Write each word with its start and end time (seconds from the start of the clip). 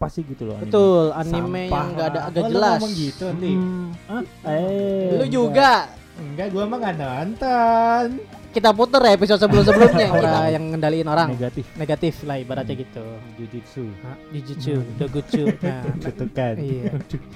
apa 0.00 0.08
sih 0.08 0.24
gitu 0.24 0.48
loh. 0.48 0.56
anime. 0.56 0.64
Betul, 0.64 1.04
anime 1.12 1.28
Sampah 1.28 1.76
yang 1.76 1.88
enggak 1.92 2.06
ada 2.08 2.20
agak 2.24 2.40
Oh, 2.40 2.48
lu 2.48 2.52
jelas. 2.56 2.72
ngomong 2.72 2.92
gitu 2.96 3.22
nanti. 3.28 3.50
Hmm, 3.52 3.88
ah, 4.08 4.22
eh. 4.48 5.08
Lu 5.12 5.24
juga. 5.28 5.72
Enggak, 6.16 6.46
gua 6.48 6.64
mah 6.64 6.76
nggak 6.80 6.96
nonton. 6.96 8.06
Kita 8.50 8.70
puter 8.72 8.98
ya 8.98 9.12
episode 9.12 9.38
sebelum-sebelumnya 9.38 10.06
kita 10.10 10.40
yang 10.50 10.64
ngendaliin 10.72 11.04
orang. 11.04 11.28
negatif 11.30 11.64
Negatif 11.76 12.14
lah 12.24 12.34
ibaratnya 12.34 12.74
gitu. 12.74 13.04
jujitsu. 13.36 13.84
Nah, 14.02 14.16
Jujutsu, 14.32 14.74
Dogutsu. 14.96 15.44
Nah, 15.60 15.84
Kutukan. 16.00 16.54
iya. 16.58 16.90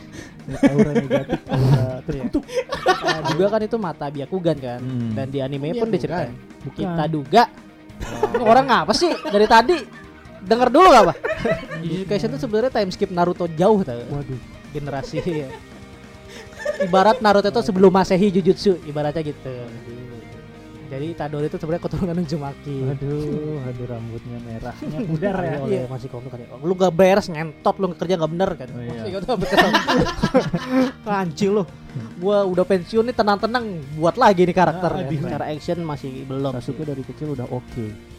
aura 0.65 0.91
negatif, 0.91 1.41
aura 1.47 1.85
terkutuk. 2.03 2.43
Nah, 3.05 3.21
juga 3.29 3.47
kan 3.47 3.61
itu 3.61 3.77
mata 3.77 4.07
Byakugan 4.09 4.57
kan. 4.57 4.81
Hmm. 4.81 5.13
Dan 5.13 5.27
di 5.29 5.39
anime 5.39 5.69
Byakugan. 5.69 5.81
pun 5.85 5.89
diceritain. 5.93 6.33
Kita 6.73 7.05
duga. 7.07 7.45
Ini 8.35 8.41
orang 8.43 8.65
ngapa 8.67 8.93
sih 8.97 9.13
dari 9.23 9.45
tadi? 9.45 9.77
Dengar 10.45 10.69
dulu 10.69 10.87
gak 10.87 11.03
apa? 11.03 11.15
Jujutsu 11.81 12.05
Kaisen 12.05 12.31
itu 12.31 12.39
sebenarnya 12.39 12.71
time 12.71 12.91
skip 12.91 13.09
Naruto 13.09 13.49
jauh 13.51 13.81
tau. 13.81 14.01
Waduh. 14.07 14.41
generasi 14.71 15.23
ya. 15.23 15.49
Ibarat 16.81 17.19
Naruto 17.19 17.47
itu 17.47 17.61
sebelum 17.63 17.89
Masehi 17.89 18.29
Jujutsu, 18.29 18.77
ibaratnya 18.85 19.23
gitu. 19.23 19.55
Jadi 20.85 21.11
Itadori 21.11 21.49
itu 21.49 21.57
sebenarnya 21.57 21.83
keturunan 21.83 22.17
Uzumaki. 22.19 22.77
Aduh, 22.87 23.57
aduh 23.63 23.87
rambutnya 23.89 24.39
merahnya 24.39 24.99
pudar 25.03 25.35
ya. 25.39 25.57
Iya, 25.65 25.83
masih 25.89 26.07
komik 26.07 26.29
kan. 26.29 26.39
ya. 26.39 26.47
Lu 26.57 26.73
gak 26.73 26.93
beres 26.93 27.27
ngentot 27.27 27.75
lu 27.79 27.87
kerja 27.95 28.15
gak 28.15 28.31
bener 28.31 28.51
kan. 28.53 28.69
Oh, 28.69 28.79
iya. 28.79 28.91
Masih 28.95 29.11
gitu, 29.17 29.33
betul. 29.35 29.69
Anjing 31.19 31.51
lu. 31.53 31.63
Gua 32.17 32.45
udah 32.45 32.65
pensiun 32.65 33.05
nih 33.05 33.17
tenang-tenang 33.17 33.65
buat 33.95 34.15
lagi 34.15 34.43
nih 34.43 34.55
karakter. 34.55 34.91
Ah, 34.93 35.03
di- 35.03 35.19
Secara 35.19 35.45
action 35.49 35.79
masih 35.83 36.11
belum. 36.25 36.53
Sasuke 36.53 36.83
dari 36.83 37.03
kecil 37.03 37.33
udah 37.33 37.47
oke. 37.49 37.87
Dan 37.87 38.14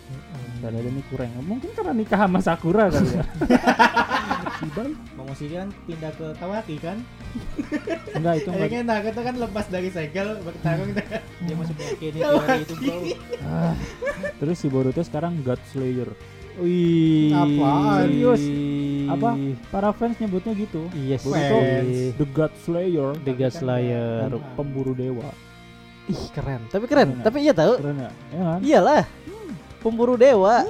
ada 0.73 0.89
nih 0.89 1.05
kurang. 1.11 1.29
Mungkin 1.45 1.69
karena 1.75 1.93
nikah 1.93 2.19
sama 2.25 2.39
Sakura 2.41 2.89
kali 2.89 3.09
ya. 3.13 3.23
si 4.55 4.67
sih 5.35 5.51
kan 5.51 5.67
pindah 5.83 6.11
ke 6.15 6.27
Kawaki 6.39 6.75
kan? 6.79 6.97
Enggak 8.15 8.33
itu 8.39 8.47
enggak. 8.47 8.67
Kayaknya 8.71 8.81
Naruto 8.87 9.21
kan 9.21 9.35
lepas 9.35 9.65
dari 9.67 9.89
segel 9.91 10.39
bertarung. 10.41 10.95
Dia 11.43 11.55
masih 11.59 11.75
oke 11.75 12.05
nih 12.07 12.21
teori 12.23 12.59
itu 12.63 12.73
bro. 12.79 12.97
Ah. 13.43 13.73
Terus 14.39 14.55
si 14.55 14.67
Boruto 14.71 15.01
sekarang 15.03 15.43
God 15.43 15.59
Slayer. 15.75 16.09
Wih. 16.55 17.35
Apaan? 17.35 18.07
Serius? 18.07 18.43
Apa? 19.11 19.29
Para 19.67 19.91
fans 19.91 20.15
nyebutnya 20.23 20.55
gitu. 20.55 20.87
Iya 20.95 21.19
Boruto 21.19 21.57
sih. 21.83 22.15
The 22.15 22.25
God 22.31 22.53
Slayer. 22.63 23.09
The 23.27 23.33
God 23.35 23.53
Slayer. 23.53 24.31
Pem- 24.31 24.47
Pemburu 24.55 24.95
dewa. 24.95 25.27
Ih 26.07 26.23
keren. 26.31 26.63
Tapi 26.71 26.85
keren. 26.87 27.09
Keren, 27.11 27.25
Tapi 27.27 27.37
iya 27.43 27.51
tahu. 27.51 27.75
Keren 27.81 27.97
ya? 27.99 28.11
Ya 28.31 28.39
kan? 28.39 28.59
Iyalah. 28.63 29.03
Pemburu 29.85 30.17
dewa. 30.17 30.65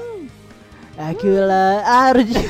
Akulah 0.99 1.87
Arjuna. 1.87 2.43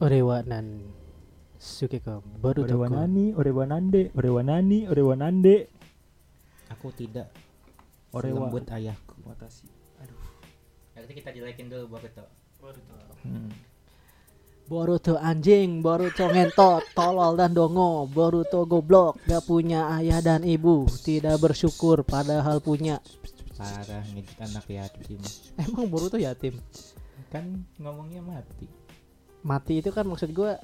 Orewanan 0.00 0.89
Sukeko 1.80 2.20
Boruto 2.20 2.76
Orewanani, 2.76 3.32
Orewanande, 3.32 4.12
Orewanani, 4.12 4.84
Orewanande. 4.84 5.72
Aku 6.68 6.92
tidak. 6.92 7.32
Orewa. 8.12 8.52
Lembut 8.52 8.68
ayahku. 8.68 9.16
Watashi. 9.24 9.64
Nanti 10.92 11.12
kita 11.16 11.32
jelekin 11.32 11.72
dulu 11.72 11.96
Boruto. 11.96 12.28
Hmm. 13.24 13.48
Boruto 14.68 15.16
anjing, 15.16 15.80
Boruto 15.80 16.28
ngentot, 16.28 16.84
tolol 16.96 17.40
dan 17.40 17.56
dongo, 17.56 18.04
Boruto 18.12 18.68
goblok, 18.68 19.16
gak 19.24 19.48
punya 19.48 19.88
ayah 19.96 20.20
dan 20.20 20.44
ibu, 20.44 20.84
tidak 21.00 21.40
bersyukur 21.40 22.04
padahal 22.04 22.60
punya. 22.60 23.00
Parah 23.56 24.04
ngedit 24.12 24.36
anak 24.36 24.68
yatim. 24.68 25.20
Emang 25.56 25.88
Boruto 25.88 26.20
yatim? 26.20 26.60
Kan 27.32 27.64
ngomongnya 27.80 28.20
mati. 28.20 28.68
Mati 29.40 29.80
itu 29.80 29.88
kan 29.88 30.04
maksud 30.04 30.36
gua 30.36 30.60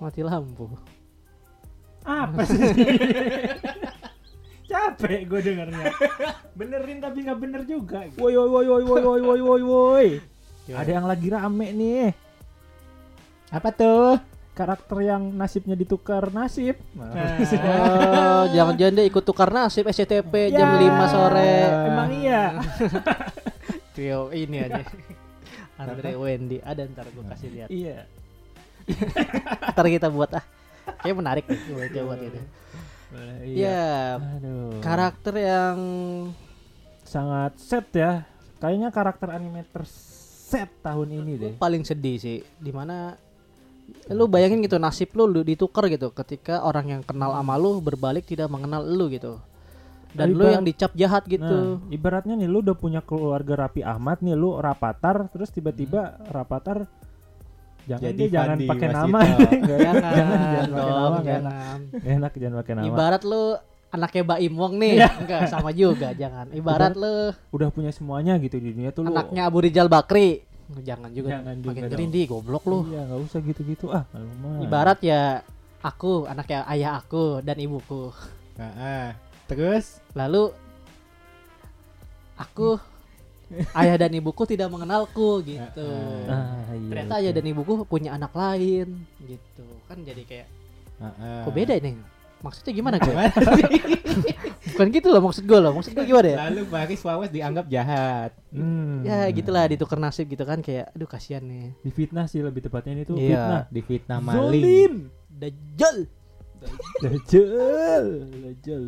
mati 0.00 0.20
lampu. 0.24 0.66
Apa 2.02 2.42
sih? 2.48 2.64
Capek 4.70 5.26
gue 5.28 5.40
dengarnya. 5.44 5.92
Benerin 6.56 6.98
tapi 7.02 7.26
nggak 7.26 7.38
bener 7.38 7.62
juga. 7.68 8.08
Woi 8.16 8.32
woi 8.32 8.48
woi 8.48 8.66
woi 8.66 8.82
woi 8.86 9.02
woi 9.02 9.20
woi 9.20 9.40
woi 9.42 9.62
woi. 9.62 10.06
Ada 10.70 10.90
yang 11.02 11.06
lagi 11.06 11.28
rame 11.28 11.68
nih. 11.74 12.08
Apa 13.50 13.74
tuh? 13.74 14.16
Karakter 14.54 14.98
yang 15.02 15.34
nasibnya 15.34 15.74
ditukar 15.74 16.30
nasib. 16.30 16.78
Oh, 16.94 18.44
jangan-jangan 18.54 18.94
dia 18.94 19.06
ikut 19.08 19.24
tukar 19.24 19.50
nasib 19.50 19.88
SCTP 19.88 20.52
jam 20.54 20.76
Ya, 20.76 21.06
5 21.08 21.14
sore. 21.14 21.54
Emang 21.90 22.10
iya. 22.14 22.42
Trio 23.96 24.30
ini 24.30 24.62
aja. 24.62 24.84
Andre 25.80 26.12
Wendy 26.14 26.60
ada 26.60 26.84
ntar 26.86 27.08
gua 27.16 27.24
kasih 27.32 27.48
lihat. 27.50 27.68
iya. 27.72 28.04
Ntar 29.72 29.86
kita 29.86 30.08
buat 30.08 30.30
ah. 30.32 30.44
Kayak 31.00 31.16
menarik 31.16 31.44
nih 31.46 31.60
gua 31.68 31.86
coba 31.88 32.12
gitu. 32.18 32.38
Iya. 33.42 33.74
Ya, 33.74 33.90
Aduh. 34.38 34.78
karakter 34.78 35.34
yang 35.36 35.78
sangat 37.02 37.52
set 37.58 37.86
ya. 37.92 38.22
Kayaknya 38.58 38.88
karakter 38.90 39.28
anime 39.30 39.64
terset 39.66 40.68
tahun 40.78 41.08
ini 41.16 41.32
deh. 41.34 41.52
paling 41.56 41.82
sedih 41.82 42.16
sih 42.16 42.38
di 42.56 42.70
mana 42.70 43.16
lu 44.06 44.28
bayangin 44.28 44.60
gitu 44.60 44.76
nasib 44.76 45.10
lu, 45.14 45.26
lu 45.26 45.42
ditukar 45.42 45.88
gitu 45.88 46.12
ketika 46.12 46.62
orang 46.62 46.86
yang 46.92 47.02
kenal 47.02 47.32
sama 47.32 47.56
lu 47.56 47.80
berbalik 47.80 48.22
tidak 48.22 48.46
mengenal 48.46 48.84
lu 48.84 49.10
gitu 49.10 49.40
dan 50.12 50.30
lu 50.30 50.42
Ibarat- 50.42 50.54
yang 50.54 50.64
dicap 50.64 50.92
jahat 50.94 51.24
gitu 51.26 51.42
Nah, 51.42 51.90
ibaratnya 51.90 52.34
nih 52.36 52.46
lu 52.46 52.62
udah 52.62 52.76
punya 52.76 53.00
keluarga 53.00 53.66
Rapi 53.66 53.82
Ahmad 53.82 54.22
nih 54.22 54.36
lu 54.36 54.54
Rapatar 54.54 55.26
terus 55.30 55.50
tiba-tiba 55.50 56.20
Rapatar 56.28 56.86
jangan 57.90 58.04
Jadi 58.06 58.16
deh 58.16 58.28
jangan 58.30 58.56
pakai 58.62 58.88
nama. 58.88 59.18
jangan 59.68 59.94
jangan 59.98 59.98
jangan 59.98 60.38
pakai 60.38 60.62
nama. 60.62 61.18
Jangan. 61.18 61.22
jangan 61.26 61.78
Enak 62.00 62.32
jangan 62.32 62.56
pakai 62.56 62.72
nama. 62.72 62.86
ibarat 62.86 63.22
lu 63.24 63.44
anaknya 63.90 64.22
Baim 64.24 64.54
Wong 64.54 64.74
nih 64.76 64.92
enggak 65.02 65.40
sama 65.48 65.70
juga 65.72 66.08
jangan 66.12 66.46
ibarat 66.52 66.94
lu 66.94 67.34
Udah 67.50 67.68
punya 67.68 67.90
semuanya 67.90 68.38
gitu 68.38 68.56
di 68.56 68.70
dunia 68.70 68.90
tuh 68.90 69.02
lu. 69.02 69.10
anaknya 69.10 69.42
Abu 69.44 69.58
Rijal 69.58 69.86
Bakri 69.86 70.46
jangan 70.78 71.10
juga 71.10 71.34
Jangan 71.34 71.54
makin 71.58 71.82
dong. 71.82 71.90
ngerindi 71.90 72.20
goblok 72.24 72.64
lu 72.64 72.78
Iya, 72.86 73.02
nggak 73.04 73.20
usah 73.20 73.38
gitu-gitu 73.40 73.90
ah. 73.90 74.06
Ibarat 74.60 75.02
ya 75.02 75.42
aku 75.80 76.24
anaknya 76.24 76.62
ayah 76.68 76.92
aku 76.96 77.42
dan 77.42 77.58
ibuku 77.58 78.14
Heeh. 78.54 79.10
Terus 79.44 79.98
Lalu 80.12 80.54
aku 82.36 82.78
ayah 83.74 83.96
dan 83.98 84.12
ibuku 84.14 84.42
tidak 84.46 84.70
mengenalku 84.70 85.42
gitu. 85.42 85.88
Ah, 86.26 86.62
iya, 86.70 86.86
Ternyata 86.86 87.14
betul. 87.14 87.20
ayah 87.24 87.32
dan 87.34 87.44
ibuku 87.46 87.72
punya 87.84 88.10
anak 88.14 88.32
lain 88.32 89.04
gitu. 89.22 89.66
Kan 89.86 90.02
jadi 90.02 90.22
kayak 90.22 90.46
Heeh. 91.00 91.42
kok 91.44 91.52
beda 91.52 91.74
ini? 91.76 91.92
Maksudnya 92.40 92.72
gimana 92.72 92.96
gue? 92.96 93.12
Bukan 94.72 94.86
gitu 94.92 95.12
loh 95.12 95.20
maksud 95.20 95.44
gue 95.44 95.58
loh. 95.60 95.76
Maksud 95.76 95.92
gue 95.92 96.04
gimana 96.08 96.24
ya? 96.24 96.38
Lalu 96.48 96.62
Baris 96.66 97.02
Wawas 97.04 97.28
dianggap 97.28 97.68
jahat. 97.68 98.32
Hmm. 98.48 99.04
Ya 99.04 99.28
gitulah 99.28 99.68
ditukar 99.68 100.00
nasib 100.00 100.24
gitu 100.24 100.48
kan 100.48 100.64
kayak 100.64 100.88
aduh 100.96 101.04
kasihan 101.04 101.44
nih. 101.44 101.76
Difitnah 101.84 102.24
sih 102.24 102.40
lebih 102.40 102.64
tepatnya 102.64 102.96
ini 102.96 103.04
tuh 103.04 103.20
Iya. 103.20 103.28
fitnah. 103.28 103.62
Difitnah 103.68 104.18
maling. 104.24 104.40
Zolim. 104.40 104.94
Dajjal 105.28 105.96
Dajjal. 107.00 108.04
Dajjal. 108.44 108.84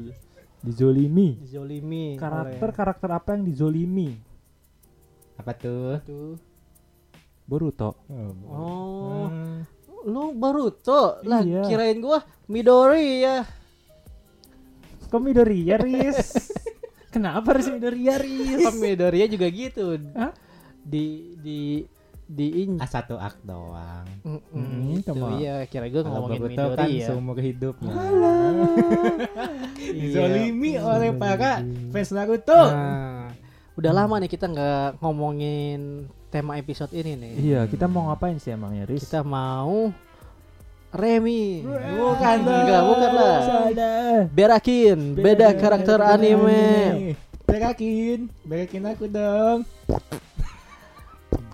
Dizolimi. 0.63 1.41
Zolimi 1.43 2.15
Karakter-karakter 2.17 3.11
apa 3.11 3.35
yang 3.35 3.43
dizolimi? 3.49 4.15
Apa 5.35 5.53
tuh? 5.53 5.99
tuh. 6.03 6.35
Boruto. 7.43 7.99
Oh, 8.45 9.27
Hmm. 9.27 9.67
lu 10.05 10.33
Boruto 10.33 11.21
lah 11.23 11.41
Iya. 11.41 11.63
kirain 11.65 11.99
gua 11.99 12.21
Midori 12.47 13.21
ya. 13.21 13.43
Kok 15.05 15.21
Midoriya, 15.21 15.77
Riz? 15.77 16.33
Kenapa 17.13 17.53
harus 17.53 17.69
Midoriya, 17.69 18.17
Riz? 18.17 18.63
Kan 18.63 18.77
Midoriya 18.79 19.27
juga 19.27 19.47
gitu. 19.47 20.01
Hah? 20.13 20.33
Di 20.81 21.05
di 21.37 21.85
di 22.25 22.65
in 22.65 22.81
Ah 22.81 22.89
satu 22.89 23.15
ak 23.15 23.43
doang. 23.43 24.09
Mm, 24.23 24.41
Mm, 24.49 24.81
itu 24.97 25.13
sama. 25.13 25.37
iya 25.37 25.55
kira 25.67 25.85
gue 25.87 26.01
ngomongin 26.01 26.41
Boruto 26.41 26.49
kan 26.71 26.87
Midori 26.89 26.93
ya. 26.97 27.07
seumur 27.07 27.37
hidupnya. 27.39 27.93
Iya. 29.83 29.93
Dizolimi 29.93 30.79
oleh 30.79 31.11
para 31.13 31.61
fans 31.91 32.11
Naruto. 32.11 32.55
Nah, 32.55 33.29
udah 33.79 33.93
lama 33.93 34.21
nih 34.21 34.31
kita 34.31 34.47
nggak 34.49 35.01
ngomongin 35.01 36.09
tema 36.29 36.57
episode 36.61 36.93
ini 36.93 37.13
nih. 37.17 37.33
Iya, 37.41 37.61
kita 37.69 37.89
mau 37.89 38.09
ngapain 38.09 38.37
sih 38.37 38.53
emangnya, 38.53 38.89
Riz? 38.89 39.05
Kita 39.05 39.25
mau 39.25 39.93
Remi. 40.93 41.65
Bukan 41.65 42.39
Enggak, 42.45 42.83
bukan 42.85 43.11
lah. 43.17 43.41
Berakin, 44.29 44.99
beda 45.17 45.57
karakter 45.57 45.99
anime. 46.05 47.17
berakin, 47.49 48.33
berakin 48.45 48.85
aku 48.89 49.05
dong. 49.09 49.65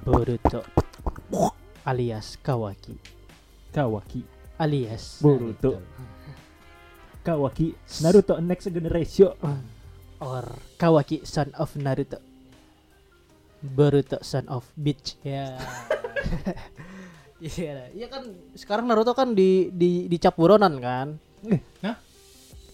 Boruto 0.08 0.64
alias 1.88 2.36
Kawaki 2.40 2.96
Kawaki, 3.72 4.24
alias 4.56 5.20
Boruto, 5.20 5.80
Kawaki, 7.20 7.76
Naruto 8.00 8.40
Next 8.40 8.72
Generation. 8.72 9.36
Or 10.18 10.44
Kawaki 10.76 11.22
son 11.22 11.50
of 11.58 11.74
Naruto 11.78 12.18
Boruto 13.58 14.22
son 14.22 14.46
of 14.46 14.66
bitch 14.78 15.18
ya 15.26 15.58
Iya, 17.38 17.94
iya 17.94 18.06
kan 18.10 18.26
sekarang 18.58 18.90
Naruto 18.90 19.14
kan 19.14 19.30
di 19.30 19.70
di 19.70 20.10
dicap 20.10 20.34
buronan 20.34 20.82
kan. 20.82 21.22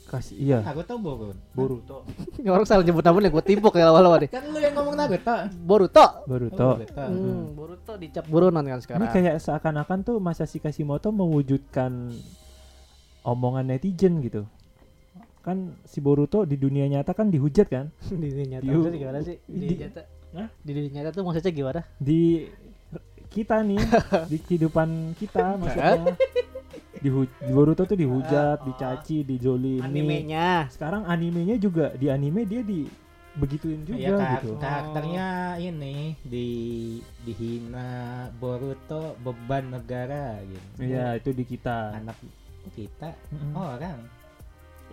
Kasih 0.09 0.37
iya, 0.41 0.59
Aku 0.65 0.81
tau 0.89 0.97
Boruto. 0.97 1.37
Boruto. 1.53 1.97
Orang 2.49 2.65
salah 2.65 2.81
nyebut 2.81 3.05
namanya 3.05 3.29
gue 3.29 3.45
timpuk 3.45 3.77
ya 3.77 3.93
awal-awal 3.93 4.25
nih. 4.25 4.33
Kan 4.33 4.49
lu 4.49 4.57
yang 4.65 4.73
ngomong 4.73 4.97
Naruto. 4.97 5.37
Boruto. 5.61 6.07
Boruto. 6.25 6.69
Hmm, 6.97 7.53
Boruto 7.53 7.93
dicap 8.01 8.25
buronan 8.25 8.65
kan 8.65 8.81
Ini 8.81 8.85
sekarang. 8.89 9.13
kayak 9.13 9.37
seakan-akan 9.45 9.99
tuh 10.01 10.17
Masashi 10.17 10.65
Kashimoto 10.65 11.13
mewujudkan 11.13 12.17
omongan 13.21 13.69
netizen 13.69 14.25
gitu. 14.25 14.49
Kan 15.45 15.57
si 15.85 16.01
Boruto 16.01 16.43
di 16.43 16.57
dunia 16.57 16.89
nyata 16.89 17.13
kan 17.13 17.29
dihujat 17.29 17.69
kan? 17.69 17.93
di 18.11 18.27
dunia 18.27 18.47
nyata 18.57 18.65
Di- 18.65 18.73
maksudnya 18.73 18.99
gimana 18.99 19.19
sih? 19.21 19.37
Di 19.41 19.53
di- 19.53 19.61
dunia 19.67 19.79
nyata. 19.85 20.03
Hah? 20.35 20.49
Di 20.59 20.71
dunia 20.73 20.91
nyata 20.91 21.09
tuh 21.13 21.23
maksudnya 21.23 21.53
gimana? 21.53 21.81
Di 21.97 22.21
kita 23.29 23.57
nih, 23.61 23.79
di 24.31 24.37
kehidupan 24.39 24.89
kita 25.15 25.55
maksudnya. 25.55 26.17
Dihu 26.97 27.29
di 27.29 27.51
Boruto 27.53 27.85
tuh 27.85 27.95
dihujat, 27.95 28.59
Ah, 28.59 28.65
dicaci, 28.65 29.21
dijolimi. 29.23 29.85
Animenya. 29.85 30.73
Sekarang 30.73 31.05
animenya 31.05 31.55
juga 31.55 31.93
di 31.93 32.09
anime 32.09 32.49
dia 32.49 32.65
di 32.65 32.89
begituin 33.35 33.83
juga 33.83 33.99
Iya 34.01 34.17
kar- 34.17 34.33
gitu. 34.41 34.51
karakternya 34.57 35.27
ini 35.61 36.15
di 36.23 36.49
dihina 37.21 37.91
Boruto 38.33 39.19
beban 39.21 39.69
negara 39.71 40.41
gitu. 40.41 40.81
Iya, 40.81 41.19
itu 41.19 41.31
di 41.31 41.45
kita. 41.45 41.93
Anak 41.93 42.17
kita 42.73 43.13
Mm-mm. 43.29 43.53
orang. 43.53 43.99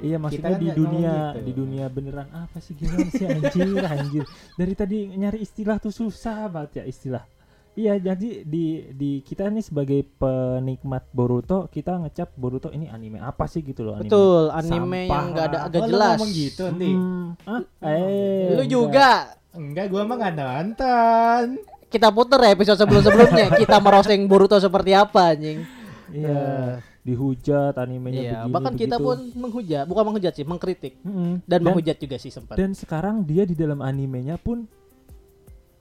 Iya 0.01 0.17
maksudnya 0.17 0.49
kan 0.49 0.57
di 0.57 0.69
dunia 0.71 1.13
gitu. 1.31 1.39
di 1.39 1.51
dunia 1.53 1.85
beneran 1.87 2.27
apa 2.31 2.57
sih 2.57 2.73
gimana 2.73 3.05
sih 3.07 3.21
anjir 3.23 3.69
anjir 3.79 4.23
dari 4.55 4.73
tadi 4.73 4.97
nyari 5.07 5.39
istilah 5.39 5.77
tuh 5.77 5.89
susah 5.91 6.45
banget 6.47 6.81
ya 6.81 6.85
istilah 6.85 7.23
iya 7.71 7.95
jadi 7.95 8.41
di 8.43 8.65
di 8.91 9.11
kita 9.21 9.47
nih 9.47 9.61
sebagai 9.61 10.01
penikmat 10.17 11.05
Boruto 11.07 11.65
kita 11.67 11.95
ngecap 11.97 12.33
Boruto 12.33 12.67
ini 12.69 12.85
anime 12.85 13.17
apa 13.17 13.45
sih 13.45 13.61
gitu 13.61 13.83
loh 13.83 13.93
anime 13.93 14.09
Betul, 14.09 14.43
anime 14.49 14.73
Sampah 15.01 15.13
yang 15.13 15.25
enggak 15.29 15.45
ada 15.45 15.59
agak 15.63 15.79
Oh, 15.79 15.85
lu 15.85 15.91
jelas. 15.91 16.11
ngomong 16.11 16.31
gitu 16.33 16.65
nih. 16.73 16.93
Hmm, 16.93 17.27
ah, 17.43 17.61
eh, 17.79 18.49
Lu 18.49 18.53
enggak. 18.57 18.67
juga 18.67 19.09
Enggak, 19.51 19.85
gua 19.87 20.01
mah 20.01 20.15
nggak 20.17 20.35
nonton. 20.35 21.45
kita 21.87 22.07
puter 22.09 22.39
ya 22.39 22.49
episode 22.51 22.75
sebelum-sebelumnya 22.77 23.45
kita 23.55 23.77
merosting 23.77 24.25
Boruto 24.25 24.57
seperti 24.57 24.91
apa 24.91 25.31
anjing. 25.31 25.61
iya 26.09 26.79
dihujat 27.01 27.73
animenya 27.75 28.21
Iya, 28.21 28.31
begini 28.39 28.53
bahkan 28.53 28.73
kita 28.75 28.95
begitu. 28.95 29.07
pun 29.07 29.17
menghujat, 29.35 29.83
bukan 29.85 30.03
menghujat 30.05 30.33
sih, 30.33 30.43
mengkritik 30.43 30.93
Mm-mm. 31.01 31.41
dan, 31.43 31.59
menghujat 31.59 31.97
juga 31.97 32.15
sih 32.15 32.29
sempat. 32.29 32.55
dan 32.55 32.71
sekarang 32.71 33.21
dia 33.21 33.43
di 33.43 33.53
dalam 33.53 33.79
animenya 33.79 34.35
pun 34.35 34.65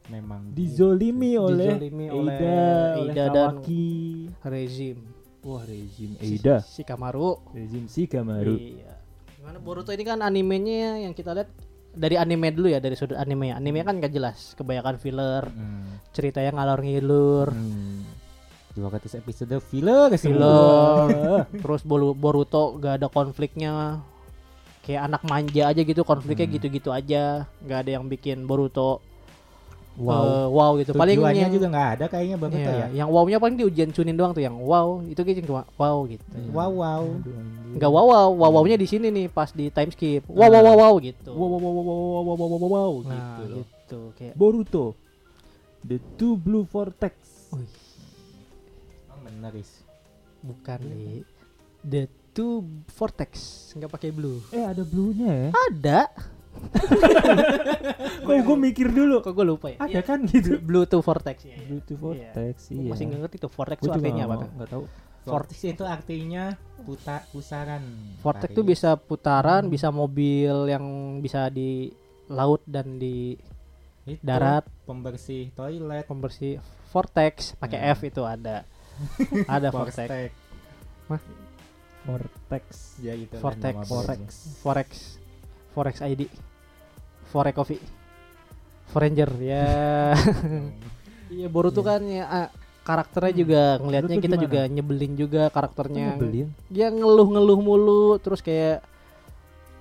Memang 0.07 0.51
dizolimi 0.51 1.39
oleh 1.39 1.71
Dizolimi 1.71 2.07
oleh 2.11 2.35
Eida, 2.35 2.59
oleh 2.99 3.05
Eida 3.07 3.25
dan- 3.31 3.57
Kawaki. 3.57 3.95
Rezim 4.43 4.99
Wah 5.41 5.63
rezim 5.63 6.11
si, 6.17 6.35
Eida, 6.35 6.57
si 6.61 6.83
Kamaru. 6.83 7.39
rezim 7.51 7.87
Shikamaru. 7.87 8.59
Iya. 8.59 8.93
Gimana 9.35 9.57
Boruto 9.57 9.89
ini 9.89 10.03
kan 10.03 10.21
animenya 10.21 10.99
yang 10.99 11.15
kita 11.15 11.33
lihat 11.33 11.49
dari 11.91 12.15
anime 12.15 12.51
dulu 12.51 12.69
ya 12.69 12.77
dari 12.77 12.93
sudut 12.93 13.17
anime 13.17 13.49
ya. 13.49 13.57
Anime 13.57 13.81
kan 13.81 13.97
gak 13.97 14.11
jelas, 14.11 14.53
kebanyakan 14.53 14.97
filler, 14.97 15.47
Hmm. 15.47 15.97
ceritanya 16.11 16.53
ngalor 16.53 16.81
ngilur. 16.81 17.49
Hmm. 17.49 18.03
200 18.77 19.19
episode 19.19 19.57
filler. 19.63 20.11
Filler. 20.15 21.45
Terus 21.51 21.83
Boruto 21.87 22.79
gak 22.79 23.03
ada 23.03 23.09
konfliknya. 23.11 24.03
Kayak 24.81 25.13
anak 25.13 25.23
manja 25.29 25.63
aja 25.71 25.81
gitu, 25.85 26.03
konfliknya 26.03 26.47
Hmm. 26.49 26.55
gitu-gitu 26.57 26.91
aja. 26.91 27.45
Gak 27.67 27.79
ada 27.87 27.91
yang 27.99 28.07
bikin 28.07 28.47
Boruto 28.47 29.03
Wow. 30.01 30.23
eh, 30.25 30.47
wow 30.49 30.71
gitu. 30.81 30.95
Paling 30.97 31.19
yang, 31.35 31.53
juga 31.53 31.67
nggak 31.69 31.89
ada 31.99 32.05
kayaknya 32.09 32.37
Boruto 32.41 32.57
iya, 32.57 32.89
ya. 32.89 33.05
yang 33.05 33.09
wow-nya 33.11 33.37
paling 33.37 33.59
di 33.59 33.67
ujian 33.69 33.91
cunin 33.93 34.17
doang 34.17 34.33
tuh 34.33 34.41
yang 34.41 34.57
wow. 34.57 35.03
Itu 35.05 35.21
kayak 35.27 35.45
cuma 35.45 35.67
wow 35.77 36.07
gitu. 36.09 36.25
Wow 36.55 36.71
wow. 36.79 37.03
Anjir. 37.05 37.37
Enggak 37.77 37.91
wow 37.91 38.07
wow, 38.07 38.29
wow 38.33 38.51
wow-nya 38.55 38.81
di 38.81 38.89
sini 38.89 39.13
nih 39.13 39.27
pas 39.29 39.51
di 39.53 39.69
time 39.69 39.91
skip. 39.93 40.25
Wow 40.31 40.47
wow 40.49 40.63
wow 40.63 40.77
wow 40.79 40.95
gitu. 41.03 41.31
Wow 41.35 41.49
wow 41.53 41.61
wow 41.61 41.73
wow 41.75 41.85
wow 41.85 42.23
wow 42.25 42.37
wow 42.39 42.49
wow 42.49 42.71
wow 42.71 42.93
Nah, 43.03 43.19
gitu 43.19 43.43
loh. 43.45 43.57
gitu 43.67 44.01
kayak 44.17 44.35
Boruto, 44.39 44.87
the 45.85 45.99
two 46.17 46.39
blue 46.39 46.65
vortex. 46.65 47.13
Wih, 47.51 47.67
Emang 49.41 49.57
bener 49.57 49.65
is. 49.65 49.73
bukan 50.45 50.81
nih. 50.85 51.25
The 51.81 52.03
two 52.37 52.61
vortex, 52.93 53.33
nggak 53.73 53.89
pakai 53.89 54.13
blue. 54.13 54.45
Eh 54.53 54.61
ada 54.61 54.85
blue-nya 54.85 55.29
ya? 55.33 55.49
Ada. 55.73 56.01
Kok 58.21 58.37
gue 58.37 58.57
mikir 58.59 58.93
dulu. 58.93 59.25
Kok 59.25 59.33
gue 59.33 59.47
lupa 59.49 59.67
ya? 59.73 59.79
Ada 59.81 60.01
kan 60.05 60.29
gitu. 60.29 60.61
Blue 60.61 60.85
two 60.85 61.01
vortex 61.01 61.45
ya. 61.49 61.57
Blue 61.65 61.81
two 61.81 61.97
vortex 61.97 62.69
Gua 62.69 62.85
iya. 62.85 62.91
masih 62.93 63.05
nggak 63.09 63.21
ngerti 63.25 63.37
tuh 63.41 63.51
vortex 63.53 63.79
itu 63.81 63.91
artinya 63.93 64.25
apa 64.29 64.35
nggak 64.45 64.71
tahu. 64.71 64.85
Vortex 65.21 65.59
itu 65.65 65.85
artinya 65.85 66.45
puta 66.85 67.17
pusaran. 67.33 67.83
Vortex 68.21 68.51
tuh 68.53 68.65
bisa 68.65 68.97
putaran, 68.97 69.69
bisa 69.69 69.89
mobil 69.93 70.69
yang 70.69 70.85
bisa 71.21 71.49
di 71.49 71.93
laut 72.29 72.61
dan 72.69 72.97
di 72.97 73.37
Itu, 74.05 74.21
darat, 74.25 74.65
pembersih 74.89 75.53
toilet. 75.53 76.09
pembersih 76.09 76.57
vortex 76.91 77.53
pakai 77.61 77.79
Nah. 77.79 77.95
F 77.95 78.01
itu 78.05 78.23
ada. 78.25 78.65
ada 79.57 79.69
vortex. 79.73 80.09
Vortex. 81.09 81.23
Vortex. 82.07 82.65
Ya 83.05 83.13
itu 83.17 83.35
kan 83.37 83.43
Vortex. 83.45 83.75
nama 83.77 83.85
Forex. 83.87 84.21
Forex. 84.63 84.89
Forex 85.73 85.97
ID. 86.05 86.23
Forex 87.31 87.55
Coffee. 87.55 87.81
Foranger 88.91 89.31
ya. 89.39 89.67
Iya 91.31 91.47
Boruto 91.47 91.87
kan 91.87 92.03
ya 92.11 92.27
ah, 92.27 92.49
karakternya 92.83 93.31
juga 93.39 93.63
ngelihatnya 93.79 94.19
Boruto 94.19 94.27
kita 94.27 94.35
gimana? 94.35 94.45
juga 94.51 94.61
nyebelin 94.67 95.13
juga 95.15 95.43
karakternya. 95.55 96.19
Nyebelin. 96.19 96.49
Dia 96.67 96.91
ngeluh-ngeluh 96.91 97.61
mulu 97.63 98.19
terus 98.19 98.43
kayak 98.43 98.83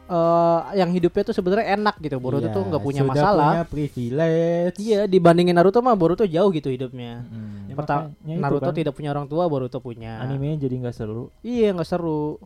eh 0.10 0.60
yang 0.76 0.90
hidupnya 0.90 1.22
tuh 1.22 1.32
sebenarnya 1.32 1.78
enak 1.78 1.96
gitu. 2.00 2.18
Boruto 2.18 2.44
Iya, 2.44 2.52
tuh 2.52 2.64
nggak 2.66 2.82
punya 2.82 3.02
sudah 3.04 3.14
masalah. 3.14 3.46
punya 3.48 3.64
privilege. 3.64 4.76
Iya, 4.78 5.00
dibandingin 5.06 5.54
Naruto 5.54 5.80
mah 5.80 5.94
Boruto 5.94 6.26
jauh 6.26 6.50
gitu 6.50 6.68
hidupnya. 6.68 7.22
Hmm. 7.24 7.70
Ya, 7.70 7.76
Pertama 7.76 8.02
Naruto 8.20 8.66
kan, 8.66 8.76
tidak 8.76 8.94
punya 8.94 9.10
orang 9.10 9.26
tua, 9.26 9.46
Boruto 9.46 9.78
punya. 9.78 10.18
Animenya 10.20 10.58
jadi 10.60 10.76
nggak 10.80 10.96
seru. 10.96 11.30
Iya, 11.40 11.72
nggak 11.72 11.86
seru. 11.88 12.42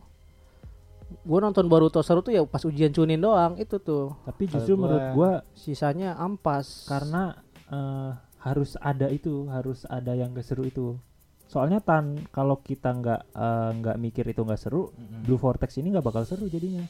Gue 1.20 1.38
nonton 1.38 1.64
Boruto 1.64 2.00
seru 2.00 2.20
tuh 2.20 2.32
ya 2.32 2.44
pas 2.44 2.60
ujian 2.60 2.90
cunin 2.90 3.16
doang 3.16 3.56
itu 3.56 3.78
tuh. 3.78 4.12
Tapi 4.22 4.44
justru 4.46 4.74
gua- 4.74 4.82
menurut 4.82 5.06
gua 5.12 5.30
Sisanya 5.54 6.16
ampas. 6.16 6.84
karena 6.84 7.38
eh, 7.66 8.10
harus 8.38 8.76
ada 8.76 9.08
itu, 9.08 9.48
harus 9.48 9.88
ada 9.88 10.12
yang 10.12 10.30
gak 10.30 10.44
seru 10.44 10.64
itu. 10.64 11.00
Soalnya 11.46 11.78
tan 11.78 12.28
kalau 12.28 12.58
kita 12.58 12.92
nggak 12.92 13.20
eh, 13.30 13.70
nggak 13.74 13.96
mikir 13.96 14.24
itu 14.26 14.42
nggak 14.42 14.58
seru, 14.58 14.90
Mm-mm. 14.90 15.24
Blue 15.24 15.38
Vortex 15.38 15.76
ini 15.76 15.88
nggak 15.88 16.04
bakal 16.04 16.24
seru 16.24 16.44
jadinya. 16.44 16.84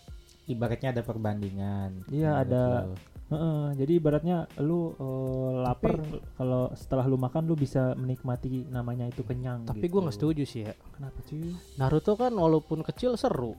Ibaratnya 0.44 0.92
ada 0.92 1.02
perbandingan. 1.02 2.04
Iya, 2.12 2.44
menurut 2.44 2.44
ada-. 2.44 2.82
Heeh, 3.24 3.62
jadi 3.80 3.92
ibaratnya 3.96 4.38
lu 4.60 4.92
eh, 5.00 5.52
lapar 5.64 5.96
kalau 6.36 6.68
setelah 6.76 7.08
lu 7.08 7.16
makan 7.16 7.48
lu 7.48 7.56
bisa 7.56 7.96
menikmati 7.96 8.68
namanya 8.68 9.08
itu 9.08 9.24
kenyang. 9.24 9.64
Tapi 9.64 9.88
gitu. 9.88 9.96
gue 9.96 10.00
nggak 10.04 10.16
setuju 10.20 10.42
sih 10.44 10.60
ya. 10.68 10.76
Kenapa 10.92 11.18
cuy? 11.24 11.56
Naruto 11.80 12.12
kan 12.20 12.32
walaupun 12.36 12.84
kecil 12.84 13.16
seru. 13.16 13.56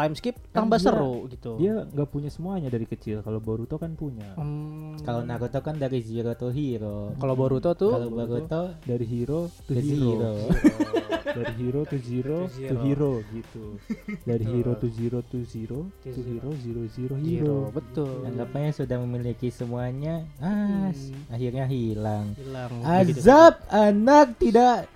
Time 0.00 0.14
skip 0.14 0.36
Kan 0.46 0.64
tambah 0.64 0.78
dia- 0.78 0.86
seru 0.86 1.14
gitu. 1.28 1.50
Dia 1.56 1.84
nggak 1.84 2.08
punya 2.08 2.28
semuanya 2.28 2.66
dari 2.66 2.84
kecil. 2.84 3.20
Kalau 3.20 3.36
Boruto 3.38 3.76
kan 3.76 3.92
punya. 3.92 4.32
Hmm, 4.34 4.96
Kalau 4.98 5.20
Naruto 5.20 5.60
kan 5.60 5.76
dari 5.76 6.00
zero 6.00 6.32
to 6.32 6.48
hero. 6.48 7.12
kalau 7.16 7.34
Boruto 7.34 7.70
tuh 7.74 7.92
Kalau 7.92 8.08
Boruto 8.08 8.62
Dari 8.80 9.04
hero 9.04 9.52
to 9.60 9.70
ke 9.70 9.76
hero. 9.76 10.00
zero. 10.00 10.32
dari 11.30 11.52
hero 11.54 11.80
to 11.84 11.96
zero 11.96 12.38
To 12.40 12.50
zero. 12.50 12.80
hero 12.80 13.12
gitu. 13.30 13.64
Dari 14.24 14.42
hero 14.42 14.72
to 14.74 14.88
zero 14.88 15.18
to 15.22 15.38
zero 15.44 15.78
To 16.02 16.08
zero. 16.10 16.24
hero 16.26 16.50
zero 16.56 16.82
zero 16.88 17.14
Zero, 17.14 17.16
hero. 17.20 17.56
betul. 17.70 18.24
Anggapnya 18.24 18.72
sudah 18.72 18.96
memiliki 18.98 19.48
semuanya, 19.48 20.24
ah, 20.38 20.90
Hmm. 20.90 21.28
akhirnya 21.28 21.66
hilang. 21.66 22.34
Hilang. 22.34 22.72
Azab 22.82 23.62
anak 23.68 24.38
tidak 24.38 24.88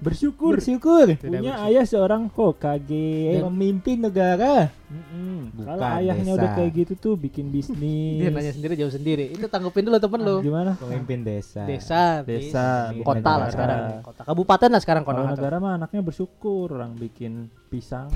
Bersyukur 0.00 0.56
bersyukur. 0.56 1.06
Tidak 1.06 1.20
punya 1.22 1.40
bersyukur. 1.52 1.68
ayah 1.68 1.84
seorang 1.84 2.22
Hokage. 2.28 3.36
Pemimpin 3.38 4.00
negara. 4.00 4.72
Mm-mm. 4.86 5.52
Bukan 5.52 5.66
Kalau 5.68 5.86
ayahnya 5.94 6.32
udah 6.32 6.46
desa. 6.46 6.56
kayak 6.56 6.70
gitu 6.74 6.92
tuh 6.96 7.14
bikin 7.14 7.48
bisnis. 7.48 8.16
Dia 8.16 8.28
nanya 8.28 8.50
sendiri 8.50 8.74
jauh 8.74 8.88
sendiri. 8.88 9.28
Itu 9.28 9.44
tanggupin 9.46 9.82
dulu 9.82 9.96
temen 9.96 10.20
lu. 10.20 10.36
Gimana? 10.40 10.72
Pemimpin 10.74 11.20
desa. 11.20 11.62
Desa, 11.62 12.20
Desa, 12.22 12.90
bis- 12.90 13.02
kota 13.02 13.20
lah 13.30 13.36
negara. 13.38 13.52
sekarang. 13.52 13.80
Kota 14.02 14.20
kabupaten 14.24 14.68
lah 14.68 14.80
sekarang 14.80 15.02
Kalau 15.02 15.20
kota. 15.20 15.30
negara 15.30 15.56
mah 15.58 15.72
anaknya 15.76 16.00
bersyukur 16.00 16.66
orang 16.70 16.92
bikin 16.94 17.32
pisang. 17.68 18.08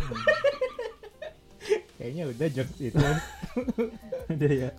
Kayaknya 1.94 2.24
udah 2.26 2.48
jokes 2.50 2.80
itu. 2.82 2.98
Udah 4.26 4.50
ya. 4.50 4.70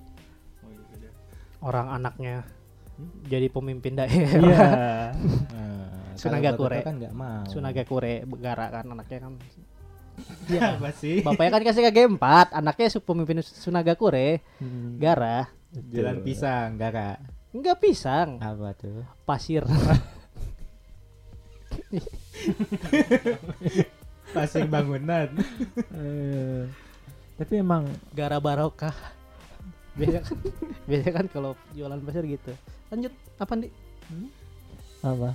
orang 1.60 1.88
anaknya 1.92 2.42
Hmm? 2.92 3.12
jadi 3.26 3.48
pemimpin 3.48 3.92
Iya. 3.94 4.00
daerah. 4.00 5.12
Nah, 5.52 6.05
Sunaga 6.16 6.52
Kure. 6.54 6.80
kan 6.82 6.96
nggak 6.96 7.14
mau. 7.14 7.44
Sunagakure 7.46 8.14
Gara 8.38 8.66
kan 8.72 8.86
anaknya 8.88 9.20
kan. 9.22 9.34
apa 10.72 10.90
sih? 10.94 11.20
Bapaknya 11.20 11.52
kan 11.52 11.64
kasih 11.64 11.82
KG4, 11.86 12.26
anaknya 12.54 12.88
su- 12.88 13.04
pemimpin 13.04 13.40
Sunagakure 13.40 14.40
Hmm, 14.58 14.96
Gara. 14.96 15.52
Jalan 15.92 16.24
pisang, 16.24 16.76
gara. 16.76 17.20
Enggak 17.52 17.80
pisang, 17.80 18.40
Apa 18.40 18.72
tuh? 18.74 19.04
pasir. 19.24 19.64
Pasir 24.28 24.68
bangunan. 24.68 25.30
Eh, 25.94 26.64
tapi 27.36 27.54
emang 27.56 27.86
Gara 28.12 28.36
barokah. 28.38 28.96
Biasa 29.96 30.20
kan, 30.22 30.36
biasa 30.90 31.10
kan 31.10 31.26
kalau 31.30 31.52
jualan 31.72 32.00
pasir 32.02 32.24
gitu. 32.26 32.52
Lanjut, 32.88 33.12
apa 33.38 33.54
nih? 33.56 33.72
Apa? 35.06 35.30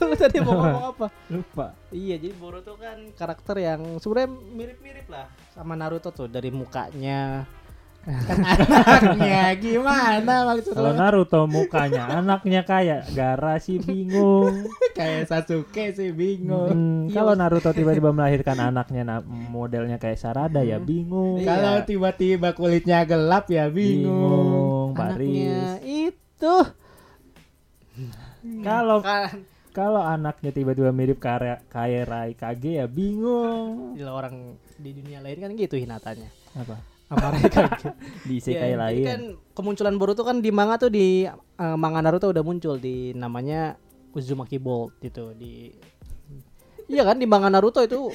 Lu 0.00 0.14
tadi 0.14 0.38
mau 0.38 0.52
ngomong 0.54 0.84
apa? 0.92 1.06
Lupa. 1.28 1.66
Iya, 1.88 2.16
jadi 2.16 2.32
Boruto 2.34 2.74
kan 2.74 2.96
karakter 3.12 3.56
yang 3.58 3.80
sebenarnya 3.96 4.28
mirip-mirip 4.32 5.06
lah 5.06 5.24
sama 5.50 5.74
Naruto 5.74 6.08
tuh 6.08 6.26
dari 6.26 6.48
mukanya. 6.48 7.44
Anaknya 8.02 9.54
gimana 9.54 10.42
maksud 10.44 10.74
Kalau? 10.74 10.90
Naruto 10.90 11.46
mukanya 11.46 12.10
anaknya 12.12 12.62
kayak 12.62 13.06
Gara 13.10 13.56
sih 13.56 13.78
bingung. 13.78 14.66
Kayak 14.92 15.24
Sasuke 15.24 15.94
sih 15.94 16.10
bingung. 16.10 16.68
Hmm, 16.68 17.02
kalau 17.08 17.32
Naruto 17.32 17.70
tiba-tiba 17.70 18.10
melahirkan 18.10 18.58
anaknya 18.60 19.02
na- 19.02 19.22
modelnya 19.24 19.96
kayak 19.96 20.18
Sarada 20.18 20.60
ya 20.60 20.76
bingung. 20.76 21.38
Iya. 21.38 21.46
Kalau 21.48 21.74
tiba-tiba 21.86 22.52
kulitnya 22.52 23.00
gelap 23.02 23.46
ya 23.46 23.70
bingung. 23.70 24.92
Bingung, 24.92 24.98
Anaknya 24.98 25.78
Paris. 25.78 25.86
itu 26.10 26.54
Kalau 28.42 28.98
kan 29.00 29.46
kalau 29.72 30.04
anaknya 30.04 30.52
tiba-tiba 30.52 30.92
mirip 30.92 31.16
kayak 31.16 31.64
kayak 31.66 32.04
Rai 32.04 32.32
Kage 32.34 32.76
ya 32.76 32.86
bingung. 32.86 33.96
Gila 33.96 34.12
orang 34.12 34.58
di 34.76 34.90
dunia 34.92 35.22
lain 35.22 35.38
kan 35.38 35.50
gitu 35.54 35.76
Hinatanya. 35.76 36.28
Apa? 36.52 36.76
Sama 37.08 37.28
Raikage. 37.36 37.88
Di 38.24 38.34
Ya, 38.34 38.40
isekai 38.40 38.70
jadi 38.70 38.80
lain. 38.80 39.04
kan 39.04 39.22
kemunculan 39.52 39.96
Boruto 39.96 40.24
kan 40.24 40.40
di 40.40 40.48
manga 40.48 40.76
tuh 40.76 40.88
di 40.88 41.24
eh, 41.24 41.76
manga 41.76 42.00
Naruto 42.00 42.28
udah 42.28 42.40
muncul 42.40 42.76
di 42.76 43.12
namanya 43.12 43.76
Uzumaki 44.12 44.60
Bolt 44.60 44.96
gitu 44.98 45.32
di 45.32 45.72
Iya 46.88 47.08
kan 47.08 47.16
di 47.16 47.24
manga 47.24 47.48
Naruto 47.48 47.80
itu 47.80 48.12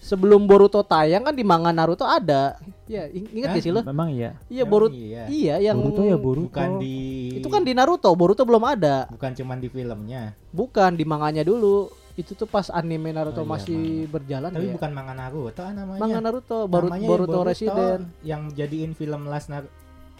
sebelum 0.00 0.44
Boruto 0.44 0.80
tayang 0.80 1.22
kan 1.22 1.32
di 1.32 1.44
manga 1.44 1.70
Naruto 1.70 2.02
ada. 2.02 2.56
Ya, 2.84 3.06
ing- 3.06 3.30
ingat 3.30 3.54
gak 3.54 3.62
sih 3.62 3.70
lo? 3.70 3.84
Memang 3.84 4.10
iya. 4.10 4.34
Iya 4.48 4.64
Emang 4.64 4.72
Boruto. 4.72 4.96
iya. 4.96 5.22
Iya 5.28 5.54
yang 5.62 5.78
Boruto 5.78 6.02
ya 6.02 6.16
Boruto. 6.16 6.48
Bukan 6.50 6.70
di 6.80 6.96
itu 7.36 7.46
kan 7.46 7.62
di 7.62 7.72
Naruto, 7.72 8.10
Boruto 8.12 8.42
belum 8.42 8.64
ada. 8.64 9.06
bukan 9.06 9.30
cuman 9.30 9.56
di 9.56 9.68
filmnya. 9.68 10.34
Bukan 10.50 10.90
di 10.92 11.04
manganya 11.04 11.44
dulu. 11.44 11.86
Itu 12.12 12.34
tuh 12.34 12.44
pas 12.44 12.66
anime 12.68 13.12
Naruto 13.12 13.38
Oh 13.38 13.46
iya, 13.46 13.52
masih 13.54 13.80
berjalan 14.08 14.50
Tapi 14.50 14.66
ya. 14.66 14.74
bukan 14.74 14.90
manga 14.90 15.14
Naruto 15.14 15.62
namanya. 15.62 16.00
manga 16.00 16.18
Naruto, 16.18 16.58
Baru, 16.66 16.88
Namanya 16.88 17.06
Boruto, 17.06 17.30
Boruto 17.30 17.46
Resident. 17.46 18.02
yang 18.20 18.50
jadiin 18.50 18.92
film 18.92 19.24
Last 19.24 19.48
Naruto. 19.48 19.70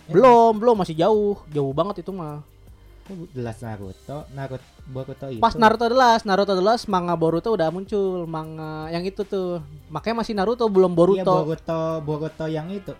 Belum, 0.07 0.53
belum 0.55 0.77
masih 0.77 0.95
jauh. 0.97 1.39
Jauh 1.49 1.71
banget 1.71 2.03
itu 2.03 2.11
mah. 2.11 2.43
The 3.29 3.41
Last 3.41 3.61
Naruto, 3.61 4.17
Naruto 4.31 4.67
Boruto 4.85 5.27
itu. 5.27 5.39
Pas 5.39 5.55
Naruto 5.55 5.87
The 5.87 5.95
Last, 5.95 6.25
Naruto 6.25 6.53
The 6.53 6.63
Last 6.63 6.85
manga 6.87 7.15
Boruto 7.15 7.49
udah 7.51 7.69
muncul, 7.69 8.25
manga 8.25 8.89
yang 8.89 9.03
itu 9.03 9.23
tuh. 9.23 9.61
Makanya 9.87 10.17
masih 10.19 10.35
Naruto 10.35 10.67
belum 10.67 10.91
Iya, 10.91 10.99
Boruto. 11.23 11.35
Boruto, 11.45 11.81
Boruto 12.01 12.45
yang 12.47 12.69
itu. 12.69 12.95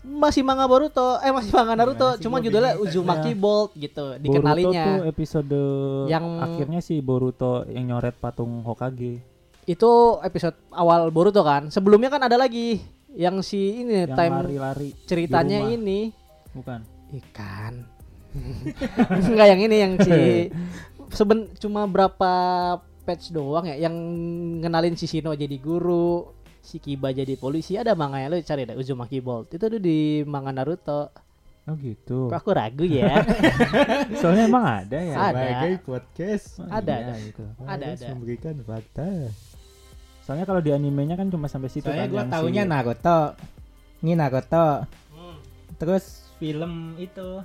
masih 0.00 0.40
manga 0.40 0.64
Boruto, 0.64 1.18
eh 1.18 1.28
masih 1.28 1.52
manga 1.52 1.74
Naruto, 1.74 1.98
Gimana 2.06 2.16
sih, 2.16 2.22
cuma 2.22 2.36
judulnya. 2.38 2.74
Uzumaki 2.78 3.30
Ya. 3.30 3.36
Bolt 3.36 3.70
gitu, 3.74 3.92
Boruto 3.98 4.14
tuh 4.14 4.22
dikenalinya. 4.24 4.84
episode 5.04 5.60
Yang- 6.06 6.28
akhirnya 6.40 6.80
si 6.80 6.94
Boruto 6.98 7.66
yang 7.66 7.84
nyoret 7.88 8.14
patung 8.14 8.62
Hokage 8.62 9.20
Itu 9.64 9.90
episode 10.22 10.56
awal 10.70 11.10
Boruto 11.10 11.42
kan. 11.42 11.68
Sebelumnya 11.68 12.08
kan 12.08 12.22
ada 12.22 12.38
lagi 12.38 12.80
yang 13.10 13.42
si 13.42 13.82
ini 13.82 14.06
yang 14.06 14.14
time 14.14 14.34
lari-lari 14.38 14.90
ceritanya 15.04 15.60
ini 15.66 16.08
bukan. 16.50 16.80
ikan. 17.20 17.84
Enggak 19.28 19.46
yang 19.48 19.60
ini 19.60 19.76
yang 19.78 19.92
si 20.00 20.16
seben 21.18 21.48
cuma 21.56 21.88
berapa 21.88 22.32
patch 23.02 23.32
doang 23.32 23.64
ya 23.64 23.88
yang 23.88 23.94
ngenalin 24.60 24.92
si 24.94 25.08
Shino 25.08 25.32
jadi 25.32 25.56
guru, 25.56 26.28
si 26.60 26.76
Kiba 26.76 27.10
jadi 27.10 27.34
polisi. 27.40 27.80
Ada 27.80 27.96
manganya 27.96 28.28
lu 28.32 28.40
cari 28.44 28.68
deh 28.68 28.76
Uzumaki 28.76 29.24
Bolt. 29.24 29.48
Itu 29.52 29.64
tuh 29.68 29.80
di 29.80 30.20
manga 30.28 30.52
Naruto. 30.52 31.08
Oh 31.68 31.76
gitu. 31.76 32.32
Kok 32.32 32.38
aku 32.40 32.50
ragu 32.56 32.84
ya? 32.84 33.20
Soalnya 34.20 34.48
emang 34.48 34.64
ada 34.64 34.98
ya. 35.04 35.16
Ada. 35.20 35.36
Sebagai 35.36 35.72
podcast. 35.84 36.46
Oh, 36.60 36.68
Ada, 36.68 36.94
iya, 36.96 37.04
ada. 37.04 37.14
gitu. 37.20 37.44
Ada, 37.60 37.84
ada. 37.92 38.06
memberikan 38.16 38.54
fakta. 38.64 39.08
Soalnya 40.24 40.44
kalau 40.48 40.60
di 40.64 40.72
animenya 40.72 41.16
kan 41.16 41.28
cuma 41.28 41.44
sampai 41.48 41.68
situ 41.68 41.84
Soalnya 41.84 42.08
kan 42.08 42.12
gua 42.12 42.20
yang 42.24 42.30
taunya 42.32 42.62
si- 42.64 42.70
Naruto. 42.72 43.20
Ini 44.00 44.12
Naruto. 44.16 44.68
Hmm. 45.12 45.36
Terus 45.76 46.04
film 46.40 46.96
itu 46.96 47.44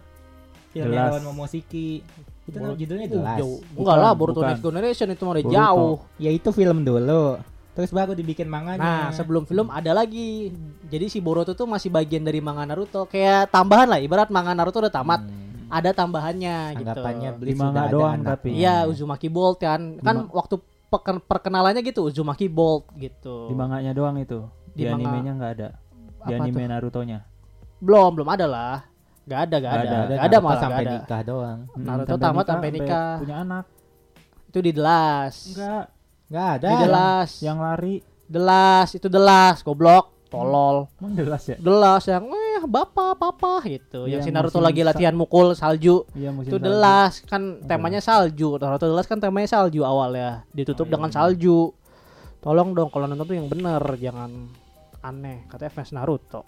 film 0.74 0.89
Jelas. 0.89 1.10
lawan 1.12 1.24
Momoshiki. 1.24 2.01
Itu 2.44 2.58
Boruto- 2.58 2.75
judulnya 2.75 3.08
jelas. 3.08 3.38
jauh. 3.38 3.60
Bukan, 3.63 3.80
Enggak 3.80 3.98
lah 3.98 4.12
Boruto 4.12 4.36
bukan. 4.36 4.50
Next 4.50 4.63
Generation 4.63 5.08
itu 5.08 5.22
mah 5.22 5.32
udah 5.32 5.46
jauh. 5.48 5.96
Ya 6.18 6.30
itu 6.30 6.50
film 6.50 6.77
dulu. 6.82 7.25
Terus 7.72 7.89
baru 7.89 8.12
dibikin 8.12 8.46
manganya. 8.46 8.77
Nah, 8.77 9.08
sebelum 9.10 9.44
film 9.44 9.65
ada 9.68 9.94
lagi. 9.94 10.51
Jadi 10.86 11.06
si 11.08 11.18
Boruto 11.18 11.53
tuh 11.53 11.65
masih 11.65 11.88
bagian 11.88 12.22
dari 12.22 12.38
manga 12.38 12.65
Naruto. 12.65 13.06
Kayak 13.06 13.48
tambahan 13.48 13.88
lah, 13.88 13.98
ibarat 13.98 14.27
manga 14.27 14.51
Naruto 14.51 14.77
udah 14.77 14.92
tamat, 14.92 15.22
Hmm. 15.22 15.72
ada 15.72 15.89
tambahannya 15.89 16.75
Anggapannya 16.75 17.30
gitu. 17.32 17.39
Bleach 17.39 17.50
Di 17.50 17.58
manga 17.58 17.72
sudah 17.72 17.82
ada 17.82 17.92
doang 17.92 18.13
anaknya. 18.13 18.30
tapi. 18.30 18.50
Iya, 18.51 18.75
Uzumaki 18.86 19.27
Bolt 19.27 19.58
kan. 19.58 19.98
Kan 19.98 20.27
waktu 20.27 20.56
perkenalannya 21.24 21.82
gitu 21.82 22.06
Uzumaki 22.06 22.46
Bolt 22.46 22.92
gitu. 22.94 23.48
di 23.48 23.56
manganya 23.56 23.89
doang 23.92 24.18
itu. 24.18 24.46
Di, 24.70 24.84
Di 24.84 24.84
manga- 24.86 25.10
animenya 25.10 25.32
nggak 25.34 25.51
ada. 25.56 25.70
Di 26.22 26.32
Apa 26.32 26.44
anime 26.44 26.60
tuh? 26.60 26.70
Naruto-nya. 26.70 27.20
Belum, 27.80 28.12
belum 28.13 28.30
ada 28.30 28.46
lah. 28.46 28.75
Gak 29.24 29.39
ada, 29.42 29.56
gak 29.56 29.62
Nggak 29.63 29.74
ada. 29.80 29.98
ada. 29.98 30.13
Gak 30.13 30.25
ada 30.25 30.38
malah, 30.38 30.60
sampai 30.60 30.75
gak 30.75 30.84
ada. 30.86 30.96
nikah 30.98 31.22
doang. 31.24 31.60
Mm, 31.70 31.84
Naruto 31.84 32.15
tamat 32.18 32.46
sampai 32.46 32.70
nikah. 32.70 33.12
Punya 33.18 33.36
anak. 33.39 33.65
Itu 34.46 34.60
di 34.60 34.72
The 34.72 34.84
Last. 34.84 35.39
Enggak. 35.50 35.86
Enggak 36.25 36.48
ada. 36.53 36.68
Di 36.68 36.75
The 36.75 36.89
Last. 36.92 37.36
Yang 37.39 37.58
lari. 37.60 37.96
The 38.25 38.42
Last, 38.42 38.92
itu 38.94 39.08
The 39.08 39.22
Last, 39.22 39.60
goblok, 39.62 40.06
tolol. 40.27 40.89
Emang 40.98 41.13
jelas 41.13 41.44
ya? 41.46 41.56
The 41.56 41.72
Last 41.72 42.08
yang 42.08 42.25
eh 42.25 42.62
bapak, 42.63 43.15
papa 43.15 43.62
gitu. 43.63 44.03
Iya, 44.03 44.18
yang 44.18 44.22
si 44.22 44.30
Naruto 44.30 44.58
lagi 44.58 44.82
sa- 44.82 44.89
latihan 44.89 45.13
mukul 45.13 45.53
salju. 45.53 46.03
Iya 46.12 46.32
itu 46.38 46.56
The 46.56 46.68
salju. 46.68 46.82
Last 46.82 47.18
kan 47.24 47.42
temanya 47.62 48.00
salju. 48.00 48.58
Naruto 48.58 48.86
The 48.86 48.94
Last 48.94 49.08
kan 49.08 49.20
temanya 49.20 49.48
salju 49.50 49.82
awalnya. 49.82 50.44
Ditutup 50.50 50.84
Oh, 50.84 50.88
iya, 50.88 50.94
dengan 50.94 51.10
iya. 51.10 51.15
salju. 51.15 51.58
Tolong 52.39 52.70
dong 52.74 52.89
kalau 52.89 53.06
nonton 53.06 53.24
tuh 53.24 53.36
yang 53.36 53.48
bener, 53.48 53.80
jangan 53.96 54.32
aneh. 55.00 55.48
Katanya 55.48 55.72
fans 55.72 55.92
Naruto. 55.92 56.44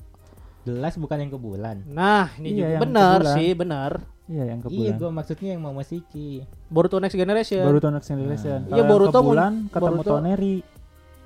Jelas 0.66 0.94
bukan 0.96 1.18
yang 1.18 1.30
ke 1.30 1.38
bulan. 1.38 1.86
Nah, 1.86 2.34
ini 2.36 2.48
Iya, 2.52 2.82
juga 2.82 2.82
kebulan. 2.82 3.36
sih, 3.38 3.50
bener. 3.54 3.92
Iya 4.26 4.44
yang 4.48 4.60
ke 4.60 4.68
Iya, 4.68 4.78
bulan. 4.90 4.96
gua 4.98 5.10
maksudnya 5.14 5.50
yang 5.54 5.62
Momoshiki. 5.62 6.30
Boruto 6.68 6.98
Next 6.98 7.14
Generation. 7.14 7.62
Boruto 7.62 7.88
Next 7.88 8.10
Generation. 8.10 8.60
Nah. 8.66 8.74
Iya, 8.74 8.84
Boruto 8.84 9.14
ke 9.14 9.22
bulan 9.24 9.54
ketemu 9.68 9.86
Boruto- 9.96 10.12
Toneri. 10.12 10.58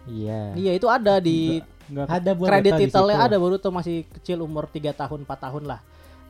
Iya. 0.06 0.42
Iya, 0.54 0.72
itu 0.74 0.88
ada 0.88 1.18
di 1.18 1.64
Enggak 1.86 2.06
Ada 2.12 2.32
Boruto 2.32 2.52
kredit 2.54 2.72
titelnya 2.78 3.16
situ. 3.16 3.26
ada 3.26 3.36
Boruto 3.36 3.70
masih 3.70 3.96
kecil 4.12 4.38
umur 4.40 4.68
3 4.68 4.94
tahun 4.94 5.24
4 5.24 5.40
tahun 5.42 5.64
lah. 5.66 5.82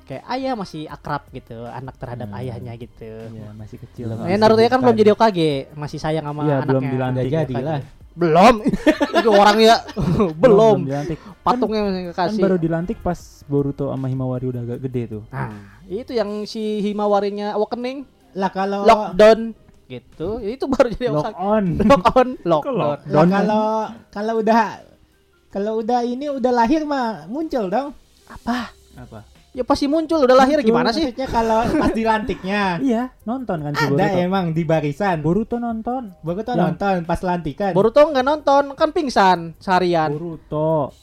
Kayak 0.06 0.24
ayah 0.32 0.54
masih 0.56 0.86
akrab 0.86 1.28
gitu, 1.30 1.54
anak 1.66 1.94
terhadap 1.96 2.28
Hmm. 2.28 2.40
ayahnya 2.40 2.74
gitu. 2.76 3.12
Iya 3.28 3.50
masih 3.52 3.78
kecil. 3.80 4.06
Nah, 4.08 4.24
Masih 4.24 4.38
Naruto 4.38 4.58
ya 4.60 4.70
kan 4.70 4.80
belum 4.80 4.96
jadi 4.96 5.12
Okage, 5.12 5.52
masih 5.76 5.98
sayang 5.98 6.24
sama 6.24 6.42
Iya, 6.42 6.50
anaknya. 6.56 6.66
belum 6.66 6.84
dilantik. 6.88 7.22
Udah 7.22 7.34
jadi 7.36 7.56
lah. 7.60 7.80
Belum. 8.20 8.56
Itu 9.16 9.30
orangnya 9.32 9.80
belum. 10.44 10.84
dilantik. 10.84 11.18
Patungnya 11.40 11.82
masih 11.82 12.04
Kan 12.12 12.30
kasih. 12.30 12.42
baru 12.44 12.58
dilantik 12.60 12.98
pas 13.00 13.16
Boruto 13.48 13.90
sama 13.90 14.06
Himawari 14.06 14.46
udah 14.46 14.62
agak 14.62 14.80
gede 14.84 15.04
tuh. 15.10 15.24
Nah, 15.32 15.50
itu 15.88 16.12
yang 16.12 16.44
si 16.44 16.84
Himawarinya 16.84 17.56
awakening, 17.56 18.04
Lah 18.36 18.52
kalau 18.52 18.86
lockdown 18.86 19.56
gitu. 19.90 20.38
Itu 20.38 20.70
baru 20.70 20.88
jadi 20.92 21.10
Lock 21.10 21.26
Okage. 21.26 21.40
on. 21.40 21.66
Lock 21.90 22.06
on, 22.14 22.28
lock? 22.44 22.64
lah 22.70 23.26
kalau 23.26 23.66
kalau 24.14 24.34
udah 24.38 24.62
kalau 25.50 25.72
udah 25.82 26.06
ini 26.06 26.30
udah 26.30 26.52
lahir 26.54 26.86
mah 26.86 27.26
muncul 27.26 27.66
dong. 27.66 27.90
Apa? 28.30 28.70
Apa? 28.94 29.26
Ya 29.50 29.64
pasti 29.64 29.86
muncul 29.86 30.22
udah 30.22 30.36
lahir 30.36 30.58
Muncul. 30.58 30.70
gimana 30.70 30.90
sih? 30.90 31.10
Maksudnya 31.10 31.28
kalau 31.28 31.60
pas 31.74 31.90
dilantiknya 31.90 32.78
Iya, 32.86 33.10
nonton 33.24 33.58
kan 33.60 33.74
si 33.74 33.82
ada 33.82 33.90
Boruto. 33.90 34.22
emang 34.22 34.46
di 34.52 34.64
barisan. 34.64 35.18
Boruto 35.20 35.56
nonton. 35.58 36.14
Boruto 36.20 36.52
Yang- 36.52 36.62
nonton 36.70 36.96
pas 37.04 37.20
lantikan. 37.20 37.72
Boruto 37.74 38.00
nggak 38.00 38.24
nonton, 38.24 38.64
kan 38.74 38.90
pingsan 38.90 39.58
seharian. 39.58 40.10
Boruto. 40.12 40.94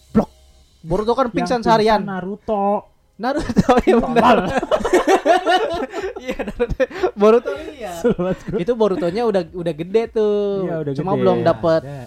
Boruto 0.81 1.13
kan 1.13 1.27
Yang 1.27 1.35
pingsan 1.35 1.61
seharian. 1.61 2.01
Naruto. 2.01 2.87
Naruto 3.17 3.73
ya 3.83 3.97
benar. 3.99 4.37
Iya 6.17 6.39
Naruto. 6.45 6.83
Boruto 7.15 7.51
iya. 7.73 7.93
Itu 8.57 8.73
Borutonya 8.75 9.23
udah 9.25 9.43
udah 9.49 9.75
gede 9.75 10.03
tuh. 10.09 10.65
Iya, 10.65 10.75
udah 10.81 10.93
Cuma 10.95 11.13
gede. 11.13 11.21
belum 11.21 11.39
dapet. 11.43 11.81
Ada. 11.83 12.03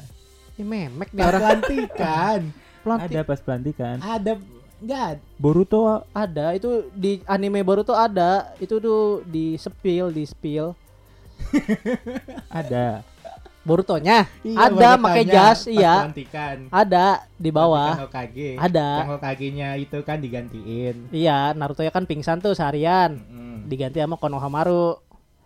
Ih 0.56 0.66
memek 0.66 1.10
nih 1.10 1.24
orang 1.26 1.44
lantikan 1.46 2.40
pelantik. 2.84 3.10
Ada 3.10 3.22
pas 3.24 3.40
pelantikan. 3.40 3.96
ada 4.00 4.32
Enggak. 4.80 5.20
Boruto 5.36 6.04
Ada 6.16 6.56
itu 6.56 6.88
di 6.96 7.20
anime 7.28 7.64
baru 7.64 7.84
tuh 7.84 7.96
ada. 7.96 8.56
Itu 8.60 8.80
tuh 8.80 9.22
di 9.28 9.56
spill, 9.60 10.12
di 10.12 10.24
spill. 10.24 10.76
ada. 12.52 13.04
Borutonya 13.60 14.26
Iya, 14.42 14.72
ada 14.72 14.90
pakai 14.98 15.24
jas, 15.28 15.68
iya. 15.68 16.08
pelantikan. 16.08 16.58
Ada 16.72 17.28
di 17.36 17.50
bawah. 17.52 18.08
Hokage. 18.08 18.56
Ada. 18.56 19.04
Yang 19.04 19.12
Hokage-nya 19.20 19.70
itu 19.78 19.98
kan 20.02 20.18
digantiin. 20.24 21.12
Iya, 21.12 21.54
Naruto 21.54 21.84
ya 21.84 21.92
kan 21.92 22.08
pingsan 22.08 22.40
tuh 22.40 22.56
seharian. 22.56 23.20
Mm. 23.20 23.70
Diganti 23.70 24.00
sama 24.00 24.16
Konohamaru. 24.16 24.98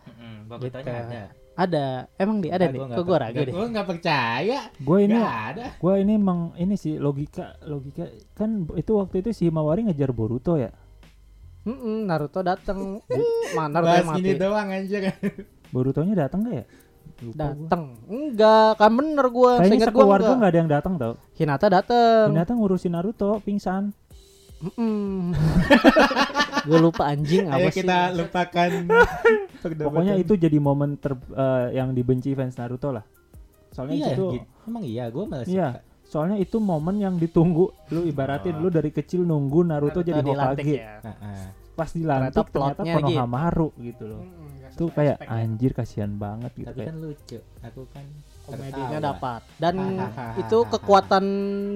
Mm, 0.07 0.45
Gitu. 0.45 0.47
Borutonya 0.47 0.93
ada. 1.03 1.42
Ada. 1.53 2.09
Emang 2.15 2.37
di 2.39 2.47
ada 2.47 2.59
Nggak, 2.59 2.69
nih. 2.69 2.77
gua 2.77 2.85
nggak 2.85 2.97
Kok 2.97 3.05
gue 3.05 3.17
ragu 3.17 3.31
nggak- 3.31 3.45
deh. 3.45 3.53
Gua 3.53 3.65
nggak 3.69 3.87
percaya. 3.87 4.59
Gue 4.75 4.97
ini. 5.03 5.19
Gua 5.77 5.93
ini 5.95 6.11
emang 6.13 6.39
ini 6.55 6.75
sih 6.75 6.97
logika 6.97 7.45
logika 7.63 8.03
kan 8.33 8.49
itu 8.73 8.91
waktu 8.93 9.15
itu 9.19 9.29
si 9.31 9.43
Himawari 9.47 9.83
ngejar 9.83 10.09
Boruto 10.09 10.55
ya. 10.55 10.73
Mm-mm, 11.63 12.03
Naruto 12.03 12.41
dateng. 12.41 12.99
Mana 13.55 13.79
Naruto 13.79 13.87
Bahas 13.87 14.05
mati. 14.09 14.35
doang 14.35 14.67
anjir. 14.67 15.03
Borutonya 15.73 16.13
datang 16.19 16.43
gak 16.43 16.55
ya? 16.55 16.65
Lupa 17.21 17.31
gua. 17.31 17.39
Dateng. 17.39 17.83
Enggak, 18.05 18.71
kan 18.75 18.91
bener 18.91 19.25
gua. 19.29 19.51
Kayaknya 19.55 19.69
Seingat 19.69 19.87
gua 19.87 19.93
sekeluarga 19.95 20.23
enggak. 20.25 20.37
nggak 20.37 20.49
ada 20.49 20.59
yang 20.59 20.71
datang 20.71 20.93
tau. 20.97 21.13
Hinata 21.33 21.67
dateng. 21.67 22.25
Hinata 22.29 22.51
ngurusin 22.51 22.91
Naruto 22.91 23.31
pingsan. 23.39 23.83
Gue 26.63 26.77
lupa 26.79 27.03
anjing 27.05 27.45
apa 27.45 27.59
Ayo 27.59 27.67
sih? 27.69 27.79
kita 27.79 27.97
lupakan. 28.13 28.69
Pokoknya 29.61 30.13
itu 30.15 30.33
jadi 30.33 30.55
momen 30.57 30.95
ter 30.95 31.11
eh, 31.13 31.65
yang 31.73 31.91
dibenci 31.91 32.31
fans 32.31 32.53
Naruto 32.53 32.89
lah. 32.89 33.03
Soalnya 33.69 33.93
Iya, 33.97 34.07
itu 34.13 34.23
gitu. 34.33 34.45
Emang 34.63 34.83
iya, 34.83 35.03
gue 35.07 35.23
malah 35.23 35.43
Iya. 35.43 35.67
suka. 35.73 35.79
Soalnya 36.05 36.35
itu 36.37 36.55
momen 36.57 36.95
yang 36.97 37.13
ditunggu. 37.17 37.65
Lu 37.89 38.01
ibaratin 38.03 38.55
lu 38.55 38.67
dari 38.69 38.89
kecil 38.89 39.21
nunggu 39.21 39.59
Naruto, 39.63 39.99
jadi 39.99 40.21
dilantik 40.21 40.63
Hokage. 40.63 40.77
ya. 40.77 40.93
Heeh. 41.01 41.43
Pas 41.73 41.89
dilantik 41.89 42.37
Ternyata 42.37 42.41
ternyata, 42.45 42.77
plotnya 42.77 42.93
Konohamaru 42.95 43.67
gitu 43.81 44.03
loh. 44.05 44.21
Mm-mm, 44.21 44.45
nggak 44.53 44.69
Itu 44.71 44.83
sampai 44.85 44.95
kayak 44.95 45.17
ya. 45.17 45.27
anjir 45.33 45.71
kasihan 45.73 46.11
banget 46.13 46.51
gitu 46.53 46.67
Tapi 46.69 46.77
kayak. 46.77 46.87
kan 46.87 46.95
lucu. 47.01 47.37
Aku 47.63 47.81
kan 47.89 48.05
komedinya 48.43 48.99
tertawa. 48.99 49.09
dapat. 49.15 49.41
Dan 49.55 49.75
itu 50.37 50.57
kekuatan 50.67 51.23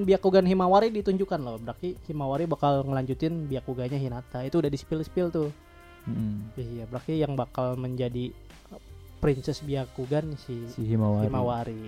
Byakugan 0.04 0.44
Himawari 0.44 0.92
ditunjukkan 0.92 1.40
loh. 1.40 1.56
Berarti 1.58 1.96
Himawari 2.06 2.44
bakal 2.44 2.84
ngelanjutin 2.84 3.48
Byakuganya 3.48 3.96
Hinata. 3.96 4.44
Itu 4.44 4.60
udah 4.60 4.68
di 4.68 4.78
spill 4.78 5.02
spill 5.02 5.30
tuh 5.30 5.50
Mm, 6.08 6.56
iya 6.56 6.88
berarti 6.88 7.20
yang 7.20 7.36
bakal 7.36 7.76
menjadi 7.76 8.32
Princess 9.20 9.60
Byakugan 9.60 10.40
si, 10.40 10.56
si 10.72 10.88
Himawari. 10.88 11.28
Himawari. 11.28 11.84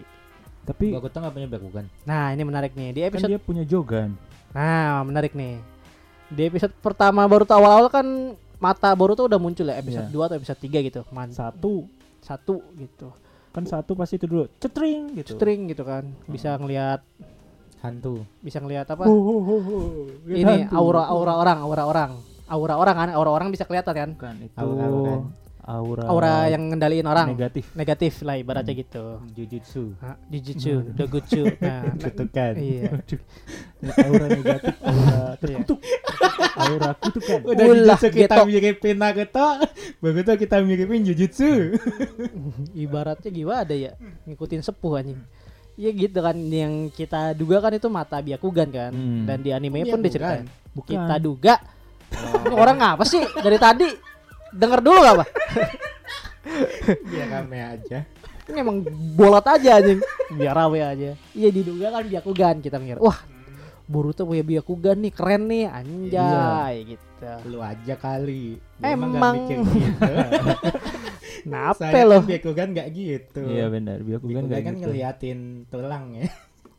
Tapi 0.68 0.92
Boruto 0.92 1.24
nggak 1.24 1.32
punya 1.32 1.48
Byakugan. 1.48 1.86
nah 2.04 2.36
ini 2.36 2.44
menarik 2.44 2.76
nih. 2.76 2.92
Di 2.92 3.00
kan 3.00 3.10
episode 3.16 3.32
dia 3.32 3.40
punya 3.40 3.64
Jogan. 3.64 4.20
nah 4.52 5.08
menarik 5.08 5.32
nih. 5.32 5.64
Di 6.28 6.52
episode 6.52 6.76
pertama 6.84 7.24
Boruto 7.32 7.56
awal-awal 7.56 7.88
kan 7.88 8.36
mata 8.60 8.92
Boruto 8.92 9.24
udah 9.24 9.40
muncul 9.40 9.64
ya. 9.64 9.80
Episode 9.80 10.12
Iya. 10.12 10.20
2 10.20 10.28
atau 10.28 10.36
episode 10.36 10.60
3 10.68 10.84
gitu. 10.84 11.02
Man, 11.16 11.32
Satu. 11.32 11.88
Satu 12.20 12.60
gitu 12.76 13.16
kan 13.50 13.64
satu 13.66 13.98
pasti 13.98 14.16
itu 14.16 14.26
dulu 14.26 14.46
cetring 14.58 15.18
gitu. 15.18 15.36
string 15.36 15.66
gitu 15.68 15.82
kan 15.82 16.06
bisa 16.26 16.54
ngelihat 16.56 17.02
Hantu. 17.80 18.28
bisa 18.44 18.60
ngelihat 18.60 18.86
apa 18.86 19.08
Ho, 19.08 19.16
ho, 19.16 19.36
ho, 19.40 19.56
ho. 19.58 19.78
ini 20.28 20.44
Hantu. 20.68 20.76
aura 20.76 21.04
aura 21.08 21.34
orang 21.36 21.58
aura 21.64 21.84
orang 21.86 22.12
aura 22.46 22.76
orang 22.76 22.96
kan 22.96 23.10
aura 23.12 23.32
orang 23.32 23.48
bisa 23.50 23.64
kelihatan 23.64 23.94
kan 23.96 24.10
Bukan 24.14 24.36
itu 24.44 24.58
Aura 24.58 24.86
bukan. 24.86 25.20
Aura 25.70 26.02
aura 26.04 26.34
yang 26.48 26.66
ngendaliin 26.66 27.06
orang 27.06 27.30
negatif. 27.30 27.70
negatif 27.74 28.14
lah 28.22 28.36
ibaratnya 28.36 28.74
gitu 28.74 29.22
Jujutsu. 29.30 29.94
Hah, 30.00 30.18
jujutsu 30.26 30.82
dogutsu 30.92 31.46
nah, 31.62 31.86
nah, 31.86 32.02
Kutukan. 32.02 32.54
iya 32.58 32.90
aura 34.02 34.26
negatif, 34.28 34.74
aura 34.82 35.20
terkutuk. 35.42 35.80
aura 36.58 36.90
kutukan. 36.96 37.40
Udah 37.46 37.64
Ulah, 37.64 37.78
Jujutsu 37.96 38.08
kita 38.10 38.36
getok. 38.36 38.46
miripin 38.46 38.96
Naruto, 38.96 39.48
Boruto 40.00 40.34
kita 40.36 40.56
miripin 40.60 41.02
Jujutsu. 41.04 41.78
ibaratnya 42.74 43.30
gimana 43.30 43.70
ya 43.70 43.94
ngikutin 44.26 44.62
sepuh 44.62 44.94
anjing 44.98 45.22
Iya 45.76 45.92
gitu 45.94 46.20
kan 46.20 46.36
yang 46.36 46.74
kita 46.90 47.32
duga 47.34 47.62
kan 47.62 47.72
itu 47.72 47.88
mata 47.88 48.20
Byakugan 48.20 48.68
kan 48.68 48.92
Hmm. 48.92 49.24
dan 49.24 49.40
di 49.40 49.50
anime 49.50 49.80
Byakugan. 49.80 49.94
pun 49.94 50.00
diceritain 50.02 50.46
Bukan. 50.72 50.90
kita 50.92 51.16
duga 51.20 51.56
Ini 52.10 52.52
orang 52.52 52.78
ngapa 52.78 53.06
sih 53.06 53.22
dari 53.38 53.56
tadi 53.56 53.88
denger 54.54 54.80
dulu 54.82 55.00
gak 55.00 55.16
apa 55.16 55.26
Biar 57.12 57.28
rame 57.30 57.60
aja. 57.60 58.00
ini 58.50 58.58
emang 58.58 58.82
bolot 59.14 59.46
aja 59.46 59.78
anjing 59.78 60.02
biar 60.34 60.58
rame 60.58 60.82
aja 60.82 61.14
iya 61.38 61.50
diduga 61.54 61.94
kan 61.94 62.04
Byakugan 62.06 62.56
kita 62.66 62.82
mikir 62.82 62.98
wah 62.98 63.20
Boruto 63.86 64.26
punya 64.26 64.42
Byakugan 64.42 65.02
nih 65.02 65.14
keren 65.14 65.44
nih 65.46 65.66
anjay 65.66 66.76
gitu 66.86 67.10
Lu 67.52 67.60
aja 67.60 68.00
kali. 68.00 68.56
Dia 68.80 68.96
Emang. 68.96 69.12
nggak 69.12 69.32
mikir 69.36 69.58
gitu. 69.60 70.12
Nape 71.52 71.84
Saya 71.84 72.04
loh 72.08 72.22
kan 72.24 72.30
Byakugan 72.32 72.68
nggak 72.72 72.88
gitu. 72.96 73.42
Iya 73.44 73.66
benar, 73.68 73.98
Byakugan 74.00 74.40
Byakugan 74.40 74.44
kayak 74.48 74.64
kan 74.64 74.74
gitu. 74.74 74.84
ngeliatin 74.88 75.40
tulang 75.68 76.06
ya. 76.16 76.26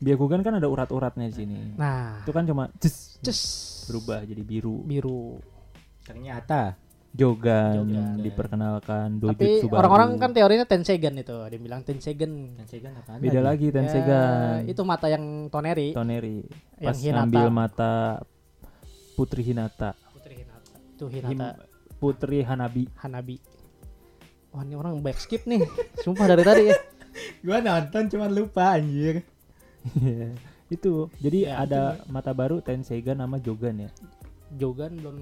Byakugan 0.01 0.41
kan 0.41 0.53
ada 0.57 0.69
urat-uratnya 0.71 1.29
di 1.29 1.37
sini. 1.37 1.57
nah 1.77 2.25
Itu 2.25 2.33
kan 2.33 2.49
cuma 2.49 2.73
cus, 2.81 3.21
cus 3.21 3.41
berubah 3.85 4.25
jadi 4.25 4.41
biru. 4.41 4.81
biru 4.81 5.37
Ternyata 6.09 6.80
Jogan, 7.13 7.75
Jogan. 7.83 8.17
diperkenalkan 8.19 9.09
tapi 9.17 9.35
dojutsu 9.35 9.67
baru. 9.67 9.79
orang-orang 9.81 10.11
kan 10.17 10.31
teorinya 10.31 10.63
Tensegan 10.63 11.15
itu 11.15 11.35
dia 11.45 11.59
bilang 11.59 11.83
Tensegan 11.83 12.55
Tensegan 12.55 12.95
apaan 12.95 13.19
beda 13.19 13.41
lagi 13.41 13.67
Ya, 13.67 13.75
Tensegan. 13.75 14.63
itu 14.65 14.83
mata 14.83 15.07
yang 15.07 15.25
Toneri 15.47 15.91
Toneri 15.91 16.47
Yang 16.77 16.87
pas 16.87 16.97
Hinata. 16.97 17.17
ngambil 17.19 17.47
mata 17.49 17.93
Putri 19.13 19.43
Hinata, 19.43 19.91
Putri 20.09 20.35
Hinata 20.37 20.71
itu 20.89 21.05
Hinata 21.09 21.29
Him- 21.29 21.59
Putri 21.97 22.39
Hanabi. 22.41 22.85
Hanabi 22.97 23.37
wah 24.49 24.63
ini 24.63 24.75
orang 24.75 24.99
back 24.99 25.19
skip 25.19 25.45
nih 25.45 25.67
sumpah 26.05 26.27
dari 26.27 26.43
tadi 26.43 26.63
ya 26.65 26.79
Gua 27.41 27.59
nonton 27.59 28.07
cuma 28.07 28.27
lupa 28.29 28.71
anjir. 28.73 29.27
Iya, 29.93 30.31
itu. 30.69 31.11
Jadi 31.19 31.43
Ya, 31.43 31.59
ada 31.59 31.83
mata 32.07 32.31
baru 32.31 32.61
Tensegan 32.61 33.19
sama 33.19 33.37
Jogan 33.37 33.83
ya. 33.83 33.91
Jogan 34.53 34.95
belum 34.95 35.19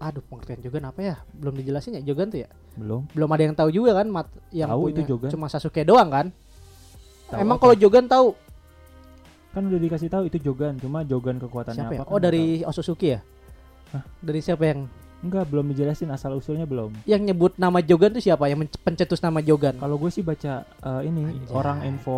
aduh 0.00 0.24
pengertian 0.24 0.60
Jogan 0.60 0.84
apa 0.86 1.00
ya 1.02 1.14
belum 1.30 1.54
dijelasin 1.54 2.00
ya 2.00 2.02
Jogan 2.02 2.28
tuh 2.28 2.40
ya 2.40 2.48
Belum. 2.72 3.04
belum 3.12 3.28
ada 3.28 3.42
yang 3.42 3.52
tahu 3.52 3.68
juga 3.68 3.92
kan 3.94 4.08
mat 4.08 4.26
yang 4.50 4.72
Tahu 4.72 4.82
itu 4.88 5.00
Jogan. 5.04 5.28
cuma 5.28 5.46
Sasuke 5.46 5.84
doang 5.84 6.08
kan 6.08 6.26
Tahu 7.28 7.38
emang 7.38 7.56
kalau 7.56 7.74
Jogan 7.74 8.06
tahu 8.06 8.32
kan 9.50 9.66
udah 9.66 9.76
dikasih 9.76 10.08
tahu 10.08 10.24
itu 10.24 10.38
Jogan, 10.40 10.78
cuma 10.78 11.02
Jogan 11.02 11.36
kekuatannya 11.36 11.76
siapa 11.76 11.92
ya 11.92 12.00
apa? 12.00 12.06
kan 12.06 12.14
oh 12.14 12.20
dari 12.22 12.44
Otsutsuki 12.62 13.08
ya 13.10 13.20
Hah? 13.90 14.02
dari 14.18 14.40
siapa 14.40 14.64
yang. 14.64 14.86
Enggak, 15.20 15.52
belum 15.52 15.68
dijelasin 15.68 16.08
asal 16.08 16.32
usulnya 16.32 16.64
belum. 16.64 16.96
yang 17.04 17.20
nyebut 17.20 17.52
nama 17.54 17.76
Jogan 17.78 18.08
tuh 18.10 18.24
siapa 18.24 18.46
yang 18.46 18.56
pencetus 18.80 19.20
nama 19.20 19.36
Jogan 19.38 19.76
Kalau 19.76 19.98
gue 19.98 20.08
sih 20.08 20.22
baca 20.22 20.64
eh, 20.64 21.02
ini 21.04 21.28
Anjay. 21.28 21.50
orang 21.50 21.84
info 21.84 22.16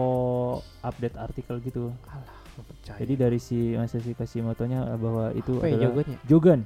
update 0.78 1.16
artikel 1.16 1.58
gitu. 1.58 1.90
Alah, 2.06 2.30
percaya. 2.54 3.00
Jadi 3.00 3.14
dari 3.16 3.38
si 3.38 3.74
Masashi 3.74 4.12
Kashimoto-nya 4.12 4.86
eh, 4.86 4.98
bahwa 5.00 5.24
itu 5.32 5.56
apa 5.56 5.66
ya 5.66 5.74
adalah 5.74 5.86
Jogannya? 5.88 6.18
Jogan. 6.22 6.60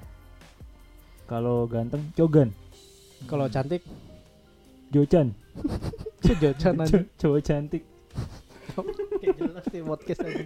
Kalau 1.26 1.66
ganteng 1.66 2.02
Jogan, 2.14 2.54
Kalau 3.26 3.46
cantik, 3.46 3.82
Jochan, 4.88 5.34
Jogan 6.22 6.54
aja. 6.78 6.86
Co- 6.92 7.08
cowok 7.20 7.40
cantik. 7.42 7.82
Kayak 9.16 9.34
jelas 9.36 9.64
nih 9.66 9.82
podcast 9.82 10.20
aja. 10.22 10.44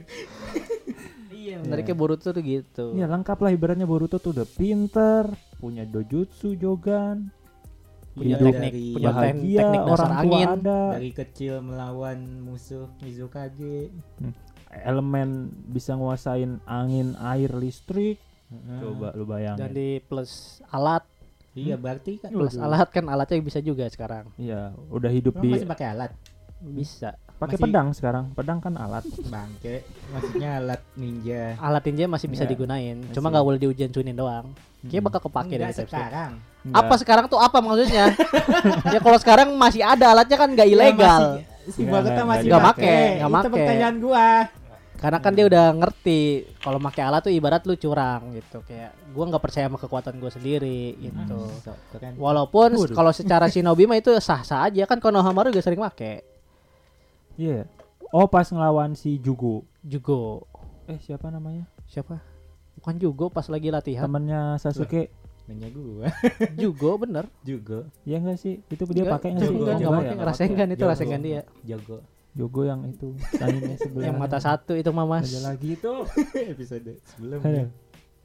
Iya, 1.31 1.57
menariknya 1.59 1.93
Ya. 1.93 1.99
Boruto 1.99 2.29
tuh 2.31 2.41
gitu. 2.41 2.85
Ya 2.95 3.07
lengkap 3.07 3.39
lah 3.39 3.51
ibaratnya 3.51 3.85
Boruto 3.85 4.17
tuh 4.17 4.33
udah 4.33 4.47
pinter, 4.47 5.29
punya 5.59 5.85
dojutsu 5.85 6.55
Jogan, 6.55 7.29
punya 8.13 8.37
hidup 8.37 8.55
teknik, 8.55 8.73
dari- 8.73 8.95
punya 8.95 9.11
bahagia, 9.11 9.59
teknik 9.59 9.81
dasar 9.83 9.91
orang 9.91 10.11
tua 10.11 10.21
angin. 10.23 10.49
ada, 10.55 10.81
Dari 10.95 11.11
kecil 11.11 11.55
melawan 11.61 12.19
musuh 12.41 12.87
Mizukage. 13.01 13.91
elemen 14.71 15.29
bisa 15.67 15.93
nguasain 15.93 16.63
angin, 16.65 17.19
air, 17.19 17.51
listrik. 17.53 18.17
Heeh. 18.51 18.79
Coba 18.81 19.09
lu 19.13 19.25
bayangin. 19.25 19.59
Dan 19.59 19.71
di 19.71 19.89
plus 20.01 20.31
alat, 20.67 21.07
Iya 21.53 21.75
berarti 21.75 22.19
kan. 22.19 22.31
plus 22.31 22.55
Waduh. 22.55 22.67
alat 22.69 22.89
kan 22.89 23.05
alatnya 23.05 23.39
bisa 23.41 23.59
juga 23.59 23.87
sekarang. 23.87 24.27
Iya, 24.37 24.71
udah 24.89 25.07
hidup 25.09 25.35
Emang 25.35 25.45
di 25.45 25.51
masih 25.53 25.69
pakai 25.69 25.87
alat 25.89 26.11
Bisa. 26.61 27.11
pakai 27.33 27.55
masih- 27.55 27.65
pedang 27.65 27.89
sekarang. 27.91 28.25
Pedang 28.33 28.59
kan 28.59 28.75
alat. 28.75 29.03
bangke. 29.33 29.87
Maksudnya 30.11 30.51
alat 30.59 30.83
ninja. 30.95 31.55
Alat 31.57 31.83
ninja 31.85 32.05
masih 32.07 32.27
bisa 32.27 32.43
Enggak. 32.43 32.53
digunain. 32.53 32.97
Masih. 33.01 33.15
Cuma 33.15 33.27
nggak 33.29 33.45
boleh 33.45 33.59
diujian 33.59 33.89
cunin 33.89 34.13
doang. 34.13 34.47
Kayaknya 34.81 35.03
bakal 35.03 35.21
kepake 35.23 35.55
Enggak 35.55 35.71
episode. 35.71 35.89
sekarang. 35.89 36.31
Enggak. 36.61 36.81
Apa 36.81 36.95
sekarang 36.97 37.25
tuh 37.27 37.39
apa 37.39 37.59
maksudnya? 37.59 38.05
ya 38.95 38.99
kalau 38.99 39.19
sekarang 39.19 39.49
masih 39.53 39.83
ada 39.83 40.07
alatnya 40.11 40.37
kan 40.37 40.49
nggak 40.49 40.67
Ya, 40.67 40.75
ilegal. 40.75 41.23
masih- 41.39 41.49
si 41.67 41.81
Enggak, 41.81 41.93
Boruto 41.93 42.11
enggak, 42.11 42.27
masih 42.27 42.47
enggak 42.47 42.63
pakai. 42.67 43.01
enggak 43.21 43.43
Itu 43.43 43.51
pertanyaan 43.51 43.97
gua. 43.99 44.29
Karena 45.01 45.17
kan 45.17 45.33
dia 45.33 45.49
udah 45.49 45.73
ngerti 45.73 46.45
kalau 46.61 46.77
pakai 46.77 47.03
alat 47.09 47.25
tuh 47.25 47.33
ibarat 47.33 47.65
lu 47.65 47.73
curang 47.81 48.37
gitu. 48.37 48.61
Kayak 48.69 48.93
gua 49.17 49.25
nggak 49.33 49.41
percaya 49.41 49.65
sama 49.65 49.81
kekuatan 49.81 50.21
gua 50.21 50.29
sendiri 50.29 50.93
gitu. 51.01 51.41
Hmm, 51.41 51.77
keren. 51.89 52.13
Walaupun 52.21 52.77
kalau 52.93 53.09
secara 53.09 53.49
shinobi 53.53 53.89
mah 53.89 53.97
itu 53.97 54.13
sah-sah 54.21 54.69
aja 54.69 54.85
kan 54.85 55.01
Konohamaru 55.01 55.57
juga 55.57 55.65
sering 55.65 55.81
make. 55.81 56.21
Iya. 57.41 57.65
Oh, 58.13 58.29
pas 58.29 58.45
ngelawan 58.53 58.93
si 58.93 59.17
Jugo. 59.17 59.65
Jugo. 59.81 60.45
Eh, 60.85 61.01
siapa 61.01 61.33
namanya? 61.33 61.65
Siapa? 61.89 62.21
Bukan 62.77 63.01
Jugo 63.01 63.33
pas 63.33 63.49
lagi 63.49 63.73
latihan. 63.73 64.05
Temannya 64.05 64.61
Sasuke. 64.61 65.09
Nanya 65.49 65.73
gua 65.73 66.13
Jugo 66.61 67.01
bener. 67.01 67.25
juga 67.41 67.89
Ya 68.05 68.21
enggak 68.21 68.37
sih? 68.37 68.61
Itu 68.69 68.85
dia 68.93 69.09
pakai 69.09 69.33
enggak 69.33 69.49
sih? 69.49 69.57
Enggak, 69.57 69.75
enggak 69.81 69.93
pakai. 69.97 70.13
ya? 70.13 70.25
Rasengan 70.29 70.69
itu 70.77 70.85
rasengan 70.85 71.21
dia. 71.25 71.41
jago 71.65 72.05
Jogo 72.33 72.63
yang 72.63 72.87
itu 72.87 73.11
anime 73.37 73.75
sebelah. 73.77 74.07
Yang 74.07 74.17
mata 74.17 74.39
satu 74.39 74.73
itu 74.73 74.89
mah 74.89 75.05
Mas. 75.05 75.27
Ada 75.29 75.51
lagi 75.51 75.75
itu. 75.75 75.93
episode 76.53 76.83
Aduh. 76.85 76.97
sebelumnya 77.05 77.67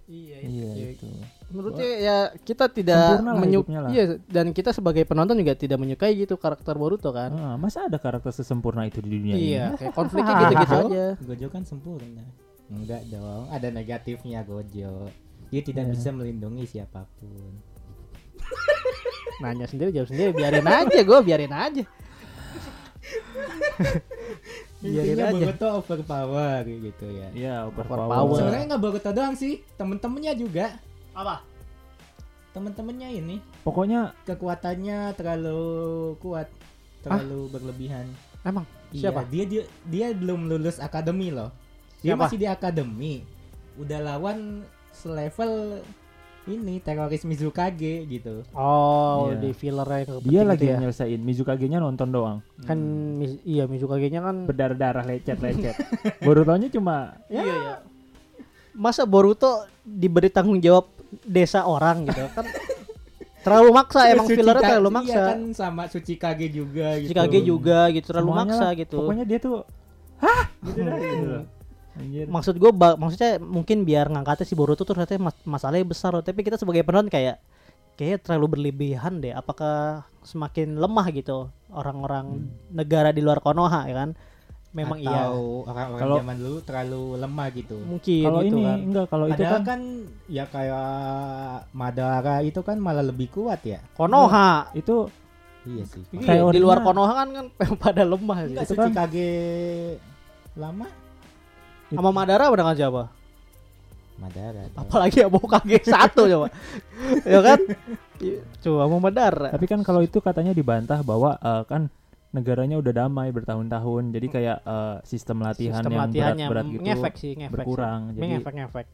Iya, 0.05 0.37
Iya 0.39 0.69
itu. 0.91 1.09
Menurutnya 1.49 1.89
ya 1.97 2.17
kita 2.37 2.69
tidak 2.69 3.17
Sempurna 3.17 3.31
lah 3.31 3.41
menyu- 3.41 3.65
hidupnya 3.65 3.79
lah. 3.81 3.89
Iya, 3.89 4.03
dan 4.23 4.45
kita 4.51 4.69
sebagai 4.69 5.01
penonton 5.01 5.33
juga 5.35 5.53
tidak 5.53 5.77
menyukai 5.77 6.13
gitu 6.15 6.37
karakter 6.37 6.73
Boruto 6.75 7.09
kan. 7.09 7.33
Ah, 7.33 7.57
masa 7.57 7.83
ada 7.83 7.97
karakter 7.97 8.29
sesempurna 8.29 8.85
itu 8.85 9.01
di 9.01 9.09
dunia 9.11 9.33
Iya, 9.33 9.65
ini? 9.67 9.77
kayak 9.79 9.93
konfliknya 9.93 10.33
gitu-gitu 10.39 10.75
aja. 10.85 11.05
Gojo 11.19 11.47
kan 11.49 11.63
sempurna 11.63 12.21
enggak 12.65 13.01
dong 13.07 13.45
ada 13.47 13.69
negatifnya 13.69 14.41
Gojo 14.41 15.09
dia 15.47 15.61
tidak 15.61 15.85
Ya. 15.85 15.91
bisa 15.91 16.09
melindungi 16.09 16.65
siapa 16.67 17.05
pun 17.15 17.53
Nanya 19.41 19.65
sendiri 19.65 19.89
jawab 19.91 20.07
sendiri, 20.07 20.31
biarin 20.31 20.63
aja 20.63 20.99
gue, 20.99 21.19
biarin 21.21 21.49
aja. 21.51 21.83
Biarin 24.79 25.05
intinya 25.07 25.25
aja. 25.25 25.33
Boruto 25.35 25.67
overpower 25.75 26.61
gitu 26.63 27.05
ya 27.07 27.27
Iya, 27.31 27.55
Overpower. 27.65 28.05
overpower. 28.05 28.37
sebenarnya 28.37 28.65
nggak 28.67 28.81
Boruto 28.81 29.11
doang 29.11 29.35
sih 29.35 29.53
temen-temennya 29.75 30.33
juga 30.35 30.65
Apa? 31.11 31.41
temen-temennya 32.51 33.09
ini 33.11 33.35
Pokoknya 33.61 34.13
kekuatannya 34.23 35.11
terlalu 35.13 35.63
kuat 36.19 36.47
terlalu 37.01 37.49
berlebihan 37.49 38.05
Emang 38.41 38.63
Iya, 38.89 39.09
siapa? 39.09 39.25
dia, 39.27 39.43
dia 39.43 39.63
dia 39.83 40.05
belum 40.11 40.47
lulus 40.47 40.77
akademi 40.77 41.29
loh 41.29 41.49
dia 41.99 42.13
Siapa? 42.13 42.29
masih 42.29 42.37
di 42.37 42.47
akademi 42.47 43.13
udah 43.75 43.99
lawan 43.99 44.61
selevel 44.93 45.81
ini 46.47 46.77
teroris 46.77 47.23
Mizukage 47.23 48.05
gitu 48.05 48.45
Oh, 48.51 49.27
Iya. 49.27 49.39
di 49.39 49.51
filler 49.51 49.83
yang 49.83 49.97
dia 49.97 50.13
penting 50.15 50.45
lagi 50.45 50.59
gitu 50.59 50.65
ya. 50.67 50.77
nyelesain 50.77 51.19
Mizukage-nya 51.19 51.79
nonton 51.79 52.07
doang. 52.07 52.37
Kan 52.61 52.77
Miz- 53.17 53.41
iya 53.43 53.65
Mizukage-nya 53.65 54.21
kan 54.21 54.45
Berdarah-darah 54.45 55.03
lecet-lecet. 55.03 55.73
Borutonya 56.21 56.69
cuma 56.69 57.17
Iya, 57.27 57.41
iya. 57.43 57.75
Masa 58.71 59.03
Boruto 59.03 59.47
diberi 59.81 60.27
tanggung 60.27 60.59
jawab 60.59 60.85
desa 61.21 61.63
orang 61.63 62.05
gitu 62.05 62.27
kan 62.29 62.43
terlalu 63.39 63.69
maksa 63.71 64.09
emang 64.09 64.25
Suci 64.25 64.35
fillernya 64.35 64.67
terlalu 64.67 64.89
iya 64.89 64.97
maksa. 64.97 65.21
kan 65.27 65.39
sama 65.53 65.83
Suci 65.85 66.13
Kage 66.15 66.47
juga 66.49 66.97
gitu 66.97 67.13
Kage 67.13 67.39
juga 67.41 67.79
gitu 67.89 68.05
terlalu 68.07 68.25
semuanya 68.27 68.45
maksa 68.47 68.65
lah. 68.65 68.73
gitu. 68.75 68.95
Pokoknya 68.99 69.23
dia 69.23 69.39
tuh 69.39 69.55
hah 70.17 70.43
gitu 70.61 70.79
dah 70.81 70.97
gitu. 70.97 71.37
Anjir. 71.95 72.25
Maksud 72.27 72.55
gue 72.55 72.71
maksudnya 72.75 73.37
mungkin 73.37 73.83
biar 73.83 74.07
ngangkatnya 74.07 74.43
si 74.43 74.53
Boruto 74.53 74.81
tuh 74.81 74.91
ternyata 74.91 75.15
mas- 75.17 75.43
masalahnya 75.43 75.85
besar 75.85 76.11
loh. 76.11 76.19
Tapi 76.19 76.39
kita 76.39 76.55
sebagai 76.55 76.83
penonton 76.83 77.07
kayak 77.07 77.39
kayak 77.95 78.21
terlalu 78.21 78.45
berlebihan 78.53 79.17
deh. 79.17 79.31
Apakah 79.31 80.03
semakin 80.21 80.75
lemah 80.75 81.07
gitu 81.09 81.47
orang-orang 81.69 82.43
negara 82.67 83.09
di 83.09 83.19
luar 83.19 83.39
Konoha 83.39 83.85
ya 83.85 83.95
kan? 83.97 84.11
Memang 84.71 84.99
iya. 84.99 85.31
atau 85.31 85.63
orang-orang 85.63 86.01
Kalau- 86.03 86.19
zaman 86.19 86.35
dulu 86.35 86.57
terlalu 86.59 87.03
lemah 87.15 87.47
gitu 87.49 87.77
Mungkin 87.79 88.23
Kalau 88.25 88.39
gitu 88.43 88.51
ini 88.51 88.63
kan. 88.65 88.77
enggak 88.81 89.05
kalau 89.07 89.25
itu 89.25 89.43
kan, 89.45 89.61
kan 89.63 89.81
ya 90.27 90.43
kayak 90.45 90.87
Madara 91.71 92.35
itu 92.43 92.59
kan 92.59 92.75
malah 92.75 92.99
lebih 93.01 93.31
kuat 93.31 93.63
ya 93.63 93.79
Konoha. 93.95 94.75
itu 94.75 95.07
iya 95.63 95.83
sih 95.87 96.03
Iya, 96.11 96.51
di 96.51 96.59
luar 96.59 96.83
Konoha 96.83 97.07
kan 97.15 97.27
kan 97.31 97.45
pada 97.79 98.03
lemah 98.03 98.37
sih. 98.41 98.51
Enggak 98.51 98.65
itu 98.65 98.75
kan- 98.75 98.91
Kage 98.93 99.31
lama 100.55 100.87
Sama 101.87 102.09
Madara 102.09 102.47
udah 102.47 102.63
kan 102.63 102.75
siapa? 102.75 103.03
Madara 104.15 104.63
dong. 104.65 104.79
Apalagi 104.79 105.17
ya 105.19 105.27
mau 105.27 105.43
kage 105.43 105.79
satu 105.83 106.23
coba. 106.25 106.47
ya 107.27 107.39
kan? 107.41 107.59
Coba 108.59 108.81
mau 108.87 108.99
Madara. 108.99 109.51
tapi 109.51 109.65
kan 109.65 109.79
kalau 109.81 109.99
itu 109.99 110.17
katanya 110.17 110.51
dibantah 110.51 111.01
bahwa 111.01 111.35
eh, 111.35 111.63
kan 111.65 111.91
negaranya 112.31 112.75
udah 112.75 112.93
damai 112.97 113.29
bertahun-tahun. 113.29 114.03
Jadi 114.11 114.27
kayak 114.29 114.57
eh, 114.61 114.95
sistem 115.03 115.41
latihan 115.41 115.79
Sistem 115.79 115.91
yang 115.91 116.01
latihannya 116.01 116.45
berat-berat 116.47 116.65
gitu 116.73 116.83
ngefek 116.83 117.13
sih, 117.15 117.31
ngefek. 117.33 117.53
berkurang. 117.53 117.99
Sih. 118.07 118.13
Jadi 118.15 118.25
Ngefek 118.33 118.53
ngefek. 118.55 118.87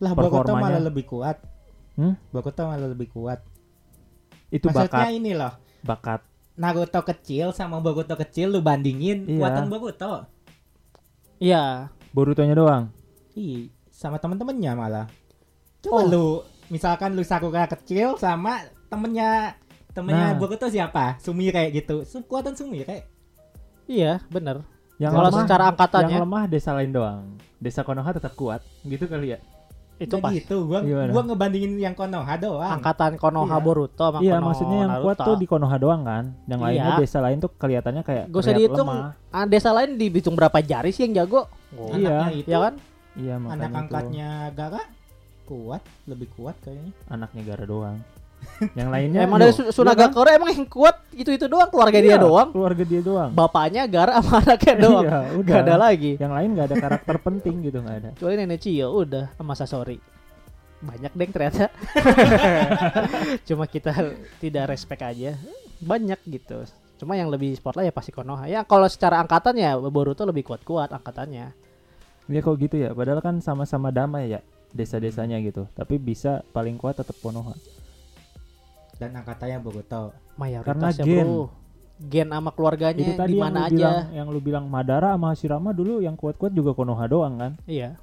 lah 0.00 0.12
Boruto 0.16 0.32
performanya- 0.40 0.64
malah 0.72 0.82
lebih 0.82 1.04
kuat 1.04 1.36
Hmm? 1.92 2.16
Boruto 2.30 2.62
malah 2.64 2.88
lebih 2.88 3.08
kuat 3.10 3.44
itu 4.48 4.64
maksudnya 4.64 4.88
bakat 4.88 5.12
ini 5.12 5.32
loh 5.36 5.52
bakat 5.82 6.20
Naruto 6.56 7.00
kecil 7.04 7.52
sama 7.52 7.78
Boruto 7.78 8.16
kecil 8.16 8.48
lu 8.48 8.64
bandingin 8.64 9.28
Iya. 9.28 9.36
kuatan 9.38 9.68
Boruto 9.68 10.24
Iya. 11.36 11.92
Borutonya 12.10 12.52
doang. 12.52 12.90
Ih, 13.32 13.70
sama 13.88 14.18
temen-temennya 14.18 14.74
malah. 14.74 15.06
Coba 15.80 15.96
Oh. 15.96 16.04
lu, 16.04 16.26
misalkan 16.68 17.14
lu 17.14 17.22
Sakura 17.22 17.64
kecil 17.66 18.18
sama 18.18 18.58
temennya 18.86 19.54
temennya 19.90 20.34
Nah. 20.34 20.38
Boruto 20.38 20.66
siapa? 20.66 21.18
Sumire 21.18 21.70
gitu. 21.70 22.02
Su- 22.02 22.22
Kekuatan 22.22 22.54
Sumire. 22.54 23.06
Iya, 23.86 24.22
bener. 24.28 24.62
Yang 25.00 25.12
Kalau 25.12 25.26
lemah, 25.26 25.40
secara 25.42 25.64
angkatannya 25.72 26.12
yang 26.12 26.22
lemah 26.22 26.44
desa 26.46 26.70
lain 26.72 26.92
doang. 26.92 27.24
Desa 27.56 27.80
Konoha 27.82 28.12
tetap 28.12 28.36
kuat, 28.36 28.60
gitu 28.84 29.08
kali 29.08 29.34
ya. 29.34 29.38
Itu 30.00 30.16
pas 30.16 30.32
gitu. 30.32 30.64
Gua 30.64 30.80
Gimana? 30.80 31.10
gua 31.10 31.22
ngebandingin 31.22 31.72
yang 31.76 31.92
Konoha 31.92 32.34
doang. 32.34 32.72
angkatan 32.74 33.14
Konoha 33.14 33.52
Iya. 33.52 33.60
Boruto 33.60 34.04
sama 34.06 34.18
Iya, 34.18 34.32
Konoha 34.34 34.46
maksudnya 34.48 34.78
yang 34.78 34.92
kuat 34.98 35.14
Naruto. 35.14 35.28
tuh 35.28 35.36
di 35.36 35.46
Konoha 35.46 35.76
doang 35.76 36.02
kan. 36.02 36.24
Yang 36.44 36.58
Iya. 36.58 36.66
lainnya 36.66 36.92
desa 36.96 37.18
lain 37.20 37.38
tuh 37.38 37.50
kelihatannya 37.52 38.02
kayak 38.02 38.24
Gak 38.26 38.40
usah 38.40 38.54
dihitung. 38.54 38.88
lemah. 38.88 39.12
Ah, 39.28 39.44
desa 39.44 39.70
lain 39.70 39.90
dihitung 39.94 40.32
berapa 40.32 40.58
jari 40.58 40.88
sih 40.88 41.04
yang 41.04 41.14
jago? 41.18 41.44
Oh, 41.70 41.92
Iya. 41.92 42.16
Anaknya 42.24 42.32
itu, 42.34 42.48
Ya 42.48 42.58
kan? 42.58 42.74
Iya, 43.12 43.34
makanya 43.36 43.52
anak 43.52 43.68
itu. 43.68 43.78
angkatnya 43.78 44.28
Gara 44.50 44.82
kuat, 45.44 45.82
lebih 46.06 46.28
kuat 46.32 46.56
kayaknya. 46.60 46.92
anaknya 47.06 47.42
Gara 47.44 47.64
doang. 47.64 47.98
Yang 48.76 48.88
lainnya 48.88 49.24
emang 49.24 49.40
loh, 49.40 49.44
dari 49.46 49.52
Su- 49.52 49.64
iya 49.64 49.72
Sunagakure 49.72 50.30
emang 50.36 50.50
yang 50.52 50.64
kuat 50.64 51.00
itu-itu 51.12 51.48
doang 51.48 51.68
keluarga 51.68 51.96
kan? 51.96 52.04
dia 52.04 52.12
Iya, 52.12 52.20
doang. 52.20 52.48
Keluarga 52.52 52.82
dia 52.84 53.00
doang. 53.00 53.30
Bapaknya 53.32 53.82
Gara 53.88 54.20
sama 54.20 54.40
anaknya 54.40 54.74
doang. 54.76 55.04
Iya, 55.04 55.18
udah. 55.34 55.54
Gak 55.54 55.62
ada 55.64 55.76
lagi. 55.76 56.12
Yang 56.16 56.32
lain 56.36 56.48
nggak 56.52 56.66
ada 56.68 56.76
karakter 56.78 57.16
penting 57.26 57.54
gitu 57.64 57.78
nggak 57.80 57.96
ada. 58.04 58.10
Kecuali 58.16 58.34
Nenek 58.36 58.60
Cio 58.60 58.88
udah 58.92 59.24
sama 59.32 59.52
Sasori. 59.54 59.98
Banyak 60.80 61.12
deh 61.12 61.28
ternyata. 61.28 61.68
Cuma 63.48 63.64
kita 63.64 63.92
tidak 64.40 64.64
respect 64.68 65.02
aja. 65.02 65.36
Banyak 65.80 66.20
gitu. 66.24 66.64
Cuma 66.96 67.16
yang 67.16 67.32
lebih 67.32 67.56
spotlight 67.56 67.88
ya 67.88 67.94
pasti 67.94 68.12
Konoha. 68.12 68.44
Ya 68.44 68.60
kalau 68.62 68.84
secara 68.88 69.16
angkatan 69.18 69.56
ya 69.56 69.76
Boruto 69.80 70.24
lebih 70.24 70.44
kuat-kuat 70.44 70.92
angkatannya. 70.92 71.46
Ya 72.28 72.40
kok 72.40 72.56
gitu 72.56 72.76
ya. 72.76 72.92
Padahal 72.92 73.24
kan 73.24 73.40
sama-sama 73.40 73.88
damai 73.88 74.30
ya 74.30 74.40
desa-desanya 74.70 75.40
gitu. 75.40 75.64
Tapi 75.72 75.96
bisa 75.96 76.44
paling 76.52 76.76
kuat 76.76 77.00
tetap 77.00 77.16
Konoha. 77.18 77.56
Dan 79.00 79.16
angkatannya 79.16 79.58
Boruto. 79.58 80.12
Mayoritas 80.36 80.94
ya 80.94 81.04
gen. 81.04 81.24
bro. 81.24 81.48
Gen 82.00 82.28
sama 82.28 82.50
keluarganya 82.50 82.96
itu 82.98 83.12
tadi 83.14 83.32
di 83.32 83.36
yang 83.36 83.44
mana 83.46 83.60
aja. 83.62 83.72
bilang 83.72 83.98
yang 84.10 84.26
lu 84.28 84.40
bilang 84.40 84.64
Madara 84.66 85.12
sama 85.12 85.32
Hashirama 85.32 85.70
dulu 85.70 86.00
yang 86.00 86.14
kuat-kuat 86.14 86.48
juga 86.50 86.72
Konoha 86.72 87.04
doang 87.04 87.36
kan 87.36 87.52
Iya. 87.64 87.96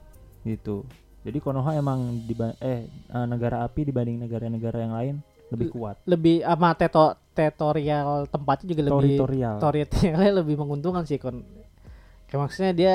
gitu. 0.44 0.86
Jadi 1.22 1.38
Konoha 1.38 1.74
emang 1.74 2.00
di 2.20 2.34
eh 2.60 2.86
eh, 2.90 3.26
negara 3.26 3.62
api 3.62 3.84
dibanding 3.84 4.18
negara-negara 4.20 4.78
yang 4.80 4.94
lain 4.94 5.16
lebih 5.50 5.70
kuat. 5.70 5.98
Lebih 6.04 6.42
sama 6.42 6.74
teto 6.74 7.14
tutorial 7.32 8.26
tempatnya 8.28 8.66
juga 8.68 8.82
lebih 8.86 9.18
Teritorial. 9.18 9.56
tutorialnya 9.58 10.32
lebih 10.36 10.56
menguntungkan 10.56 11.04
sih 11.04 11.18
kon. 11.18 11.42
Kayak 12.26 12.40
maksudnya 12.40 12.74
dia 12.74 12.94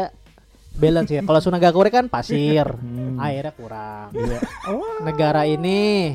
balance 0.72 1.10
ya. 1.10 1.20
Kalau 1.20 1.40
Sunagakure 1.40 1.90
kan 1.90 2.06
pasir, 2.06 2.66
Hmm. 2.78 3.18
airnya 3.18 3.50
kurang. 3.50 4.10
Iya. 4.12 4.38
Negara 5.02 5.44
ini 5.44 6.14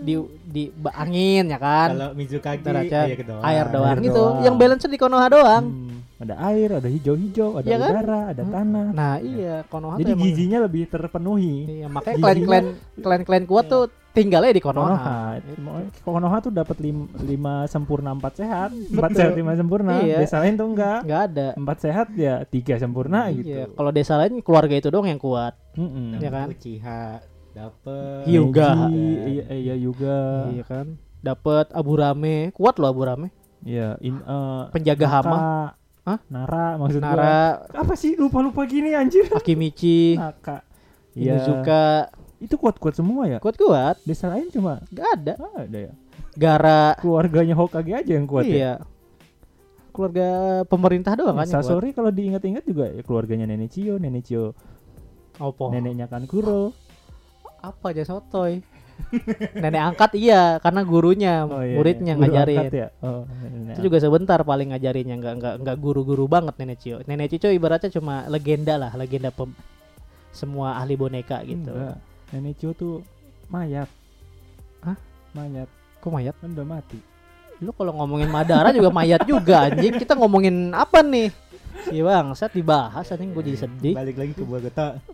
di 0.00 0.14
di 0.44 0.62
angin 0.90 1.44
ya 1.46 1.58
kan. 1.58 1.88
Kalau 1.92 2.10
Mizukage 2.12 2.60
Derajat 2.60 3.06
air 3.06 3.20
doang. 3.22 3.42
air 3.42 3.66
doang 3.68 3.90
Air 3.90 3.98
gitu. 4.02 4.16
doang. 4.16 4.36
Yang 4.40 4.54
balance 4.56 4.84
di 4.84 4.98
Konoha 4.98 5.26
doang. 5.28 5.64
Hmm, 5.64 5.92
Ada 6.14 6.34
air, 6.46 6.68
ada 6.72 6.86
hijau-hijau, 6.86 7.58
ada 7.58 7.66
Iya 7.66 7.76
kan? 7.76 7.90
udara, 7.90 8.20
ada 8.30 8.42
Hmm. 8.42 8.52
tanah. 8.52 8.86
Nah, 8.90 9.14
iya 9.18 9.54
Konoha 9.64 9.98
Jadi 9.98 10.10
emang 10.10 10.24
gizinya 10.24 10.58
lebih 10.62 10.82
terpenuhi. 10.86 11.54
Iya, 11.74 11.86
makanya 11.86 12.16
klan-klan 12.16 12.64
klan-klan 12.96 13.44
kuat 13.44 13.64
tuh 13.66 13.84
tinggalnya 14.10 14.54
di 14.54 14.62
Konoha. 14.62 14.94
Konoha. 14.94 15.90
Konoha 16.00 16.36
tuh 16.40 16.52
dapat 16.52 16.78
lim- 16.78 17.10
lima 17.20 17.66
sempurna 17.66 18.14
empat 18.14 18.38
sehat, 18.38 18.70
empat 18.70 19.10
Betul. 19.10 19.18
sehat 19.20 19.32
lima 19.34 19.52
sempurna. 19.52 19.92
Iya. 20.00 20.22
Desa 20.22 20.38
lain 20.38 20.54
tuh 20.54 20.66
enggak. 20.70 20.98
Nggak 21.02 21.22
ada. 21.28 21.48
Empat 21.56 21.78
sehat 21.82 22.06
ya 22.14 22.34
tiga 22.46 22.74
sempurna 22.76 23.26
Iya, 23.26 23.34
gitu. 23.34 23.60
kalau 23.74 23.90
desa 23.90 24.14
lain 24.14 24.38
keluarga 24.38 24.74
itu 24.76 24.88
doang 24.88 25.10
yang 25.10 25.18
kuat. 25.18 25.58
Mm-mm. 25.74 26.22
Iya 26.22 26.30
kan? 26.30 26.46
Uchiha 26.48 27.02
dapet. 27.54 28.26
Hyuga. 28.26 28.90
Neji, 28.90 29.06
iya, 29.30 29.44
iya 29.54 29.74
juga. 29.78 30.50
Iya 30.50 30.64
kan? 30.66 30.86
Dapat 31.22 31.72
Abu 31.72 31.96
Rame, 31.96 32.52
kuat 32.52 32.76
loh 32.76 32.90
Abu 32.90 33.06
Rame. 33.06 33.28
Iya, 33.64 33.96
in, 34.04 34.20
eh, 34.20 34.62
Penjaga 34.68 35.06
Naka, 35.08 35.14
hama, 35.16 35.38
Hah? 36.04 36.18
Nara 36.28 36.76
maksud 36.76 37.00
gua. 37.00 37.16
Nara, 37.16 37.40
Apa 37.72 37.96
sih 37.96 38.12
lupa-lupa 38.12 38.68
gini 38.68 38.92
anjir? 38.92 39.24
Akimichi, 39.38 40.20
Naka. 40.20 40.60
Iya. 41.16 41.40
Inuzuka, 41.40 42.12
Itu 42.44 42.60
kuat-kuat 42.60 42.92
semua 42.92 43.24
ya. 43.24 43.38
kuat-kuat. 43.40 44.04
Desa 44.04 44.28
lain 44.28 44.52
cuma 44.52 44.84
Gak 44.92 45.08
ada. 45.16 45.32
ah, 45.40 45.64
ada 45.64 45.78
ya. 45.88 45.92
Gara, 46.36 46.92
Keluarganya 47.00 47.56
Hokage 47.56 47.94
aja 47.96 48.12
yang 48.12 48.28
kuat 48.28 48.44
ya. 48.44 48.52
iya. 48.52 48.72
Keluarga 49.94 50.28
pemerintah 50.68 51.14
doang 51.16 51.38
kan 51.38 51.46
kuat. 51.48 51.54
Sasori 51.56 51.96
kalau 51.96 52.10
diingat-ingat 52.12 52.66
juga 52.68 52.90
ya 52.90 53.00
keluarganya 53.00 53.48
Nenek 53.48 53.70
Chio, 53.72 53.96
Nenek 53.96 54.28
Opo. 55.40 55.70
neneknya 55.72 56.06
Kankuro. 56.06 56.74
Apa 57.64 57.86
aja 57.90 58.04
sotoy. 58.04 58.60
Nenek 59.54 59.82
angkat 59.84 60.14
iya 60.14 60.58
karena 60.58 60.80
gurunya, 60.82 61.42
Oh, 61.44 61.58
iya, 61.60 61.74
muridnya 61.74 62.14
iya. 62.14 62.18
Guru 62.18 62.24
ngajarin. 62.30 62.58
angkat 62.58 62.74
ya? 62.74 62.88
Oh, 63.00 63.22
nenek 63.42 63.74
Itu 63.74 63.80
juga 63.82 63.98
sebentar 63.98 64.38
paling 64.40 64.70
ngajarinnya 64.70 65.16
nggak 65.18 65.34
nggak 65.34 65.54
nggak 65.60 65.76
guru-guru 65.78 66.24
banget 66.26 66.54
Nenek 66.56 66.78
Cio. 66.78 66.96
Nenek 67.02 67.34
Cio 67.34 67.50
ibaratnya 67.50 67.90
cuma 67.90 68.22
legenda 68.28 68.74
lah, 68.76 68.92
legenda 68.94 69.30
pem- 69.30 69.56
semua 70.30 70.78
ahli 70.78 70.94
boneka 70.94 71.42
gitu. 71.42 71.70
Enggak. 71.70 71.98
Nenek 72.30 72.54
Cio 72.56 72.70
tuh 72.72 72.94
mayat. 73.46 73.90
Hah? 74.80 74.96
Mayat. 75.32 75.66
Kok 75.98 76.10
mayat? 76.10 76.34
Kan 76.38 76.54
udah 76.54 76.66
mati. 76.68 76.98
Lu 77.58 77.70
kalau 77.70 77.94
ngomongin 77.94 78.28
Madara 78.28 78.70
juga 78.70 78.90
mayat 78.90 79.22
juga 79.24 79.70
anjing. 79.70 79.94
Kita 79.94 80.14
ngomongin 80.14 80.70
apa 80.70 81.02
nih? 81.02 81.30
Si 81.76 81.98
bangsat 81.98 82.50
dibahas 82.50 83.04
anjing 83.06 83.30
gue 83.30 83.44
jadi 83.44 83.58
sedih. 83.60 83.92
Balik 83.92 84.16
lagi 84.16 84.32
ke. 84.32 84.42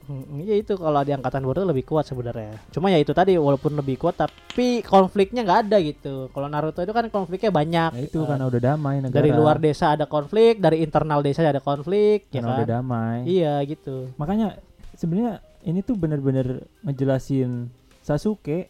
Hmm, 0.05 0.38
Iya 0.38 0.55
itu 0.57 0.75
kalau 0.75 1.01
di 1.01 1.11
angkatan 1.11 1.40
Boruto 1.40 1.64
lebih 1.64 1.83
kuat 1.83 2.05
sebenarnya. 2.05 2.55
Cuma 2.68 2.88
ya 2.88 2.96
itu 2.96 3.11
tadi 3.11 3.35
walaupun 3.35 3.75
lebih 3.75 3.96
kuat 3.96 4.16
tapi 4.16 4.81
konfliknya 4.81 5.40
nggak 5.40 5.61
ada 5.66 5.77
gitu. 5.79 6.29
Kalau 6.29 6.46
Naruto 6.46 6.79
itu 6.79 6.90
kan 6.90 7.09
konfliknya 7.09 7.51
banyak. 7.51 7.90
Nah 7.90 8.03
itu 8.03 8.18
Eh, 8.18 8.27
karena 8.27 8.44
udah 8.46 8.61
damai 8.61 8.96
negara. 8.99 9.16
dari 9.16 9.31
luar 9.31 9.57
desa 9.57 9.92
ada 9.92 10.05
konflik, 10.05 10.59
dari 10.59 10.81
internal 10.81 11.20
desa 11.20 11.42
ada 11.42 11.59
konflik, 11.59 12.29
ya 12.29 12.38
karena 12.38 12.55
udah 12.55 12.62
kan? 12.62 12.75
damai. 12.77 13.16
Iya 13.25 13.55
gitu. 13.64 14.12
Makanya 14.14 14.61
sebenarnya 14.92 15.33
ini 15.62 15.81
tuh 15.81 15.94
bener-bener 15.94 16.64
ngejelasin 16.83 17.68
Sasuke 18.01 18.68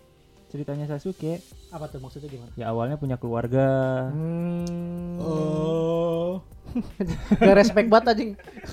ceritanya 0.50 0.84
Sasuke 0.84 1.38
Apa 1.70 1.86
tuh 1.86 1.98
maksudnya 1.98 2.26
gimana? 2.26 2.50
ya 2.54 2.68
awalnya 2.68 2.94
punya 2.94 3.14
keluarga 3.14 3.68
Hmm. 4.10 5.16
Oh. 5.16 6.42
Gak 7.40 7.56
respect 7.56 7.88
banget 7.88 8.06
anjing. 8.08 8.30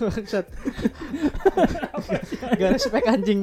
Gak 2.54 2.72
respect 2.72 3.06
anjing. 3.08 3.42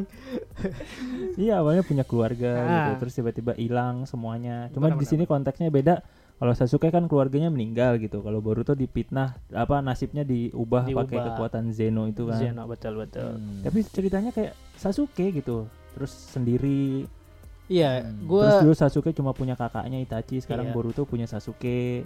iya 1.34 1.58
awalnya 1.58 1.82
punya 1.82 2.02
keluarga 2.02 2.52
Ah. 2.56 2.70
gitu 2.86 3.02
terus 3.02 3.14
tiba-tiba 3.14 3.52
hilang 3.54 4.02
semuanya 4.04 4.70
cuma 4.70 4.86
di 4.88 5.02
sini 5.02 5.24
konteksnya 5.24 5.68
beda 5.68 5.98
kalau 6.34 6.50
Sasuke 6.52 6.86
kan 6.88 7.04
keluarganya 7.04 7.46
meninggal 7.48 7.98
gitu 7.98 8.18
kalau 8.20 8.38
Boruto 8.38 8.72
dipitnah 8.72 9.34
apa 9.50 9.78
nasibnya 9.80 10.22
diubah, 10.22 10.82
pakai 10.84 10.94
Diubah. 11.12 11.24
kekuatan 11.32 11.70
Zeno 11.70 12.06
itu 12.06 12.22
kan 12.24 12.38
Zeno 12.40 12.62
betul 12.64 12.94
betul. 12.96 13.34
Hmm. 13.34 13.62
tapi 13.62 13.78
ceritanya 13.84 14.30
kayak 14.30 14.54
Sasuke 14.74 15.30
gitu 15.32 15.66
terus 15.90 16.10
sendiri 16.10 17.06
Iya, 17.64 18.04
Hmm. 18.04 18.28
gua 18.28 18.42
terus 18.44 18.60
dulu 18.62 18.74
Sasuke 18.74 19.10
cuma 19.10 19.32
punya 19.32 19.54
kakaknya 19.54 19.96
Itachi 19.98 20.36
sekarang 20.38 20.68
Iya. 20.68 20.74
Boruto 20.74 21.02
punya 21.02 21.24
Sasuke 21.24 22.04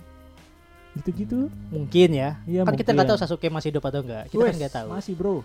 gitu-gitu 0.94 1.50
mungkin 1.68 2.08
ya. 2.10 2.38
Iya, 2.44 2.62
kan 2.62 2.74
kita 2.74 2.90
nggak 2.90 3.06
mungkin. 3.06 3.18
tahu 3.18 3.18
Sasuke 3.20 3.46
masih 3.48 3.68
hidup 3.70 3.84
atau 3.84 4.00
enggak. 4.00 4.22
Kita 4.28 4.38
kan 4.38 4.46
Wes, 4.46 4.56
nggak 4.56 4.72
tahu. 4.72 4.88
masih 4.90 5.14
bro 5.14 5.36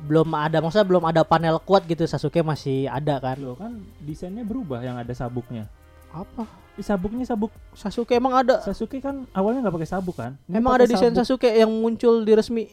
Belum 0.00 0.32
ada, 0.32 0.58
maksudnya 0.58 0.88
belum 0.88 1.04
ada 1.04 1.22
panel 1.22 1.60
kuat 1.60 1.84
gitu 1.84 2.02
Sasuke 2.04 2.40
masih 2.40 2.88
ada 2.88 3.20
kan. 3.20 3.36
Loh 3.36 3.52
kan 3.52 3.70
desainnya 4.00 4.42
berubah 4.42 4.80
yang 4.80 4.96
ada 4.96 5.12
sabuknya. 5.12 5.68
Apa? 6.08 6.48
Ih, 6.74 6.82
sabuknya 6.82 7.22
sabuk 7.22 7.52
Sasuke 7.70 8.16
emang 8.16 8.32
ada? 8.34 8.58
Sasuke 8.60 8.98
kan 8.98 9.28
awalnya 9.30 9.62
nggak 9.62 9.76
pakai 9.76 9.90
sabuk 9.90 10.16
kan? 10.16 10.40
Ini 10.46 10.56
Emang 10.56 10.72
ada 10.74 10.84
desain 10.84 11.12
sabuk. 11.12 11.20
Sasuke 11.20 11.48
yang 11.52 11.68
muncul 11.68 12.24
di 12.24 12.32
resmi? 12.32 12.64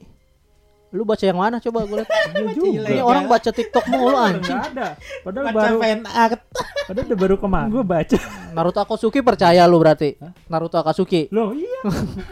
Lu 0.87 1.03
baca 1.03 1.19
yang 1.21 1.35
mana 1.35 1.57
coba 1.57 1.83
gue 1.83 1.97
lihat. 1.97 2.09
Iya 2.29 2.47
juga. 2.53 2.87
Ini 2.87 3.01
orang 3.01 3.25
baca 3.25 3.49
TikTok 3.49 3.85
mulu 3.87 4.15
anjing. 4.15 4.55
Ada. 4.55 4.95
Padahal 5.21 5.45
Baca 5.45 5.57
baru 5.57 5.77
fan 5.77 5.99
art. 6.05 6.39
padahal 6.87 7.05
udah 7.05 7.19
baru 7.19 7.35
kemarin 7.35 7.69
gua 7.69 7.83
baca. 7.83 8.17
Naruto 8.55 8.79
Akatsuki 8.79 9.19
percaya 9.19 9.61
lu 9.63 9.77
berarti? 9.77 10.15
Hah? 10.17 10.31
Naruto 10.47 10.77
Akatsuki 10.77 11.27
Loh 11.29 11.51
iya. 11.51 11.81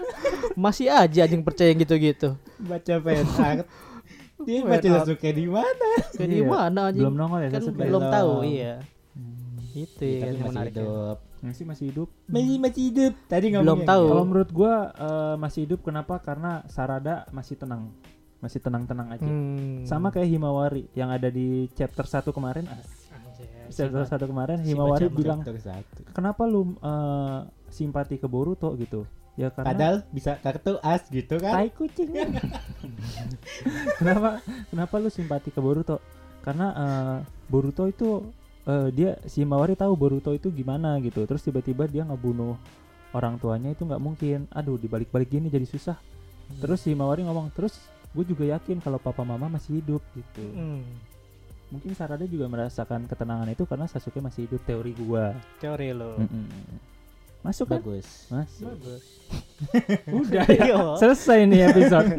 masih 0.55 0.87
aja 0.87 1.19
anjing 1.21 1.41
percaya 1.41 1.69
yang 1.69 1.79
gitu-gitu. 1.79 2.39
Baca 2.57 2.93
fan 2.97 3.27
art. 3.37 3.65
Dia 4.37 4.59
baca. 4.61 4.87
Sasuke 4.99 5.29
di 5.31 5.47
mana? 5.47 5.89
Kayak 6.11 6.19
Iya. 6.21 6.27
di 6.29 6.43
mana 6.43 6.79
anjing? 6.87 7.01
Belum 7.03 7.15
nongol 7.15 7.39
ya 7.41 7.49
kan 7.49 7.59
Sasuke. 7.59 7.79
belum 7.81 7.91
Belum. 8.01 8.13
tahu 8.13 8.31
iya. 8.45 8.73
Hmm. 9.11 9.55
Itu 9.73 9.95
Tapi 9.97 10.07
ya 10.07 10.19
yang 10.21 10.35
masih 10.37 10.47
menarik. 10.49 10.73
hidup. 10.73 11.17
Masih 11.41 11.63
masih 11.63 11.85
hidup. 11.87 12.07
Masih 12.25 12.55
masih 12.57 12.81
hidup. 12.85 13.13
Tadi 13.25 13.45
Belum 13.49 13.59
ngomongin. 13.65 13.85
tahu. 13.85 14.05
Kalau 14.07 14.23
menurut 14.25 14.49
gua 14.49 14.73
eh, 14.93 15.35
masih 15.37 15.59
hidup 15.65 15.79
kenapa? 15.81 16.15
Karena 16.17 16.63
Sarada 16.67 17.27
masih 17.29 17.55
tenang. 17.55 17.91
Masih 18.45 18.61
tenang-tenang 18.61 19.09
aja. 19.09 19.25
Hmm. 19.25 19.81
Sama 19.89 20.13
kayak 20.13 20.29
Himawari 20.29 20.85
yang 20.93 21.09
ada 21.09 21.33
di 21.33 21.65
chapter 21.73 22.05
1 22.05 22.29
kemarin. 22.29 22.69
ah, 22.69 22.77
Chapter 23.73 24.05
1 24.05 24.29
kemarin 24.29 24.61
Himawari 24.61 25.09
bilang, 25.09 25.41
satu. 25.41 26.05
"Kenapa 26.13 26.45
lu 26.45 26.77
eh, 26.77 27.39
simpati 27.73 28.21
ke 28.21 28.29
Boruto 28.29 28.69
gitu?" 28.77 29.09
Ya 29.35 29.49
karena 29.51 29.67
Padahal 29.73 29.95
bisa 30.15 30.37
kartu 30.39 30.79
as 30.79 31.03
gitu 31.11 31.35
kan? 31.41 31.51
tai 31.59 31.67
kucing 31.67 32.07
kenapa 33.99 34.39
kenapa 34.71 34.95
lu 34.95 35.11
simpati 35.11 35.51
ke 35.51 35.59
Boruto 35.59 35.99
karena 36.39 36.67
eh, 36.71 37.17
Boruto 37.51 37.83
itu 37.83 38.31
eh, 38.63 38.87
dia 38.95 39.19
si 39.27 39.43
Himawari 39.43 39.75
tahu 39.75 39.91
Boruto 39.99 40.31
itu 40.31 40.47
gimana 40.55 40.95
gitu 41.03 41.27
terus 41.27 41.43
tiba-tiba 41.43 41.83
dia 41.83 42.07
ngebunuh 42.07 42.55
orang 43.11 43.35
tuanya 43.35 43.75
itu 43.75 43.83
nggak 43.83 43.99
mungkin 43.99 44.47
aduh 44.55 44.79
dibalik-balik 44.79 45.27
gini 45.27 45.51
jadi 45.51 45.67
susah 45.67 45.99
terus 46.63 46.79
si 46.79 46.95
Himawari 46.95 47.27
ngomong 47.27 47.51
terus 47.51 47.75
gue 48.15 48.23
juga 48.25 48.43
yakin 48.49 48.79
kalau 48.79 48.95
papa 48.97 49.21
mama 49.21 49.51
masih 49.51 49.77
hidup 49.77 49.99
gitu 50.11 50.45
Hmm. 50.47 50.81
mungkin 51.67 51.91
Sarada 51.91 52.23
juga 52.23 52.45
merasakan 52.45 53.03
ketenangan 53.05 53.49
itu 53.49 53.63
karena 53.63 53.85
Sasuke 53.85 54.17
masih 54.17 54.45
hidup 54.45 54.63
teori 54.63 54.95
gua 54.95 55.35
Teori 55.57 55.91
lo. 55.91 56.15
Mm-mm. 56.15 56.47
masuk 57.41 57.67
kan 57.67 57.77
Bagus. 57.77 58.07
masuk 58.27 58.71
Bagus. 58.71 59.03
udah 60.21 60.45
Iya. 60.55 60.65
ya 60.65 60.79
selesai 60.95 61.39
nih 61.43 61.61
episode 61.67 62.09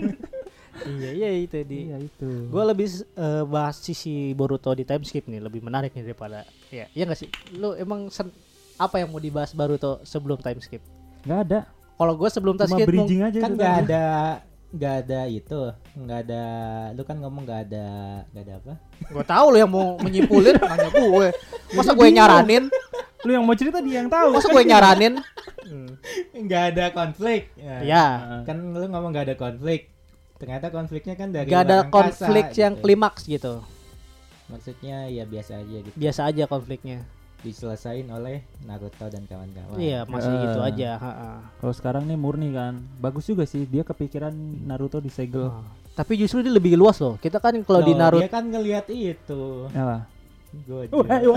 iya 0.93 1.11
iya 1.11 1.29
itu 1.35 1.59
di. 1.63 1.79
iya 1.85 1.97
itu 1.99 2.29
Gue 2.47 2.63
lebih 2.63 2.87
eh, 3.17 3.45
bahas 3.45 3.77
sisi 3.77 4.13
Boruto 4.33 4.71
di 4.71 4.83
time 4.83 5.03
skip 5.03 5.25
nih 5.25 5.41
lebih 5.41 5.59
menarik 5.61 5.91
nih 5.91 6.05
daripada 6.05 6.45
ya 6.69 6.85
iya 6.89 7.03
gak 7.05 7.17
sih 7.17 7.29
lu 7.53 7.73
emang 7.73 8.07
sen- 8.07 8.35
apa 8.77 9.01
yang 9.01 9.09
mau 9.09 9.19
dibahas 9.19 9.51
Boruto 9.51 9.99
sebelum 10.03 10.37
time 10.37 10.61
skip 10.61 10.85
nggak 11.23 11.41
ada 11.45 11.61
kalau 11.97 12.13
gue 12.13 12.29
sebelum 12.29 12.55
time 12.55 12.71
skip 12.71 12.87
aja 12.87 13.39
Kan 13.41 13.51
nggak 13.57 13.75
ada 13.83 14.07
nggak 14.77 14.95
ada 15.09 15.21
itu 15.25 15.61
nggak 15.97 16.19
ada 16.29 16.43
lu 16.93 17.03
kan 17.09 17.17
ngomong 17.17 17.43
nggak 17.49 17.61
ada 17.73 17.87
nggak 18.31 18.45
ada 18.45 18.55
apa? 18.61 18.73
Gue 19.09 19.25
tahu 19.25 19.47
lu 19.53 19.57
yang 19.57 19.73
mau 19.73 19.97
menyimpulin 19.97 20.55
nanya 20.61 20.89
gue 20.93 21.29
masa 21.73 21.97
gue 21.97 22.09
nyaranin? 22.12 22.65
Lu 23.25 23.31
yang 23.33 23.45
mau 23.49 23.57
cerita 23.57 23.81
dia 23.81 24.05
yang 24.05 24.12
tahu. 24.12 24.37
Masa 24.37 24.49
gue 24.53 24.62
nyaranin? 24.62 25.15
Nggak 26.37 26.62
ada 26.77 26.85
konflik. 26.93 27.51
Ya, 27.57 27.77
ya 27.83 28.05
kan 28.45 28.57
lu 28.61 28.87
ngomong 28.87 29.11
nggak 29.11 29.33
ada 29.33 29.37
konflik. 29.41 29.89
Ternyata 30.37 30.69
konfliknya 30.69 31.17
kan 31.17 31.33
dari 31.33 31.49
gak 31.49 31.65
ada 31.65 31.89
angkasa, 31.89 31.97
konflik 31.97 32.47
yang 32.61 32.77
gitu. 32.77 32.83
klimaks 32.85 33.23
gitu. 33.25 33.65
Maksudnya 34.53 35.09
ya 35.09 35.25
biasa 35.25 35.65
aja 35.65 35.77
gitu. 35.81 35.97
Biasa 35.97 36.21
aja 36.29 36.45
konfliknya 36.45 37.09
diselesain 37.38 38.07
oleh 38.07 38.40
Naruto 38.62 39.07
dan 39.07 39.25
kawan-kawan 39.25 39.77
iya 39.77 40.05
masih 40.05 40.29
Eh. 40.29 40.40
gitu 40.42 40.61
aja. 40.61 40.90
Kalau 41.55 41.72
sekarang 41.72 42.05
nih 42.05 42.14
murni 42.14 42.51
kan, 42.51 42.79
bagus 42.96 43.25
juga 43.25 43.44
sih 43.44 43.64
dia 43.64 43.83
kepikiran 43.83 44.33
Naruto 44.62 44.99
disegel. 44.99 45.49
Ah. 45.49 45.62
tapi 45.94 46.12
justru 46.14 46.40
dia 46.40 46.51
lebih 46.51 46.75
luas 46.75 46.96
loh 46.99 47.16
kita 47.16 47.37
kan 47.37 47.57
kalau 47.62 47.81
di 47.81 47.90
Loh, 47.90 47.99
Naruto 47.99 48.20
dia 48.20 48.29
kan 48.29 48.44
ngelihat 48.44 48.85
itu 48.88 49.64
Apa? 49.70 50.05
Gojo. 50.59 51.05
Ayo, 51.05 51.33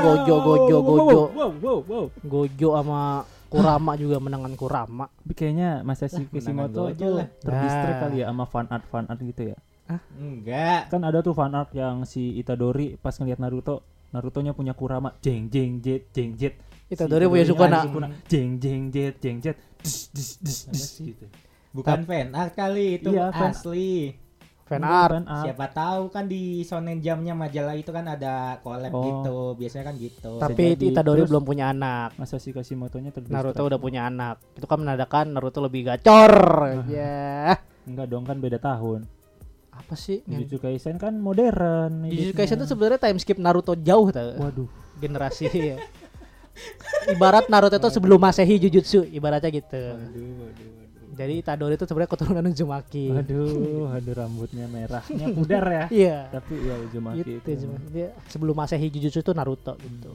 gojo 0.00 0.34
gojo 0.36 0.76
gojo 0.80 1.20
wow. 1.30 2.04
gojo 2.20 2.68
sama 2.72 3.00
Kurama 3.46 3.94
juga 3.94 4.18
menangan 4.18 4.54
Kurama 4.54 5.06
kayaknya 5.28 5.82
Masashi 5.82 6.26
Kishimoto 6.26 6.90
Gojo 6.90 6.94
tuh 6.96 7.10
lah. 7.16 7.26
terdistract 7.38 7.90
Nah. 7.92 8.00
kali 8.02 8.16
ya 8.18 8.26
sama 8.28 8.44
fan 8.44 8.66
art 8.68 8.84
fan 8.84 9.04
art 9.06 9.20
gitu 9.20 9.42
ya. 9.50 9.56
Enggak 10.14 10.88
Kan 10.88 11.02
ada 11.02 11.20
tuh 11.20 11.32
fan 11.32 11.52
art 11.52 11.70
yang 11.72 12.02
si 12.02 12.34
Itadori 12.34 12.96
pas 12.96 13.12
ngeliat 13.12 13.36
Naruto, 13.36 13.84
Narutonya 14.10 14.52
punya 14.52 14.72
Kurama, 14.72 15.12
jeng 15.18 15.46
jeng 15.46 15.78
jet 15.78 16.08
jeng 16.10 16.32
jet. 16.34 16.54
Itadori 16.86 17.26
punya 17.26 17.44
Sukuna. 17.44 17.78
Sukuna, 17.82 18.06
jeng 18.24 18.56
jeng 18.56 18.88
jet 18.88 19.18
jeng 19.18 19.38
jet. 19.38 19.56
Dis, 19.76 20.08
dis, 20.08 20.30
dis, 20.38 20.60
dis, 20.66 20.86
gitu. 21.02 21.26
bukan 21.70 22.02
fan 22.02 22.32
art 22.32 22.54
kali 22.54 22.96
itu 22.96 23.10
Iya, 23.10 23.28
fan- 23.28 23.50
asli 23.50 24.14
fan 24.64 24.80
art 24.80 25.12
fan 25.12 25.26
art. 25.26 25.44
siapa 25.44 25.66
tahu 25.68 26.02
kan 26.08 26.24
di 26.24 26.62
Shonen 26.62 27.02
Jamnya 27.02 27.34
majalah 27.34 27.74
itu 27.74 27.90
kan 27.90 28.06
ada 28.06 28.56
collab 28.58 28.88
Oh. 28.88 29.02
gitu 29.02 29.36
biasanya 29.58 29.84
kan 29.84 29.94
gitu 29.98 30.38
tapi 30.38 30.72
jadi. 30.72 30.84
Itadori 30.88 31.20
Terus- 31.20 31.30
belum 31.30 31.44
punya 31.44 31.68
anak 31.68 32.16
Masashi 32.16 32.48
Kishimotonya 32.48 33.10
terdistract. 33.10 33.44
Naruto 33.44 33.66
udah 33.66 33.76
punya 33.76 34.06
anak 34.06 34.40
itu 34.54 34.64
kan 34.64 34.80
menandakan 34.80 35.26
Naruto 35.30 35.60
lebih 35.60 35.84
gacor 35.84 36.32
ya 36.88 37.58
Enggak 37.84 38.06
dong 38.08 38.24
kan 38.24 38.38
beda 38.38 38.56
tahun. 38.56 39.04
Apa 39.74 39.94
sih 39.94 40.22
Jujutsu 40.22 40.58
Kaisen 40.58 40.96
kan 40.96 41.12
modern. 41.12 42.06
Jujutsu. 42.06 42.32
Kaisen 42.32 42.56
tuh 42.56 42.66
sebenarnya 42.66 42.98
time 42.98 43.18
skip 43.18 43.36
Naruto 43.36 43.74
jauh 43.74 44.08
tau 44.08 44.34
Waduh. 44.36 44.68
generasi 44.96 45.50
ya. 45.70 45.76
ibarat 47.08 47.46
Naruto 47.46 47.74
itu 47.74 47.88
sebelum 47.90 48.16
masehi 48.16 48.56
Jujutsu 48.58 49.02
ibaratnya 49.04 49.50
gitu 49.50 49.82
jadi 51.14 51.30
Itadori 51.38 51.74
itu 51.74 51.86
sebenarnya 51.86 52.10
keturunan 52.10 52.42
Uzumaki 52.44 53.06
Aduh, 53.08 53.86
aduh 53.88 54.14
rambutnya 54.14 54.66
merahnya 54.66 55.30
pudar 55.30 55.62
ya. 55.64 55.84
iya 56.02 56.16
Tapi 56.28 56.54
ya 56.58 56.74
Uzumaki 56.80 57.18
gitu 57.20 57.30
itu. 57.38 57.50
Uzumaki. 57.54 57.86
dia 57.88 58.08
sebelum 58.26 58.54
masehi 58.54 58.86
Jujutsu 58.88 59.20
itu 59.20 59.30
Naruto 59.30 59.74
gitu 59.76 60.10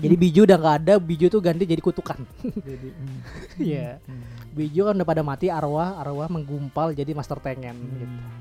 jadi 0.00 0.16
Biju 0.16 0.40
udah 0.48 0.56
nggak 0.56 0.76
ada 0.84 0.94
Biju 0.96 1.26
tuh 1.28 1.40
ganti 1.44 1.64
jadi 1.68 1.82
kutukan 1.84 2.18
Jadi, 2.42 2.88
hmm, 2.90 3.18
iya 3.70 4.00
hmm, 4.00 4.56
Biju 4.56 4.88
kan 4.88 4.94
udah 4.96 5.08
pada 5.08 5.22
mati 5.22 5.52
arwah 5.52 6.00
arwah 6.00 6.26
menggumpal 6.32 6.96
jadi 6.96 7.12
Master 7.12 7.38
Tengen 7.38 7.76
gitu 7.76 8.06
hmm. 8.08 8.40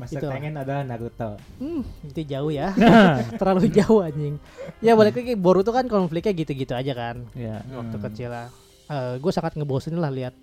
Masa 0.00 0.18
Itu. 0.18 0.26
pengen 0.34 0.58
adalah 0.58 0.82
Naruto. 0.82 1.38
Hmm, 1.62 1.86
itu 2.02 2.26
jauh 2.26 2.50
ya. 2.50 2.74
Terlalu 3.38 3.70
jauh 3.70 4.02
anjing. 4.02 4.34
Ya 4.82 4.98
balik 4.98 5.14
lagi 5.14 5.38
Boruto 5.38 5.70
kan 5.70 5.86
konfliknya 5.86 6.34
gitu-gitu 6.34 6.74
aja 6.74 6.90
kan. 6.90 7.22
ya. 7.38 7.62
Waktu 7.70 7.96
Hmm. 8.00 8.04
kecil 8.10 8.28
lah. 8.32 8.48
gue 8.92 9.32
sangat 9.32 9.54
ngebosenin 9.54 10.02
lah 10.02 10.10
lihat 10.12 10.34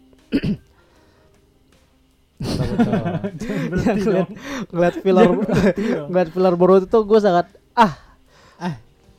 ngeliat, 2.40 4.30
ngeliat 4.72 4.96
filler 5.04 5.30
ngeliat 6.08 6.30
filler 6.34 6.54
Boruto 6.58 6.86
tuh 6.90 7.04
gue 7.06 7.20
sangat 7.22 7.46
Ah. 7.78 8.09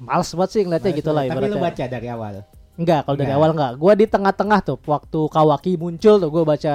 Males 0.01 0.31
banget 0.31 0.51
sih 0.51 0.63
ngeliatnya 0.63 0.93
gitu 0.93 1.11
lah 1.11 1.23
Tapi 1.23 1.37
lu 1.37 1.47
ibaratnya. 1.47 1.63
baca 1.63 1.85
dari 1.87 2.09
awal. 2.09 2.35
Enggak, 2.75 3.01
kalau 3.05 3.17
dari 3.17 3.31
awal 3.31 3.51
enggak. 3.53 3.73
Gua 3.77 3.93
di 3.93 4.07
tengah-tengah 4.07 4.61
tuh 4.63 4.79
waktu 4.83 5.21
Kawaki 5.29 5.73
muncul 5.77 6.17
tuh 6.17 6.31
gue 6.31 6.43
baca 6.43 6.75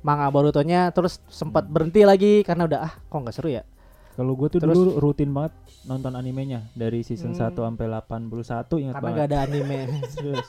manga 0.00 0.28
Borutonya 0.28 0.88
terus 0.90 1.18
sempat 1.26 1.64
berhenti 1.64 2.04
lagi 2.04 2.40
karena 2.40 2.62
udah 2.64 2.80
ah 2.80 2.92
kok 2.94 3.16
nggak 3.18 3.32
seru 3.32 3.48
ya. 3.48 3.64
Kalau 4.12 4.32
gue 4.32 4.48
tuh 4.48 4.60
Terus- 4.60 4.72
dulu 4.72 4.92
rutin 4.98 5.28
banget 5.28 5.52
nonton 5.84 6.12
animenya 6.12 6.64
dari 6.72 7.00
season 7.00 7.32
Hmm. 7.32 7.48
1 7.48 7.64
sampai 7.64 7.86
81 7.86 8.28
ingat 8.78 8.94
Karena 8.94 9.02
banget. 9.02 9.16
nggak 9.16 9.26
ada 9.26 9.38
anime. 9.42 9.78
Serius. 10.14 10.48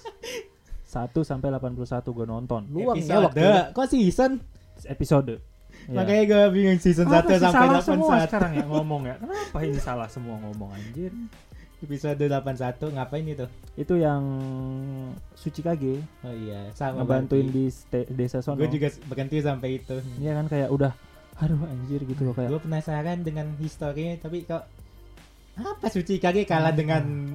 1 0.86 1.12
sampai 1.22 1.48
81 1.50 1.84
gue 2.08 2.26
nonton. 2.26 2.62
Luang 2.70 2.96
ya 2.98 3.18
waktu. 3.20 3.44
Kok 3.72 3.88
season? 3.88 4.40
Episode. 4.86 5.40
Ya. 5.86 5.96
Makanya 5.96 6.24
gue 6.26 6.44
bingung 6.54 6.80
season 6.80 7.08
Apa 7.08 7.24
1 7.24 7.28
sih 7.30 7.40
sampai 7.42 7.60
salah 7.66 7.82
semua 7.82 8.08
81. 8.14 8.26
sekarang 8.26 8.52
ya 8.54 8.66
ngomong 8.66 9.02
ya. 9.06 9.16
Kenapa 9.18 9.58
ini 9.62 9.80
salah 9.80 10.08
semua 10.08 10.36
ngomong 10.38 10.70
anjir? 10.70 11.12
Episode 11.78 12.26
81 12.26 12.98
ngapain 12.98 13.22
itu? 13.22 13.46
Itu 13.78 14.02
yang 14.02 14.24
Suchikage 15.38 16.02
Oh 16.26 16.34
iya, 16.34 16.74
sama 16.74 17.06
ngebantuin 17.06 17.54
di 17.54 17.70
desa 18.18 18.42
sono. 18.42 18.58
Gue 18.58 18.74
juga 18.74 18.90
berhenti 19.06 19.38
sampai 19.46 19.78
itu. 19.78 20.02
Iya 20.18 20.42
kan 20.42 20.46
kayak 20.50 20.70
udah 20.74 20.94
aduh 21.38 21.62
anjir 21.70 22.02
gitu 22.02 22.26
loh 22.26 22.34
kayak 22.34 22.50
Gue 22.50 22.62
penasaran 22.66 23.22
dengan 23.22 23.54
historinya 23.62 24.18
tapi 24.18 24.42
kok 24.50 24.66
apa 25.58 25.86
Suci 25.90 26.18
Kage 26.18 26.50
kalah 26.50 26.74
dengan 26.74 27.34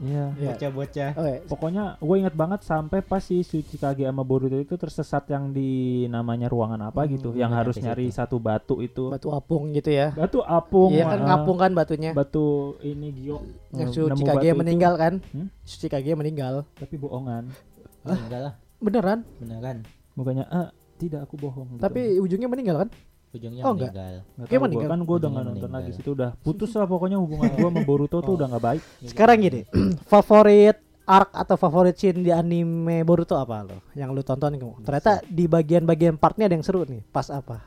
iya. 0.00 0.24
Iya. 0.32 0.48
bocah-bocah. 0.50 1.10
Oh, 1.14 1.24
ya. 1.24 1.38
Pokoknya 1.44 1.84
gue 1.96 2.16
ingat 2.18 2.32
banget 2.32 2.60
sampai 2.62 3.00
pas 3.00 3.20
si 3.20 3.40
Suchikage 3.40 4.02
sama 4.02 4.20
Boruto 4.20 4.56
itu 4.56 4.74
tersesat 4.74 5.24
yang 5.26 5.50
di 5.50 5.70
namanya 6.06 6.46
ruangan 6.46 6.80
apa 6.82 7.02
Hmm, 7.02 7.12
gitu, 7.12 7.28
yang 7.32 7.50
benar, 7.50 7.60
harus 7.64 7.76
nyari 7.76 8.06
situ. 8.06 8.16
satu 8.16 8.36
batu 8.36 8.78
itu. 8.78 9.08
batu 9.08 9.28
apung 9.30 9.70
gitu 9.70 9.88
ya. 9.88 10.10
Batu 10.10 10.40
apung. 10.40 10.90
Iya 10.90 11.04
kan 11.06 11.20
ngapung 11.20 11.56
kan 11.56 11.70
batunya. 11.70 12.10
Batu 12.10 12.46
ini 12.80 13.12
giok. 13.12 13.42
Yang 13.72 13.88
Suci 13.94 14.24
Kage 14.24 14.48
itu, 14.48 14.56
meninggal 14.56 14.92
kan? 14.96 15.12
Hmm? 15.30 15.48
Suci 15.62 15.86
Kage 15.86 16.12
meninggal. 16.12 16.64
Tapi 16.74 16.94
bohongan. 16.94 17.52
Oh, 18.00 18.16
enggak 18.16 18.40
lah, 18.40 18.52
Beneran? 18.80 19.18
beneran. 19.36 19.76
Bukannya 20.12 20.44
ah 20.46 20.68
tidak 20.96 21.24
aku 21.24 21.36
bohong. 21.36 21.76
gitu. 21.76 21.80
Tapi 21.80 22.16
ujungnya 22.16 22.48
meninggal 22.48 22.76
kan? 22.84 22.88
Ujungnya 23.30 23.62
Oh, 23.62 23.72
enggak. 23.72 23.94
meninggal. 23.94 24.10
Nggak 24.10 24.26
Kayak 24.26 24.38
tahu 24.40 24.50
gua, 24.50 24.66
meninggal. 24.66 24.88
kan 24.88 24.98
gue 25.00 25.16
udah 25.16 25.28
nggak 25.30 25.30
Ujungnya 25.40 25.60
nonton 25.62 25.70
lagi 25.72 25.90
situ 25.94 26.10
udah 26.10 26.30
putus 26.36 26.70
lah 26.74 26.86
pokoknya 26.86 27.16
hubungan 27.16 27.48
gue 27.48 27.62
sama 27.64 27.80
Boruto 27.82 28.18
tuh 28.18 28.26
Oh. 28.32 28.36
udah 28.36 28.46
nggak 28.50 28.64
baik. 28.64 28.82
Sekarang 29.04 29.36
gini, 29.38 29.60
favorit 30.10 30.76
arc 31.04 31.30
atau 31.32 31.56
favorit 31.56 31.94
scene 31.94 32.20
di 32.20 32.30
anime 32.30 33.02
Boruto 33.02 33.34
apa 33.34 33.62
lo? 33.62 33.78
Yang 33.92 34.10
lu 34.12 34.22
tonton 34.22 34.54
kamu? 34.54 34.74
Ternyata 34.82 35.22
di 35.24 35.44
bagian-bagian 35.44 36.14
partnya 36.16 36.46
ada 36.46 36.54
yang 36.54 36.62
seru 36.62 36.82
nih. 36.82 37.02
Pas 37.04 37.26
apa? 37.28 37.62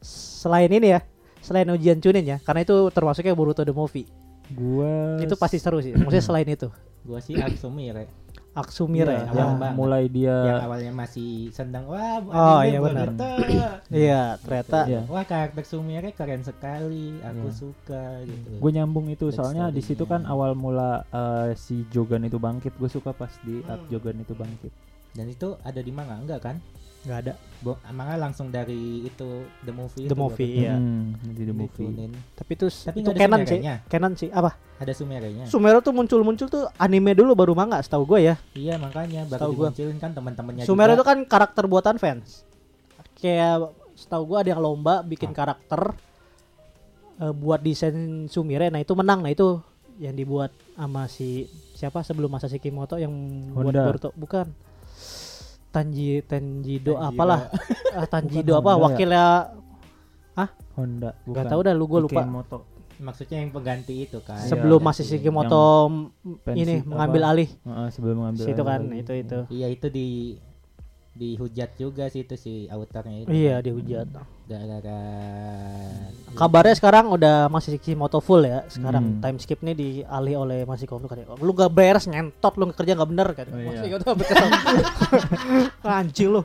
Selain 0.00 0.66
ini 0.66 0.90
ya, 0.90 1.00
selain 1.38 1.66
ujian 1.68 1.98
Chunin 1.98 2.24
ya, 2.24 2.38
karena 2.38 2.62
itu 2.62 2.74
termasuknya 2.90 3.34
Boruto 3.34 3.62
the 3.62 3.70
movie. 3.70 4.06
Gue 4.48 5.22
Itu 5.22 5.34
pasti 5.34 5.56
seru 5.56 5.78
sih. 5.78 5.94
Maksudnya 5.94 6.22
selain 6.28 6.46
itu, 6.46 6.66
Gua 7.02 7.18
sih 7.18 7.34
Aksumire 7.34 7.50
Aksumire. 8.02 8.06
Iya, 8.52 9.24
ya. 9.24 9.32
yang 9.34 9.56
banget. 9.56 9.76
mulai 9.76 10.04
dia 10.06 10.36
yang 10.44 10.60
awalnya 10.62 10.92
masih 10.94 11.30
sendang 11.50 11.84
wah 11.84 12.20
Oh, 12.22 12.60
iya 12.60 12.78
benar. 12.78 13.08
Iya, 13.90 14.36
ternyata 14.38 14.78
Iya. 14.84 15.00
Wah 15.04 15.24
karakter 15.24 15.64
Sumire 15.64 16.12
keren 16.12 16.40
sekali, 16.42 17.16
aku 17.18 17.46
Iya. 17.46 17.54
suka 17.54 18.04
gitu. 18.22 18.48
gue 18.54 18.70
nyambung 18.70 19.06
itu 19.06 19.26
Backstory-nya. 19.26 19.36
soalnya 19.38 19.64
di 19.68 19.80
situ 19.80 20.04
kan 20.04 20.24
awal 20.24 20.52
mula 20.54 21.04
eh, 21.06 21.52
si 21.54 21.84
Jogan 21.88 22.22
itu 22.22 22.36
bangkit 22.36 22.72
gue 22.74 22.88
suka 22.88 23.10
pas 23.10 23.32
di 23.40 23.60
Hmm. 23.60 23.88
Jogan 23.88 24.16
itu 24.18 24.32
bangkit 24.32 24.72
Dan 25.12 25.28
itu 25.28 25.56
ada 25.60 25.76
di 25.78 25.88
manga 25.88 26.16
enggak 26.16 26.40
kan? 26.42 26.56
Nggak 27.02 27.18
ada. 27.26 27.32
Bo 27.62 27.78
manga 27.94 28.18
langsung 28.18 28.50
dari 28.50 29.06
itu 29.06 29.46
the 29.62 29.70
movie. 29.70 30.06
The 30.06 30.14
itu 30.14 30.18
movie. 30.18 30.52
Iya. 30.66 30.74
hmm, 30.74 31.06
di 31.30 31.42
the 31.46 31.54
movie 31.54 31.86
Diturunin. 31.86 32.12
Tapi 32.34 32.50
itu 32.58 32.66
Tapi 32.70 32.98
itu 33.02 33.10
canon 33.14 33.40
sih. 33.46 33.58
Canon 33.86 34.12
sih. 34.18 34.28
Apa? 34.34 34.50
Ada 34.82 34.92
Sumirenya. 34.98 35.44
Sumero 35.46 35.78
tuh 35.78 35.94
muncul-muncul 35.94 36.50
tuh 36.50 36.66
anime 36.74 37.14
dulu 37.14 37.38
baru 37.38 37.54
manga 37.54 37.78
setahu 37.78 38.02
gue 38.06 38.34
ya. 38.34 38.34
iya 38.58 38.74
makanya 38.82 39.22
baru 39.30 39.38
Setahu 39.38 39.52
gua. 39.54 39.68
dimunculin 39.70 39.98
kan 40.02 40.10
teman-temannya 40.10 40.62
Sumero 40.66 40.92
itu 40.98 41.04
kan 41.06 41.18
karakter 41.22 41.64
buatan 41.70 41.96
fans. 42.02 42.42
Kayak 43.18 43.70
setahu 43.94 44.34
gua 44.34 44.42
ada 44.42 44.58
yang 44.58 44.62
lomba 44.62 45.06
bikin 45.06 45.30
karakter 45.30 45.94
eh, 47.22 47.30
buat 47.30 47.62
desain 47.62 48.26
Sumire. 48.26 48.74
Nah, 48.74 48.82
itu 48.82 48.90
menang. 48.98 49.22
Nah, 49.22 49.30
itu 49.30 49.62
yang 50.02 50.18
dibuat 50.18 50.50
sama 50.74 51.06
si 51.06 51.46
siapa 51.78 52.02
sebelum 52.02 52.26
masa 52.26 52.50
Kimoto 52.50 52.98
yang 52.98 53.14
buat 53.54 53.70
Honda. 53.70 53.86
Boruto. 53.86 54.10
Bukan. 54.18 54.71
Tanji 55.72 56.20
Tanjiro. 56.22 56.94
apalah. 57.00 57.48
Ah, 57.92 58.06
Tanjido 58.06 58.52
Bukan 58.52 58.60
apa 58.60 58.70
Honda 58.70 58.78
ya? 58.78 58.84
wakilnya 58.86 59.24
Honda 60.72 61.10
bukan 61.18 61.28
nggak 61.28 61.44
tahu 61.44 61.60
dah 61.60 61.72
lu 61.72 61.84
gua 61.84 62.00
lupa. 62.00 62.20
Ikemoto. 62.20 62.58
Maksudnya 62.96 63.42
yang 63.42 63.50
pengganti 63.50 63.94
itu 64.00 64.18
kan. 64.22 64.38
Iya, 64.38 64.48
Sebelum 64.48 64.80
Ganti. 64.80 65.02
masih 65.02 65.18
Kimoto 65.18 65.64
pensi 66.40 66.60
ini 66.62 66.74
apa? 66.78 66.88
mengambil 66.88 67.22
alih 67.26 67.48
Heeh, 67.50 67.88
sebelum 67.90 68.16
mengambil 68.16 68.44
situ 68.46 68.56
alih 68.56 68.68
kan 68.70 68.80
itu 68.94 69.12
itu. 69.12 69.38
Iya 69.50 69.66
itu 69.68 69.86
di 69.88 70.08
dihujat 71.12 71.76
juga 71.76 72.08
sih 72.08 72.24
itu 72.24 72.34
si 72.34 72.52
autornya 72.66 73.24
itu. 73.24 73.28
Iya, 73.28 73.60
dihujat. 73.60 74.08
Gara-gara 74.48 75.00
Kabarnya 76.32 76.72
sekarang 76.72 77.12
udah 77.12 77.52
masih 77.52 77.76
Kimoto 77.76 78.16
full 78.18 78.40
ya. 78.42 78.64
Sekarang 78.66 79.04
Hmm. 79.04 79.20
time 79.20 79.36
skip 79.36 79.60
nih 79.60 79.76
dialih 79.76 80.34
oleh 80.38 80.60
masih 80.64 80.88
Kimoto 80.88 81.04
kan. 81.06 81.20
Lu 81.36 81.52
gak 81.52 81.68
beres 81.68 82.08
ngentot 82.08 82.56
lu 82.56 82.72
kerja 82.72 82.96
gak 82.96 83.10
bener 83.12 83.28
kan. 83.36 83.46
Oh, 83.52 83.60
iya. 83.60 83.92
Masih. 83.92 84.24
Anjing 86.00 86.28
lu. 86.32 86.40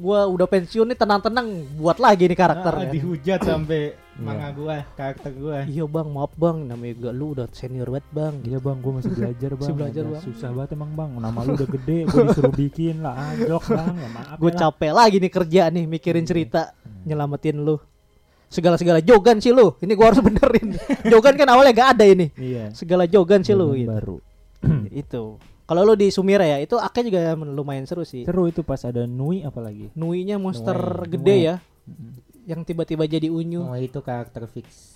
Gua 0.00 0.24
udah 0.24 0.48
pensiun 0.48 0.88
nih 0.88 0.96
tenang-tenang 0.96 1.46
buat 1.76 2.00
lagi 2.00 2.24
nih 2.24 2.38
karakter. 2.38 2.72
Ah, 2.72 2.80
kan. 2.82 2.92
dihujat 2.92 3.40
sampai. 3.44 4.05
Manga 4.16 4.48
gua, 4.50 4.76
karakter 4.94 5.32
gua. 5.32 5.58
Iya 5.64 5.84
bang, 5.84 6.08
maaf 6.08 6.32
bang, 6.34 6.56
namanya 6.64 6.94
juga 6.96 7.10
lu 7.12 7.26
udah 7.32 7.46
senior 7.52 7.88
banget 7.88 8.06
bang. 8.10 8.34
Iya 8.42 8.58
bang, 8.58 8.76
gue 8.80 8.92
masih 8.94 9.12
belajar 9.12 9.50
bang. 9.52 9.60
Masih 9.60 9.76
belajar, 9.76 10.02
Ada 10.02 10.12
Bang. 10.12 10.22
Susah 10.24 10.50
banget 10.50 10.70
emang 10.72 10.90
bang. 10.92 11.10
Nama 11.16 11.38
lu 11.42 11.52
udah 11.52 11.68
gede, 11.68 11.98
gue 12.04 12.22
disuruh 12.26 12.54
bikin 12.54 12.96
lah. 13.00 13.14
Anjlok 13.14 13.64
bang, 13.68 13.94
ya 13.94 14.08
maaf. 14.10 14.36
Gue 14.36 14.50
ya 14.50 14.54
lah. 14.54 14.60
capek 14.64 14.92
lagi 14.92 15.16
nih 15.20 15.32
kerja 15.32 15.62
nih 15.68 15.84
mikirin 15.84 16.24
Iya. 16.24 16.30
cerita 16.32 16.60
nyelamatin 17.04 17.56
lu. 17.60 17.76
Segala-segala 18.46 19.02
jogan 19.02 19.42
sih 19.42 19.50
lu. 19.50 19.74
Ini 19.82 19.92
gua 19.92 20.14
harus 20.14 20.22
benerin. 20.28 20.78
jogan 21.04 21.34
kan 21.34 21.48
awalnya 21.50 21.74
gak 21.74 21.90
ada 21.98 22.04
ini. 22.06 22.30
Iya. 22.38 22.70
Segala 22.72 23.04
jogan 23.04 23.42
sih 23.42 23.52
lu 23.52 23.74
gitu. 23.74 23.90
Baru. 23.90 24.16
itu. 25.02 25.36
Kalau 25.66 25.82
lu 25.82 25.98
di 25.98 26.14
Sumira 26.14 26.46
ya, 26.46 26.62
itu 26.62 26.78
aknya 26.78 27.02
juga 27.10 27.20
lumayan 27.34 27.90
seru 27.90 28.06
sih. 28.06 28.22
Seru 28.22 28.46
itu 28.46 28.62
pas 28.62 28.78
ada 28.86 29.02
Nui 29.02 29.42
apalagi. 29.42 29.90
Nui-nya 29.98 30.38
monster 30.38 30.78
Nui. 30.78 31.10
gede 31.10 31.34
Nui. 31.34 31.42
ya, 31.42 31.54
yang 32.46 32.62
tiba-tiba 32.62 33.04
jadi 33.04 33.28
unyu. 33.28 33.66
Oh, 33.66 33.74
itu 33.74 33.98
karakter 34.00 34.46
fix 34.46 34.94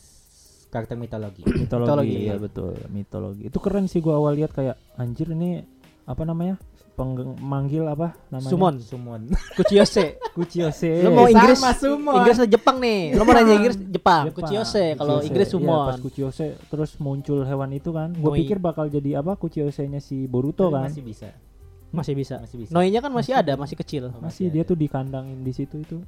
karakter 0.70 0.94
mitologi. 0.94 1.42
Mitologi, 1.66 1.66
Mitologi, 1.66 2.16
ya 2.16 2.30
ya. 2.30 2.34
betul. 2.38 2.74
Mitologi. 2.88 3.42
Itu 3.50 3.58
keren 3.58 3.90
sih 3.90 3.98
gua 3.98 4.22
awal 4.22 4.38
lihat 4.38 4.54
kayak 4.54 4.78
anjir 4.96 5.34
ini 5.34 5.66
apa 6.06 6.22
namanya? 6.22 6.56
Peng 6.94 7.16
manggil 7.42 7.86
apa 7.90 8.14
namanya? 8.30 8.50
Sumon, 8.50 8.74
Sumon. 8.78 9.20
Kuchiyose. 9.58 10.22
Kuchiyose. 10.30 11.02
Lu 11.02 11.10
mau 11.18 11.26
Inggris, 11.26 11.58
Sama 11.58 11.74
Sumon. 11.74 12.22
Inggris 12.22 12.36
atau 12.38 12.50
Jepang 12.50 12.76
nih. 12.78 13.18
Lu 13.18 13.22
mau 13.26 13.34
nanya 13.34 13.54
Inggris 13.58 13.76
Jepang, 13.78 14.30
Jepang. 14.30 14.36
Kuchiyose. 14.36 14.84
Kalau. 14.94 15.18
Inggris 15.26 15.48
Iya, 15.50 15.54
Sumon. 15.58 15.86
pas 15.90 15.98
Kuchiyose 15.98 16.46
terus 16.70 16.90
muncul 17.02 17.42
hewan 17.42 17.70
itu 17.74 17.90
kan. 17.90 18.14
Gue 18.14 18.30
pikir 18.46 18.62
bakal 18.62 18.86
jadi 18.86 19.18
apa 19.18 19.34
Kuchiyose-nya 19.34 19.98
si 19.98 20.30
Boruto 20.30 20.70
Tapi 20.70 20.74
kan. 20.78 20.88
Masih 20.92 21.02
bisa. 21.02 21.28
Masih 21.90 22.14
bisa. 22.14 22.36
Masih 22.38 22.56
bisa. 22.62 22.70
Noi-nya 22.70 23.00
kan 23.02 23.10
masih 23.10 23.32
ada, 23.34 23.58
masih 23.58 23.74
kecil. 23.74 24.14
Oh, 24.14 24.22
Masih 24.22 24.46
dia 24.46 24.62
tuh 24.62 24.78
dikandangin 24.78 25.42
di 25.42 25.50
situ 25.50 25.82
itu. 25.82 25.98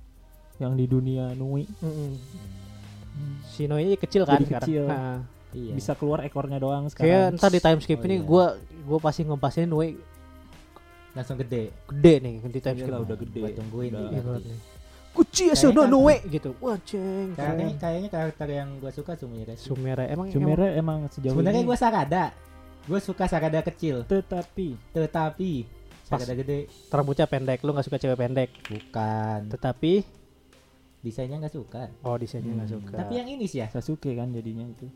Yang 0.56 0.72
di 0.74 0.84
dunia 0.86 1.24
Nui. 1.32 1.64
Mm-mm. 1.78 2.10
Si 3.46 3.64
Noi 3.64 3.94
kecil 3.94 4.24
kan 4.24 4.36
Jadi 4.36 4.44
sekarang. 4.46 4.66
kecil. 4.66 4.84
Nah, 4.86 5.18
Iya. 5.52 5.76
Bisa 5.76 5.92
keluar 5.92 6.24
ekornya 6.24 6.56
doang 6.56 6.88
kayak 6.88 6.96
sekarang. 6.96 7.36
ntar 7.36 7.50
di 7.50 7.60
time 7.60 7.76
skip 7.78 8.00
Oh, 8.00 8.06
ini 8.06 8.16
iya. 8.16 8.24
gua 8.24 8.46
gua 8.82 8.98
pasti 8.98 9.20
ngepasin 9.20 9.68
Noi 9.68 10.00
Langsung 11.12 11.36
gede. 11.36 11.68
gede 11.86 12.14
nih 12.18 12.34
di 12.42 12.56
time 12.58 12.76
skip. 12.78 12.88
Udah 12.88 13.18
gede. 13.20 13.36
Gua 13.38 13.50
tungguin 13.52 13.90
Udah. 13.90 14.00
nih. 14.00 14.16
Iya 14.16 14.32
nih. 14.40 14.58
Kuchiyose 15.12 15.66
no 15.66 15.84
Kayaknya- 15.84 15.92
Noi 15.92 16.16
gitu. 16.26 16.50
Wah, 16.56 16.76
ceng. 16.80 17.36
Kayaknya 17.36 17.66
kayaknya 17.76 18.08
karakter 18.08 18.48
yang 18.48 18.68
gua 18.80 18.90
suka 18.90 19.12
Sumire. 19.12 19.52
Sumera 19.54 20.08
emang 20.08 20.32
Sumire 20.32 20.72
emang 20.72 20.98
sejauh 21.12 21.36
Sebenarnya 21.36 21.60
ini 21.60 21.68
gua 21.68 21.76
Sarada. 21.76 22.24
Gua 22.82 22.96
suka 22.98 23.28
Sarada 23.28 23.60
kecil, 23.60 24.02
tetapi 24.02 24.80
tetapi 24.90 25.68
Pas. 26.02 26.16
Sarada 26.16 26.32
gede 26.34 26.64
emang 26.64 26.92
rambutnya 26.94 27.26
pendek, 27.26 27.60
lu 27.60 27.70
nggak 27.70 27.84
suka 27.84 28.00
cewek 28.00 28.16
pendek. 28.16 28.48
bukan. 28.64 29.52
Tetapi 29.52 29.92
Desainnya 31.02 31.36
nggak 31.38 31.52
suka. 31.52 31.90
oh 32.00 32.14
desainnya 32.14 32.54
nggak 32.54 32.68
Hmm. 32.68 32.78
suka. 32.80 32.94
Tapi 32.96 33.12
yang 33.14 33.28
ini 33.28 33.44
sih 33.44 33.58
ya. 33.58 33.66
Sasuke 33.68 34.10
kan 34.12 34.30
jadinya 34.30 34.64
itu. 34.64 34.86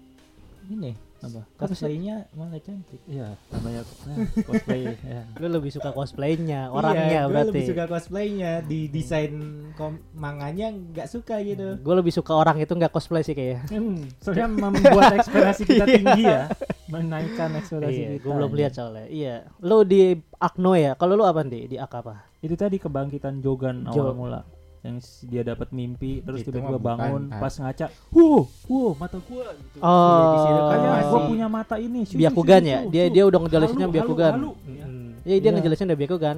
ini 0.67 0.99
apa 1.17 1.47
cosplaynya 1.57 2.27
malah 2.35 2.59
cantik. 2.59 2.99
iya 3.07 3.39
namanya 3.49 3.87
nah, 4.03 4.19
cosplay 4.43 4.83
ya 5.07 5.23
Lu 5.39 5.47
lebih 5.49 5.71
suka 5.71 5.95
cosplaynya, 5.95 6.61
Iya, 6.65 6.75
orangnya 6.75 7.21
gua 7.21 7.31
berarti. 7.31 7.47
lebih 7.49 7.63
suka 7.65 7.85
cosplaynya 7.87 8.51
di 8.63 8.81
desain 8.89 9.33
kom 9.73 9.95
manganya 10.13 10.75
nggak 10.75 11.07
suka 11.07 11.39
gitu. 11.41 11.79
Gue 11.79 11.95
lebih 11.95 12.11
suka 12.11 12.35
orang 12.35 12.59
itu 12.59 12.73
nggak 12.73 12.91
cosplay 12.91 13.23
sih 13.23 13.33
kayaknya. 13.33 13.63
Hmm, 13.71 14.11
soalnya 14.19 14.47
membuat 14.65 15.15
ekspektasi 15.15 15.63
kita 15.65 15.85
tinggi 15.87 16.25
ya 16.27 16.51
menaikkan 16.89 17.51
ekspektasi 17.57 17.95
Iya, 17.97 18.09
kita 18.13 18.23
gue 18.23 18.33
belum 18.35 18.51
lihat 18.53 18.73
soalnya. 18.75 19.07
Iya, 19.07 19.35
lu 19.61 19.79
di 19.83 20.03
Akno 20.37 20.75
ya. 20.75 20.95
Kalau 20.95 21.15
lu 21.15 21.23
apa 21.23 21.41
nih 21.43 21.65
di 21.69 21.77
Ak 21.79 21.95
apa? 21.95 22.27
itu 22.37 22.55
tadi 22.55 22.77
kebangkitan 22.77 23.39
Jogan 23.39 23.87
Jo- 23.87 24.03
awal 24.03 24.15
mula 24.15 24.41
yang 24.87 24.97
dia 25.25 25.43
dapat 25.43 25.69
mimpi 25.71 26.21
terus 26.21 26.41
Itu 26.41 26.49
tiba-tiba 26.49 26.79
bangun 26.79 27.23
ah. 27.29 27.39
pas 27.39 27.53
ngaca 27.53 27.87
wow 28.09 28.43
wow 28.65 28.91
mata 28.95 29.19
gua 29.21 29.47
gitu 29.51 29.77
Oh, 29.79 30.71
kan 30.71 30.79
gua 31.05 31.21
punya 31.27 31.47
mata 31.47 31.77
ini 31.77 32.01
Shu, 32.03 32.15
shu, 32.15 32.19
Byakugan 32.19 32.61
shu, 32.61 32.71
ya. 32.71 32.79
Dia 32.87 33.05
dia 33.09 33.23
udah 33.23 33.39
ngejelasinnya 33.41 33.85
Halu, 33.85 33.97
Byakugan. 33.97 34.33
halu, 34.33 34.51
halu. 34.55 34.85
Mm. 34.87 35.09
Iya, 35.21 35.37
dia 35.37 35.43
Iya. 35.43 35.51
ngejelasin 35.53 35.87
udah 35.87 35.99
Byakugan. 35.99 36.37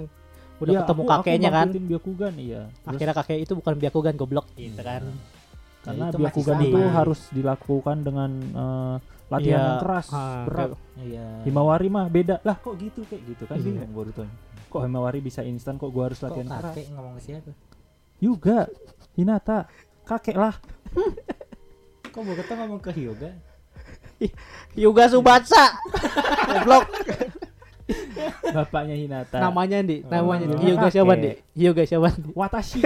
Udah 0.58 0.72
Iya, 0.72 0.80
ketemu 0.80 0.98
aku- 0.98 1.06
aku 1.06 1.20
kakeknya 1.22 1.48
kan. 1.48 1.58
bangkitin 1.62 1.84
Byakugan 1.86 2.32
iya 2.36 2.62
Terus 2.66 2.88
Akhirnya 2.90 3.14
kakek 3.14 3.38
itu 3.38 3.52
bukan 3.54 3.72
Byakugan 3.76 4.14
goblok 4.16 4.46
gitu 4.56 4.80
kan. 4.80 5.02
karena 5.78 6.04
itu 6.04 6.16
masih 6.16 6.20
Byakugan 6.20 6.56
sama. 6.56 6.66
itu 6.66 6.80
harus 6.90 7.20
dilakukan 7.30 7.96
dengan 8.00 8.30
eh, 8.42 8.96
latihan 9.28 9.44
Iya. 9.54 9.68
yang 9.68 9.78
keras 9.78 10.06
Ah, 10.10 10.42
berat 10.44 10.68
Iya. 10.98 11.26
Himawari 11.44 11.88
mah 11.88 12.06
beda 12.08 12.36
lah 12.42 12.56
kok 12.56 12.74
gitu 12.74 13.04
kayak 13.04 13.22
gitu 13.24 13.42
kan 13.44 13.56
Iya. 13.56 13.64
bingung 13.64 13.92
Boruto 13.92 14.24
kok 14.66 14.82
Himawari 14.82 15.20
bisa 15.20 15.40
instan 15.42 15.76
kok 15.76 15.88
gua 15.88 16.08
harus 16.08 16.18
Kok 16.18 16.26
latihan 16.26 16.48
keras 16.50 16.64
kakek 16.66 16.86
ngomong 16.90 17.14
ke 17.14 17.22
siapa? 17.22 17.50
Juga 18.18 18.66
Hinata 19.14 19.66
kakek 20.02 20.34
lah 20.34 20.54
Kok 22.08 22.22
Boruto 22.22 22.52
ngomong 22.52 22.80
ke 22.80 22.90
Hyuga? 22.90 23.30
Yuga 24.74 25.06
Subatsa. 25.06 25.76
goblok. 26.48 26.84
bapaknya 28.48 28.94
Hinata 28.94 29.38
Namanya 29.38 29.78
di, 29.80 30.02
Oh, 30.02 30.10
namanya 30.10 30.44
Hyuga 30.56 30.88
kakek. 30.88 30.92
siapa 30.92 31.12
di? 31.14 31.30
Hyuga 31.54 31.82
siapa? 31.84 32.08
Watashi 32.32 32.82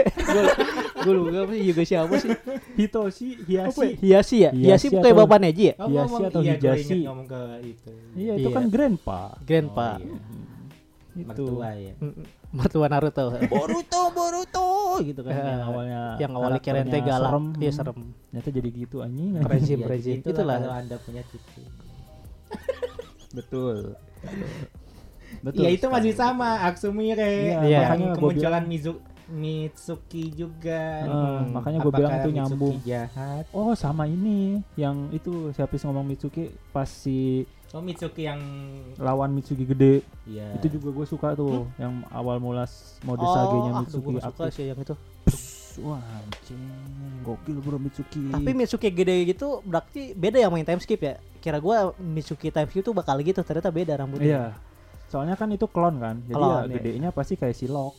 Gue 1.02 1.12
lupa 1.12 1.42
apa 1.42 1.50
sih 1.50 1.62
Hyuga 1.62 1.82
siapa 1.82 2.14
sih? 2.16 2.30
Hitoshi 2.76 3.28
Hiyashi 3.42 3.88
Hiyashi 3.98 4.36
ya? 4.38 4.50
Hiyashi 4.52 4.86
Hiyashi 4.86 4.86
bukan 4.92 5.12
bapak 5.16 5.38
Neji 5.40 5.64
ya? 5.64 5.74
Oh, 5.76 5.88
Hiyashi 5.88 6.22
atau 6.22 6.40
iya, 6.40 6.52
Hijashi? 6.54 6.98
itu. 7.64 7.90
iya 8.14 8.32
itu 8.36 8.46
Iya. 8.46 8.54
kan 8.54 8.64
grandpa 8.68 9.20
Grandpa. 9.42 9.88
Oh, 11.12 11.18
iya. 11.18 11.28
itu 11.28 11.44
Mertua 11.44 11.68
ya. 11.74 11.94
Mertua 12.50 12.86
Naruto. 12.88 13.24
Boruto, 13.52 14.00
Boruto 14.10 14.68
gitu 15.00 15.20
kan. 15.20 15.30
Eh, 15.30 15.44
yang 15.46 15.62
awalnya 15.62 16.00
yang 16.16 16.32
awalnya 16.32 16.60
Kirente 16.60 16.96
galak. 16.98 17.28
serem, 17.28 17.44
Iya 17.54 17.68
hmm, 17.68 17.78
serem. 17.78 17.98
ternyata 18.26 18.48
jadi 18.50 18.68
gitu 18.70 18.96
anjing 18.98 19.30
Rezim, 19.38 19.78
Ya, 19.78 19.86
rezim. 19.86 20.16
itulah 20.18 20.32
Itulah. 20.34 20.56
kalau 20.58 20.74
Anda 20.74 20.96
punya 20.98 21.22
tipu. 21.24 21.60
betul 23.32 23.96
betul 25.42 25.62
Iya, 25.62 25.70
itu 25.70 25.80
sekali. 25.82 25.94
masih 25.94 26.12
sama 26.12 26.48
Aksumire. 26.62 27.32
Iya, 27.42 27.58
Iya. 27.62 27.78
makanya 27.82 27.88
Yang 27.98 28.00
gua 28.10 28.16
kemunculan 28.18 28.64
Mizu 28.66 28.92
Mitsuki 29.32 30.28
juga. 30.30 30.82
Eh, 31.02 31.40
makanya 31.48 31.78
gua 31.80 31.92
bilang 31.94 32.12
itu 32.12 32.28
Mitsuki 32.28 32.36
nyambung. 32.36 32.76
jahat. 32.84 33.44
oh 33.50 33.72
sama 33.72 34.04
ini 34.04 34.60
yang 34.74 35.08
itu 35.10 35.32
siapa 35.52 35.72
sih 35.72 35.84
ngomong 35.84 36.04
Mitsuki 36.06 36.42
pas 36.68 36.84
si 36.84 37.48
Oh 37.72 37.80
Mitsuki 37.80 38.22
yang 38.22 38.40
lawan 38.96 39.32
Mitsuki 39.32 39.64
gede 39.64 40.04
Iya. 40.22 40.60
itu 40.60 40.76
juga 40.76 40.92
gue 40.92 41.06
suka 41.08 41.32
tuh 41.32 41.64
yang 41.76 42.04
awal 42.10 42.36
mula 42.36 42.68
mode 43.02 43.18
Oh, 43.18 43.32
Sage-nya 43.32 43.70
ah, 43.70 43.80
Mitsuki 43.80 44.08
gua 44.10 44.20
suka 44.22 44.44
sih 44.48 44.68
yang 44.68 44.78
itu. 44.78 44.92
wah 45.80 45.96
anjing 45.96 46.60
gokil 47.24 47.58
bro 47.58 47.80
Mitsuki 47.80 48.28
Tapi 48.28 48.50
Mitsuki 48.52 48.88
gede 48.88 49.24
gitu 49.26 49.64
berarti 49.64 50.12
beda 50.12 50.36
yang 50.36 50.52
main 50.52 50.62
time 50.62 50.78
skip 50.78 51.00
ya? 51.00 51.16
Kira 51.38 51.56
gua 51.58 51.96
Mitsuki 51.96 52.48
time 52.48 52.68
skip 52.68 52.82
tuh 52.82 52.92
bakal 52.92 53.16
gitu, 53.18 53.40
ternyata 53.40 53.68
beda 53.68 53.96
rambutnya. 53.96 54.26
iya 54.26 54.44
soalnya 55.08 55.32
kan 55.34 55.48
itu 55.48 55.64
klon 55.66 55.96
kan 55.96 56.20
jadi 56.22 56.32
Klon, 56.34 56.48
ya 56.48 56.60
iya. 56.62 56.72
gedenya 56.74 57.08
pasti 57.08 57.36
kayak 57.36 57.52
si 57.52 57.64
Lock 57.66 57.92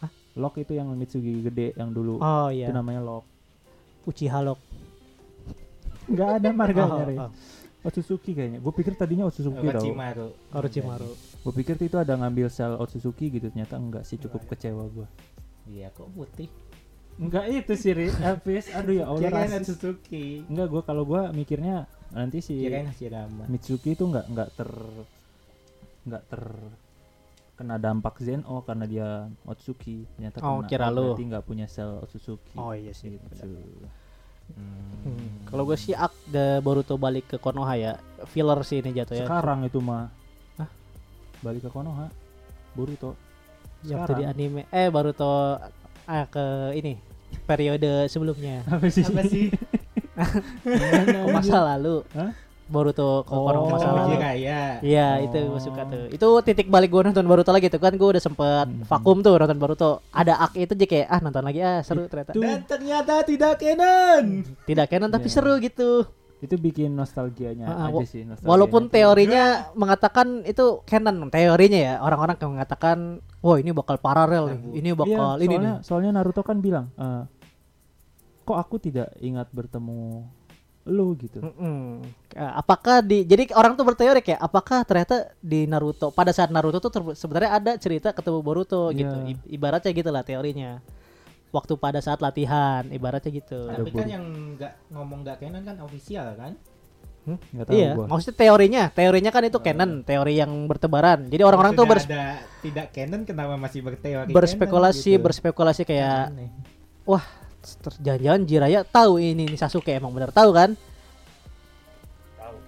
Hah? 0.00 0.08
Lock 0.36 0.56
itu 0.56 0.72
yang 0.72 0.88
Mitsuki 0.90 1.40
gede 1.42 1.72
yang 1.74 1.88
dulu 1.90 2.16
Oh 2.16 2.48
itu 2.48 2.64
iya. 2.64 2.68
namanya 2.70 3.00
Lock 3.00 3.24
Uchiha 4.04 4.40
Lock. 4.40 4.60
nggak 6.04 6.28
ada 6.34 6.48
marganya 6.50 7.04
Oh, 7.18 7.24
oh. 7.24 7.30
Otsutsuki 7.82 8.30
kayaknya 8.32 8.58
gue 8.58 8.72
pikir 8.72 8.94
tadinya 8.94 9.26
Otsutsuki 9.26 9.58
tau 9.64 9.82
Orochimaru. 9.82 10.28
Orochimaru. 10.50 11.10
gue 11.42 11.52
pikir 11.56 11.74
itu 11.76 11.96
ada 11.96 12.14
ngambil 12.14 12.46
sel 12.46 12.74
Otsutsuki 12.74 13.26
gitu 13.28 13.48
ternyata 13.48 13.74
enggak 13.74 14.02
sih 14.02 14.16
cukup 14.16 14.46
kecewa 14.46 14.86
gue 14.88 15.06
Iya, 15.64 15.90
kok 15.90 16.10
putih. 16.10 16.46
enggak 17.14 17.44
itu 17.46 17.72
sih 17.74 17.92
Ri. 17.92 18.06
Elvis 18.10 18.66
aduh 18.68 18.94
ya 18.94 19.04
Allah 19.04 19.20
Kirain. 19.20 19.62
Suzuki. 19.62 20.42
enggak 20.44 20.66
gue 20.68 20.82
kalau 20.82 21.02
gue 21.04 21.22
mikirnya 21.32 21.84
nanti 22.08 22.38
si 22.38 22.54
Kirain 22.56 22.86
Hashirama. 22.86 23.46
Mitsuki 23.46 23.92
itu 23.92 24.04
nggak 24.04 24.26
nggak 24.28 24.48
ter 24.52 24.70
nggak 26.02 26.22
ter 26.24 26.42
kena 27.52 27.76
dampak 27.76 28.18
Zeno 28.18 28.62
karena 28.62 28.84
dia 28.84 29.08
Otsuki 29.42 30.02
ternyata 30.12 30.38
Oh, 30.40 30.60
kena. 30.60 30.68
kira 30.68 30.86
lu. 30.88 31.12
berarti 31.12 31.24
nggak 31.26 31.44
punya 31.44 31.66
sel 31.66 31.98
Otsutsuki 32.00 32.56
Oh 32.56 32.72
iya 32.72 32.90
sih. 32.90 33.12
gitu. 33.12 33.46
Hmm. 35.02 35.26
Kalau 35.44 35.62
gue 35.64 35.74
sih 35.74 35.92
Ak 35.92 36.14
the 36.26 36.58
Boruto 36.58 36.94
balik 36.94 37.26
ke 37.26 37.36
Konoha 37.36 37.74
ya. 37.74 37.92
Filler 38.24 38.56
sih 38.62 38.78
ini 38.78 38.92
jatuh 38.92 39.16
ya. 39.16 39.26
sekarang 39.26 39.66
itu 39.66 39.78
mah 39.78 40.06
Hah? 40.54 40.70
balik 41.40 41.66
ke 41.66 41.70
Konoha 41.70 42.06
Boruto 42.72 43.18
yang 43.82 44.00
sekarang. 44.00 44.08
tadi 44.08 44.22
anime 44.24 44.62
eh 44.68 44.86
Boruto 44.86 45.58
ah, 46.04 46.24
ke 46.24 46.44
ini 46.72 47.02
periode 47.42 48.06
sebelumnya. 48.06 48.62
apa 48.64 48.86
sih 48.86 49.02
Apa 49.02 49.22
sih? 49.24 49.50
Ke 50.62 51.28
masa 51.34 51.58
lalu. 51.74 52.04
Hah? 52.12 52.30
Boruto 52.72 53.22
ke 53.22 53.30
Oh, 53.30 53.44
Konoha 53.44 53.68
masa 53.70 53.86
Oh, 53.86 53.96
lalu. 54.00 54.16
Iya 54.80 55.06
Oh. 55.12 55.16
itu 55.22 55.38
gue 55.46 55.60
suka 55.60 55.82
tuh 55.84 56.04
Itu 56.08 56.26
titik 56.40 56.66
balik 56.66 56.88
gue 56.88 57.02
nonton 57.04 57.22
Boruto 57.22 57.52
lagi 57.52 57.68
tuh 57.68 57.76
kan 57.76 57.92
Gue 57.92 58.08
udah 58.10 58.22
sempet 58.22 58.64
Hmm. 58.64 58.82
vakum 58.82 59.20
tuh 59.20 59.36
nonton 59.36 59.54
Boruto 59.54 60.00
Ada 60.08 60.40
ak 60.40 60.56
itu 60.56 60.72
aja 60.72 60.86
kayak 60.88 61.06
Ah 61.06 61.20
nonton 61.20 61.42
lagi 61.42 61.60
ah 61.60 61.78
seru 61.78 62.04
ternyata 62.04 62.32
Dan 62.32 62.64
ternyata 62.64 63.20
tidak 63.22 63.52
canon. 63.56 64.24
Tidak 64.64 64.86
canon 64.86 65.10
tapi 65.10 65.26
Iya. 65.26 65.34
seru 65.34 65.52
gitu 65.58 66.08
itu 66.40 66.58
bikin 66.58 66.90
nostalgianya 66.90 67.70
ah, 67.70 67.86
aja 67.86 68.02
sih 68.02 68.26
nostalgianya 68.26 68.50
Walaupun 68.50 68.82
teorinya 68.88 69.44
mengatakan 69.72 70.42
itu 70.42 70.82
canon 70.82 71.28
Teorinya 71.28 71.78
ya 71.78 71.94
Orang-orang 72.00 72.34
yang 72.34 72.52
mengatakan 72.52 72.98
Wah 73.38 73.56
ini 73.56 73.70
bakal 73.70 73.94
paralel 73.96 74.50
nih 74.50 74.82
Ini 74.82 74.90
bakal 74.92 75.38
Iya, 75.38 75.38
ini 75.38 75.54
soalnya, 75.54 75.70
nih 75.70 75.86
soalnya 75.86 76.10
Naruto 76.10 76.42
kan 76.42 76.58
bilang 76.58 76.90
eh, 76.94 77.22
kok 78.42 78.58
aku 78.58 78.74
tidak 78.76 79.14
ingat 79.16 79.46
bertemu 79.48 80.26
lu 80.84 81.14
gitu 81.14 81.38
Mm-mm. 81.38 82.02
Eh, 82.28 82.52
Apakah 82.52 83.00
di 83.00 83.22
Jadi 83.22 83.52
orang 83.52 83.72
tuh 83.72 83.84
berteori 83.84 84.18
kayak 84.18 84.40
Apakah 84.40 84.82
ternyata 84.82 85.30
di 85.38 85.62
Naruto 85.64 86.10
Pada 86.10 86.30
saat 86.30 86.48
Naruto 86.48 86.78
tuh 86.78 86.90
ter- 86.90 87.14
sebenarnya 87.14 87.50
ada 87.52 87.72
cerita 87.76 88.10
ketemu 88.10 88.38
Boruto 88.40 88.88
Iya. 88.88 88.98
gitu 88.98 89.16
I- 89.28 89.46
Ibaratnya 89.52 89.92
gitu 89.92 90.10
lah 90.10 90.20
teorinya 90.20 90.82
Waktu 91.48 91.76
pada 91.76 91.98
saat 91.98 92.18
latihan 92.18 92.82
Ibaratnya 92.84 93.30
gitu 93.30 93.68
Ada 93.68 93.78
Tapi 93.78 93.94
kan 93.94 94.08
yang 94.08 94.24
nggak 94.56 94.72
ngomong 94.90 95.18
nggak 95.22 95.36
canon 95.38 95.62
kan 95.62 95.76
official 95.80 96.28
kan? 96.34 96.52
nggak 97.22 97.64
tahu 97.64 97.74
Iya, 97.78 97.90
gua 97.94 98.06
maksudnya 98.08 98.34
teorinya, 98.36 98.82
teorinya 98.90 99.30
kan 99.30 99.46
itu 99.46 99.54
Oh. 99.54 99.62
canon, 99.62 100.02
teori 100.02 100.34
yang 100.34 100.50
bertebaran. 100.66 101.30
Jadi 101.30 101.38
orang-orang 101.40 101.72
tuh 101.72 101.86
Sudah 101.86 101.94
bers- 101.94 102.08
ada 102.10 102.24
tidak 102.58 102.86
canon 102.90 103.22
kenapa 103.22 103.54
masih 103.54 103.78
berteori 103.80 104.34
berspekulasi, 104.34 104.98
canon 105.06 105.14
gitu? 105.14 105.24
berspekulasi 105.30 105.82
kayak 105.84 106.34
Aneh. 106.34 106.50
ter- 107.06 107.30
jangan-jangan 107.96 108.42
Jiraya 108.42 108.80
tahu 108.82 109.12
ini, 109.16 109.44
ini 109.44 109.54
Sasuke 109.54 109.92
emang 109.92 110.10
bener 110.10 110.28
tahu 110.28 110.50
kan? 110.50 110.74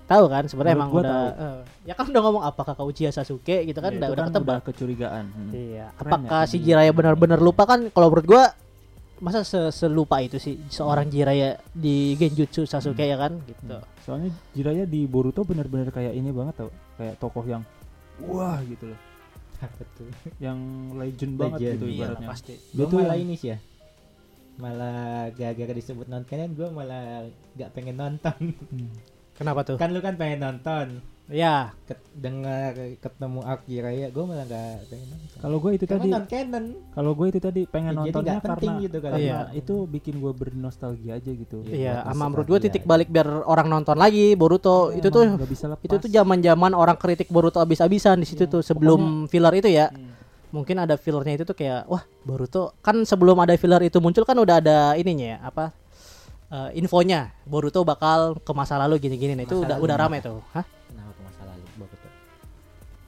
Tahu 0.04 0.24
kan 0.28 0.44
sebenarnya 0.44 0.76
emang 0.76 0.90
udah 0.92 1.00
tahu. 1.00 1.28
eh, 1.40 1.60
ya 1.82 1.94
kan 1.94 2.06
udah 2.06 2.22
ngomong 2.22 2.44
apakah 2.44 2.72
kau 2.72 2.86
Uchiha 2.86 3.08
Sasuke 3.08 3.64
gitu 3.64 3.78
kan 3.78 3.88
Ya, 3.90 3.98
udah 3.98 4.08
udah 4.10 4.24
ketebak. 4.28 4.52
udah 4.52 4.62
kecurigaan 4.62 5.24
Hmm. 5.26 5.50
Iya. 5.50 5.86
Keren 5.94 6.10
Apakah 6.12 6.40
ya, 6.42 6.46
si. 6.46 6.56
Jiraya 6.60 6.92
benar-benar 6.92 7.38
lupa 7.38 7.64
kan 7.64 7.88
kalau 7.88 8.08
menurut 8.08 8.26
gua 8.26 8.44
masa 9.16 9.40
se- 9.42 9.72
selupa 9.72 10.20
itu 10.20 10.36
sih 10.36 10.60
seorang 10.68 11.08
Jiraya 11.08 11.56
di 11.72 12.12
Genjutsu 12.14 12.62
Sasuke 12.64 13.00
Hmm. 13.00 13.08
ya 13.08 13.18
kan 13.18 13.32
gitu. 13.42 13.78
soalnya 13.98 14.28
Jiraiya 14.52 14.84
di 14.84 15.06
Boruto 15.06 15.40
bener-bener 15.42 15.88
kayak 15.88 16.12
ini 16.12 16.28
banget 16.28 16.54
tau 16.58 16.68
kayak 16.94 17.16
tokoh 17.16 17.42
yang 17.42 17.64
wah 18.20 18.60
gitu 18.60 18.84
loh 18.86 19.00
tuh? 19.96 20.04
yang 20.36 20.58
legend, 20.92 21.40
banget 21.40 21.58
Legend, 21.58 21.74
gitu 21.74 21.86
iya, 21.88 21.96
ibaratnya 22.04 22.28
pasti. 22.28 22.54
Gue 22.68 22.84
Itu 22.84 22.96
malah 22.98 23.08
yang- 23.10 23.24
ini 23.24 23.34
sih 23.34 23.48
ya. 23.48 23.58
Malah 24.56 25.28
gara-gara 25.30 25.72
disebut 25.72 26.06
non 26.06 26.22
canon 26.22 26.50
gue 26.50 26.68
malah 26.68 27.26
nggak 27.52 27.70
pengen 27.70 27.96
nonton. 27.96 28.38
Hmm. 28.70 28.90
Kenapa 29.34 29.60
tuh? 29.64 29.76
kan 29.76 29.90
lu 29.90 29.98
kan 29.98 30.14
pengen 30.14 30.40
nonton. 30.40 31.02
Ya, 31.24 31.72
Ket- 31.82 32.04
dengar 32.12 32.76
ketemu 33.00 33.40
Arc 33.42 33.64
Jiraiya 33.64 34.12
gue 34.12 34.22
malah 34.22 34.44
nggak 34.44 34.72
pengen 34.86 35.08
nonton. 35.08 35.38
kalau 35.40 35.56
gue 35.58 35.70
itu 35.72 35.84
Karena 35.84 35.98
tadi 35.98 36.10
non 36.12 36.26
canon. 36.28 36.64
kalau 36.92 37.10
gue 37.10 37.26
itu 37.26 37.40
tadi 37.40 37.60
pengen 37.64 37.90
Ya, 37.90 37.96
jadi 37.96 38.04
nontonnya 38.12 38.34
karena 38.36 38.72
gitu 38.78 38.96
kalau 39.00 39.16
karena 39.16 39.24
Iya. 39.24 39.40
itu 39.56 39.74
bikin 39.88 40.14
gue 40.16 40.32
bernostalgia 40.32 41.12
aja 41.16 41.30
gitu 41.34 41.56
Iya, 41.64 41.74
Iya, 41.74 41.92
sama 42.06 42.24
menurut 42.28 42.46
gue 42.46 42.58
titik 42.60 42.84
balik 42.84 43.08
biar 43.08 43.26
orang 43.42 43.66
nonton 43.66 43.96
lagi 43.96 44.36
Boruto 44.36 44.92
Iya, 44.92 45.00
itu 45.00 45.08
tuh 45.10 45.24
nggak 45.26 45.50
bisa 45.50 45.64
lepas. 45.66 45.82
itu 45.82 45.94
tuh 45.98 46.10
zaman-zaman 46.12 46.72
orang 46.72 46.94
kritik 46.94 47.26
Boruto 47.26 47.58
abis-abisan 47.58 48.20
di 48.20 48.28
situ 48.28 48.44
Iya, 48.44 48.52
tuh 48.52 48.62
sebelum 48.62 49.00
filler 49.26 49.54
itu 49.56 49.66
ya. 49.66 49.88
Hmm. 49.88 50.13
Mungkin 50.54 50.78
ada 50.78 50.94
fillernya 50.94 51.34
itu 51.34 51.44
tuh 51.44 51.52
kayak 51.52 51.84
wah 51.84 52.06
Boruto 52.22 52.78
kan 52.78 53.02
sebelum 53.02 53.34
ada 53.36 53.50
filler 53.54 53.82
itu 53.82 53.98
muncul 53.98 54.22
kan 54.22 54.36
udah 54.36 54.56
ada 54.56 54.78
ininya 54.94 55.26
ya 55.26 55.38
apa 55.42 55.74
eh, 56.46 56.78
infonya 56.78 57.34
Boruto 57.42 57.82
bakal 57.82 58.38
ke 58.38 58.52
masa 58.52 58.78
lalu 58.78 58.96
gini-gini. 59.00 59.34
Nah 59.34 59.42
itu 59.42 59.58
udah 59.58 59.76
udah 59.76 59.96
rame 59.98 60.22
tuh. 60.22 60.38
Hah? 60.52 60.62
Kenapa 60.62 61.10
ke 61.10 61.22
masa 61.22 61.42
lalu? 61.44 61.64
Boruto? 61.76 62.06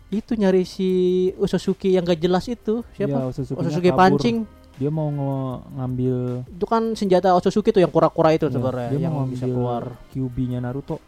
itu 0.08 0.32
nyari 0.34 0.62
si 0.62 0.88
Usosuke 1.36 1.86
yang 1.88 2.02
gak 2.02 2.18
jelas 2.18 2.46
itu 2.46 2.82
siapa? 2.92 3.26
Otsutsuki-nya 3.26 3.58
Otsutsuke 3.60 3.90
kabur. 3.90 4.00
pancing. 4.00 4.36
Dia 4.76 4.86
mau 4.88 5.08
nge- 5.08 5.60
ngambil 5.72 6.16
itu 6.46 6.64
kan 6.64 6.82
senjata 6.92 7.32
Otsutsuki 7.32 7.70
tuh 7.70 7.78
yang 7.78 7.88
kura-kura 7.88 8.30
itu 8.30 8.44
Iya, 8.44 8.52
sebenarnya 8.52 8.88
dia 8.90 9.00
yang 9.00 9.14
mau 9.14 9.24
bisa 9.24 9.44
keluar. 9.44 9.94
QB-nya 10.10 10.58
Naruto. 10.60 10.98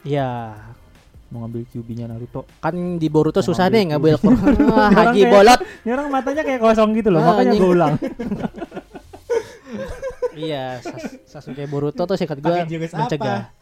iya 0.00 0.54
Mau 1.28 1.38
ngambil 1.40 1.60
QB-nya 1.66 2.06
Naruto. 2.06 2.48
kan 2.56 2.72
di 2.96 3.06
Boruto 3.06 3.38
Mau 3.38 3.46
susah 3.46 3.68
nih 3.68 3.92
ngambil 3.92 4.16
haji 4.98 5.22
bolot 5.24 5.60
Ini 5.78 5.90
orang 5.92 6.08
matanya 6.08 6.42
kayak 6.42 6.56
kosong 6.58 6.90
gitu 6.92 7.08
loh, 7.08 7.20
Ah, 7.20 7.26
makanya 7.30 7.52
gue 7.54 7.68
ulang. 7.68 7.94
iya 10.34 10.78
Sas- 10.80 11.18
Sasuke 11.26 11.66
Boruto 11.66 12.02
tuh 12.02 12.14
singkat 12.14 12.38
gue 12.38 12.56
mencegah 12.88 13.52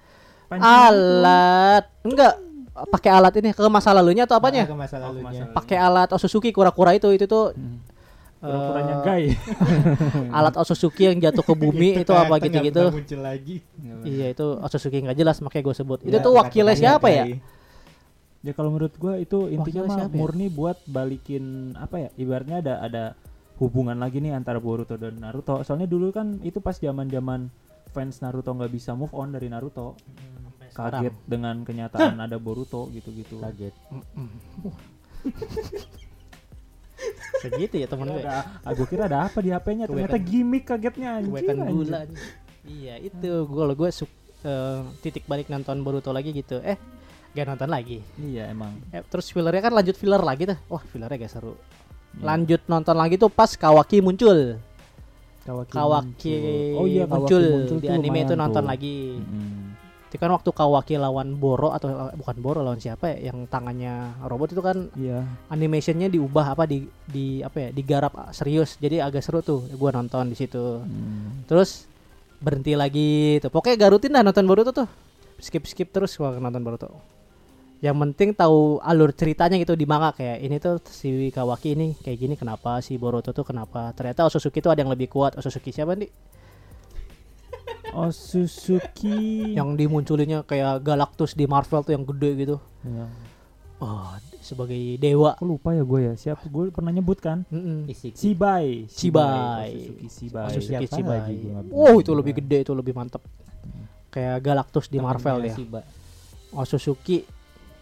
alat 0.53 1.85
enggak 2.01 2.35
pakai 2.87 3.11
alat 3.11 3.35
ini 3.35 3.51
ke 3.51 3.67
masa 3.67 3.91
lalunya 3.91 4.23
atau 4.25 4.37
apanya 4.37 4.63
ke 4.63 4.77
masa 4.77 5.01
lalunya. 5.01 5.49
pakai 5.51 5.75
alat 5.75 6.07
Otsutsuki 6.09 6.53
kura-kura 6.53 6.93
itu 6.93 7.09
itu 7.11 7.25
tuh 7.25 7.51
Hmm. 7.51 7.81
eh, 8.37 8.47
Pura-puranya 8.47 8.95
gay. 9.03 9.25
alat 10.39 10.55
Otsutsuki 10.55 11.09
yang 11.09 11.19
jatuh 11.19 11.41
ke 11.41 11.55
bumi 11.57 11.99
itu 11.99 12.13
apa 12.13 12.37
gitu-gitu 12.39 12.79
pernah 12.85 12.95
muncul 12.95 13.21
lagi. 13.25 13.57
iya 14.05 14.27
itu 14.31 14.47
Otsutsuki 14.57 15.03
nggak 15.03 15.17
jelas 15.17 15.41
makanya 15.41 15.65
gue 15.65 15.75
sebut 15.75 15.99
itu 16.03 16.13
Ya, 16.13 16.21
tuh 16.21 16.37
wakilnya 16.37 16.77
siapa 16.77 17.09
Gai. 17.09 17.17
Ya 17.17 17.25
kalau 18.53 18.75
menurut 18.75 18.95
gua 19.01 19.17
itu 19.17 19.49
intinya 19.49 19.89
mah 19.89 19.99
ya? 20.05 20.07
murni 20.13 20.47
buat 20.53 20.79
balikin 20.87 21.75
apa 21.79 22.07
ya? 22.07 22.09
Ibaratnya 22.15 22.63
ada 22.63 22.75
ada 22.85 23.05
hubungan 23.57 23.97
lagi 23.97 24.21
nih 24.21 24.37
antara 24.37 24.61
Boruto 24.61 25.01
dan 25.01 25.17
Naruto. 25.17 25.65
Soalnya 25.65 25.89
dulu 25.89 26.13
kan 26.13 26.39
itu 26.45 26.61
pas 26.61 26.77
zaman-zaman 26.77 27.49
fans 27.91 28.21
Naruto 28.21 28.53
nggak 28.53 28.71
bisa 28.71 28.93
move 28.93 29.13
on 29.17 29.33
dari 29.33 29.49
Naruto. 29.49 29.97
Kaget 30.77 31.17
dengan 31.25 31.65
kenyataan 31.65 32.21
ada 32.21 32.37
Boruto 32.37 32.93
gitu-gitu. 32.93 33.41
Kaget. 33.41 33.73
segitu 37.37 37.77
ya 37.77 37.87
temen 37.87 38.09
gue 38.09 38.25
ah, 38.25 38.73
gua 38.73 38.87
kira 38.89 39.05
ada 39.05 39.29
apa 39.29 39.39
di 39.45 39.53
HP-nya? 39.53 39.85
Ternyata 39.87 40.17
gimmick 40.17 40.65
kagetnya 40.65 41.21
anjing. 41.21 41.61
gula 41.69 42.09
iya 42.67 42.99
itu 42.99 43.47
gue 43.47 43.65
lo 43.65 43.75
gue 43.79 43.91
suk- 43.95 44.21
eh, 44.43 44.83
titik 45.01 45.25
balik 45.31 45.47
nonton 45.47 45.81
Boruto 45.87 46.11
lagi 46.11 46.35
gitu 46.35 46.59
eh 46.61 46.77
gak 47.37 47.47
nonton 47.47 47.69
lagi 47.69 48.01
Iya 48.17 48.49
emang. 48.49 48.73
eh, 48.89 49.05
terus 49.05 49.29
fillernya 49.29 49.61
kan 49.61 49.73
lanjut 49.73 49.95
filler 49.95 50.19
lagi 50.21 50.43
tuh 50.47 50.59
wah 50.67 50.81
fillernya 50.83 51.19
gak 51.19 51.31
seru 51.31 51.53
Iya. 52.13 52.25
lanjut 52.25 52.61
nonton 52.65 52.97
lagi 52.97 53.15
tuh 53.15 53.29
pas 53.29 53.53
Kawaki 53.53 54.01
muncul 54.01 54.57
Kawaki, 55.43 55.71
Kawaki 55.71 56.33
muncul. 56.33 56.75
Oh 56.75 56.87
iya 56.87 57.05
Kawaki 57.05 57.15
muncul, 57.15 57.45
muncul 57.47 57.77
di 57.77 57.87
anime 57.87 58.19
itu 58.21 58.35
nonton 58.35 58.59
tuh. 58.59 58.67
lagi 58.67 58.97
Mm-mm. 59.15 59.55
itu 60.07 60.17
kan 60.17 60.31
waktu 60.33 60.51
Kawaki 60.51 60.95
lawan 60.97 61.29
Boro 61.35 61.71
atau 61.71 61.87
eh, 61.87 62.17
bukan 62.17 62.37
Boro 62.37 62.61
lawan 62.61 62.79
siapa 62.79 63.13
ya 63.13 63.29
yang 63.29 63.45
tangannya 63.45 63.95
robot 64.23 64.49
itu 64.51 64.63
kan 64.65 64.89
Iya. 64.93 65.23
animationnya 65.49 66.09
diubah 66.09 66.51
apa 66.51 66.65
di 66.65 66.83
di 67.05 67.41
apa 67.41 67.59
ya 67.61 67.69
digarap 67.71 68.11
serius 68.31 68.75
jadi 68.77 69.03
agak 69.03 69.21
seru 69.21 69.39
tuh 69.41 69.63
gua 69.73 69.93
nonton 69.93 70.27
di 70.27 70.37
situ 70.37 70.81
Mm. 70.81 71.45
terus 71.45 71.85
berhenti 72.37 72.73
lagi 72.73 73.11
tuh 73.39 73.49
pokoknya 73.49 73.77
garutin 73.79 74.11
dah 74.11 74.23
nonton 74.23 74.45
Boruto 74.45 74.73
tuh 74.73 74.89
skip 75.39 75.63
skip 75.65 75.89
terus 75.91 76.15
gua 76.15 76.33
nonton 76.35 76.61
Boruto 76.61 76.91
yang 77.79 77.93
penting 77.95 78.33
tahu 78.33 78.81
alur 78.81 79.13
ceritanya 79.13 79.61
gitu 79.61 79.77
di 79.77 79.85
manga 79.85 80.11
kayak 80.11 80.41
ini 80.41 80.57
tuh 80.57 80.81
si 80.83 81.29
Kawaki 81.29 81.77
ini 81.77 81.93
kayak 81.95 82.19
gini 82.19 82.35
kenapa 82.35 82.81
si 82.81 82.97
Boruto 82.97 83.31
tuh 83.31 83.45
kenapa 83.45 83.93
ternyata 83.93 84.25
Otsutsuki 84.25 84.61
tuh 84.61 84.73
ada 84.73 84.81
yang 84.81 84.89
lebih 84.89 85.07
kuat 85.07 85.37
Otsutsuki 85.37 85.71
siapa 85.71 85.93
nih 85.93 86.09
Suzuki. 88.13 89.53
yang 89.57 89.73
dimunculinnya 89.73 90.41
kayak 90.43 90.81
Galactus 90.81 91.33
di 91.33 91.45
Marvel 91.45 91.81
tuh 91.81 91.93
yang 91.93 92.05
gede 92.05 92.31
gitu 92.39 92.57
Ya. 92.85 93.07
oh 93.77 94.15
sebagai 94.39 94.79
dewa 94.97 95.35
Aku 95.35 95.45
lupa 95.45 95.75
ya 95.75 95.83
gue 95.83 96.01
ya. 96.01 96.15
Siapa 96.15 96.47
gue 96.47 96.71
pernah 96.71 96.95
nyebut 96.95 97.19
kan? 97.19 97.43
Sibai. 98.15 98.87
Shibai. 98.87 99.71
Oh. 100.33 100.47
Otsutsuki 100.47 100.87
Siapa 100.87 100.87
Shibai. 100.87 101.19
gua 101.35 101.51
nggak 101.61 101.75
Oh 101.75 101.95
itu 101.99 102.13
lebih 102.15 102.33
gede 102.39 102.59
itu 102.63 102.73
lebih 102.73 102.95
mantep 102.95 103.21
kayak 104.09 104.41
Galactus 104.41 104.87
di 104.89 104.97
Marvel 104.97 105.45
ya 105.45 105.53
Shiba. 105.53 105.81
Otsutsuki 106.55 107.27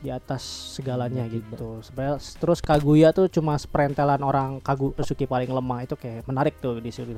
di 0.04 0.12
atas 0.12 0.44
segalanya 0.76 1.24
Tiba-tiba. 1.24 1.56
gitu. 1.56 1.68
Sebenarnya 1.80 2.16
terus 2.36 2.60
Kaguya 2.60 3.08
tuh 3.16 3.32
cuma 3.32 3.56
sprentelan 3.56 4.20
orang 4.20 4.60
Kagu 4.60 4.92
Otsutsuki 4.92 5.24
paling 5.24 5.48
lemah 5.48 5.88
itu 5.88 5.96
kayak 5.96 6.28
menarik 6.28 6.60
tuh 6.60 6.76
di 6.76 6.92
situ. 6.92 7.16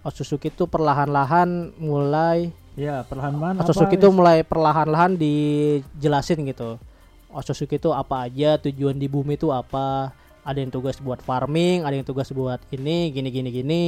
Otsutsuki 0.00 0.48
tuh 0.48 0.64
perlahan-lahan 0.64 1.76
mulai 1.76 2.56
Ya 2.78 3.04
perlahan-lahan. 3.04 3.60
Otsutsuki 3.60 4.00
apa, 4.00 4.04
tuh 4.08 4.12
mulai 4.16 4.38
perlahan-lahan 4.40 5.12
dijelasin 5.20 6.40
gitu. 6.48 6.80
Otsutsuki 7.28 7.76
itu 7.76 7.92
apa 7.92 8.24
aja, 8.24 8.56
tujuan 8.56 8.96
di 8.96 9.04
bumi 9.04 9.36
itu 9.36 9.52
apa. 9.52 10.16
Ada 10.40 10.64
yang 10.64 10.72
tugas 10.72 10.96
buat 10.96 11.20
farming, 11.20 11.84
ada 11.84 11.92
yang 11.92 12.06
tugas 12.08 12.32
buat 12.32 12.56
ini, 12.72 13.12
gini 13.12 13.28
gini 13.28 13.50
gini. 13.52 13.84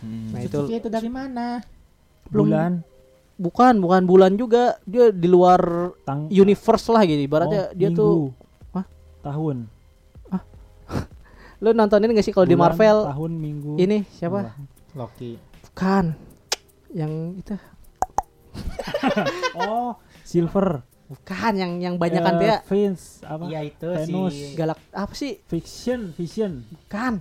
Hmm. 0.00 0.32
Nah, 0.32 0.40
itu 0.40 0.56
Suzuki 0.64 0.80
itu 0.80 0.88
dari 0.88 1.12
mana? 1.12 1.60
belum- 2.30 2.48
bulan 2.48 2.72
bukan 3.40 3.80
bukan 3.80 4.04
bulan 4.04 4.36
juga, 4.36 4.76
dia 4.84 5.08
di 5.08 5.24
luar 5.24 5.60
tang 6.02 6.28
universe 6.28 6.86
lah 6.86 7.02
gitu. 7.02 7.16
Ibaratnya 7.18 7.62
Oh, 7.64 7.74
dia 7.74 7.88
minggu. 7.88 7.96
tuh 7.96 8.14
Hah? 8.70 8.84
tahun. 9.22 9.56
lu 11.62 11.72
nontonin 11.72 12.08
gak 12.10 12.22
sih 12.22 12.30
kalau 12.30 12.44
di 12.44 12.54
Marvel 12.54 13.04
tahun 13.06 13.32
minggu. 13.34 13.76
ini 13.76 14.04
siapa? 14.10 14.52
Loki. 14.92 15.40
Bukan. 15.66 16.12
Yang 16.90 17.12
itu 17.38 17.54
Oh, 19.56 19.94
Silver. 20.22 20.82
bukan 21.06 21.52
yang 21.54 21.72
yang 21.80 21.94
banyakan 21.96 22.34
Eh, 22.34 22.40
dia 22.40 22.54
Vince 22.62 23.18
apa? 23.24 23.42
Iya 23.44 23.60
itu 23.64 23.88
Thanos. 23.88 24.30
si 24.30 24.54
galak 24.54 24.78
apa 24.90 25.10
sih? 25.12 25.42
Fiction, 25.42 26.14
Vision. 26.14 26.62
Bukan. 26.68 27.18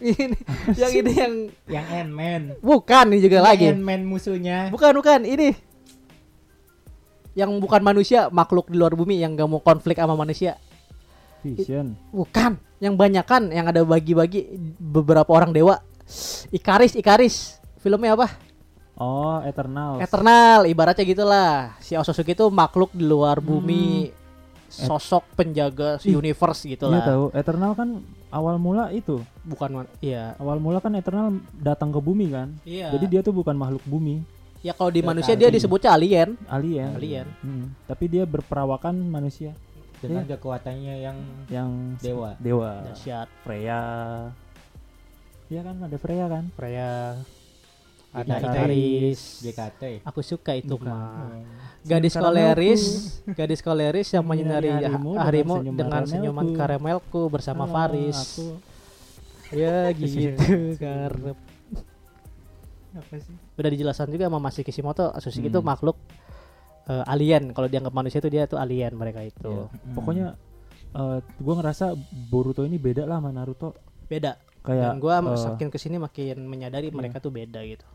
Ini 0.00 0.36
yang 0.74 0.92
ini 0.92 1.12
yang 1.12 1.34
yang 1.68 1.86
Ant-Man. 1.86 2.42
bukan 2.64 3.04
ini 3.12 3.20
juga 3.20 3.38
lagi. 3.44 3.68
Ant-Man 3.68 4.02
musuhnya. 4.08 4.72
Bukan 4.72 4.96
bukan 4.96 5.20
ini. 5.28 5.52
Yang 7.36 7.50
bukan 7.62 7.80
manusia, 7.84 8.26
makhluk 8.32 8.68
di 8.72 8.76
luar 8.76 8.96
bumi 8.98 9.22
yang 9.22 9.38
gak 9.38 9.46
mau 9.46 9.62
konflik 9.62 10.00
sama 10.00 10.18
manusia. 10.18 10.58
Vision. 11.46 11.94
Bukan, 12.10 12.58
yang 12.82 12.98
banyakan 12.98 13.54
yang 13.54 13.70
ada 13.70 13.80
bagi-bagi 13.86 14.50
beberapa 14.76 15.30
orang 15.30 15.54
dewa. 15.54 15.78
Ikaris, 16.50 16.98
Ikaris. 16.98 17.62
Filmnya 17.80 18.12
apa? 18.18 18.28
Oh, 19.00 19.40
Eternal. 19.46 19.96
Eternal, 20.02 20.68
ibaratnya 20.68 21.06
gitulah. 21.06 21.72
Si 21.80 21.96
Otsutsuki 21.96 22.36
itu 22.36 22.44
makhluk 22.52 22.92
di 22.92 23.08
luar 23.08 23.40
bumi, 23.40 24.12
sosok 24.68 25.24
penjaga 25.32 25.96
Ih, 26.04 26.14
universe 26.20 26.68
Iya 26.68 26.76
gitulah. 26.76 27.00
tahu. 27.02 27.24
Eternal 27.32 27.72
kan 27.72 27.88
awal 28.30 28.56
mula 28.56 28.94
itu. 28.94 29.20
Bukan 29.44 29.86
iya. 30.00 30.38
Awal 30.38 30.62
mula 30.62 30.78
kan 30.78 30.94
Eternal 30.94 31.38
datang 31.58 31.90
ke 31.90 31.98
bumi 31.98 32.30
kan. 32.30 32.54
Iya. 32.62 32.94
Jadi 32.94 33.06
dia 33.06 33.20
tuh 33.20 33.34
bukan 33.34 33.54
makhluk 33.58 33.82
bumi, 33.84 34.22
ya 34.62 34.72
kalau 34.72 34.88
di 34.94 35.02
manusia 35.02 35.34
dia 35.34 35.50
disebutnya 35.50 35.90
alien. 35.92 36.38
alien. 36.46 36.90
Alien. 36.96 37.26
Hmm, 37.42 37.74
Tapi 37.90 38.04
dia 38.06 38.24
berperawakan 38.24 38.94
manusia 38.96 39.52
dengan 40.00 40.24
kekuatannya 40.24 40.94
yang 41.02 41.18
yang 41.50 41.70
dewa. 42.00 42.38
dewa. 42.40 42.86
Dahsyat. 42.88 43.28
Freya. 43.44 43.82
Iya 45.50 45.60
kan 45.66 45.76
ada 45.82 45.96
Freya 45.98 46.26
kan? 46.30 46.44
Freya. 46.54 47.18
Ada 48.10 48.42
Ikaris. 48.42 49.38
JKT. 49.40 49.82
Aku 50.02 50.18
suka 50.20 50.52
itu 50.52 50.74
Bukan. 50.74 50.90
mah. 50.90 51.30
Gadis 51.80 52.12
koleris, 52.12 52.82
gadis 53.30 53.60
koleris 53.60 54.08
yang 54.10 54.20
Menyinari 54.20 54.68
harimu 54.68 55.14
ha- 55.14 55.24
harimu 55.24 55.54
dengan 55.62 55.76
dengan 55.76 56.02
senyuman 56.04 56.46
karamelku. 56.52 57.30
bersama 57.30 57.64
Halo, 57.64 57.72
Faris. 57.72 58.18
Aku 58.36 58.46
Ya 59.50 59.88
gitu 59.96 60.34
karep. 60.76 61.38
Apa 62.92 63.14
sih? 63.16 63.34
Udah 63.54 63.70
dijelasin 63.70 64.10
juga 64.10 64.26
sama 64.26 64.38
Masih 64.40 64.62
Kishimoto, 64.62 65.08
Asushi 65.08 65.40
itu 65.42 65.56
Hmm. 65.56 65.66
makhluk 65.66 65.94
eh, 66.84 67.04
alien. 67.06 67.50
Kalau 67.50 67.66
dianggap 67.66 67.90
manusia 67.90 68.18
itu 68.18 68.28
dia 68.28 68.44
tuh 68.44 68.58
alien 68.58 68.90
mereka 68.92 69.22
itu. 69.22 69.70
Iya. 69.70 69.94
Pokoknya 69.94 70.26
eh 70.90 71.18
gua 71.38 71.54
ngerasa 71.56 71.94
Boruto 72.26 72.62
ini 72.62 72.74
beda 72.74 73.06
lah 73.06 73.18
sama 73.18 73.30
Naruto. 73.30 73.78
Beda. 74.04 74.34
Kayak 74.60 74.86
Dan 74.86 74.98
gua 74.98 75.14
eh, 75.16 75.24
makin 75.24 75.68
ke 75.68 75.78
sini 75.78 75.96
makin 75.96 76.36
menyadari 76.44 76.88
iya. 76.88 76.94
mereka 76.94 77.16
tuh 77.16 77.30
beda 77.30 77.60
gitu. 77.62 77.86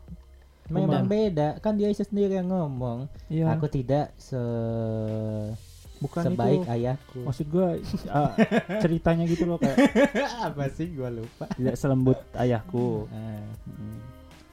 Memang 0.66 1.06
Dan- 1.06 1.08
beda, 1.08 1.48
kan 1.58 1.74
dia 1.74 1.86
sendiri 1.88 2.34
yang 2.34 2.50
ngomong. 2.50 3.06
iya, 3.28 3.54
Aku 3.54 3.66
tidak 3.66 4.10
se 4.16 4.38
bukan 5.96 6.22
sebaik 6.26 6.60
itu. 6.60 6.68
ayahku. 6.68 7.18
Maksud 7.22 7.46
gua 7.48 7.66
eh, 7.72 8.32
ceritanya 8.78 9.24
gitu 9.24 9.46
loh 9.46 9.56
kayak 9.56 9.78
Apa 10.46 10.68
sih 10.68 10.90
gua 10.90 11.08
lupa. 11.08 11.46
tidak 11.50 11.74
selembut 11.74 12.18
ayahku. 12.34 13.06
Ah, 13.08 13.46
Hmm. 13.62 13.98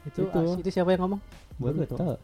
Itu 0.03 0.21
Itu. 0.23 0.37
as- 0.37 0.59
itu 0.59 0.69
siapa 0.69 0.91
yang 0.91 1.07
ngomong? 1.07 1.21
Boruto. 1.55 2.19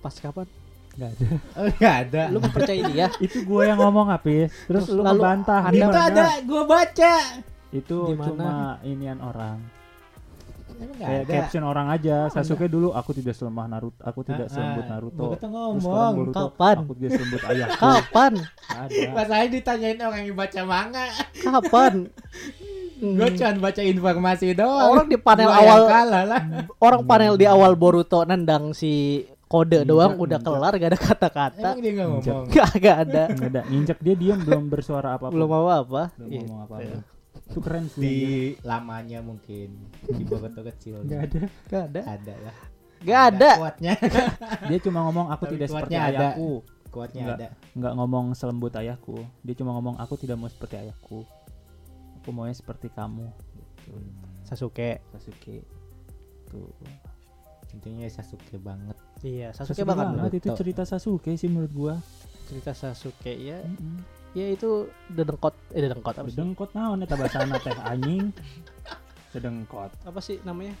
Pas 0.00 0.14
kapan? 0.14 0.46
Nggak 0.94 1.10
ada. 1.10 1.26
Oh, 1.52 1.66
enggak 1.66 1.94
ada. 2.00 2.22
Lu 2.30 2.38
mempercayai 2.38 2.82
dia? 2.88 3.06
itu 3.18 3.42
gua 3.42 3.62
yang 3.66 3.76
ngomong 3.76 4.08
Apis. 4.08 4.54
Terus 4.64 4.86
lu 4.88 5.02
Lalu. 5.02 5.20
Anda- 5.20 5.90
itu 5.90 6.00
ada 6.00 6.26
gua 6.42 6.62
baca. 6.64 7.14
Itu 7.74 7.98
Di 8.06 8.14
mana? 8.14 8.26
cuma 8.28 8.52
inian 8.82 9.18
orang. 9.18 9.58
Kayak 10.96 11.22
ada. 11.22 11.32
caption 11.32 11.62
orang 11.62 11.86
aja. 11.88 12.16
Sasuke 12.28 12.66
dulu 12.66 12.90
aku 12.90 13.10
tidak 13.12 13.32
selemah 13.32 13.66
Naruto, 13.68 13.98
aku 14.00 14.20
tidak 14.22 14.46
Ah, 14.46 14.52
selembut. 14.52 14.84
Naruto. 14.84 15.26
Sekarang 15.32 15.52
ngomong. 15.52 16.12
Boruto, 16.16 16.42
kapan? 16.50 16.76
aku 16.80 16.92
tidak 16.94 17.10
selembut 17.12 17.42
ayahku. 17.50 17.78
Kapan? 17.78 18.32
Ada. 18.68 19.02
Masalahnya 19.12 19.48
ditanyain 19.52 19.98
orang 20.00 20.22
yang 20.24 20.34
baca 20.34 20.60
manga. 20.62 21.04
Kapan? 21.36 21.92
Hmm. 22.94 23.18
Gue 23.18 23.26
cuma 23.34 23.58
baca 23.60 23.82
informasi 23.82 24.54
doang. 24.54 24.88
Orang 24.88 25.10
di 25.10 25.18
panel 25.18 25.50
Gua 25.50 25.58
awal 25.58 25.80
kalah 25.84 26.24
lah. 26.24 26.42
orang 26.86 27.02
panel 27.02 27.34
di 27.34 27.44
awal 27.44 27.74
Boruto 27.74 28.22
nendang 28.22 28.70
si 28.70 29.18
kode 29.44 29.82
Injak, 29.82 29.90
doang 29.90 30.12
udah 30.16 30.38
injak. 30.38 30.46
kelar 30.48 30.72
gak 30.72 30.88
ada 30.88 30.98
kata-kata. 31.02 31.68
Emang 31.68 31.78
dia 31.82 31.90
Injak. 31.90 32.06
ngomong. 32.06 32.46
Gak, 32.48 32.70
gak 32.78 32.96
ada. 33.04 33.22
Nggak 33.28 33.50
ada. 33.50 33.62
Nginjek 33.66 33.98
dia 33.98 34.14
diam 34.14 34.38
belum 34.40 34.62
bersuara 34.68 35.08
apa-apa. 35.12 35.34
Belum 35.34 35.48
mau 35.48 35.66
apa. 35.66 36.14
Belum 36.14 36.28
Iya. 36.28 36.40
ngomong 36.40 36.60
apa-apa. 36.64 36.98
Itu 37.44 37.58
keren 37.60 37.86
sih. 37.86 38.00
Di 38.00 38.16
lamanya 38.62 39.20
mungkin 39.20 39.68
di 40.02 40.22
Boruto 40.28 40.62
kecil. 40.62 41.04
Nggak 41.04 41.20
ada. 41.28 41.40
Gak 41.68 41.82
ada. 41.90 42.00
Ada 42.06 42.34
lah. 42.40 42.56
Gak 43.04 43.20
ada. 43.30 43.50
Kuatnya. 43.60 43.92
Dia 44.72 44.78
cuma 44.80 45.04
ngomong 45.04 45.28
aku 45.28 45.44
Tapi 45.44 45.52
tidak 45.54 45.68
seperti 45.68 45.94
ada. 45.94 46.08
ayahku. 46.32 46.52
Kuatnya 46.88 47.22
Nggak. 47.22 47.36
ada. 47.36 47.48
Nggak 47.74 47.92
ngomong 47.98 48.24
selembut 48.32 48.72
ayahku. 48.74 49.16
Dia 49.42 49.54
cuma 49.54 49.70
ngomong 49.72 49.96
aku 49.98 50.14
tidak 50.16 50.36
mau 50.36 50.48
seperti 50.48 50.78
ayahku. 50.78 51.26
Aku 52.18 52.28
maunya 52.32 52.56
seperti 52.56 52.88
kamu. 52.88 53.28
Gitu. 53.28 53.92
Sasuke. 54.44 55.04
Sasuke. 55.10 55.60
Tuh. 56.48 56.72
Intinya 57.72 58.06
Sasuke 58.06 58.56
banget. 58.56 58.96
Iya, 59.20 59.50
Sasuke, 59.50 59.82
Sasuke 59.82 59.84
banget. 59.84 60.06
banget 60.14 60.32
itu 60.38 60.48
cerita 60.54 60.82
Sasuke 60.84 61.32
sih 61.34 61.50
menurut 61.50 61.72
gua. 61.74 61.94
Cerita 62.46 62.72
Sasuke 62.72 63.34
ya. 63.34 63.60
Mm-mm. 63.60 64.00
Ya 64.34 64.50
itu 64.50 64.90
dedengkot 65.06 65.54
eh 65.70 65.80
dedengkot 65.86 66.14
apa 66.18 66.26
sih? 66.26 66.34
Dedengkot 66.34 66.70
naon 66.74 67.06
eta 67.06 67.14
bahasana 67.14 67.54
teh 67.62 67.70
anjing. 67.70 68.34
Dedengkot. 69.30 69.94
Apa 70.02 70.18
sih 70.18 70.42
namanya? 70.42 70.74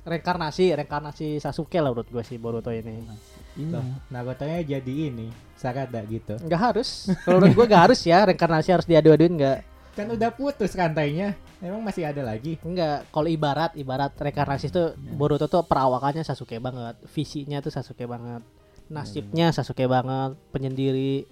Reinkarnasi, 0.00 0.72
reinkarnasi 0.72 1.44
Sasuke 1.44 1.76
lah 1.76 1.92
menurut 1.92 2.08
gue 2.08 2.24
sih 2.24 2.40
Boruto 2.40 2.72
ini. 2.72 3.04
Iya. 3.52 3.68
Loh, 3.68 3.84
Naruto-nya 4.08 4.64
jadi 4.64 5.12
ini. 5.12 5.28
Sarada 5.60 6.00
gitu. 6.08 6.40
Enggak 6.40 6.72
harus. 6.72 7.12
Kalau 7.20 7.36
menurut 7.36 7.52
gue 7.52 7.66
enggak 7.68 7.82
harus 7.92 8.00
ya, 8.08 8.24
reinkarnasi 8.24 8.68
harus 8.72 8.88
diadu-aduin 8.88 9.36
enggak. 9.36 9.60
Kan 9.92 10.08
udah 10.08 10.32
putus 10.32 10.72
rantainya. 10.72 11.36
Emang 11.60 11.84
masih 11.84 12.08
ada 12.08 12.24
lagi? 12.24 12.56
Enggak, 12.64 13.04
kalau 13.12 13.28
ibarat 13.28 13.76
ibarat 13.76 14.16
reinkarnasi 14.16 14.72
itu 14.72 14.96
Boruto 15.12 15.44
tuh 15.52 15.60
perawakannya 15.68 16.24
Sasuke 16.24 16.56
banget, 16.56 16.96
visinya 17.12 17.60
tuh 17.60 17.68
Sasuke 17.68 18.08
banget, 18.08 18.40
nasibnya 18.88 19.52
Sasuke 19.52 19.84
banget, 19.84 20.40
penyendiri. 20.48 21.28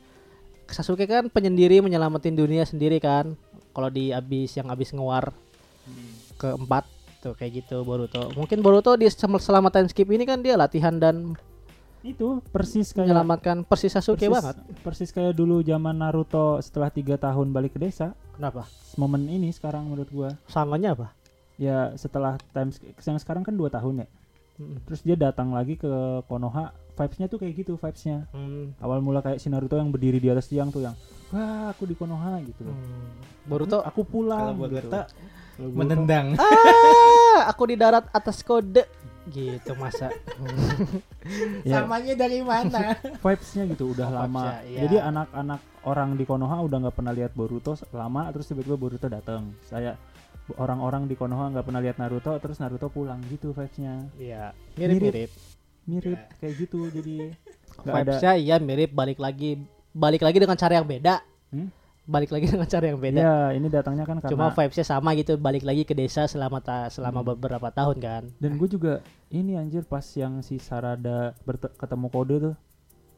Sasuke 0.69 1.09
kan 1.09 1.33
penyendiri 1.33 1.81
menyelamatin 1.81 2.37
dunia 2.37 2.65
sendiri 2.69 3.01
kan. 3.01 3.35
Kalau 3.73 3.89
di 3.89 4.11
abis 4.13 4.59
yang 4.59 4.69
abis 4.69 4.93
ngewar 4.93 5.33
keempat 6.39 6.85
tuh 7.19 7.35
kayak 7.35 7.65
gitu 7.65 7.83
Boruto. 7.83 8.31
Mungkin 8.39 8.63
Boruto 8.63 8.95
di 8.95 9.11
sel- 9.11 9.43
selama 9.43 9.73
time 9.75 9.91
skip 9.91 10.07
ini 10.07 10.23
kan 10.23 10.39
dia 10.41 10.55
latihan 10.55 10.95
dan 10.97 11.35
Itu 11.99 12.39
persis 12.55 12.95
kayak 12.95 13.11
menyelamatkan 13.11 13.67
persis 13.67 13.91
Sasuke 13.91 14.31
persis, 14.31 14.31
banget. 14.31 14.57
Persis 14.87 15.11
kayak 15.11 15.35
dulu 15.35 15.67
zaman 15.67 15.99
Naruto 15.99 16.63
setelah 16.63 16.95
tiga 16.95 17.19
tahun 17.19 17.51
balik 17.51 17.75
ke 17.75 17.83
desa. 17.83 18.15
Kenapa? 18.39 18.71
Momen 18.95 19.27
ini 19.27 19.51
sekarang 19.51 19.91
menurut 19.91 20.09
gua 20.15 20.31
Samanya 20.47 20.95
apa? 20.95 21.11
ya 21.59 21.91
setelah 21.99 22.39
time 22.55 22.71
yang 23.03 23.19
sekarang 23.19 23.43
kan 23.43 23.51
dua 23.59 23.67
tahun 23.67 24.07
ya. 24.07 24.09
Mm. 24.63 24.79
Terus 24.87 25.01
dia 25.03 25.17
datang 25.19 25.51
lagi 25.51 25.75
ke 25.75 26.23
Konoha. 26.31 26.71
Vibesnya 26.99 27.27
tuh 27.27 27.39
kayak 27.39 27.55
gitu 27.57 27.73
vibesnya. 27.75 28.27
Hmm. 28.29 28.75
Awal 28.77 28.99
mula 28.99 29.23
kayak 29.23 29.39
si 29.39 29.47
Naruto 29.47 29.75
yang 29.75 29.89
berdiri 29.89 30.19
di 30.19 30.27
atas 30.27 30.47
tiang 30.47 30.69
tuh 30.69 30.83
yang 30.83 30.99
wah 31.31 31.71
aku 31.71 31.87
di 31.87 31.95
Konoha 31.95 32.43
gitu 32.43 32.67
loh. 32.67 32.75
Hmm. 32.75 33.15
Boruto 33.45 33.79
aku 33.79 34.03
pulang 34.03 34.51
Kalau 34.51 34.67
gitu. 34.67 34.91
Boruto 34.91 35.01
Kalau 35.01 35.07
Boruto- 35.65 35.79
menendang. 35.79 36.27
ah, 36.35 37.47
aku 37.47 37.63
di 37.65 37.77
darat 37.77 38.11
atas 38.11 38.43
kode 38.43 38.83
gitu 39.29 39.73
masa. 39.75 40.11
Ya, 41.61 41.85
Samanya 41.85 42.15
dari 42.17 42.41
mana? 42.41 42.97
vibesnya 43.23 43.69
gitu 43.69 43.93
udah 43.93 44.07
Oh, 44.07 44.15
lama. 44.17 44.65
iya. 44.65 44.87
Jadi 44.87 44.97
anak-anak 44.99 45.61
orang 45.85 46.17
di 46.17 46.25
Konoha 46.25 46.57
udah 46.59 46.79
nggak 46.81 46.97
pernah 46.97 47.13
lihat 47.13 47.33
Boruto 47.33 47.77
lama 47.93 48.27
terus 48.31 48.49
tiba-tiba 48.49 48.75
Boruto 48.75 49.07
datang. 49.07 49.53
Saya 49.63 49.93
orang-orang 50.57 51.05
di 51.05 51.13
Konoha 51.13 51.53
nggak 51.53 51.61
pernah 51.63 51.79
lihat 51.79 52.01
Naruto 52.01 52.33
terus 52.39 52.57
Naruto 52.57 52.89
pulang 52.89 53.21
gitu 53.29 53.53
vibesnya. 53.53 54.09
Iya, 54.17 54.57
mirip-mirip. 54.75 55.29
Mirip 55.89 56.15
Ya. 56.15 56.29
kayak 56.39 56.55
gitu 56.59 56.79
jadi 56.89 57.33
Vibesnya 57.79 58.33
iya 58.35 58.57
mirip 58.59 58.91
balik 58.91 59.17
lagi 59.17 59.63
balik 59.91 60.21
lagi 60.21 60.37
dengan 60.37 60.55
cara 60.55 60.75
yang 60.75 60.85
beda. 60.85 61.23
Hmm? 61.49 61.71
Balik 62.05 62.29
lagi 62.29 62.45
dengan 62.51 62.67
cara 62.67 62.85
yang 62.87 62.99
beda. 62.99 63.19
Ya, 63.19 63.37
ini 63.51 63.67
datangnya 63.67 64.03
kan 64.03 64.19
karena 64.19 64.31
Cuma 64.31 64.47
vibesnya 64.51 64.83
sama 64.83 65.13
gitu 65.15 65.37
balik 65.37 65.63
lagi 65.63 65.83
ke 65.83 65.93
desa 65.93 66.25
selama 66.25 66.59
ta- 66.59 66.89
selama 66.89 67.21
Hmm. 67.23 67.29
beberapa 67.33 67.69
tahun 67.69 67.97
kan. 67.99 68.23
dan 68.35 68.53
gue 68.55 68.67
juga 68.67 69.01
ini 69.29 69.55
anjir 69.55 69.83
pas 69.83 70.05
yang 70.13 70.41
si 70.41 70.59
Sarada 70.59 71.33
ketemu 71.75 72.07
kode 72.09 72.37
tuh 72.43 72.55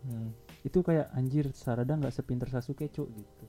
Hmm. 0.01 0.31
itu 0.61 0.79
kayak 0.81 1.11
anjir 1.11 1.51
Sarada 1.53 1.93
nggak 1.93 2.11
sepinter 2.11 2.49
Sasuke 2.49 2.87
cuk 2.87 3.09
gitu. 3.09 3.45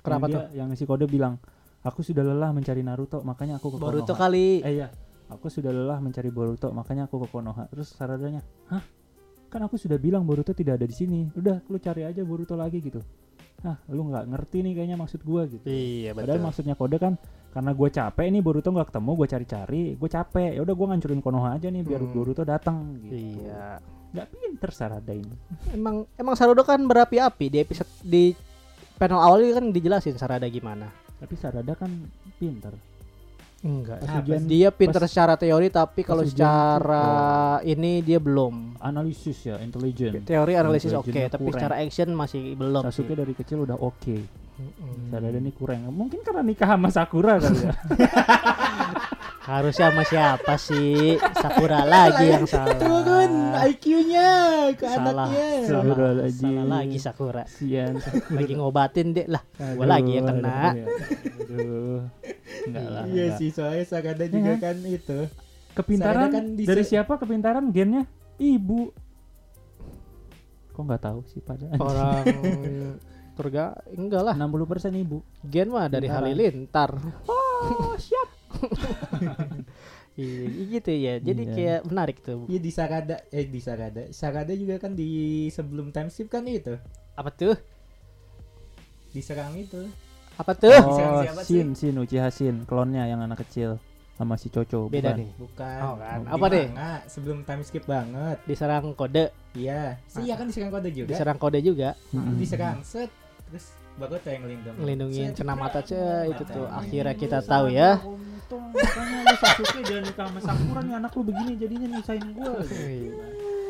Kenapa 0.00 0.24
yang 0.24 0.32
tuh? 0.32 0.40
dia- 0.44 0.52
Yang 0.58 0.68
si 0.74 0.84
kode 0.84 1.06
bilang 1.06 1.38
aku 1.80 2.00
sudah 2.00 2.22
lelah 2.22 2.50
mencari 2.50 2.80
Naruto 2.80 3.20
makanya 3.20 3.56
aku 3.56 3.70
ke 3.70 3.78
Boruto 3.78 4.08
Konoha. 4.08 4.20
kali. 4.20 4.60
Eh 4.60 4.72
iya, 4.74 4.88
aku 5.28 5.46
sudah 5.52 5.70
lelah 5.72 6.00
mencari 6.00 6.32
Boruto, 6.32 6.72
makanya 6.72 7.06
aku 7.06 7.24
ke 7.24 7.28
Konoha. 7.28 7.68
Terus 7.68 7.92
Saradanya, 7.92 8.40
hah? 8.72 8.84
Kan 9.48 9.64
aku 9.64 9.80
sudah 9.80 9.96
bilang 9.96 10.28
Boruto 10.28 10.52
tidak 10.52 10.80
ada 10.80 10.86
di 10.88 10.92
sini. 10.92 11.20
Udah, 11.32 11.64
lu 11.68 11.80
cari 11.80 12.04
aja 12.04 12.20
Boruto 12.24 12.52
lagi 12.56 12.84
gitu. 12.84 13.00
Hah, 13.64 13.74
lu 13.90 14.06
nggak 14.06 14.30
ngerti 14.30 14.62
nih 14.62 14.72
kayaknya 14.78 14.96
maksud 15.00 15.20
gua 15.26 15.42
gitu. 15.50 15.66
Iya 15.66 16.14
Padahal 16.14 16.38
maksudnya 16.38 16.78
kode 16.78 16.94
kan 17.02 17.18
karena 17.50 17.74
gue 17.74 17.88
capek 17.90 18.26
nih 18.30 18.42
Boruto 18.44 18.70
nggak 18.70 18.94
ketemu, 18.94 19.10
gue 19.18 19.26
cari-cari, 19.26 19.82
gue 19.98 20.10
capek. 20.10 20.50
Ya 20.54 20.60
udah 20.62 20.74
gue 20.78 20.86
ngancurin 20.86 21.20
Konoha 21.24 21.48
aja 21.58 21.66
nih 21.72 21.82
biar 21.82 22.02
Hmm. 22.04 22.12
Boruto 22.14 22.42
datang 22.46 22.94
gitu. 23.02 23.18
Iya. 23.18 23.82
Nggak 24.14 24.26
pinter 24.30 24.70
Sarada 24.70 25.12
ini. 25.12 25.34
Emang 25.74 26.06
emang 26.14 26.34
Sarudo 26.38 26.62
kan 26.62 26.78
berapi-api 26.86 27.46
di 27.50 27.58
episode 27.58 27.90
di 28.04 28.30
panel 28.94 29.18
awal 29.18 29.42
ini 29.42 29.52
kan 29.52 29.64
dijelasin 29.74 30.14
Sarada 30.14 30.46
gimana. 30.46 30.86
Tapi 31.18 31.34
Sarada 31.34 31.74
kan 31.74 31.90
pinter. 32.38 32.72
Enggak. 33.58 33.98
Pas 33.98 34.22
ujian- 34.22 34.46
Dia 34.46 34.68
pinter 34.70 34.98
pas- 34.98 35.10
secara 35.10 35.34
teori 35.34 35.66
tapi 35.66 36.00
kalau 36.02 36.22
ujian 36.22 36.32
secara 36.32 37.06
ini 37.62 38.00
dia 38.00 38.16
belum. 38.16 38.78
Analisis 38.78 39.34
ya, 39.42 39.58
intelijen. 39.58 40.22
Teori 40.22 40.54
analisis 40.54 40.90
oke, 40.90 41.04
Intelijennya 41.04 41.26
tapi 41.28 41.42
kurang. 41.44 41.58
secara 41.58 41.74
action 41.76 42.08
masih 42.12 42.54
belum. 42.54 42.82
Sasuke 42.84 43.08
sih. 43.08 43.18
dari 43.18 43.32
kecil 43.32 43.58
udah 43.60 43.74
oke. 43.76 44.16
Mm-mm. 44.54 45.08
Sarada 45.08 45.34
ini 45.36 45.50
kurang. 45.50 45.86
Mungkin 45.88 46.20
karena 46.20 46.42
nikah 46.42 46.68
sama 46.68 46.88
Sakura 46.88 47.34
kali 47.36 47.58
ya. 47.60 47.74
Harusnya 49.48 49.88
sama 49.88 50.04
siapa 50.04 50.54
sih? 50.56 51.16
Sakura 51.32 51.80
lagi 51.82 52.28
yang 52.28 52.44
salah. 52.44 52.76
Turun 52.76 53.32
IQ-nya 53.64 54.28
ke 54.76 54.84
Salah. 54.84 55.24
anaknya. 55.24 55.48
Salah, 55.64 55.80
Astagfirullahaladzim. 55.80 56.44
salah 56.44 56.64
lagi 56.68 56.98
Sakura. 57.00 57.44
Sian 57.48 57.92
Sakura. 57.96 58.36
Lagi 58.36 58.52
ngobatin 58.54 59.06
deh 59.10 59.24
lah. 59.24 59.40
Gua 59.56 59.64
Aduh, 59.74 59.88
lagi 59.88 60.10
yang 60.12 60.26
kena. 60.28 60.52
aduh, 60.68 60.84
Aduh. 61.40 62.00
Enggak 62.62 62.86
lah. 62.86 63.02
Iya 63.02 63.24
enggak. 63.24 63.38
sih, 63.40 63.48
soalnya 63.48 63.84
Sakada 63.84 64.20
Iya 64.20 64.30
juga 64.30 64.52
kan? 64.52 64.60
kan 64.60 64.76
itu. 64.84 65.18
Kepintaran 65.72 66.28
kan 66.28 66.44
bisa- 66.52 66.68
dari 66.68 66.84
siapa 66.84 67.12
kepintaran 67.16 67.64
gennya? 67.70 68.04
Ibu. 68.36 68.80
Kok 70.70 70.82
nggak 70.84 71.02
tahu 71.02 71.20
sih 71.26 71.40
pada 71.40 71.72
Orang 71.74 72.22
turga 73.40 73.72
enggak 73.88 74.22
lah. 74.22 74.34
60% 74.36 74.92
ibu. 74.94 75.24
Gen 75.40 75.72
mah 75.72 75.88
dari. 75.88 76.04
Halilintar. 76.06 77.00
Oh, 77.24 77.96
siap. 77.96 78.37
Iya 80.18 80.42
gitu 80.74 80.90
ya. 80.90 81.14
Jadi 81.22 81.42
Iya. 81.46 81.54
kayak 81.54 81.80
menarik 81.86 82.18
tuh. 82.20 82.42
Iya 82.50 82.58
di 82.58 82.72
Sakada, 82.74 83.16
eh 83.30 83.46
di 83.46 83.60
Sakada. 83.62 84.02
Sakada 84.10 84.50
juga 84.50 84.74
kan 84.76 84.92
di 84.92 85.08
sebelum 85.48 85.94
time 85.94 86.10
skip 86.10 86.26
kan 86.26 86.42
itu. 86.42 86.74
Apa 87.14 87.30
tuh? 87.30 87.54
Diserang 89.14 89.54
itu. 89.54 89.86
Apa 90.34 90.54
tuh? 90.54 90.74
Oh, 90.74 91.22
Siapa 91.22 91.42
sih? 91.42 91.62
Shin, 91.62 91.68
Shin 91.74 91.94
Uchiha 91.94 92.28
Shin, 92.30 92.66
klonnya 92.66 93.06
yang 93.06 93.22
anak 93.22 93.42
kecil 93.42 93.78
sama 94.14 94.34
si 94.34 94.50
Coco. 94.50 94.90
Beda 94.90 95.14
bukan? 95.14 95.18
nih. 95.22 95.30
Bukan. 95.38 95.78
Oh, 95.82 95.94
kan. 95.96 96.18
Di 96.18 96.30
Apa 96.34 96.46
deh? 96.50 96.66
sebelum 97.06 97.38
time 97.42 97.62
skip 97.62 97.84
banget. 97.86 98.36
Diserang 98.42 98.94
kode, 98.94 99.30
Iya. 99.54 100.02
Sih, 100.06 100.26
iya 100.26 100.34
kan 100.34 100.46
diserang 100.46 100.70
kode 100.70 100.90
juga. 100.90 101.08
diserang 101.08 101.38
kode 101.38 101.58
juga. 101.58 101.94
Mm-mm. 102.10 102.34
Diserang 102.34 102.82
set 102.82 103.10
terus 103.46 103.70
bagus 103.98 104.18
tuh 104.22 104.30
yang 104.30 104.42
ngelindungin. 104.42 104.78
Ngelindungin 104.78 105.28
kena 105.34 105.54
mata 105.54 105.80
ce 105.80 105.98
itu 106.26 106.42
tuh 106.44 106.66
akhirnya 106.66 107.14
kita 107.14 107.38
tahu 107.42 107.66
ya. 107.68 107.98
Untung 108.00 108.62
makanya 108.72 109.18
lu 109.26 109.36
Sasuke 109.36 109.80
jangan 109.84 110.02
nikah 110.06 110.26
sama 110.26 110.40
Sakura 110.40 110.80
nih 110.80 110.94
anak 110.96 111.10
lu 111.12 111.22
begini 111.22 111.52
jadinya 111.54 111.86
nyusahin 111.92 112.26
gua. 112.32 112.52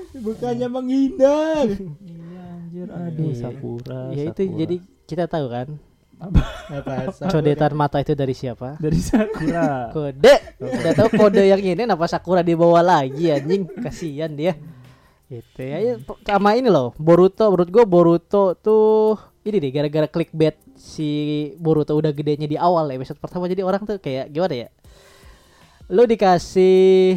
Bukannya 0.08 0.68
menghindar. 0.68 1.66
iya 2.00 2.42
anjir, 2.54 2.86
aduh 2.88 3.24
Iya. 3.26 3.36
Sakura. 3.38 4.00
Ya 4.12 4.22
itu 4.24 4.42
Sakura. 4.42 4.58
jadi 4.58 4.76
kita 5.04 5.24
tahu 5.26 5.46
kan 5.48 5.68
Apa? 6.18 6.42
codetan 7.30 7.72
mata 7.74 7.98
itu 7.98 8.12
dari 8.12 8.34
siapa? 8.34 8.74
dari 8.78 8.98
Sakura. 8.98 9.90
Kode. 9.90 10.34
Udah 10.58 10.92
tahu 10.94 11.08
kode 11.14 11.42
yang 11.42 11.60
ini 11.60 11.78
kenapa 11.78 12.06
Sakura 12.06 12.42
dibawa 12.42 12.82
lagi 12.82 13.30
anjing? 13.30 13.66
Kasihan 13.78 14.32
dia. 14.32 14.58
Gitu 15.28 15.60
ya. 15.60 15.78
Ya, 15.78 15.94
Sama 16.24 16.56
ini 16.56 16.66
loh, 16.66 16.96
Boruto 16.96 17.52
menurut 17.52 17.68
gua 17.68 17.84
Boruto 17.84 18.56
tuh 18.56 19.20
ini 19.48 19.58
deh 19.58 19.70
gara-gara 19.70 20.06
clickbait 20.06 20.56
si 20.74 21.08
Boruto 21.56 21.92
udah 21.92 22.10
gedenya 22.10 22.44
di 22.44 22.56
awal 22.56 22.88
episode 22.90 23.16
pertama 23.16 23.44
jadi 23.44 23.62
orang 23.62 23.82
tuh 23.82 23.96
kayak 23.96 24.28
gimana 24.28 24.54
ya? 24.56 24.68
lu 25.88 26.04
dikasih 26.04 27.16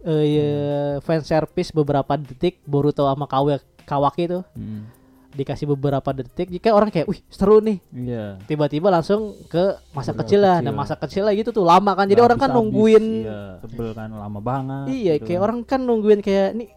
eh 0.00 0.24
ya, 0.24 0.50
fan 0.98 1.20
service 1.20 1.70
beberapa 1.70 2.14
detik 2.14 2.62
Boruto 2.62 3.04
sama 3.04 3.26
Kawa 3.26 3.58
Kawaki 3.82 4.24
itu 4.24 4.40
Hmm. 4.52 4.86
dikasih 5.30 5.62
beberapa 5.68 6.10
detik 6.10 6.48
jika 6.48 6.70
orang 6.70 6.88
kayak 6.88 7.06
wih 7.06 7.22
seru 7.26 7.58
nih 7.58 7.78
Iya. 7.88 8.38
tiba-tiba 8.44 8.88
langsung 8.88 9.20
ke 9.46 9.62
masa 9.90 10.10
kecil 10.12 10.40
lah 10.40 10.58
kecil. 10.58 10.66
nah 10.66 10.72
masa 10.72 10.94
kecil 10.96 11.22
lah 11.22 11.32
gitu 11.32 11.50
tuh 11.50 11.62
lama 11.62 11.92
kan 11.92 12.02
jadi 12.04 12.16
Nggak 12.16 12.28
orang 12.28 12.40
kan 12.40 12.50
nungguin 12.52 13.04
Iya, 13.20 13.40
tebel 13.60 13.88
kan 13.92 14.08
lama 14.08 14.38
banget. 14.40 14.84
iya 14.88 15.14
gitu 15.14 15.26
kayak 15.26 15.36
kan. 15.36 15.44
orang 15.44 15.58
kan 15.64 15.80
nungguin 15.80 16.20
kayak 16.20 16.48
nih 16.52 16.68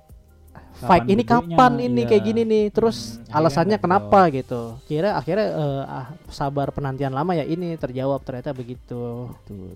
fight 0.78 1.06
ini 1.06 1.24
kapan 1.26 1.74
ini? 1.78 2.02
Iya. 2.04 2.10
kayak 2.10 2.24
gini 2.26 2.42
nih. 2.46 2.66
Terus 2.74 3.18
Hmm, 3.22 3.38
alasannya 3.42 3.78
nggak 3.78 3.86
kenapa 3.86 4.20
gitu? 4.30 4.62
Kira 4.86 5.18
akhirnya 5.18 5.48
eh, 5.54 5.84
ah, 5.86 6.08
sabar 6.30 6.70
penantian 6.70 7.14
lama 7.14 7.34
ya 7.34 7.46
ini 7.46 7.78
terjawab 7.78 8.22
ternyata 8.26 8.54
begitu. 8.54 9.30
Betul. 9.30 9.74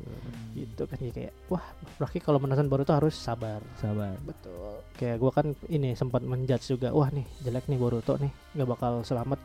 gitu 0.57 0.89
kan 0.89 0.97
ya 0.97 1.11
kayak 1.13 1.33
wah 1.53 1.61
berarti 2.01 2.17
kalau 2.17 2.41
menonton 2.41 2.65
Boruto 2.65 2.93
harus 2.93 3.13
sabar. 3.13 3.61
Sabar. 3.77 4.17
betul. 4.25 4.81
Kayak 4.97 5.17
gua 5.21 5.31
kan 5.33 5.53
ini 5.69 5.93
sempat 5.93 6.25
menjudge 6.25 6.73
juga 6.73 6.89
wah 6.93 7.09
nih 7.13 7.25
jelek 7.45 7.69
nih 7.69 7.77
Boruto 7.77 8.17
nih 8.17 8.31
nggak 8.57 8.69
bakal 8.69 9.05
selamat. 9.05 9.37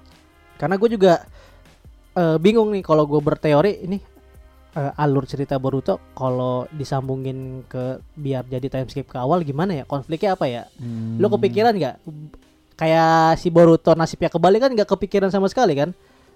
Karena 0.56 0.76
gue 0.78 0.88
juga 0.92 1.20
eh, 2.16 2.36
bingung 2.38 2.70
nih 2.70 2.84
kalau 2.84 3.04
gue 3.08 3.20
berteori 3.20 3.82
ini 3.82 4.11
eh, 4.72 4.92
alur 4.96 5.24
cerita 5.28 5.56
Boruto 5.60 6.00
kalau 6.12 6.64
disambungin 6.72 7.62
ke 7.68 8.00
biar 8.16 8.44
jadi 8.48 8.68
time 8.68 8.88
skip 8.88 9.08
ke 9.08 9.18
awal 9.18 9.44
gimana 9.44 9.76
ya? 9.76 9.84
Konfliknya 9.84 10.34
apa 10.34 10.46
ya? 10.48 10.62
Hmm. 10.80 11.16
lo 11.20 11.28
kepikiran 11.28 11.76
nggak? 11.76 11.96
Kayak 12.76 13.38
si 13.38 13.52
Boruto 13.52 13.92
nasibnya 13.94 14.32
kebalik 14.32 14.64
kan 14.64 14.70
nggak 14.72 14.88
kepikiran 14.88 15.30
sama 15.30 15.46
sekali 15.46 15.76
kan? 15.76 15.92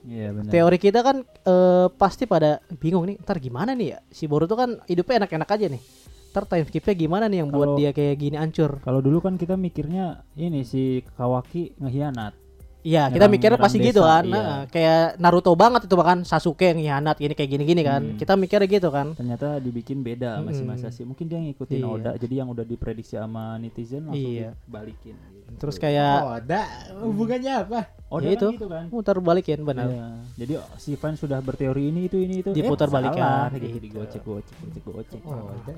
Iya 0.07 0.31
benar. 0.31 0.53
teori 0.55 0.79
kita 0.79 1.03
kan 1.03 1.27
eh, 1.27 1.87
pasti 1.99 2.31
pada 2.31 2.63
bingung 2.79 3.11
nih 3.11 3.19
ntar 3.27 3.43
gimana 3.43 3.75
nih 3.75 3.97
ya? 3.97 3.99
Si 4.13 4.31
Boruto 4.31 4.55
kan 4.55 4.79
hidupnya 4.87 5.27
enak-enak 5.27 5.51
aja 5.51 5.67
nih. 5.67 5.83
Ntar 6.31 6.45
time 6.47 6.69
skipnya 6.69 6.95
gimana 6.95 7.25
nih 7.27 7.43
yang 7.43 7.51
buat 7.51 7.75
Kalau- 7.75 7.79
dia 7.81 7.91
kayak 7.91 8.17
gini 8.21 8.37
hancur? 8.39 8.79
Kalau 8.85 9.01
dulu 9.03 9.19
kan 9.25 9.35
kita 9.35 9.57
mikirnya 9.59 10.23
ini 10.39 10.63
si 10.63 11.03
Kawaki 11.17 11.75
ngehianat. 11.81 12.46
Iya, 12.87 13.11
kita 13.11 13.27
mikirnya 13.27 13.59
pasti 13.59 13.77
nyerang 13.77 13.91
gitu 13.91 14.01
desa, 14.01 14.13
kan. 14.13 14.23
iya. 14.23 14.31
Nah, 14.33 14.59
kayak 14.71 15.03
Naruto 15.19 15.53
banget 15.53 15.81
itu 15.85 15.95
bahkan 15.95 16.23
Sasuke 16.23 16.71
yang 16.71 16.79
ngianat 16.79 17.19
gini 17.19 17.35
kayak 17.35 17.51
gini-gini 17.51 17.83
kan. 17.83 17.99
Hmm. 18.01 18.15
Kita 18.15 18.39
mikirnya 18.39 18.69
gitu 18.71 18.89
kan. 18.89 19.11
Ternyata 19.13 19.59
dibikin 19.59 20.01
beda 20.01 20.39
masa 20.39 20.89
sih. 20.89 21.03
Mungkin 21.03 21.27
dia 21.27 21.43
ngikutin 21.43 21.83
Iya. 21.83 21.89
Oda. 21.89 22.11
Jadi 22.15 22.35
yang 22.37 22.47
udah 22.47 22.63
diprediksi 22.63 23.19
sama 23.19 23.59
netizen 23.59 24.07
langsung 24.07 24.23
Iya. 24.31 24.55
dibalikin. 24.63 25.19
Gitu. 25.19 25.59
Terus 25.59 25.77
kayak 25.77 26.15
Oh, 26.21 26.31
ada 26.33 26.61
hubungannya 27.03 27.53
apa? 27.59 27.81
Oda 28.07 28.23
Ya 28.23 28.31
kan 28.31 28.39
itu. 28.39 28.49
gitu 28.55 28.67
kan. 28.69 28.85
muter 28.87 29.17
balikin 29.19 29.61
benar. 29.61 29.91
Iya. 29.91 30.07
Jadi 30.37 30.53
si 30.79 30.95
fan 30.95 31.15
sudah 31.15 31.39
berteori 31.41 31.91
ini 31.91 32.07
itu 32.07 32.17
ini 32.17 32.35
itu 32.41 32.51
Diputar 32.53 32.87
eh, 32.87 32.93
balikan. 32.93 33.51
salah, 33.51 33.51
gitu, 33.53 33.67
Gitu. 33.69 33.79
digocek 33.83 34.23
gocek 34.23 34.55
gocek 34.63 34.83
gocek. 34.85 35.21
Oh, 35.25 35.51
Oda. 35.51 35.75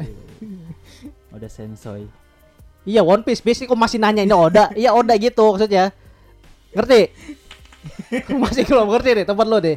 Oda 1.31 1.49
sensoy. 1.49 2.05
Iya 2.85 3.01
One 3.01 3.21
Piece. 3.21 3.41
Biasanya 3.41 3.69
kok 3.69 3.77
masih 3.79 3.99
nanya 3.99 4.23
ini 4.23 4.35
Oda. 4.35 4.69
iya 4.75 4.93
Oda 4.93 5.17
gitu 5.17 5.41
maksudnya. 5.47 5.89
Ngerti? 6.79 7.03
masih 8.43 8.63
belum 8.67 8.87
ngerti 8.91 9.11
deh 9.19 9.27
tempat 9.27 9.47
lo 9.51 9.59
deh. 9.59 9.77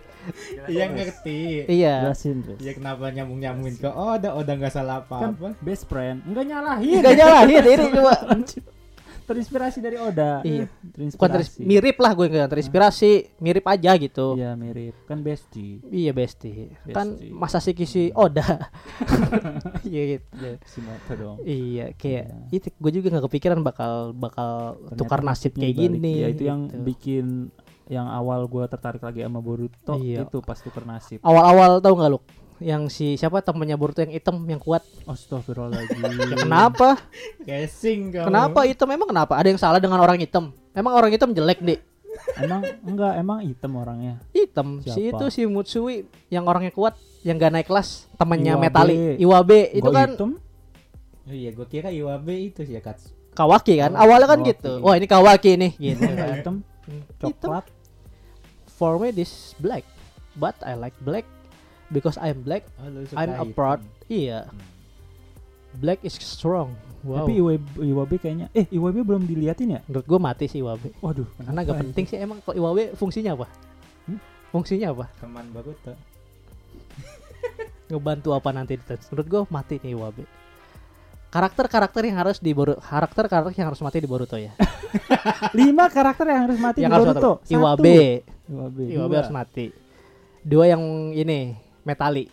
Iya 0.69 0.85
ngerti. 0.93 1.65
Iya. 1.65 1.95
Jelasin 2.09 2.37
terus. 2.45 2.59
Ya 2.61 2.71
kenapa 2.77 3.09
nyambung 3.09 3.39
nyambungin 3.41 3.75
ke 3.81 3.89
Oda? 3.89 4.37
Oda 4.37 4.51
nggak 4.57 4.73
salah 4.73 5.01
Kan 5.05 5.33
apa-apa. 5.33 5.57
best 5.61 5.89
friend. 5.89 6.21
Enggak 6.29 6.45
nyalahin. 6.45 7.01
Enggak 7.01 7.15
nyalahin 7.17 7.63
ini 7.65 7.85
cuma 7.89 8.13
Terinspirasi 9.23 9.77
dari 9.77 9.95
Oda. 9.95 10.41
Iya. 10.41 10.65
Terinspirasi. 10.67 11.15
bukan 11.15 11.29
teris- 11.31 11.57
mirip 11.57 11.97
lah 11.97 12.11
gue 12.11 12.25
nggak 12.27 12.49
terinspirasi, 12.49 13.11
mirip 13.37 13.63
aja 13.63 13.91
gitu. 13.95 14.33
Iya 14.33 14.53
mirip. 14.53 14.95
Kan 15.03 15.21
bestie. 15.21 15.79
Iya 15.85 16.11
besti. 16.11 16.69
Kan 16.87 17.15
Besti. 17.15 17.29
masa 17.29 17.57
sih 17.57 17.71
kisi 17.71 18.11
Oda. 18.11 18.43
Iya 19.83 20.01
gitu. 20.15 20.47
Si 20.63 20.79
motor 20.79 21.15
dong. 21.15 21.37
Iya 21.41 21.91
kayak 21.93 22.25
Iya. 22.27 22.37
itu 22.53 22.67
gue 22.71 22.91
juga 22.93 23.07
nggak 23.09 23.25
kepikiran 23.25 23.59
bakal 23.61 23.93
bakal 24.13 24.49
Ternyata 24.85 24.97
tukar 24.97 25.19
nasib 25.21 25.51
kayak 25.53 25.73
dibalik. 25.73 25.91
gini. 25.97 26.13
Ya 26.15 26.27
itu 26.27 26.43
yang 26.43 26.61
gitu. 26.65 26.83
bikin 26.83 27.25
yang 27.87 28.07
awal 28.07 28.47
gua 28.47 28.65
tertarik 28.65 28.99
lagi 28.99 29.19
sama 29.19 29.39
Boruto 29.39 29.97
Iya. 29.97 30.23
itu 30.23 30.39
pas 30.39 30.55
tuker 30.55 30.85
nasib. 30.85 31.19
awal-awal 31.19 31.79
tahu 31.79 31.93
nggak 31.93 32.09
lu 32.09 32.19
yang 32.61 32.87
si 32.87 33.17
siapa 33.17 33.41
temennya 33.41 33.73
Boruto 33.73 33.99
yang 33.99 34.13
hitam 34.13 34.37
yang 34.45 34.57
kuat 34.57 34.85
Astagfirullahaladzim. 35.03 35.97
ya 35.97 36.37
kenapa 36.39 37.01
Casing 37.41 38.13
kamu. 38.13 38.25
kenapa 38.27 38.59
hitam 38.63 38.87
emang 38.87 39.09
kenapa 39.09 39.33
ada 39.33 39.49
yang 39.49 39.57
salah 39.57 39.77
dengan 39.77 39.97
orang 39.97 40.15
hitam 40.15 40.53
emang 40.71 40.93
orang 40.93 41.09
hitam 41.09 41.29
jelek 41.31 41.57
deh 41.59 41.81
emang 42.37 42.61
enggak 42.81 43.13
emang 43.17 43.37
hitam 43.41 43.71
orangnya. 43.73 44.21
hitam 44.29 44.77
si 44.79 44.93
Siapa? 44.93 45.17
itu 45.17 45.25
si 45.27 45.41
Mutsui 45.43 45.95
yang 46.27 46.45
orangnya 46.45 46.69
kuat 46.69 46.93
yang 47.21 47.35
gak 47.35 47.49
naik 47.51 47.65
kelas 47.65 48.05
temannya 48.13 48.51
Iwabe. 48.51 48.61
Metali 48.63 48.95
Iwabe 49.17 49.59
itu 49.71 49.81
Gua 49.83 49.93
kan 49.95 50.09
hitam, 50.11 50.31
Oh 51.21 51.29
iya, 51.31 51.49
gue 51.49 51.65
kira 51.65 51.89
Iwabe 51.89 52.33
itu 52.43 52.61
sih 52.61 52.73
ya 52.73 52.81
Katsu. 52.81 53.13
Kawaki 53.31 53.77
kan 53.77 53.93
Oh, 53.93 54.03
awalnya 54.03 54.27
kan 54.27 54.39
Kawaki. 54.39 54.51
gitu 54.51 54.71
wah 54.79 54.93
ini 54.93 55.07
Kawaki 55.07 55.51
nih 55.55 55.71
gitu 55.79 56.01
kan 56.03 56.27
hitam, 56.35 56.55
hitam 56.85 57.29
coklat. 57.31 57.65
for 58.67 58.97
me 58.97 59.09
this 59.09 59.53
black 59.57 59.81
but 60.33 60.53
I 60.59 60.73
like 60.73 60.93
black 60.99 61.25
because 61.91 62.17
I'm 62.17 62.41
black 62.41 62.65
Oh, 62.79 62.87
I'm 63.19 63.31
a 63.37 63.45
proud 63.51 63.83
iya. 64.07 64.47
Hmm. 64.47 64.59
black 65.79 66.03
is 66.03 66.15
strong. 66.19 66.75
Wow. 67.01 67.25
Tapi 67.25 67.39
Iwabe, 67.39 67.81
Iwabe 67.81 68.15
kayaknya 68.19 68.47
eh 68.51 68.67
Iwabe 68.69 69.01
belum 69.01 69.23
diliatin 69.23 69.77
ya? 69.77 69.79
menurut 69.87 70.05
gue 70.05 70.19
mati 70.19 70.45
sih 70.51 70.59
Iwabe. 70.59 70.91
Waduh, 70.99 71.25
karena 71.39 71.59
gak 71.63 71.79
penting 71.81 72.05
sih. 72.05 72.17
Emang 72.19 72.43
kalau 72.43 72.55
Iwabe 72.59 72.93
fungsinya 72.99 73.33
apa? 73.35 73.47
Hmm? 74.05 74.19
fungsinya 74.51 74.87
apa? 74.91 75.05
Teman 75.19 75.47
Boruto. 75.51 75.93
ngebantu 77.91 78.31
apa 78.31 78.49
nanti 78.55 78.79
di 78.79 78.83
menurut 79.11 79.27
gue 79.27 79.41
mati 79.51 79.75
nih 79.83 79.91
Iwabe. 79.95 80.23
Karakter-karakter 81.31 82.03
yang 82.03 82.17
harus 82.19 82.43
di 82.43 82.51
Boru 82.51 82.75
karakter 82.75 83.23
karakter 83.31 83.55
yang 83.55 83.71
harus 83.71 83.79
mati 83.79 84.03
di 84.03 84.09
Boruto 84.11 84.35
ya? 84.35 84.51
Lima 85.59 85.87
karakter 85.87 86.27
yang 86.27 86.43
harus 86.43 86.59
mati 86.59 86.83
yang 86.83 86.91
di 86.91 86.95
harus 86.99 87.07
Boruto. 87.15 87.31
mati. 87.39 87.51
Iwabe. 87.55 87.99
Iwabe. 88.51 88.83
Iwabe 88.91 89.13
harus 89.15 89.31
mati. 89.31 89.65
Dua 90.43 90.67
yang 90.67 90.83
ini 91.15 91.55
Metali 91.81 92.25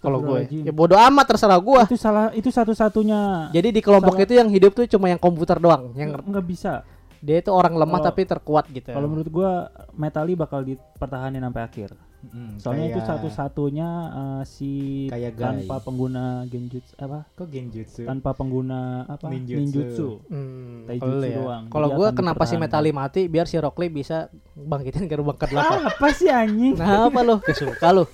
kalau 0.00 0.16
gue 0.18 0.48
ya 0.64 0.72
bodoh 0.72 0.96
amat 0.96 1.26
terserah 1.28 1.60
gue 1.60 1.80
itu 1.84 1.96
salah 1.96 2.32
itu 2.32 2.48
satu-satunya 2.48 3.52
jadi 3.52 3.68
di 3.68 3.80
kelompok 3.80 4.16
Salah. 4.16 4.24
itu 4.24 4.32
yang 4.34 4.48
hidup 4.48 4.72
tuh 4.72 4.88
cuma 4.88 5.06
yang 5.06 5.20
komputer 5.20 5.60
doang 5.60 5.92
yang 5.92 6.08
nggak 6.14 6.40
bisa. 6.42 6.80
dia 7.20 7.40
itu 7.40 7.48
orang 7.48 7.72
lemah 7.74 8.00
Kalau- 8.00 8.08
tapi 8.10 8.22
terkuat 8.24 8.64
gitu 8.68 8.88
Kalau 8.90 9.08
menurut 9.08 9.28
gua 9.28 9.68
Metali 9.92 10.32
bakal 10.34 10.60
dipertahanin 10.60 11.40
sampai 11.40 11.62
akhir. 11.62 11.90
Mm, 12.24 12.56
Soalnya 12.56 12.86
itu 12.86 12.96
kayak- 12.98 13.08
satu-satunya 13.10 13.88
uh, 14.10 14.42
si 14.42 14.72
Kayak 15.08 15.32
Guy. 15.34 15.44
tanpa 15.44 15.76
pengguna 15.78 16.24
genjutsu 16.44 16.92
apa? 16.98 17.28
Kok 17.30 17.48
Genjutsu? 17.48 18.02
Tanpa 18.04 18.32
pengguna 18.32 18.80
apa? 19.06 19.24
Ninjutsu. 19.26 19.60
Ninjutsu. 19.60 20.08
Hmm, 20.26 20.84
Taijutsu 20.84 21.04
kalau 21.06 21.20
ya. 21.22 21.36
doang. 21.38 21.64
Kalau 21.68 21.88
gue 21.90 22.08
kenapa 22.10 22.42
si 22.42 22.56
dipertahankan. 22.56 22.80
Metali 22.80 22.90
mati 22.92 23.20
biar 23.26 23.44
si 23.44 23.56
Rockly 23.56 23.88
bisa 23.88 24.28
bangkitin 24.54 25.04
gerbang 25.06 25.36
ke 25.36 25.46
delapan. 25.46 25.80
Apa 25.86 26.08
sih 26.10 26.28
anjing? 26.28 26.76
Nah 26.76 27.08
apa 27.08 27.20
lo? 27.20 27.40
Kesuka 27.40 27.88
lo? 27.90 28.04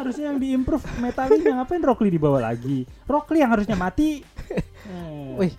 Harusnya 0.00 0.32
yang 0.32 0.38
diimprove 0.40 0.84
Metalinya 0.98 1.60
ngapain 1.60 1.82
Rockly 1.84 2.08
dibawa 2.08 2.40
lagi? 2.40 2.88
Rockly 3.04 3.44
yang 3.44 3.52
harusnya 3.52 3.76
mati. 3.76 4.20
Eh, 4.90 5.36
Wih. 5.38 5.54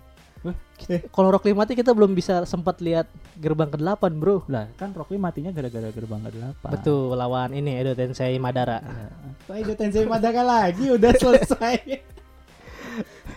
Kalau 1.14 1.30
Rockly 1.30 1.54
mati 1.54 1.78
kita 1.78 1.94
belum 1.94 2.18
bisa 2.18 2.44
sempat 2.50 2.82
lihat 2.82 3.06
gerbang 3.38 3.70
ke 3.70 3.78
delapan 3.78 4.12
bro. 4.18 4.42
Lah, 4.50 4.66
kan 4.76 4.92
Rockly 4.92 5.22
matinya 5.22 5.54
gara-gara 5.54 5.94
gerbang 5.94 6.26
ke-8. 6.26 6.66
Betul 6.68 7.14
lawan 7.14 7.54
ini 7.54 7.78
Edo 7.78 7.94
Tensei 7.94 8.42
Madara. 8.42 8.82
Ya. 8.82 9.08
Kok 9.46 9.56
itu 9.62 9.74
Tensei 9.78 10.04
Madara 10.10 10.42
lagi 10.42 10.90
udah 10.90 11.12
selesai. 11.14 12.02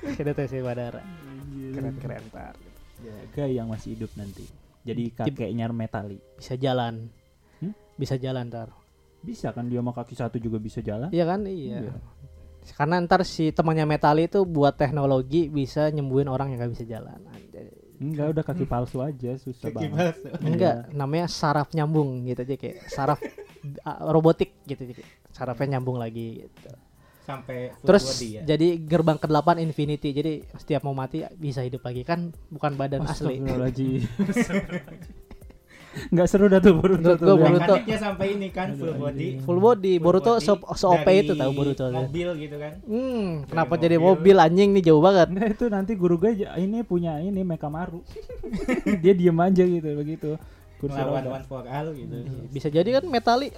Edo 0.20 0.32
Tensei 0.32 0.64
Madara. 0.64 1.04
Keren 1.52 1.94
keren 2.00 2.24
tar. 2.32 2.56
Guy 3.36 3.60
yang 3.60 3.68
masih 3.68 3.94
hidup 3.94 4.10
nanti. 4.16 4.48
Jadi 4.84 5.12
kakeknya 5.12 5.68
Metali. 5.68 6.16
Bisa 6.40 6.56
jalan. 6.56 7.12
Hmm? 7.60 7.76
Bisa 8.00 8.16
jalan 8.16 8.48
ntar. 8.48 8.72
Bisa 9.24 9.50
kan 9.50 9.64
dia 9.66 9.80
sama 9.80 9.96
kaki 9.96 10.14
satu 10.14 10.36
juga 10.36 10.60
bisa 10.60 10.84
jalan? 10.84 11.08
Iya 11.08 11.24
kan? 11.24 11.48
Iya. 11.48 11.88
Iya. 11.88 11.92
Karena 12.76 12.96
ntar 13.04 13.24
si 13.24 13.52
temannya 13.52 13.84
Metali 13.84 14.24
itu 14.24 14.44
buat 14.44 14.76
teknologi 14.76 15.48
bisa 15.48 15.88
nyembuhin 15.88 16.28
orang 16.28 16.52
yang 16.52 16.64
gak 16.64 16.72
bisa 16.72 16.84
jalan. 16.84 17.20
Anjay. 17.28 17.68
Enggak, 17.94 18.26
udah 18.36 18.44
kaki 18.44 18.64
palsu 18.66 18.98
aja, 19.00 19.38
susah 19.38 19.70
Kaki 19.70 19.86
banget. 19.88 20.16
palsu. 20.18 20.26
Enggak, 20.44 20.76
namanya 20.92 21.26
saraf 21.30 21.70
nyambung 21.72 22.24
gitu 22.26 22.42
aja 22.42 22.54
kayak 22.58 22.76
saraf 22.90 23.20
uh, 23.84 24.00
robotik 24.14 24.60
gitu 24.66 24.80
aja 24.82 24.94
kayak 24.98 25.10
sarafnya 25.30 25.78
nyambung 25.78 25.96
lagi 25.96 26.44
gitu. 26.44 26.72
Sampai 27.24 27.72
Terus 27.80 28.04
body 28.04 28.28
ya. 28.36 28.42
jadi 28.44 28.68
gerbang 28.84 29.16
ke-8 29.16 29.56
infinity. 29.64 30.12
Jadi 30.12 30.32
setiap 30.60 30.84
mau 30.84 30.92
mati 30.92 31.24
bisa 31.40 31.64
hidup 31.64 31.80
lagi 31.80 32.04
kan 32.04 32.28
bukan 32.52 32.76
badan 32.76 33.08
asli. 33.08 33.40
Enggak 36.10 36.26
seru 36.26 36.46
dah 36.46 36.58
tuh 36.58 36.74
Boruto 36.74 37.00
Menurut 37.00 37.18
tuh. 37.18 37.34
gua 37.34 37.48
Boruto- 37.48 37.78
sampai 37.96 38.26
ini 38.34 38.48
kan 38.50 38.68
full 38.74 38.94
body. 38.94 39.28
Full 39.42 39.58
body. 39.58 39.92
Boruto 39.98 40.32
body 40.36 40.44
so, 40.44 40.52
so 40.74 40.86
OP 40.90 41.06
itu 41.06 41.32
tahu 41.32 41.50
Boruto. 41.52 41.84
Mobil 41.88 42.28
gitu 42.38 42.56
kan. 42.58 42.72
Hmm, 42.84 43.46
kenapa 43.46 43.74
jadi 43.76 43.96
mobil. 43.96 44.36
anjing 44.36 44.74
nih 44.74 44.82
jauh 44.84 45.00
banget. 45.00 45.30
Enggak 45.30 45.48
itu 45.54 45.64
nanti 45.68 45.92
guru 45.94 46.18
gue 46.18 46.34
ini 46.54 46.82
punya 46.82 47.18
ini 47.18 47.40
Mekamaru. 47.40 48.02
dia 49.02 49.14
diem 49.14 49.38
aja 49.38 49.62
gitu 49.62 49.88
begitu. 49.94 50.30
Kursi 50.76 50.98
Lawan 50.98 51.24
roda. 51.24 51.36
one 51.40 51.44
for 51.46 51.64
all 51.64 51.88
gitu. 51.94 52.16
Bisa 52.50 52.68
jadi 52.68 53.00
kan 53.00 53.04
Metali 53.08 53.48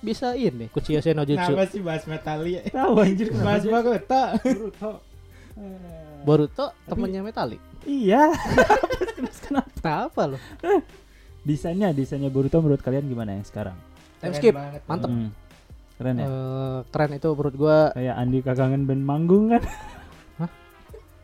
bisa 0.00 0.32
ini 0.32 0.72
Kuchiyoshi 0.72 1.12
no 1.12 1.28
Jutsu. 1.28 1.52
Kenapa 1.52 1.64
sih 1.68 1.80
bahas 1.84 2.04
Metali? 2.08 2.56
Tahu 2.64 2.92
anjir 2.96 3.28
Bahas 3.36 3.64
Boruto. 3.64 4.22
Boruto. 4.40 4.90
Eh, 5.58 6.22
Boruto 6.22 6.66
temennya 6.86 7.20
Metalik. 7.20 7.60
Iya. 7.84 8.28
Kenapa? 9.44 9.68
Kenapa 9.80 10.22
lo? 10.30 10.38
Desainnya, 11.42 11.88
desainnya 11.90 12.28
Boruto 12.28 12.58
menurut 12.58 12.78
kalian 12.78 13.04
gimana 13.04 13.32
yang 13.32 13.42
sekarang? 13.42 13.76
Time 14.18 14.34
skip. 14.34 14.52
banget, 14.52 14.82
Mantep. 14.84 15.08
Hmm. 15.08 15.28
Keren 15.96 16.16
ya? 16.16 16.26
Eh, 16.26 16.78
keren 16.88 17.10
itu 17.12 17.28
menurut 17.30 17.54
gua. 17.54 17.78
Kayak 17.92 18.14
Andi 18.16 18.38
kagangan 18.40 18.82
band 18.84 19.02
manggung 19.02 19.44
kan? 19.48 19.62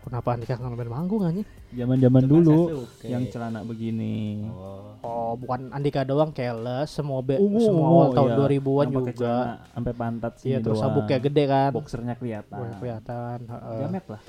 Kenapa 0.01 0.39
nikah 0.39 0.55
sama 0.55 0.79
band 0.79 0.87
manggung 0.89 1.23
aja? 1.23 1.43
Zaman-zaman 1.69 2.23
dulu 2.25 2.59
Sasuke. 2.87 3.11
yang 3.11 3.27
celana 3.27 3.61
begini. 3.61 4.47
Oh. 4.47 4.95
Oh, 5.03 5.33
bukan 5.35 5.75
Andika 5.75 6.07
doang, 6.07 6.31
Keles, 6.31 6.87
semua 6.89 7.19
be, 7.21 7.35
Ungu, 7.37 7.59
semua 7.59 7.83
ungu, 7.83 7.99
awal 7.99 8.09
tahun 8.14 8.31
iya. 8.31 8.39
2000-an 8.39 8.87
Yang 8.87 8.95
pakai 8.95 9.12
juga. 9.12 9.27
celana 9.27 9.55
sampai 9.67 9.93
pantat 9.93 10.33
sini 10.37 10.47
Iya, 10.47 10.59
terus 10.62 10.79
doang. 10.79 10.87
sabuknya 10.89 11.19
gede 11.19 11.45
kan. 11.45 11.71
Boxernya 11.75 12.14
kelihatan. 12.14 12.67
Kelihatan. 12.79 13.39
heeh. 13.45 13.79
Jamet 13.83 14.05
lah. 14.07 14.21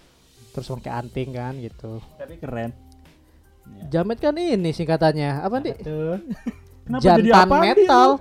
Terus 0.49 0.65
pakai 0.73 0.91
anting 0.91 1.29
kan 1.29 1.53
gitu. 1.57 1.91
Tapi 2.17 2.33
keren. 2.35 2.71
Ya. 3.69 3.83
Jamet 3.93 4.17
kan 4.17 4.33
ini 4.33 4.69
singkatannya. 4.69 5.41
Apa 5.41 5.55
nih? 5.59 5.75
Tuh. 5.79 6.17
Kenapa 6.85 7.03
jadi 7.03 7.21
Jantan 7.25 7.43
apaan 7.43 7.61
dia 7.61 7.73
metal. 7.75 8.09
lu? 8.09 8.15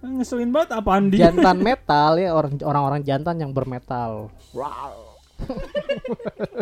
Ngeselin 0.00 0.50
banget 0.50 0.70
apa 0.72 0.90
Andi? 0.92 1.16
Jantan 1.16 1.56
metal 1.66 2.10
ya 2.16 2.30
orang 2.30 2.52
orang-orang 2.60 3.00
jantan 3.02 3.36
yang 3.36 3.50
bermetal. 3.50 4.28
Wow. 4.52 5.16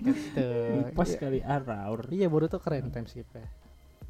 gitu. 0.00 0.48
Pas 0.92 1.08
Iya. 1.08 1.18
kali 1.18 1.40
Araur. 1.40 2.00
Iya, 2.10 2.26
Boruto 2.26 2.58
keren 2.58 2.90
time 2.90 3.06
skipnya. 3.06 3.46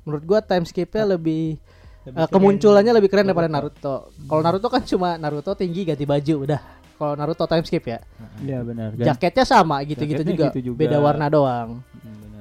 Menurut 0.02 0.24
gua 0.24 0.40
time 0.40 0.64
skipnya 0.64 1.04
lebih 1.06 1.56
Lebih 2.04 2.08
eh, 2.10 2.12
keren. 2.18 2.32
kemunculannya 2.32 2.92
lebih 2.94 3.08
keren 3.08 3.24
daripada. 3.24 3.48
Naruto. 3.48 3.96
Kalau 4.22 4.42
Naruto 4.42 4.68
kan 4.68 4.82
cuma 4.82 5.16
Naruto 5.16 5.52
tinggi 5.54 5.84
ganti 5.84 6.04
baju 6.04 6.34
udah. 6.42 6.60
Kalau 6.94 7.14
Naruto 7.14 7.44
time 7.44 7.64
skip 7.64 7.84
ya. 7.84 7.98
Iya 8.38 8.60
benar. 8.60 8.94
Jaketnya 8.94 9.44
sama 9.44 9.82
gitu-gitu 9.82 10.22
juga. 10.22 10.46
gitu 10.48 10.72
juga. 10.72 10.78
Beda 10.78 10.98
warna 10.98 11.26
doang. 11.26 11.82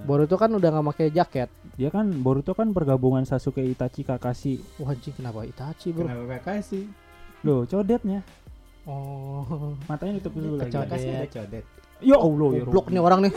Boruto 0.04 0.36
kan 0.36 0.52
udah 0.52 0.70
nggak 0.70 0.86
pakai 0.92 1.08
jaket. 1.16 1.50
Dia 1.80 1.88
kan 1.88 2.12
Boruto 2.12 2.52
kan 2.52 2.76
pergabungan 2.76 3.24
Sasuke, 3.24 3.64
Itachi, 3.64 4.04
Kakashi. 4.04 4.60
Wah 4.84 4.92
anjing 4.92 5.16
kenapa 5.16 5.48
Itachi 5.48 5.96
bro? 5.96 6.04
Kenapa 6.04 6.24
gak 6.28 6.44
kasih? 6.44 6.84
Loh, 7.48 7.64
codetnya. 7.64 8.20
Oh. 8.84 9.76
Matanya 9.88 10.20
tutup 10.20 10.36
dulu 10.44 10.56
lagi. 10.60 10.76
Kasih 10.76 11.10
ada 11.16 11.28
codet. 11.32 11.64
Ya 12.04 12.20
Allah, 12.20 12.50
ya 12.52 12.64
Rabbi. 12.68 12.92
nih 12.92 13.02
orang 13.02 13.20
nih. 13.24 13.34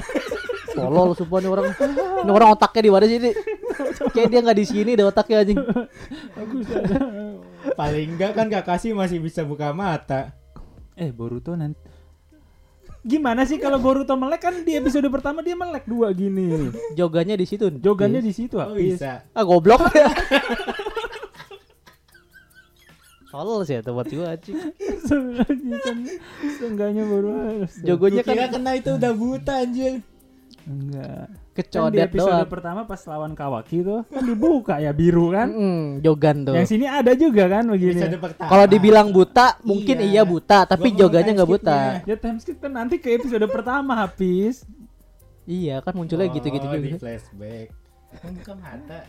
Tolol 0.75 1.11
sumpah 1.15 1.39
nih 1.39 1.51
orang. 1.55 1.65
Ini 2.27 2.31
orang 2.35 2.49
otaknya 2.59 2.81
di 2.83 2.91
mana 2.91 3.05
sih 3.07 3.19
ini? 3.23 3.31
Kayak 4.11 4.29
dia 4.29 4.41
nggak 4.43 4.59
di 4.59 4.67
sini 4.67 4.91
deh 4.99 5.07
otaknya 5.07 5.47
anjing. 5.47 5.59
Sadar. 6.67 7.01
Paling 7.79 8.09
enggak 8.19 8.33
kan 8.35 8.47
gak 8.51 8.67
kasih 8.67 8.91
masih 8.91 9.23
bisa 9.23 9.47
buka 9.47 9.71
mata. 9.71 10.35
eh, 10.99 11.15
Boruto 11.15 11.55
nanti 11.55 11.79
Gimana 13.07 13.47
sih 13.47 13.63
kalau 13.63 13.79
Boruto 13.79 14.19
melek 14.19 14.43
kan 14.43 14.55
di 14.67 14.75
episode 14.75 15.07
pertama 15.15 15.39
dia 15.39 15.55
melek 15.55 15.87
dua 15.87 16.11
gini. 16.11 16.75
Jogannya 16.99 17.39
di 17.39 17.47
situ. 17.47 17.71
Jogannya 17.71 18.19
di 18.19 18.35
situ 18.35 18.59
Oh 18.59 18.75
habis. 18.75 18.99
bisa. 18.99 19.23
Ah 19.31 19.47
goblok. 19.47 19.87
Tolol 23.31 23.63
sih 23.63 23.79
itu 23.79 23.91
buat 23.95 24.11
gua 24.11 24.35
anjing. 24.35 24.59
Seenggaknya 26.59 27.07
baru 27.07 27.31
harus. 27.37 27.73
Jogonya 27.85 28.27
kan 28.27 28.35
kena 28.51 28.73
itu 28.75 28.91
udah 28.99 29.13
buta 29.15 29.55
anjir. 29.63 30.03
Enggak. 30.67 31.46
Kan 31.57 31.65
di 31.65 31.69
kecodet 31.73 32.05
episode 32.07 32.29
doang. 32.37 32.53
pertama 32.53 32.81
pas 32.85 33.01
lawan 33.03 33.33
Kawaki 33.33 33.81
tuh 33.81 34.05
kan 34.05 34.21
dibuka 34.21 34.77
ya 34.77 34.93
biru 34.93 35.33
kan. 35.33 35.49
Mm, 35.49 36.05
jogan 36.05 36.37
tuh. 36.45 36.53
Yang 36.53 36.69
sini 36.69 36.85
ada 36.85 37.13
juga 37.13 37.49
kan 37.49 37.65
begini. 37.65 38.01
Kalau 38.37 38.67
dibilang 38.69 39.09
buta, 39.09 39.57
mungkin 39.65 39.97
Iya. 39.99 40.09
iya 40.13 40.23
buta, 40.23 40.65
tapi 40.65 40.89
Gua 40.89 40.95
mau 40.95 41.01
jogannya 41.01 41.33
nggak 41.33 41.51
buta. 41.51 41.79
Ya 42.05 42.17
time 42.17 42.37
skip 42.37 42.61
kan 42.61 42.71
nanti 42.71 43.01
ke 43.01 43.17
episode 43.17 43.49
pertama 43.49 43.97
habis. 43.97 44.69
Iya 45.47 45.81
kan 45.81 45.97
munculnya 45.97 46.29
gitu-gitu 46.29 46.63
Oh, 46.63 46.75
Di 46.75 46.93
juga. 46.93 46.99
flashback. 47.01 47.73
Kan 48.17 48.31
buka 48.37 48.53
mata. 48.55 49.01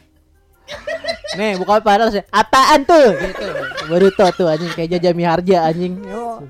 Nih 1.34 1.56
buka 1.56 1.80
padahal 1.80 2.12
sih. 2.12 2.24
Apaan 2.28 2.84
tuh? 2.84 3.08
Gitu. 3.16 3.48
Baru 3.88 4.08
tau 4.12 4.32
tuh 4.32 4.48
anjing 4.48 4.72
kayak 4.72 5.00
jajami 5.00 5.24
harja 5.24 5.64
anjing. 5.64 6.00
Oh, 6.12 6.44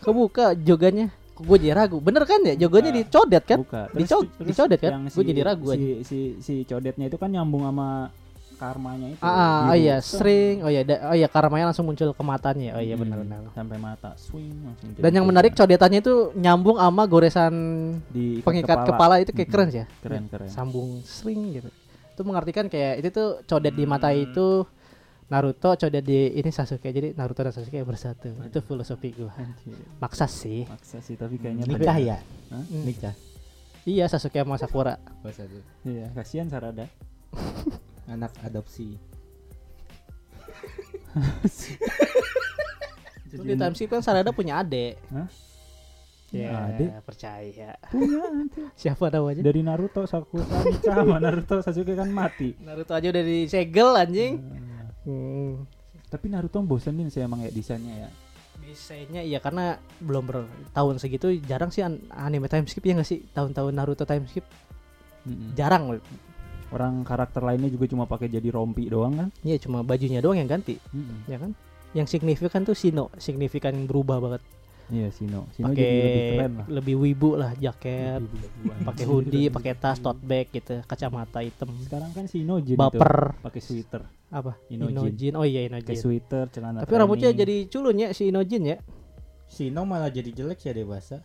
kebuka 0.00 0.52
jogannya. 0.54 1.08
Gue 1.42 1.56
jadi 1.58 1.74
ragu. 1.74 1.98
Bener 1.98 2.22
kan 2.22 2.40
ya? 2.40 2.54
Jogannya 2.56 2.90
Buka. 2.90 3.00
dicodet 3.02 3.44
kan? 3.44 3.58
Buka. 3.60 3.82
Dico- 3.90 4.30
dicodet 4.38 4.78
kan? 4.78 4.90
yang 4.92 5.04
Gua 5.06 5.24
jadi 5.24 5.42
ragu 5.42 5.66
si, 5.68 5.86
si, 6.02 6.18
si 6.38 6.54
codetnya 6.62 7.06
itu 7.06 7.16
kan 7.16 7.28
nyambung 7.28 7.62
sama 7.62 8.08
karmanya 8.56 9.10
itu. 9.10 9.18
Ah, 9.18 9.34
ah, 9.34 9.60
oh 9.66 9.76
iya, 9.76 9.98
string. 9.98 10.62
Oh 10.62 10.70
iya, 10.70 10.86
oh 11.04 11.12
iya 11.12 11.26
karmanya 11.26 11.68
langsung 11.68 11.82
muncul 11.82 12.14
ke 12.14 12.22
matanya. 12.22 12.78
Oh 12.78 12.80
iya 12.80 12.94
Hmm, 12.94 13.02
benar-benar. 13.02 13.50
Sampai 13.50 13.74
mata 13.74 14.14
swing 14.14 14.54
langsung. 14.62 14.94
Dan 14.94 15.10
yang 15.12 15.26
menarik 15.26 15.50
codetannya 15.52 15.98
itu 15.98 16.30
nyambung 16.32 16.78
sama 16.78 17.02
goresan 17.04 17.54
di 18.08 18.38
pengikat 18.38 18.86
kepala, 18.86 19.18
itu 19.18 19.34
kayak 19.34 19.50
Mm-mm. 19.50 19.52
keren 19.52 19.68
sih 19.68 19.80
ya. 19.82 19.86
Keren 19.98 20.24
keren. 20.30 20.46
Sambung 20.46 21.02
string 21.02 21.58
gitu. 21.58 21.68
Itu 22.14 22.22
mengartikan 22.22 22.70
kayak 22.70 23.02
itu 23.02 23.08
tuh 23.10 23.28
codet 23.42 23.74
di 23.74 23.82
mata 23.82 24.08
Hmm. 24.08 24.22
itu 24.22 24.46
Naruto 25.32 25.72
codet 25.80 26.04
di 26.04 26.28
ini 26.36 26.52
Sasuke 26.52 26.92
jadi 26.92 27.16
Naruto 27.16 27.40
dan 27.40 27.56
Sasuke 27.56 27.80
bersatu. 27.88 28.36
Itu 28.44 28.60
filosofi 28.60 29.16
gua. 29.16 29.32
Anjir, 29.32 29.80
Maksa 29.96 30.28
sih. 30.28 30.68
Maksa 30.68 31.00
sih 31.00 31.16
tapi 31.16 31.40
kayaknya 31.40 31.64
Nikah 31.64 31.96
ya? 31.96 32.18
Hah? 32.52 32.60
Hmm. 32.60 32.84
Nikah. 32.84 33.16
Iya 33.88 34.12
Sasuke 34.12 34.44
sama 34.44 34.60
Sakura. 34.60 35.00
Oh, 35.24 35.32
satu. 35.32 35.56
Iya, 35.88 36.12
kasihan 36.12 36.52
Sarada. 36.52 36.84
Anak 38.12 38.36
adopsi. 38.44 39.00
Terus 43.32 43.40
di 43.40 43.56
time 43.56 43.72
skip 43.72 43.88
kan 43.88 44.04
Sarada 44.04 44.36
punya 44.36 44.60
adik. 44.60 45.00
Hah? 45.16 45.32
Ya, 46.28 46.76
adik? 46.76 46.92
percaya. 47.08 47.80
Punya. 47.88 48.20
Siapa 48.84 49.08
namanya? 49.08 49.40
Dari 49.40 49.64
Naruto 49.64 50.04
Sakura 50.04 50.44
nikah 50.44 50.92
sama 50.92 51.16
Naruto 51.16 51.64
Sasuke 51.64 51.96
kan 51.96 52.12
mati. 52.12 52.52
Naruto 52.60 52.92
aja 52.92 53.08
udah 53.08 53.24
disegel 53.24 53.96
anjing. 53.96 54.36
Hmm. 54.36 54.71
Hmm. 55.02 55.64
Tapi 56.08 56.28
Naruto 56.28 56.60
bosenin 56.60 57.08
sih 57.08 57.24
emang 57.24 57.40
ya 57.42 57.50
desainnya 57.50 58.06
ya. 58.06 58.10
Desainnya 58.62 59.22
iya 59.24 59.40
karena 59.42 59.80
belum 59.98 60.28
bertahun 60.28 61.00
segitu 61.02 61.32
jarang 61.42 61.72
sih 61.72 61.82
an- 61.82 62.04
anime 62.12 62.46
time 62.46 62.68
skip 62.68 62.84
ya 62.84 62.94
nggak 62.94 63.08
sih 63.08 63.24
tahun-tahun 63.32 63.72
Naruto 63.74 64.04
time 64.04 64.28
skip 64.28 64.44
Mm-mm. 65.26 65.56
jarang 65.58 65.98
Orang 66.72 67.04
karakter 67.04 67.44
lainnya 67.44 67.68
juga 67.68 67.84
cuma 67.84 68.08
pakai 68.08 68.32
jadi 68.32 68.48
rompi 68.48 68.88
doang 68.88 69.12
kan. 69.12 69.28
Iya 69.44 69.60
cuma 69.60 69.84
bajunya 69.84 70.20
doang 70.24 70.40
yang 70.40 70.48
ganti 70.48 70.78
Mm-mm. 70.92 71.28
ya 71.28 71.36
kan 71.40 71.52
yang 71.92 72.08
signifikan 72.08 72.64
tuh 72.64 72.72
Sino 72.72 73.12
signifikan 73.20 73.76
yang 73.76 73.84
berubah 73.84 74.16
banget 74.16 74.40
Iya 74.92 75.08
Sino. 75.08 75.48
Sino 75.56 75.72
pakai 75.72 75.80
jadi 75.80 75.96
lebih 75.96 76.22
keren 76.28 76.52
lah. 76.52 76.66
lebih 76.68 76.94
wibu 77.00 77.30
lah 77.34 77.50
jaket 77.56 78.20
dua-duaan. 78.20 78.80
pakai 78.84 79.04
hoodie 79.08 79.48
pakai 79.48 79.72
tas 79.72 79.96
tote 79.96 80.20
bag 80.20 80.52
gitu 80.52 80.84
kacamata 80.84 81.40
hitam 81.40 81.72
Sekarang 81.80 82.12
kan 82.12 82.28
Sino 82.28 82.60
jadi 82.60 82.76
baper 82.76 83.40
pakai 83.40 83.60
sweater, 83.64 84.04
apa 84.28 84.60
Inojin. 84.68 84.92
Inojin 84.92 85.32
oh 85.34 85.48
iya 85.48 85.64
pakai 85.64 85.80
Inojin 85.80 85.96
sweater, 85.96 86.44
celana 86.52 86.84
tapi 86.84 86.92
rambutnya 86.92 87.32
training. 87.32 87.40
jadi 87.40 87.56
culun 87.72 87.96
ya 87.96 88.08
si 88.12 88.28
Inojin 88.28 88.62
ya 88.68 88.76
Sino 89.48 89.80
malah 89.84 90.08
jadi 90.08 90.28
jelek 90.32 90.60
ya 90.60 90.72
dewasa. 90.72 91.24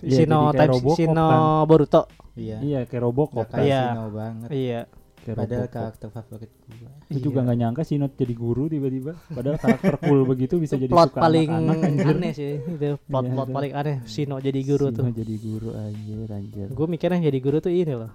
Iya, 0.00 0.24
Sino 0.24 0.48
time 0.50 0.72
Robocop 0.76 0.96
Sino 1.00 1.24
kan. 1.28 1.40
Boruto 1.64 2.02
Iya. 2.34 2.58
Iya 2.60 2.80
kayak 2.84 3.00
Robocop 3.00 3.46
Iya. 3.54 3.80
Sino 3.94 4.04
banget. 4.10 4.48
iya 4.52 4.80
Kayak 5.24 5.36
Padahal 5.38 5.56
Robocop. 5.58 5.72
karakter 5.74 6.08
favorit 6.10 6.50
gua. 6.70 6.90
Itu 7.06 7.18
juga 7.22 7.32
Iya. 7.34 7.44
nggak 7.44 7.58
nyangka 7.58 7.82
Sino 7.82 8.06
jadi 8.06 8.34
guru 8.34 8.64
tiba-tiba. 8.66 9.12
Padahal 9.26 9.56
karakter 9.56 9.94
cool 9.98 10.20
begitu 10.30 10.54
bisa 10.56 10.76
jadi 10.76 10.90
plot 10.90 11.10
suka 11.10 11.20
paling 11.22 11.48
anak-anak, 11.48 11.80
anjir. 11.82 12.06
aneh 12.10 12.32
sih 12.32 12.50
itu 12.56 12.76
plot 13.02 13.24
Iya, 13.24 13.32
plot 13.32 13.46
itu. 13.46 13.54
paling 13.54 13.72
aneh 13.74 13.96
Sino 14.04 14.36
jadi 14.36 14.60
guru 14.62 14.86
Sino 14.86 14.96
tuh 14.98 15.04
jadi 15.10 15.34
guru 15.38 15.68
anjir 15.72 16.28
anjir. 16.28 16.66
gue 16.68 16.86
mikirnya 16.86 17.16
yang 17.16 17.26
jadi 17.26 17.38
guru 17.40 17.56
tuh 17.58 17.72
ini 17.72 17.94
loh 17.94 18.12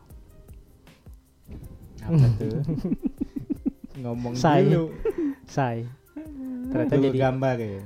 Apa 2.00 2.28
tuh? 2.38 2.62
Ngomong 4.00 4.34
Say. 4.34 4.64
dulu. 4.64 4.86
Sai 5.44 5.78
ternyata 6.70 6.94
Dulu 6.94 7.06
jadi 7.06 7.18
gambar 7.20 7.56
ya. 7.58 7.82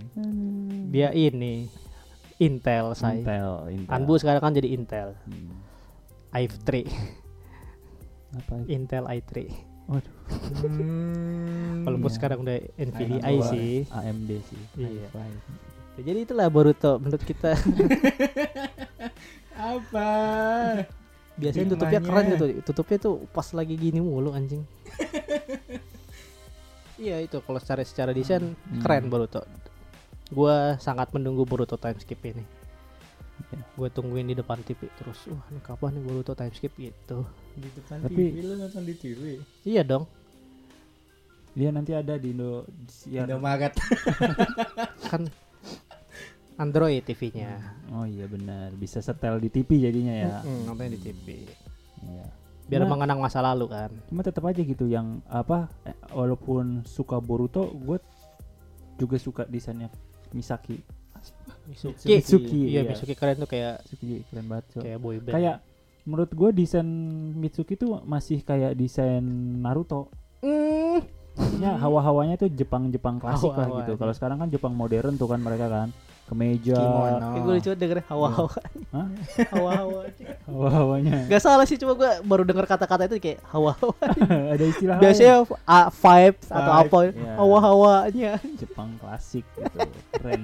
dia 0.89 1.09
ini 1.09 1.71
Intel 2.37 2.91
Sai 2.91 3.17
Intel, 3.17 3.71
Intel. 3.71 3.87
Anbu 3.89 4.13
sekarang 4.15 4.41
kan 4.41 4.51
jadi 4.51 4.67
Intel 4.69 5.15
Hmm. 5.23 5.63
i3 6.33 6.83
Apa? 8.33 8.53
itu? 8.59 8.67
Intel 8.71 9.05
i3 9.05 9.31
Waduh. 9.83 10.15
Hmm. 10.57 11.83
walaupun 11.83 12.07
Iya. 12.07 12.15
sekarang 12.15 12.37
udah 12.41 12.55
Nvidia 12.73 13.19
i5 13.21 13.43
sih 13.47 13.73
AMD 13.85 14.29
sih. 14.41 14.61
Iya. 14.75 15.07
i5. 15.07 15.99
jadi 15.99 16.19
itulah 16.21 16.47
Boruto 16.47 16.97
menurut 16.97 17.21
kita 17.21 17.53
Apa? 19.53 20.09
biasanya 21.33 21.67
tutupnya 21.71 21.99
keren 21.99 22.25
gitu 22.31 22.45
tutupnya 22.63 22.97
tuh 22.99 23.15
pas 23.27 23.45
lagi 23.51 23.73
gini 23.73 23.97
mulu 23.97 24.31
anjing 24.31 24.61
iya 26.95 27.17
itu 27.19 27.37
kalau 27.39 27.57
secara 27.57 27.81
secara 27.81 28.11
desain 28.11 28.53
Hmm. 28.63 28.81
keren 28.81 29.09
Boruto 29.09 29.41
gua 30.29 30.77
sangat 30.77 31.09
menunggu 31.11 31.43
Boruto 31.43 31.75
time 31.75 31.97
skip 31.97 32.21
ini 32.23 32.45
Iya. 33.33 33.61
gue 33.73 33.89
tungguin 33.89 34.25
di 34.25 34.35
depan 34.35 34.61
TV 34.61 34.85
terus 34.93 35.25
wah 35.25 35.41
ini 35.47 35.59
kapan 35.59 35.93
nih 35.93 36.03
Boruto 36.03 36.33
time 36.33 36.51
skip 36.51 36.73
gitu 36.73 37.25
Di 37.53 37.69
depan 37.71 37.97
Tapi- 38.01 38.29
TV 38.29 38.37
lu 38.41 38.53
nonton 38.55 38.83
di 38.83 38.93
TV. 38.93 39.21
iya 39.63 39.81
dong 39.81 40.05
Dia 41.51 41.69
nanti 41.69 41.93
ada 41.93 42.17
di 42.17 42.33
Indo 42.33 42.65
siar. 42.87 43.29
Indomaret. 43.29 43.77
kan 45.05 45.21
Android 46.55 47.01
TV-nya. 47.03 47.61
Oh 47.91 48.05
iya 48.05 48.25
benar, 48.25 48.73
bisa 48.73 49.01
setel 49.01 49.37
di 49.37 49.49
TV 49.49 49.77
jadinya 49.79 50.13
ya. 50.13 50.33
Hmm, 50.41 50.65
nontonnya 50.65 50.97
di 50.97 51.01
TV. 51.03 51.45
Iya. 51.99 52.25
Biar 52.63 52.81
Cuma- 52.81 52.97
mengenang 52.97 53.19
masa 53.19 53.41
lalu 53.41 53.69
kan. 53.69 53.93
Cuma 54.05 54.21
tetap 54.21 54.41
aja 54.43 54.61
gitu 54.61 54.85
yang 54.85 55.21
apa 55.25 55.69
eh, 55.83 55.93
walaupun 56.09 56.85
suka 56.85 57.17
Boruto, 57.17 57.69
gue 57.69 58.01
juga 58.95 59.17
suka 59.17 59.45
desainnya 59.45 59.93
Misaki. 60.29 60.81
Mitsuki. 61.69 62.05
Mitsuki, 62.09 62.61
Iya, 62.69 62.81
iya. 62.83 62.89
Mitsuki 62.91 63.13
keren 63.15 63.35
tuh 63.39 63.49
kayak 63.49 63.83
Mitsuki 63.87 64.23
keren 64.27 64.45
banget. 64.51 64.65
so. 64.73 64.79
kayak 64.83 64.99
boy 64.99 65.17
band. 65.19 65.35
Kayak 65.35 65.55
menurut 66.03 66.31
gue 66.35 66.49
desain 66.51 66.87
Mitsuki 67.39 67.73
tuh 67.79 68.03
masih 68.03 68.43
kayak 68.43 68.75
desain 68.75 69.23
Naruto. 69.63 70.11
Hmm. 70.43 70.99
Maksudnya 71.33 71.81
hawa-hawanya 71.81 72.35
tuh 72.37 72.51
Jepang-Jepang 72.51 73.17
klasik 73.17 73.55
lah 73.57 73.65
gitu. 73.81 73.97
Kalau 73.97 74.13
sekarang 74.13 74.37
kan 74.37 74.49
Jepang 74.53 74.73
modern 74.77 75.17
tuh 75.17 75.25
kan 75.25 75.41
mereka 75.41 75.65
kan 75.65 75.89
kemeja, 76.23 76.75
Kimono. 76.79 77.27
Eh, 77.35 77.41
gue 77.43 77.53
lucu 77.59 77.69
denger 77.75 77.99
hawa-hawa. 78.07 78.51
Hah? 78.95 79.07
hawa-hawa. 79.53 80.01
hawa-hawanya. 80.47 81.27
Gak 81.27 81.43
salah 81.43 81.65
sih 81.67 81.75
cuma 81.75 81.93
gue 81.99 82.11
baru 82.23 82.47
denger 82.47 82.65
kata-kata 82.65 83.11
itu 83.11 83.19
kayak 83.19 83.39
hawa-hawa. 83.51 83.95
Ada 84.55 84.65
istilah 84.65 84.97
Biasanya 84.97 85.35
a, 85.67 85.79
vibes 85.91 86.47
atau 86.47 86.73
apa 86.73 86.97
iya. 87.11 87.33
hawa-hawanya. 87.37 88.31
Jepang 88.55 88.95
klasik 89.03 89.43
gitu. 89.59 89.77
Keren. 90.15 90.41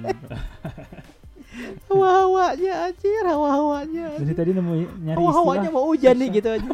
Hawa-hawanya 1.90 2.72
anjir, 2.92 3.24
hawa-hawanya. 3.26 4.06
Dari 4.22 4.34
tadi 4.36 4.50
nemu 4.54 4.72
nyari 5.02 5.16
Hawa-hawanya 5.18 5.68
mau 5.74 5.84
hujan 5.90 6.14
nih 6.14 6.28
gitu 6.38 6.48
aja. 6.54 6.70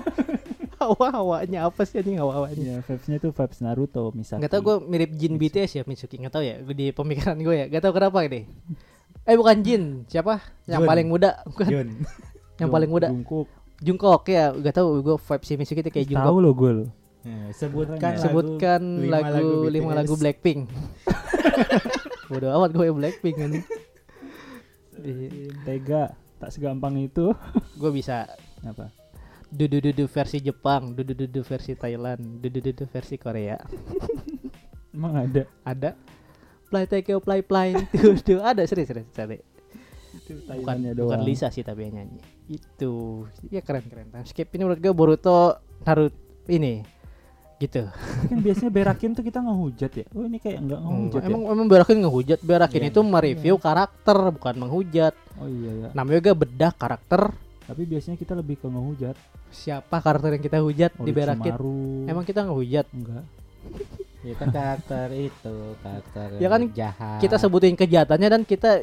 Hawa-hawanya 0.77 1.73
apa 1.73 1.89
sih 1.89 2.05
anjing 2.05 2.21
hawa-hawanya? 2.21 2.61
Iya, 2.61 2.77
vibes-nya 2.85 3.17
tuh 3.17 3.33
vibes 3.33 3.59
Naruto 3.65 4.13
misalnya. 4.13 4.45
Nggak 4.45 4.53
tahu 4.53 4.63
gue 4.67 4.77
mirip 4.93 5.11
Jin 5.17 5.41
BTS 5.41 5.81
ya 5.81 5.83
Mitsuki 5.89 6.21
nggak 6.21 6.35
tahu 6.37 6.45
ya 6.45 6.61
di 6.61 6.93
pemikiran 6.93 7.41
gue 7.41 7.55
ya 7.57 7.67
nggak 7.73 7.83
tahu 7.89 7.93
kenapa 7.97 8.19
ini 8.29 8.45
eh 9.27 9.35
bukan 9.35 9.57
Jin 9.61 9.83
siapa 10.07 10.39
yang 10.65 10.83
Jun. 10.83 10.89
paling 10.89 11.07
muda 11.07 11.31
bukan 11.51 11.67
Jun. 11.67 11.89
yang 12.57 12.71
paling 12.71 12.89
muda 12.89 13.09
Jungkook. 13.11 13.49
Jungkook 13.77 14.23
ya 14.27 14.55
nggak 14.55 14.75
tahu 14.75 15.05
gue 15.05 15.17
vibe 15.19 15.45
si 15.45 15.53
itu 15.53 15.67
kayak 15.69 15.93
Tahu 15.93 16.09
Jungkook 16.09 16.39
lo 16.41 16.51
gue. 16.53 16.73
Eh, 17.27 17.51
sebutkan 17.53 17.99
ya. 17.99 18.17
lagu- 18.17 18.23
sebutkan 18.23 18.81
lima 19.03 19.19
lagu 19.19 19.51
lima 19.67 19.91
lagu 19.93 20.15
Blackpink 20.15 20.71
bodoh 22.31 22.55
amat 22.55 22.71
gue 22.71 22.87
Blackpink 22.89 23.37
kan 23.37 23.53
Tega, 25.63 26.17
tak 26.39 26.51
segampang 26.51 26.97
itu. 26.97 27.35
gue 27.81 27.91
bisa 27.91 28.31
Apa? 28.63 28.89
dudu 29.47 29.79
dudu 29.79 30.07
versi 30.07 30.39
Jepang 30.39 30.91
dudu 30.93 31.15
dudu 31.15 31.43
versi 31.43 31.75
Thailand 31.75 32.19
dudu 32.41 32.59
dudu 32.59 32.83
versi 32.85 33.15
Korea 33.15 33.55
Emang 34.91 35.15
ada. 35.19 35.47
ada 35.63 35.95
play 36.67 36.85
take 36.91 37.09
your 37.09 37.23
play 37.23 37.41
play. 37.41 37.73
Dudu 37.95 38.43
ada 38.43 38.63
serius 38.67 38.91
serius 38.91 39.09
Itu 39.15 40.43
bukan 40.45 40.93
bukan. 40.95 41.21
Lisa 41.23 41.49
sih 41.49 41.63
tapi 41.63 41.89
yang 41.89 42.03
nyanyi. 42.03 42.21
Itu 42.51 43.25
ya 43.49 43.63
keren 43.63 43.87
keren. 43.87 44.11
Timescape 44.11 44.51
ini 44.55 44.63
menurut 44.67 44.81
gue 44.83 44.93
Boruto 44.95 45.63
Naruto 45.87 46.19
ini 46.51 46.97
gitu. 47.57 47.89
Kan 48.29 48.39
biasanya 48.47 48.71
berakin 48.73 49.17
tuh 49.17 49.25
kita 49.25 49.41
ngehujat 49.41 49.93
ya. 49.93 50.05
Oh 50.13 50.25
ini 50.29 50.37
kayak 50.37 50.61
enggak 50.61 50.81
ngehujat 50.85 51.21
emang 51.25 51.43
ya. 51.43 51.53
emang 51.57 51.67
berakin 51.67 51.99
ngehujat. 52.05 52.39
Berakin 52.45 52.83
Iya, 52.85 52.91
itu 52.93 53.01
mereview 53.01 53.57
karakter 53.57 54.19
bukan 54.37 54.55
menghujat. 54.61 55.15
Oh 55.41 55.49
iya 55.49 55.73
ya. 55.73 55.89
namanya 55.97 56.21
juga 56.21 56.35
bedah 56.37 56.73
karakter. 56.77 57.33
Tapi 57.67 57.83
biasanya 57.83 58.17
kita 58.17 58.39
lebih 58.39 58.63
ke 58.63 58.69
ngehujat. 58.71 59.17
siapa 59.47 60.03
karakter 60.03 60.37
yang 60.37 60.43
kita 60.43 60.59
hujat 60.59 60.93
di 61.01 61.13
berakin? 61.15 61.55
Emang 62.07 62.27
kita 62.27 62.45
ngehujat? 62.45 62.87
Enggak. 62.93 63.25
Ya 64.27 64.35
kan 64.35 64.49
karakter 64.51 65.07
itu, 65.15 65.57
karakter 65.79 66.27
Ya 66.43 66.49
kan 66.51 66.63
jahat. 66.75 67.23
kita 67.23 67.39
sebutin 67.39 67.79
kejahatannya 67.79 68.29
dan 68.29 68.43
kita 68.43 68.83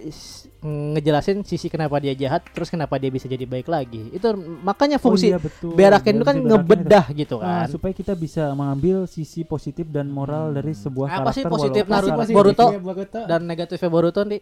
ngejelasin 0.63 1.43
sisi 1.43 1.67
kenapa 1.67 1.99
dia 1.99 2.15
jahat 2.15 2.47
terus 2.55 2.71
kenapa 2.71 2.95
dia 2.95 3.11
bisa 3.11 3.27
jadi 3.27 3.43
baik 3.43 3.67
lagi 3.67 4.15
itu 4.15 4.23
makanya 4.63 4.95
fungsi 4.95 5.27
oh, 5.27 5.31
iya, 5.35 5.39
betul. 5.43 5.75
berakin 5.75 6.15
itu 6.15 6.23
kan 6.23 6.37
ngebedah 6.39 7.05
gitu 7.11 7.35
itu. 7.35 7.37
Ah, 7.43 7.67
kan 7.67 7.75
supaya 7.75 7.91
kita 7.91 8.15
bisa 8.15 8.55
mengambil 8.55 9.03
sisi 9.03 9.43
positif 9.43 9.83
dan 9.91 10.07
moral 10.07 10.55
dari 10.55 10.71
sebuah 10.71 11.19
Apa 11.19 11.35
sih 11.35 11.43
positif 11.43 11.83
Naruto? 11.83 12.23
Boruto 12.31 12.67
Boruto. 12.79 13.21
dan 13.27 13.43
negatifnya 13.43 13.89
Boruto 13.91 14.21
nih 14.23 14.39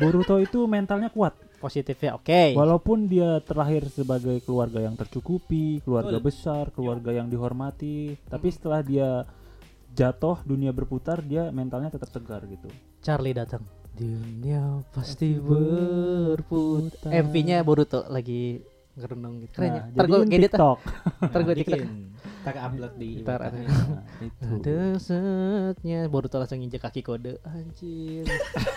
Boruto 0.00 0.34
itu 0.40 0.64
mentalnya 0.64 1.12
kuat. 1.12 1.36
Positifnya 1.64 2.20
oke 2.20 2.52
Walaupun 2.52 3.08
dia 3.08 3.40
terlahir 3.40 3.88
sebagai 3.88 4.36
keluarga 4.44 4.84
yang 4.84 4.92
tercukupi, 5.00 5.80
keluarga 5.80 6.20
besar, 6.20 6.68
keluarga 6.76 7.16
yang 7.16 7.32
dihormati, 7.32 8.20
tapi 8.28 8.52
setelah 8.52 8.84
dia 8.84 9.24
jatuh 9.96 10.44
dunia 10.44 10.76
berputar, 10.76 11.24
dia 11.24 11.48
mentalnya 11.48 11.88
tetap 11.88 12.12
tegar 12.12 12.44
gitu. 12.44 12.68
Charlie 13.00 13.32
datang 13.32 13.64
dunia 13.94 14.82
pasti 14.90 15.38
berputar. 15.38 17.14
MV-nya 17.14 17.62
Boruto 17.62 18.02
lagi 18.10 18.58
ngerenung 18.94 19.42
gitu 19.42 19.54
keren 19.58 19.70
ya 19.70 19.82
Nah, 19.82 19.86
ntar 19.94 20.06
gue 20.06 20.18
jadiin 20.22 20.34
edit. 20.34 20.50
TikTok. 20.54 20.78
ntar 21.30 21.40
gue 21.42 21.54
TikTok 21.54 21.78
bikin. 21.78 21.90
Ntar 22.44 22.56
upload 22.60 22.92
di 22.94 23.10
Ntar 23.24 23.40
ada. 23.40 23.56
Itu. 24.28 24.44
ada 24.60 24.78
saatnya 25.00 25.98
Boruto 26.06 26.36
langsung 26.36 26.60
injek 26.60 26.84
kaki 26.84 27.00
kode 27.00 27.40
anjir 27.42 28.28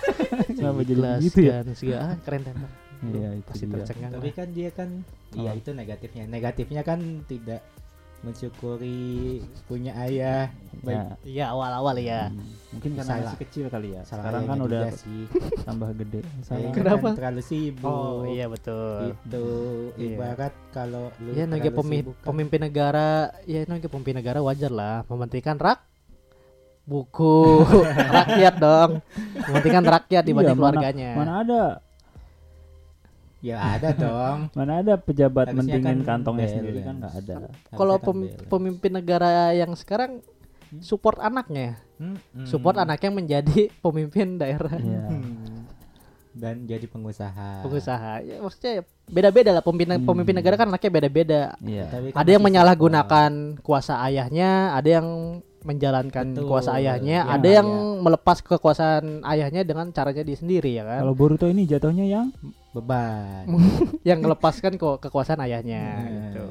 Kenapa 0.55 0.79
jadi 0.81 0.95
Ikhlas 0.95 1.19
begitu 1.19 1.39
ya? 1.43 1.55
kan, 1.59 1.65
segala 1.75 1.99
ah, 2.01 2.15
keren 2.23 2.41
kan 2.41 2.55
Iya, 2.97 3.29
itu 3.35 3.45
pasti 3.45 3.65
tercengang 3.67 4.11
Tapi 4.15 4.29
kan 4.33 4.47
dia 4.49 4.69
kan 4.71 4.89
iya 5.35 5.51
Oh. 5.51 5.53
itu 5.53 5.69
negatifnya. 5.69 6.23
Negatifnya 6.25 6.81
kan 6.81 6.99
tidak 7.27 7.61
mensyukuri 8.19 9.39
punya 9.65 9.93
ayah. 9.99 10.49
Baik. 10.77 10.93
Ya, 10.93 11.03
iya 11.23 11.45
awal-awal 11.49 11.97
ya 11.97 12.29
hmm, 12.29 12.43
mungkin 12.71 12.91
karena 12.93 13.09
Salah. 13.11 13.23
masih 13.25 13.39
kecil 13.39 13.65
kali 13.67 13.87
ya. 13.91 14.01
Salah 14.03 14.21
Sekarang 14.23 14.41
ayahnya 14.41 14.53
kan 14.53 14.67
udah 14.67 14.81
sih. 15.01 15.21
tambah 15.63 15.89
gede. 15.95 16.19
Salah. 16.39 16.57
Ayahnya 16.59 16.75
Kenapa? 16.75 17.07
kan 17.07 17.17
terlalu 17.17 17.41
sibuk. 17.43 17.87
oh 17.87 18.21
iya 18.23 18.45
betul 18.45 19.01
Itu 19.17 19.45
Iya. 19.95 20.07
ibarat 20.11 20.53
kalau 20.69 21.09
lu 21.17 21.29
ya 21.31 21.45
terlalu 21.45 21.73
pemi- 21.73 22.01
sibuk 22.01 22.15
kan. 22.15 22.25
pemimpin 22.27 22.61
negara 22.63 23.07
ya 23.43 23.59
sebagai 23.63 23.89
pemimpin 23.89 24.15
negara 24.15 24.39
wajar 24.39 24.71
lah 24.71 25.01
mementingkan 25.05 25.57
rak 25.57 25.79
buku 26.83 27.67
rakyat 28.15 28.53
dong 28.55 28.91
mementingkan 29.43 29.85
rakyat 29.85 30.21
Iya, 30.21 30.27
dibanding 30.27 30.53
mana- 30.53 30.61
keluarganya 30.71 31.09
Mana 31.15 31.33
ada 31.43 31.63
Ya 33.39 33.57
ada 33.61 33.89
dong. 33.91 34.49
mana 34.57 34.81
ada 34.81 34.95
pejabat 34.95 35.47
Harusnya 35.47 35.77
mentingin 35.77 36.01
kan 36.01 36.19
kantongnya 36.19 36.41
balance. 36.43 36.55
sendiri 36.57 36.79
kan 36.81 36.95
nggak 36.97 37.13
ada. 37.17 37.35
kalau 37.69 37.95
kan 37.95 38.05
pem- 38.07 38.33
pemimpin 38.47 38.91
negara 38.93 39.29
yang 39.51 39.71
sekarang 39.73 40.19
support 40.79 41.17
anaknya 41.17 41.77
Hmm, 41.95 42.13
hmm. 42.31 42.45
support 42.45 42.75
anaknya 42.75 43.09
menjadi 43.09 43.59
pemimpin 43.83 44.35
daerah 44.35 44.73
Iya. 44.73 45.05
Hmm. 45.07 45.65
Dan 46.37 46.65
jadi 46.65 46.85
pengusaha. 46.85 47.61
pengusaha 47.61 48.21
ya 48.21 48.37
maksudnya 48.37 48.73
beda-beda 49.07 49.49
lah 49.51 49.61
pemimpin 49.61 49.89
Hmm. 49.91 50.05
pemimpin 50.05 50.35
negara 50.35 50.53
kan 50.55 50.67
anaknya 50.67 50.91
beda-beda 50.91 51.41
Iya. 51.59 51.85
Tapi 51.87 52.07
kan 52.09 52.17
ada 52.17 52.29
yang 52.29 52.43
menyalahgunakan 52.43 53.31
kuasa 53.59 54.01
ayahnya 54.03 54.49
ada 54.71 54.89
yang 54.91 55.07
menjalankan 55.59 56.25
Betul. 56.31 56.45
kuasa 56.47 56.69
ayahnya 56.75 57.17
Yang 57.19 57.33
ada 57.33 57.41
ayah. 57.43 57.55
yang 57.55 57.69
melepas 57.99 58.37
kekuasaan 58.39 59.05
ayahnya 59.25 59.61
dengan 59.61 59.89
caranya 59.89 60.21
dia 60.21 60.37
sendiri 60.37 60.69
ya 60.71 60.83
kan 60.83 61.01
Kalau 61.01 61.13
Boruto 61.13 61.45
ini 61.45 61.65
jatuhnya 61.65 62.05
yang 62.05 62.29
beban. 62.77 63.45
yang 64.07 64.19
melepaskan 64.19 64.75
kok 64.75 64.99
kekuasaan 64.99 65.41
ayahnya 65.41 65.83
Nah. 65.97 66.05
gitu 66.27 66.45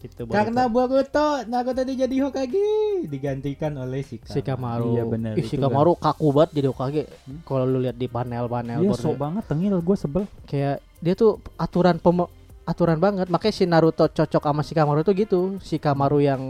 gitu 0.00 0.26
Karena 0.26 0.66
Boruto 0.66 1.46
Naruto 1.46 1.82
jadi 1.86 2.16
Hokage 2.20 3.06
digantikan 3.06 3.70
oleh 3.76 4.02
Shikamaru. 4.02 4.34
Shikamaru 4.34 4.88
Iya, 4.92 5.04
benar, 5.04 5.32
Ih, 5.32 5.40
itu 5.40 5.48
Shikamaru 5.48 5.94
kaku 5.94 6.26
banget 6.32 6.50
jadi 6.52 6.66
Hokage 6.68 7.02
Hmm? 7.22 7.38
kalau 7.42 7.64
lu 7.64 7.78
lihat 7.78 7.94
di 7.94 8.06
panel-panel 8.06 8.78
dia 8.78 8.88
Boruto. 8.88 8.98
sok 9.00 9.14
banget 9.16 9.44
tengil 9.46 9.74
gue 9.76 9.94
sebel. 9.94 10.24
kayak 10.44 10.82
dia 10.98 11.14
tuh 11.14 11.38
aturan 11.54 11.96
pem- 11.96 12.30
aturan 12.62 12.94
banget 12.96 13.26
makanya 13.28 13.52
si 13.52 13.64
Naruto 13.64 14.04
cocok 14.04 14.42
sama 14.42 14.62
Shikamaru 14.62 15.02
tuh 15.02 15.14
gitu 15.14 15.40
Shikamaru 15.60 16.18
yang 16.20 16.42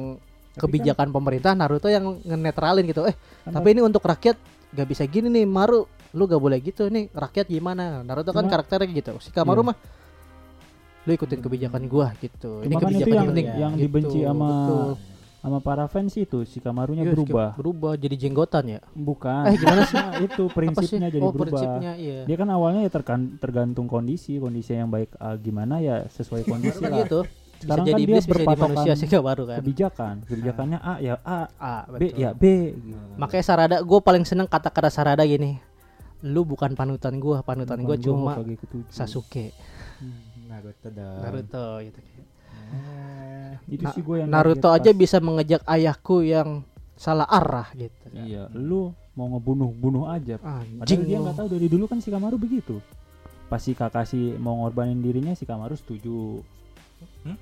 Tapi 0.52 0.56
kebijakan 0.58 1.08
pemerintah 1.10 1.52
Naruto 1.52 1.88
yang 1.88 2.20
ngenetralin 2.20 2.84
gitu 2.86 3.04
eh 3.04 3.16
Kan- 3.42 3.52
tapi 3.54 3.72
ini 3.72 3.80
untuk 3.80 4.00
rakyat 4.00 4.36
gak 4.72 4.86
bisa 4.86 5.02
gini 5.04 5.28
nih 5.30 5.44
Maru 5.44 5.84
lu 6.10 6.24
gak 6.24 6.38
boleh 6.38 6.58
gitu 6.58 6.86
nih 6.86 7.08
rakyat 7.10 7.46
gimana 7.46 8.00
Naruto 8.00 8.30
kan 8.30 8.42
Cuma- 8.42 8.52
karakternya 8.52 8.88
gitu 8.90 9.12
Shikamaru 9.18 9.62
Iya. 9.62 9.68
mah 9.68 9.76
lu 11.02 11.10
ikutin 11.12 11.40
kebijakan 11.40 11.82
gua 11.84 12.14
gitu 12.16 12.60
ini 12.60 12.70
Cuma 12.70 12.78
kan 12.78 12.88
itu 12.88 12.96
kebijakan 12.96 13.12
yang, 13.12 13.28
penting 13.28 13.46
yang 13.54 13.72
gitu, 13.72 13.82
dibenci 13.82 14.18
sama 14.22 14.46
betul. 14.46 14.90
sama 15.42 15.58
para 15.58 15.84
fans 15.86 16.14
itu 16.14 16.38
si 16.44 16.56
Kamarunya 16.56 17.02
Iya, 17.02 17.12
berubah. 17.12 17.48
berubah 17.52 17.92
jadi 17.94 18.14
jenggotan 18.16 18.64
ya 18.68 18.80
Bukan. 18.92 19.42
Eh, 19.44 19.56
gimana 19.56 19.82
sih? 19.82 19.98
Nah, 19.98 20.14
itu 20.20 20.42
Apa 20.42 20.46
sih? 20.46 20.54
prinsipnya 20.54 21.08
jadi 21.10 21.18
oh, 21.18 21.28
berubah. 21.28 21.42
prinsipnya 21.50 21.92
iya 21.96 22.18
Dia 22.22 22.36
kan 22.36 22.48
awalnya 22.48 22.80
ya 22.80 22.90
tergan- 22.92 23.34
tergantung 23.36 23.86
kondisi, 23.86 24.36
kondisi 24.36 24.72
yang 24.72 24.88
baik 24.88 25.10
ah, 25.16 25.34
gimana 25.34 25.80
ya 25.80 26.06
sesuai 26.06 26.46
kondisi 26.50 26.78
kan 26.78 26.88
lah. 26.88 27.02
gitu 27.02 27.20
bisa 27.62 27.70
Sekarang 27.70 27.86
jadi 27.86 27.94
kan 27.94 27.98
dia 28.02 28.06
iblis 28.10 28.24
bisa 28.26 28.34
jadi 28.34 28.58
manusia 28.58 28.92
Shikamaru 28.98 29.42
kan 29.46 29.58
Kebijakan, 29.62 30.14
kebijakannya 30.26 30.78
A 30.82 30.94
ya 30.98 31.14
A, 31.22 31.38
ah, 31.54 31.82
B 31.86 32.02
betul. 32.10 32.18
ya 32.18 32.30
B. 32.34 32.44
gitu. 32.74 32.98
Makanya 33.14 33.44
Sarada, 33.46 33.76
gue 33.78 34.00
paling 34.02 34.24
seneng 34.26 34.50
kata-kata 34.50 34.90
Sarada 34.90 35.22
gini. 35.22 35.62
Lu 36.22 36.42
bukan 36.42 36.74
panutan 36.74 37.18
gue, 37.18 37.38
panutan 37.42 37.78
gue 37.78 37.96
cuma 37.98 38.34
ketujuh. 38.34 38.90
Sasuke, 38.90 39.54
Hmm, 40.02 40.50
Naruto 40.50 40.88
dong. 40.90 41.20
Naruto 41.22 41.66
gitu. 41.86 41.98
Ah, 42.72 43.54
Itu 43.70 43.84
Na- 43.86 43.94
sih 43.94 44.02
gue 44.02 44.16
yang 44.18 44.28
Naruto 44.28 44.68
aja 44.68 44.90
pas- 44.90 44.98
bisa 44.98 45.22
mengejak 45.22 45.62
ayahku 45.62 46.26
yang 46.26 46.66
salah 46.98 47.26
arah 47.26 47.70
gitu. 47.74 48.06
Iya, 48.10 48.50
lu 48.50 48.90
mau 49.12 49.28
ngebunuh-bunuh 49.30 50.08
aja. 50.08 50.38
Anjing 50.40 50.78
Padahal 50.78 51.02
dia 51.06 51.18
nggak 51.20 51.36
tahu 51.36 51.48
dari 51.52 51.66
dulu 51.68 51.84
kan 51.86 51.98
si 51.98 52.08
Kamaru 52.08 52.38
begitu. 52.38 52.78
Pas 53.46 53.60
si 53.60 53.76
Kakashi 53.76 54.38
mau 54.40 54.62
ngorbanin 54.62 55.02
dirinya 55.02 55.36
si 55.36 55.44
Kamaru 55.44 55.76
setuju. 55.76 56.40
Hmm? 57.26 57.36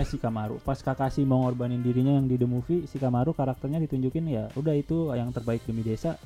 Eh 0.00 0.06
si 0.06 0.16
Kamaru, 0.16 0.56
pas 0.58 0.80
Kakashi 0.80 1.22
mau 1.22 1.44
ngorbanin 1.44 1.78
dirinya 1.78 2.16
yang 2.16 2.24
di 2.24 2.34
the 2.34 2.48
movie, 2.48 2.88
si 2.88 2.96
Kamaru 2.96 3.30
karakternya 3.30 3.76
ditunjukin 3.78 4.24
ya, 4.26 4.48
udah 4.54 4.72
itu 4.72 5.12
yang 5.12 5.28
terbaik 5.28 5.60
demi 5.62 5.84
desa. 5.84 6.16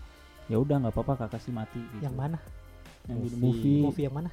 Ya 0.47 0.57
udah 0.57 0.79
nggak 0.79 0.95
apa-apa 0.95 1.27
Kakashi 1.27 1.51
mati 1.51 1.83
gitu. 1.83 2.07
Yang 2.07 2.15
mana? 2.15 2.39
Yang 3.05 3.19
di 3.19 3.29
the 3.29 3.37
Movie. 3.37 3.43
movie. 3.43 3.83
Movie 3.83 4.05
yang 4.05 4.15
mana? 4.15 4.31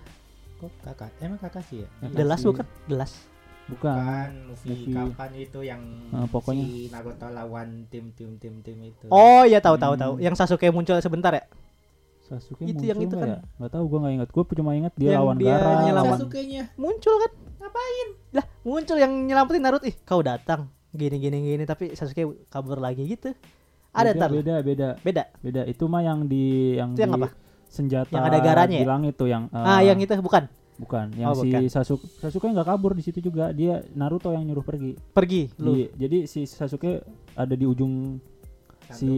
Kok 0.57 0.71
kakak? 0.83 1.09
Emang 1.17 1.39
kakak 1.39 1.63
sih 1.65 1.81
ya? 1.81 1.87
Yang 1.99 2.11
The 2.11 2.21
Last 2.21 2.37
kasih- 2.37 2.49
bukan? 2.53 2.65
The 2.85 2.95
Last. 2.95 3.15
Bukan. 3.63 3.95
Bukan 3.95 4.31
movie, 4.45 4.69
movie. 4.69 4.93
kapan 4.93 5.31
itu 5.39 5.59
yang 5.63 5.81
Ah, 6.11 6.27
pokoknya. 6.27 6.63
si 6.63 6.73
Naruto 6.87 7.27
lawan 7.27 7.69
tim 7.87 8.05
tim 8.13 8.37
tim 8.37 8.53
tim 8.59 8.77
itu. 8.83 9.05
Oh 9.09 9.41
ya 9.43 9.57
tahu 9.57 9.73
tahu 9.75 9.93
Hmm. 9.95 10.01
tahu. 10.01 10.13
Yang 10.19 10.35
Sasuke 10.37 10.69
muncul 10.69 10.99
sebentar 10.99 11.31
ya? 11.31 11.43
Sasuke 12.21 12.61
Itu 12.61 12.77
muncul 12.77 12.85
yang 12.85 12.99
itu 12.99 13.15
nggak 13.15 13.23
kan. 13.23 13.33
ya? 13.33 13.39
Nggak 13.57 13.71
tahu 13.71 13.83
gua 13.87 13.99
nggak 14.03 14.13
ingat. 14.13 14.29
Gua 14.29 14.43
cuma 14.45 14.71
ingat 14.75 14.93
dia 14.93 15.09
Yang 15.09 15.17
lawan 15.17 15.35
dia 15.39 15.49
Gaara. 15.49 15.81
nyelamat. 15.81 16.17
Sasuke-nya. 16.19 16.63
Muncul 16.75 17.15
kan? 17.17 17.31
Ngapain? 17.61 18.07
Lah, 18.33 18.45
muncul 18.61 18.97
yang 18.97 19.13
nyelamatin 19.21 19.61
Naruto. 19.61 19.85
Ih, 19.85 19.95
kau 20.01 20.19
datang. 20.19 20.67
Gini 20.89 21.15
gini 21.17 21.37
gini 21.39 21.63
tapi 21.63 21.93
Sasuke 21.93 22.21
kabur 22.47 22.75
lagi 22.77 23.05
gitu. 23.05 23.31
Ada 23.91 24.11
beda, 24.11 24.19
tar. 24.19 24.29
beda 24.31 24.55
beda 24.61 24.89
Beda. 24.97 25.23
beda 25.37 25.61
itu 25.65 25.83
mah 25.85 25.99
yang 25.99 26.23
di 26.25 26.43
yang 26.73 26.91
Itu 26.91 27.01
yang 27.01 27.11
di 27.13 27.21
apa? 27.21 27.29
senjata 27.65 28.07
Yang 28.09 28.23
ada 28.25 28.37
garanya 28.41 28.75
ya? 28.75 28.83
bilang 28.83 29.03
itu 29.05 29.25
yang 29.25 29.43
ah, 29.49 29.79
eh, 29.79 29.87
yang 29.87 29.95
itu 29.97 30.11
bukan. 30.17 30.47
bukan 30.77 31.07
yang 31.13 31.29
Oh, 31.29 31.35
si 31.37 31.47
bukan. 31.47 31.67
Sasuke 31.67 32.07
Sasuke 32.17 32.47
nggak 32.49 32.65
kabur 32.65 32.91
di 32.91 33.03
situ 33.03 33.19
juga 33.21 33.51
dia 33.51 33.83
Naruto 33.91 34.31
yang 34.31 34.43
nyuruh 34.43 34.63
pergi 34.63 34.95
Pergi 35.11 35.51
lu. 35.57 35.75
Di- 35.77 35.91
jadi 35.97 36.17
si 36.25 36.43
Sasuke 36.43 37.03
ada 37.33 37.51
di 37.51 37.63
ujung 37.63 38.19
Tanduk. 38.81 38.95
si 38.97 39.11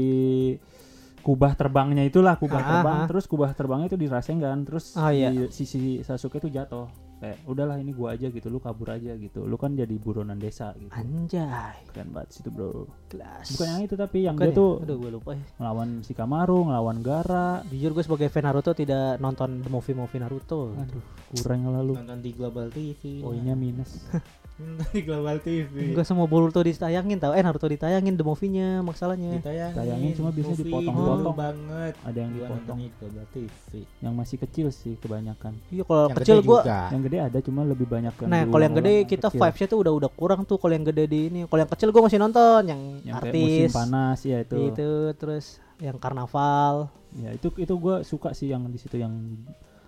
kubah 1.21 1.53
terbangnya 1.53 2.03
itulah 2.03 2.35
kubah 2.35 2.59
Ah, 2.59 2.67
terbang 2.67 2.97
ah. 2.99 3.07
terus 3.07 3.25
kubah 3.25 3.49
terbangnya 3.51 3.87
itu 3.87 3.95
di 3.95 4.05
Rasengan 4.05 4.57
terus 4.63 4.93
Oh, 4.93 5.07
iya. 5.07 5.29
si, 5.47 5.63
si 5.63 5.79
Sasuke 5.99 6.37
itu 6.37 6.49
jatuh 6.49 6.89
kayak 7.23 7.39
udahlah 7.45 7.77
ini 7.77 7.91
gua 7.91 8.11
aja 8.11 8.27
gitu 8.27 8.45
lu 8.45 8.59
kabur 8.59 8.91
aja 8.91 9.15
gitu 9.15 9.41
lu 9.41 9.55
kan 9.55 9.71
jadi 9.71 9.95
buronan 9.95 10.35
desa 10.35 10.75
gitu 10.75 10.91
Anjay. 10.91 11.87
keren 11.87 12.11
banget 12.11 12.29
situ 12.33 12.49
bro 12.49 12.83
Kelas. 13.07 13.47
bukan 13.49 13.67
yang 13.69 13.81
itu 13.81 13.95
tapi 13.95 14.17
yang 14.21 14.35
Bukan 14.35 14.43
dia 14.43 14.51
ya? 14.51 14.59
tuh 14.59 14.71
Aduh, 14.77 14.97
gue 14.97 15.11
lupa 15.13 15.31
ya. 15.31 15.43
ngelawan 15.55 15.89
si 16.01 16.11
Kamaru 16.11 16.59
ngelawan 16.65 16.99
Gara 16.99 17.63
Jujur 17.65 17.91
gue 17.91 18.03
sebagai 18.03 18.27
fan 18.27 18.43
Naruto 18.43 18.71
tidak 18.73 19.17
nonton 19.17 19.59
the 19.59 19.69
movie-movie 19.69 20.19
Naruto. 20.19 20.75
aduh 20.75 21.03
kurang 21.33 21.63
lalu 21.65 21.95
Nonton 21.95 22.19
di 22.19 22.31
Global 22.31 22.67
TV. 22.67 23.23
poinnya 23.23 23.53
minus 23.53 24.03
Nonton 24.03 24.41
di 24.93 25.01
Global 25.01 25.41
TV. 25.41 25.91
Enggak 25.91 26.05
semua 26.05 26.29
Boruto 26.29 26.61
ditayangin 26.61 27.17
tau 27.17 27.33
Eh 27.33 27.41
Naruto 27.41 27.65
ditayangin 27.65 28.13
the 28.13 28.21
movie-nya 28.21 28.79
masalahnya 28.79 29.41
Ditayangin. 29.41 29.73
Tayangin 29.73 30.11
cuma 30.13 30.29
biasanya 30.29 30.57
dipotong-potong. 30.61 31.35
banget. 31.35 31.93
ada 31.99 32.17
yang 32.17 32.31
Gua 32.31 32.45
dipotong 32.45 32.77
Global 32.93 33.25
TV. 33.33 33.69
yang 33.97 34.13
masih 34.13 34.37
kecil 34.39 34.67
sih 34.69 34.93
kebanyakan 34.97 35.57
Iya 35.67 35.83
kalau 35.83 36.05
Yang 36.05 36.17
kecil 36.21 36.37
gede 36.37 36.47
gua 36.47 36.59
juga. 36.61 36.79
yang 36.87 37.01
gede 37.01 37.17
ada 37.19 37.37
cuma 37.41 37.61
lebih 37.63 37.87
banyak 37.87 38.13
yang 38.13 38.29
Nah 38.29 38.41
kalau 38.45 38.63
yang 38.63 38.75
gede 38.77 38.93
kita 39.03 39.27
kecil. 39.27 39.39
vibesnya 39.41 39.67
tuh 39.67 39.79
udah 39.81 39.93
udah 39.95 40.11
kurang 40.13 40.41
tuh 40.45 40.57
kalau 40.61 40.73
yang 40.73 40.85
gede 40.85 41.03
di 41.07 41.19
ini 41.27 41.39
Kalau 41.43 41.59
yang 41.59 41.71
kecil 41.71 41.89
gua 41.89 42.01
masih 42.05 42.19
nonton 42.21 42.61
Yang, 42.63 42.81
yang 43.03 43.15
kayak 43.17 43.33
musim 43.33 43.49
artis 43.57 43.73
panas 43.73 44.19
ya 44.21 44.37
itu 44.39 44.55
itu 44.69 44.89
terus 45.15 45.45
yang 45.81 45.97
karnaval 45.97 46.93
ya 47.13 47.29
itu 47.29 47.49
itu 47.57 47.73
gue 47.73 47.95
suka 48.01 48.31
sih 48.31 48.49
yang 48.49 48.69
di 48.69 48.77
situ 48.77 48.95
yang 48.95 49.13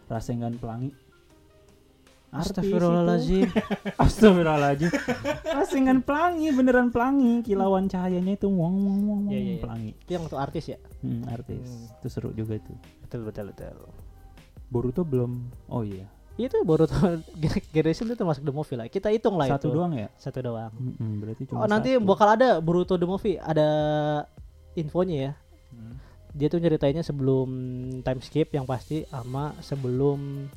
Rasengan 0.05 0.57
Pelangi 0.57 0.89
Artis 0.89 1.04
Astagfirullahaladzim. 2.35 3.47
Astagfirullahaladzim. 4.03 4.91
Rasengan 5.45 5.99
Pelangi 6.03 6.47
beneran 6.51 6.91
pelangi. 6.91 7.41
Kilauan 7.41 7.87
cahayanya 7.87 8.35
itu 8.35 8.47
wong 8.51 8.75
wong 8.83 8.99
wong, 9.07 9.21
wong 9.27 9.33
Iya, 9.33 9.39
iya, 9.39 9.55
pelangi. 9.61 9.91
Itu 9.95 10.09
yang 10.11 10.23
tuh 10.27 10.39
artis 10.39 10.65
ya? 10.67 10.77
Hmm, 10.99 11.23
artis. 11.31 11.63
Hmm. 11.63 11.97
itu 12.01 12.07
seru 12.11 12.29
juga 12.31 12.59
itu. 12.59 12.73
Betul 13.05 13.21
betul 13.23 13.45
betul. 13.55 13.77
Boruto 14.67 15.01
belum. 15.05 15.47
Oh 15.69 15.85
iya. 15.85 16.05
Itu 16.35 16.59
Boruto 16.67 16.91
Generation 17.75 18.11
itu 18.11 18.15
termasuk 18.19 18.43
the 18.43 18.51
movie 18.51 18.75
lah. 18.75 18.91
Kita 18.91 19.07
hitung 19.07 19.39
lah 19.39 19.47
satu 19.47 19.71
itu. 19.71 19.75
doang 19.79 19.93
ya? 19.95 20.07
Satu 20.19 20.39
doang. 20.43 20.71
Mm-mm, 20.75 21.11
berarti 21.23 21.41
cuma 21.47 21.63
Oh 21.63 21.67
nanti 21.69 21.95
satu. 21.95 22.03
bakal 22.03 22.27
ada 22.35 22.59
Boruto 22.59 22.99
the 22.99 23.07
movie. 23.07 23.39
Ada 23.39 23.67
infonya 24.75 25.17
ya. 25.17 25.33
Hmm. 25.71 25.95
Dia 26.35 26.51
tuh 26.51 26.59
nyeritainnya 26.59 26.99
sebelum 26.99 27.47
time 28.03 28.19
skip 28.19 28.51
yang 28.51 28.67
pasti 28.67 29.07
Sama 29.07 29.55
sebelum 29.63 30.51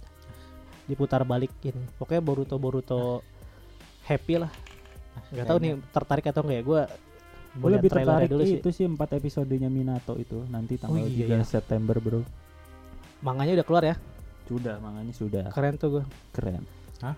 diputar 0.89 1.23
balikin 1.23 1.77
Pokoknya 2.01 2.23
Boruto 2.25 2.57
Boruto 2.57 3.03
happy 4.09 4.41
lah 4.41 4.51
Gak 5.31 5.45
tahu 5.45 5.59
nih 5.61 5.73
tertarik 5.93 6.25
atau 6.33 6.43
enggak 6.43 6.59
ya 6.59 6.65
Gue 6.65 6.83
Gue 7.59 7.71
lebih 7.75 7.91
tertarik 7.91 8.29
itu 8.33 8.69
sih 8.71 8.85
empat 8.89 9.19
episodenya 9.19 9.69
Minato 9.69 10.17
itu 10.17 10.47
nanti 10.49 10.81
tanggal 10.81 11.05
Oh, 11.05 11.11
iya, 11.11 11.27
3 11.27 11.43
iya. 11.43 11.45
September 11.45 11.97
bro. 11.99 12.23
Manganya 13.21 13.61
udah 13.61 13.67
keluar 13.67 13.85
ya 13.85 13.97
Sudah 14.47 14.81
makanya 14.81 15.13
sudah 15.13 15.45
Keren 15.53 15.75
tuh 15.77 16.01
gue 16.01 16.05
keren. 16.33 16.65
Hah? 17.05 17.15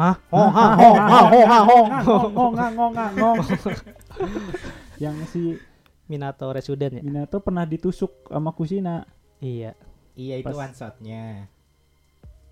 Oh, 0.00 0.06
ha, 0.06 0.16
oh, 0.32 0.48
ha, 0.48 0.66
oh, 1.28 1.44
ha, 1.44 1.58
oh. 1.66 1.84
ngong 2.32 2.54
ngong 2.56 2.72
ngong 2.72 3.12
ngong. 3.20 3.38
Yang 5.02 5.16
si 5.28 5.42
Minato 6.08 6.48
Resuden 6.48 7.00
ya 7.00 7.02
Minato 7.04 7.42
pernah 7.42 7.68
ditusuk 7.68 8.30
sama 8.32 8.54
Kushina. 8.56 9.04
Iya 9.42 9.76
Iya 10.16 10.34
itu 10.40 10.46
Pas- 10.52 10.60
one 10.68 10.74
shotnya. 10.76 11.48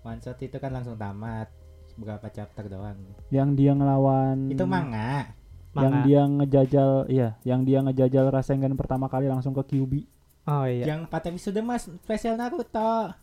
One 0.01 0.19
shot 0.19 0.39
itu 0.39 0.55
kan 0.57 0.71
langsung 0.71 0.95
tamat. 0.95 1.51
Beberapa 1.99 2.31
chapter 2.31 2.71
doang. 2.71 2.95
Yang 3.27 3.49
dia 3.59 3.71
ngelawan 3.75 4.47
Itu 4.47 4.63
manga. 4.63 5.35
Yang 5.69 5.93
Manga 5.93 6.05
dia 6.07 6.21
ngejajal 6.25 6.89
iya, 7.07 7.29
yang 7.45 7.61
dia 7.61 7.79
ngejajal 7.85 8.33
Rasengan 8.33 8.73
pertama 8.73 9.05
kali 9.05 9.29
langsung 9.29 9.53
ke 9.53 9.61
Kyubi. 9.69 10.01
Oh 10.49 10.65
iya 10.65 10.95
Yang 10.95 11.05
4 11.13 11.29
episode 11.29 11.59
mas 11.61 11.85
spesial 11.85 12.39
Naruto. 12.39 13.13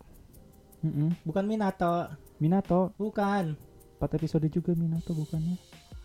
Mm-mm. 0.85 1.11
Bukan 1.27 1.43
Minato. 1.43 2.07
Minato 2.39 2.95
Bukan. 2.95 3.57
4 3.99 4.17
episode 4.21 4.47
juga 4.47 4.77
Minato 4.79 5.11
bukannya? 5.11 5.57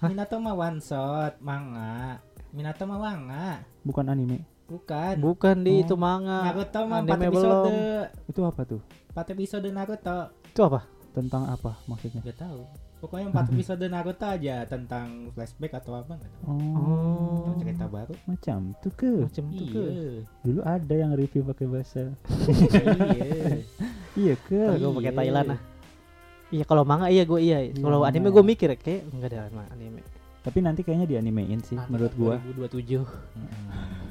Hah? 0.01 0.09
Minato 0.09 0.39
mah 0.41 0.55
one 0.57 0.79
shot 0.81 1.37
manga. 1.43 2.17
Minato 2.49 2.89
mah 2.89 2.97
manga. 2.97 3.61
Bukan 3.85 4.09
anime. 4.09 4.41
Bukan. 4.65 5.19
Bukan 5.21 5.61
di 5.61 5.77
Oh. 5.77 5.83
itu 5.85 5.93
manga 5.93 6.41
Naruto 6.47 6.79
mah 6.89 6.99
4 7.03 7.11
Anime 7.11 7.25
episode. 7.29 7.53
belum. 7.69 7.71
Itu 8.31 8.41
apa 8.47 8.61
tuh? 8.65 8.81
4 9.13 9.33
episode 9.37 9.67
Naruto. 9.69 10.19
Itu 10.51 10.61
apa? 10.61 10.83
Tentang 11.11 11.47
apa 11.47 11.79
maksudnya? 11.85 12.19
Gak 12.21 12.39
tahu. 12.39 12.63
Pokoknya 13.01 13.33
4 13.33 13.49
episode 13.51 13.81
Naruto 13.87 14.27
aja 14.27 14.61
tentang 14.63 15.33
flashback 15.33 15.73
atau 15.73 15.97
apa 15.97 16.13
nggak 16.13 16.31
tahu. 16.37 16.43
Oh, 16.45 17.49
Atau 17.49 17.53
cerita 17.57 17.85
baru. 17.89 18.13
macam 18.29 18.59
tuh 18.77 18.93
ke. 18.93 19.13
Macam 19.25 19.45
tuh 19.49 19.65
ke 19.65 19.81
Iya. 19.81 20.11
Dulu 20.43 20.59
ada 20.61 20.93
yang 20.93 21.11
review 21.11 21.41
pakai 21.43 21.65
bahasa. 21.65 22.03
Iya. 22.45 23.63
Iya 24.13 24.35
ke. 24.37 24.59
Kalau 24.59 24.91
gue 24.91 24.99
pakai 24.99 25.07
Iya. 25.07 25.17
Thailand 25.17 25.47
ah 25.49 25.59
Iya 26.51 26.63
kalau 26.67 26.83
manga 26.83 27.07
iya 27.07 27.23
gue 27.23 27.39
iya 27.39 27.57
Kalau 27.71 27.97
manga 27.97 28.11
anime 28.11 28.27
gue 28.29 28.43
mikir 28.43 28.69
kayak 28.75 29.07
enggak 29.07 29.29
ada 29.33 29.47
anime 29.71 30.03
Tapi 30.43 30.57
nanti 30.59 30.83
kayaknya 30.83 31.07
dianimein 31.07 31.63
sih 31.63 31.79
menurut 31.87 32.11
gua. 32.13 32.35
2027 32.43 34.10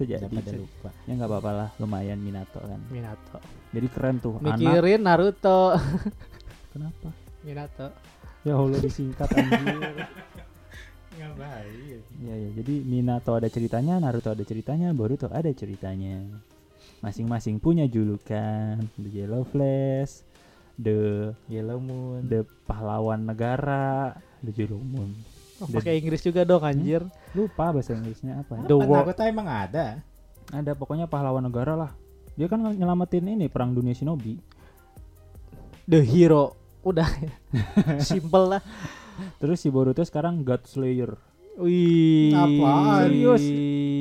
Sejadi. 0.00 0.24
Udah 0.24 0.40
pada 0.40 0.52
lupa. 0.56 0.88
Ya 1.04 1.12
nggak 1.12 1.28
apa-apa 1.28 1.50
lah, 1.52 1.68
lumayan 1.76 2.16
Minato 2.24 2.56
kan. 2.56 2.80
Minato 2.88 3.36
Jadi 3.76 3.86
keren 3.92 4.16
tuh 4.16 4.40
anak. 4.40 4.56
Mikirin 4.56 5.00
Naruto 5.04 5.76
Kenapa? 6.72 7.08
Minato 7.44 7.92
Ya 8.40 8.56
Allah 8.56 8.80
disingkat 8.80 9.28
anjir. 9.36 9.76
Ngapain? 11.20 12.00
Ya 12.24 12.32
ya, 12.32 12.48
jadi 12.56 12.74
Minato 12.80 13.36
ada 13.36 13.52
ceritanya, 13.52 14.00
Naruto 14.00 14.32
ada 14.32 14.40
ceritanya, 14.40 14.96
Boruto 14.96 15.28
ada 15.28 15.52
ceritanya. 15.52 16.24
Masing-masing 17.04 17.60
punya 17.60 17.84
julukan. 17.84 18.80
The 18.96 19.10
Yellow 19.12 19.44
Flash, 19.44 20.24
The 20.80 21.32
Yellow 21.52 21.76
Moon. 21.76 22.24
The 22.24 22.48
pahlawan 22.64 23.28
negara, 23.28 24.16
The 24.40 24.52
Yellow 24.56 24.80
Moon. 24.80 25.12
Oh, 25.60 25.68
The- 25.68 25.76
Pakai 25.78 25.94
Inggris 26.00 26.20
juga 26.24 26.42
dong 26.42 26.64
anjir 26.64 27.04
Lupa 27.30 27.70
bahasa 27.70 27.94
Inggrisnya 27.94 28.42
apa. 28.42 28.58
The 28.64 28.74
Apa 28.74 28.84
World 28.84 29.06
Naruto 29.12 29.22
emang 29.22 29.48
ada. 29.48 30.02
Ada 30.50 30.72
pokoknya 30.74 31.06
pahlawan 31.06 31.46
negara 31.46 31.78
lah. 31.78 31.90
Dia 32.34 32.50
kan 32.50 32.58
nyelamatin 32.58 33.36
ini 33.36 33.46
perang 33.46 33.70
dunia 33.70 33.94
shinobi. 33.94 34.40
The 35.86 36.00
Hero 36.02 36.56
Udah 36.80 37.08
Simple 38.00 38.56
lah 38.56 38.62
Terus 39.36 39.60
si 39.60 39.68
Boruto 39.68 40.00
sekarang 40.00 40.40
God 40.40 40.64
Slayer. 40.64 41.12
Wih 41.60 42.32
Apaan? 42.32 43.04
Serius? 43.04 43.44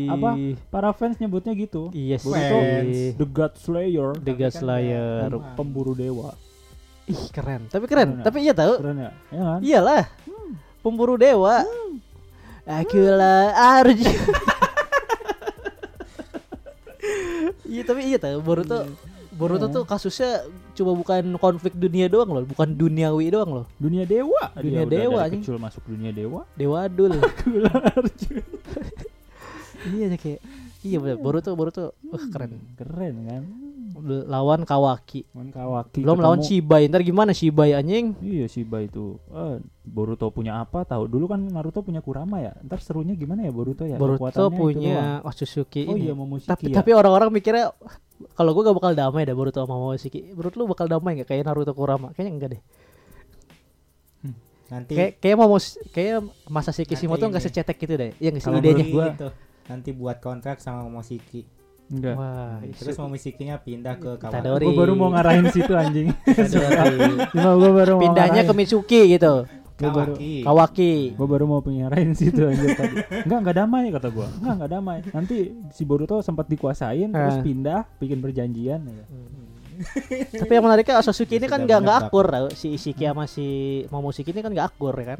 Apa? 0.07 0.31
Para 0.71 0.95
fans 0.95 1.19
nyebutnya 1.19 1.51
gitu. 1.59 1.91
Iya 1.91 2.15
Boruto 2.23 2.57
sih 2.63 3.11
The 3.19 3.25
God 3.27 3.53
Slayer, 3.59 4.09
The 4.15 4.31
God 4.31 4.53
kan 4.55 4.59
Slayer 4.63 5.29
pemburu 5.59 5.91
dewa. 5.91 6.31
Ih 7.09 7.25
keren 7.33 7.67
Tapi 7.67 7.83
keren 7.89 8.15
Keren 8.15 8.21
ya? 8.21 8.23
Tapi 8.23 8.37
iya 8.45 8.53
tahu 8.55 8.73
Keren 8.79 8.97
ya? 9.01 9.11
Ya 9.33 9.41
kan? 9.43 9.59
Iyalah 9.59 10.03
Pemburu 10.79 11.15
dewa 11.15 11.63
Akulah 12.63 13.51
Arjun 13.81 14.07
Iya 17.69 17.81
tapi 17.85 18.01
iya 18.09 18.17
tahu 18.17 18.41
Boruto 18.41 18.85
Boruto 19.29 19.71
Iya. 19.71 19.75
tuh 19.79 19.83
kasusnya 19.87 20.43
cuma 20.75 20.91
bukan 20.91 21.39
konflik 21.39 21.71
dunia 21.71 22.11
doang 22.11 22.27
loh, 22.27 22.43
bukan 22.43 22.75
duniawi 22.75 23.31
doang 23.31 23.55
loh. 23.55 23.65
Dunia 23.79 24.03
dewa. 24.03 24.51
Dunia 24.59 24.83
Dia 24.83 24.87
udah 24.87 24.99
dewa, 24.99 25.15
dari 25.15 25.23
anjing. 25.31 25.41
kecil 25.47 25.55
masuk 25.55 25.83
dunia 25.87 26.11
dewa. 26.11 26.43
Dewa 26.59 26.91
dul. 26.91 27.15
Iya 29.79 30.11
kayak 30.19 30.43
iya 30.83 30.99
bener 30.99 31.15
Boruto 31.15 31.55
Boruto 31.55 31.95
wah 32.11 32.19
keren 32.35 32.59
Keren 32.75 33.15
kan? 33.23 33.43
Lawan 34.01 34.61
Kawaki 34.61 35.27
Lawan 35.29 35.49
Kawaki. 35.49 35.99
belum 35.99 36.17
lawan 36.17 36.37
ketemu- 36.37 36.49
Shibai 36.61 36.83
ntar 36.85 37.01
gimana 37.01 37.31
Shibai 37.31 37.71
anjing 37.71 38.15
Iya 38.17 38.45
Shiba 38.45 38.79
itu. 38.79 39.19
Eh, 39.27 39.57
Boruto 39.83 40.29
punya 40.29 40.59
apa 40.59 40.83
tahu? 40.83 41.05
Dulu 41.05 41.25
kan 41.27 41.41
Naruto 41.41 41.79
punya 41.79 41.99
Kurama 41.99 42.39
ya. 42.39 42.53
Ntar 42.59 42.77
serunya 42.77 43.13
gimana 43.13 43.41
ya 43.41 43.49
Boruto 43.49 43.83
ya? 43.83 43.95
Boruto 43.95 44.21
Kekuatannya 44.21 44.45
itu 44.45 44.51
doang. 44.51 44.61
punya 44.75 44.97
Otsutsuki 45.21 45.81
Oh 45.83 45.93
ini 45.93 46.03
iya 46.03 46.13
Momoshiki 46.13 46.47
tapi 46.47 46.65
ya. 46.65 46.75
tapi 46.75 46.89
orang-orang 46.91 47.29
mikirnya 47.29 47.73
kalau 48.31 48.51
gue 48.51 48.63
gak 48.63 48.75
bakal 48.75 48.91
damai 48.93 49.23
dah 49.23 49.33
Boruto 49.33 49.59
sama 49.59 49.75
Momoshiki 49.75 50.19
menurut 50.29 50.53
lu 50.53 50.63
bakal 50.65 50.85
damai 50.85 51.17
gak 51.17 51.27
kayak 51.27 51.43
Naruto 51.43 51.71
Kurama 51.71 52.11
kayaknya 52.11 52.31
enggak 52.31 52.49
deh 52.51 52.61
Nanti 54.69 54.93
kayak 54.93 55.11
kayak 55.17 55.33
Momos 55.35 55.65
kayak 55.89 56.21
Masashi 56.45 56.83
Kishimoto 56.83 57.17
Nanti 57.19 57.31
nggak 57.31 57.43
secetek 57.43 57.73
gitu 57.75 57.93
deh 57.95 58.11
yang 58.19 58.37
idenya 58.37 58.53
menurut 58.77 58.85
gua- 58.87 59.09
gitu. 59.11 59.27
nanti 59.65 59.89
buat 59.91 60.17
kontrak 60.19 60.57
sama 60.57 60.81
Momoshiki. 60.83 61.41
Enggak. 61.89 62.15
wah 62.15 62.61
Terus 62.71 62.95
Momoshikinya 62.95 63.55
pindah 63.57 63.95
ke 63.95 64.11
Kawaki. 64.15 64.35
Itadori. 64.35 64.63
Gue 64.63 64.75
baru 64.75 64.93
mau 64.93 65.09
ngarahin 65.09 65.49
situ 65.49 65.73
anjing. 65.73 66.13
Cuma 67.33 67.51
gue 67.55 67.71
baru 67.73 67.93
mau 67.95 68.03
pindahnya 68.03 68.41
ke 68.43 68.53
Mitsuki 68.53 69.01
gitu 69.09 69.49
Gua 69.75 69.89
baru 69.89 70.13
Kawaki. 70.13 70.33
Kawaki 70.43 70.93
gue 71.15 71.27
baru 71.27 71.45
mau 71.45 71.59
penyerahin 71.59 72.11
situ 72.11 72.43
anjir 72.43 72.75
tadi. 72.75 72.95
Enggak, 73.23 73.39
enggak 73.41 73.55
damai 73.57 73.89
kata 73.89 74.07
gua. 74.09 74.27
Enggak, 74.29 74.53
enggak 74.53 74.71
damai. 74.71 74.97
Nanti 75.07 75.37
si 75.71 75.81
Boruto 75.81 76.19
sempat 76.19 76.45
dikuasain 76.45 77.07
terus 77.07 77.35
Eh. 77.35 77.43
pindah 77.43 77.87
bikin 77.95 78.19
perjanjian 78.19 78.81
ya. 78.83 79.05
tapi 80.35 80.51
yang 80.51 80.65
menariknya 80.65 80.99
Otsutsuki 80.99 81.39
ini 81.39 81.47
kan 81.47 81.63
Sudah 81.63 81.79
nggak 81.79 81.97
akur 82.03 82.27
tau. 82.27 82.47
si 82.51 82.67
Ishiki 82.69 83.07
sama 83.07 83.23
si 83.25 83.47
Momoshiki 83.87 84.29
ini 84.29 84.43
kan 84.43 84.51
nggak 84.51 84.67
akur 84.69 84.91
ya 84.93 85.15
kan 85.15 85.19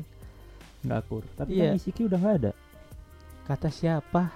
Enggak 0.80 0.98
akur. 1.02 1.24
Tapi 1.34 1.50
Iya. 1.50 1.64
kan 1.66 1.76
Ishiki 1.76 2.02
udah 2.04 2.20
enggak 2.20 2.36
ada. 2.38 2.52
kata 3.48 3.70
siapa 3.72 4.30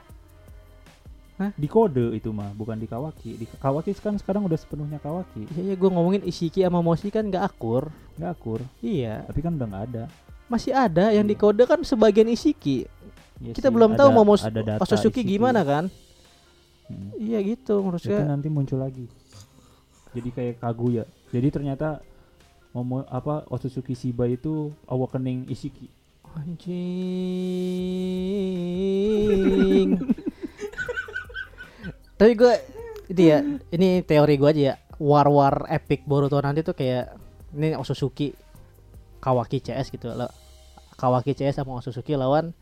Di 1.51 1.67
kode 1.67 2.13
itu 2.13 2.29
mah, 2.29 2.51
bukan 2.51 2.75
di 2.75 2.85
Kawaki. 2.85 3.35
Di 3.35 3.45
Kawaki 3.49 3.91
kan 3.95 4.15
sekarang 4.15 4.43
udah 4.43 4.55
sepenuhnya 4.55 4.97
Kawaki. 4.97 5.43
iya 5.51 5.61
iya 5.63 5.75
gue 5.75 5.89
ngomongin 5.89 6.23
Ishiki 6.23 6.61
sama 6.61 6.79
Momoshiki 6.79 7.11
kan 7.11 7.25
nggak 7.25 7.43
akur 7.43 7.91
Enggak 8.15 8.31
akur. 8.33 8.59
iya 8.79 9.25
Tapi 9.25 9.39
kan 9.39 9.51
udah 9.53 9.67
enggak 9.67 9.83
ada. 9.89 10.03
masih 10.45 10.71
ada 10.71 11.09
yang 11.09 11.23
di 11.23 11.33
Iya. 11.33 11.41
kode 11.41 11.63
kan 11.65 11.79
sebagian 11.81 12.29
Ishiki 12.29 12.85
Iya 13.41 13.51
kita 13.51 13.67
sih, 13.67 13.73
belum 13.73 13.91
ada- 13.91 14.05
tahu 14.05 14.09
data 14.53 14.79
Otsutsuki 14.79 15.19
Ishiki. 15.19 15.33
gimana 15.35 15.61
kan 15.61 15.89
Hmm. 16.83 17.15
iya 17.15 17.39
gitu 17.39 17.79
menurut 17.79 17.99
Itu 17.99 18.11
saya 18.11 18.27
nanti 18.27 18.47
muncul 18.47 18.75
lagi. 18.77 19.07
Jadi 20.11 20.29
kayak 20.29 20.59
Kaguya. 20.59 21.07
Jadi 21.31 21.47
ternyata 21.49 22.03
Momo 22.69 23.07
apa 23.07 23.47
Otsutsuki 23.47 23.93
Shiba 23.93 24.27
itu 24.27 24.67
awakening 24.85 25.47
Ishiki. 25.47 25.87
anjing 28.33 29.89
tapi 32.23 32.39
gue 32.39 32.53
itu 33.11 33.21
ya 33.35 33.43
ini 33.75 33.99
teori 33.99 34.39
gue 34.39 34.47
aja 34.47 34.63
ya. 34.71 34.75
War-war 34.95 35.67
epic 35.67 36.07
Boruto 36.07 36.39
nanti 36.39 36.63
tuh 36.63 36.71
kayak 36.71 37.19
ini 37.51 37.75
Otsutsuki 37.75 38.31
Kawaki 39.19 39.59
CS 39.59 39.91
gitu. 39.91 40.07
Lah 40.15 40.31
Kawaki 40.95 41.35
CS 41.35 41.59
sama 41.59 41.75
Otsutsuki 41.75 42.15
lawan 42.15 42.55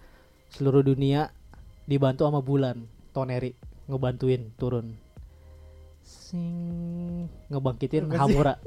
seluruh 0.50 0.82
dunia 0.82 1.30
dibantu 1.86 2.26
sama 2.26 2.42
bulan 2.42 2.90
Toneri. 3.14 3.54
Ngebantuin 3.86 4.50
turun. 4.58 4.98
Sing 6.02 7.30
ngebangkitin? 7.54 8.10
Hamura 8.18 8.58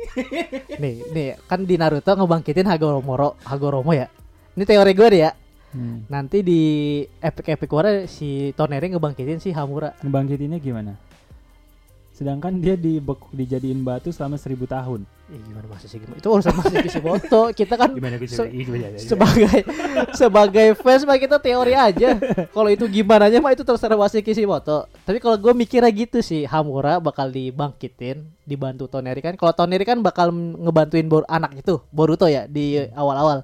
nih 0.79 1.11
nih 1.11 1.35
kan 1.51 1.67
di 1.67 1.75
Naruto 1.75 2.15
ngebangkitin 2.15 2.71
Hagoromo 2.71 3.35
Hagoromo 3.43 3.91
ya. 3.91 4.07
Ini 4.55 4.63
teori 4.63 4.95
gue 4.95 5.09
deh 5.11 5.21
ya 5.27 5.35
Hmm. 5.75 6.07
nanti 6.07 6.47
di 6.47 6.63
epic 7.19 7.51
epic 7.51 7.71
war 7.75 8.07
si 8.07 8.55
Toneri 8.55 8.95
ngebangkitin 8.95 9.43
si 9.43 9.51
Hamura. 9.51 9.91
Ngebangkitinnya 9.99 10.63
gimana? 10.63 10.95
Sedangkan 12.15 12.63
dia 12.63 12.79
dibek- 12.79 13.27
dijadiin 13.35 13.83
batu 13.83 14.15
selama 14.15 14.39
seribu 14.39 14.71
tahun. 14.71 15.03
Eh, 15.25 15.41
gimana 15.41 15.67
masih 15.67 15.89
sih 15.89 15.99
itu 15.99 16.29
urusan 16.29 16.53
masih 16.53 16.85
Kishimoto 16.85 17.49
kita 17.57 17.81
kan 17.81 17.97
Gimana 17.97 18.21
Se- 18.23 18.53
sebagai 19.03 19.65
sebagai 20.13 20.77
fans 20.77 21.03
mah 21.03 21.19
kita 21.19 21.41
teori 21.43 21.75
aja. 21.75 22.15
Kalau 22.55 22.69
itu 22.71 22.85
gimana 22.87 23.27
mah 23.41 23.51
itu 23.51 23.65
terserah 23.67 23.99
Wasi 23.99 24.23
Kishimoto 24.23 24.87
tapi 25.03 25.19
kalau 25.19 25.35
gue 25.35 25.51
mikirnya 25.57 25.91
gitu 25.91 26.23
sih 26.23 26.47
Hamura 26.47 27.03
bakal 27.03 27.33
dibangkitin 27.33 28.23
dibantu 28.47 28.87
Toneri 28.87 29.19
kan. 29.19 29.35
Kalau 29.35 29.51
Toneri 29.51 29.83
kan 29.83 29.99
bakal 29.99 30.31
ngebantuin 30.31 31.09
Bor 31.11 31.27
anak 31.27 31.57
itu 31.57 31.83
Boruto 31.91 32.31
ya 32.31 32.47
di 32.47 32.79
awal-awal 32.95 33.43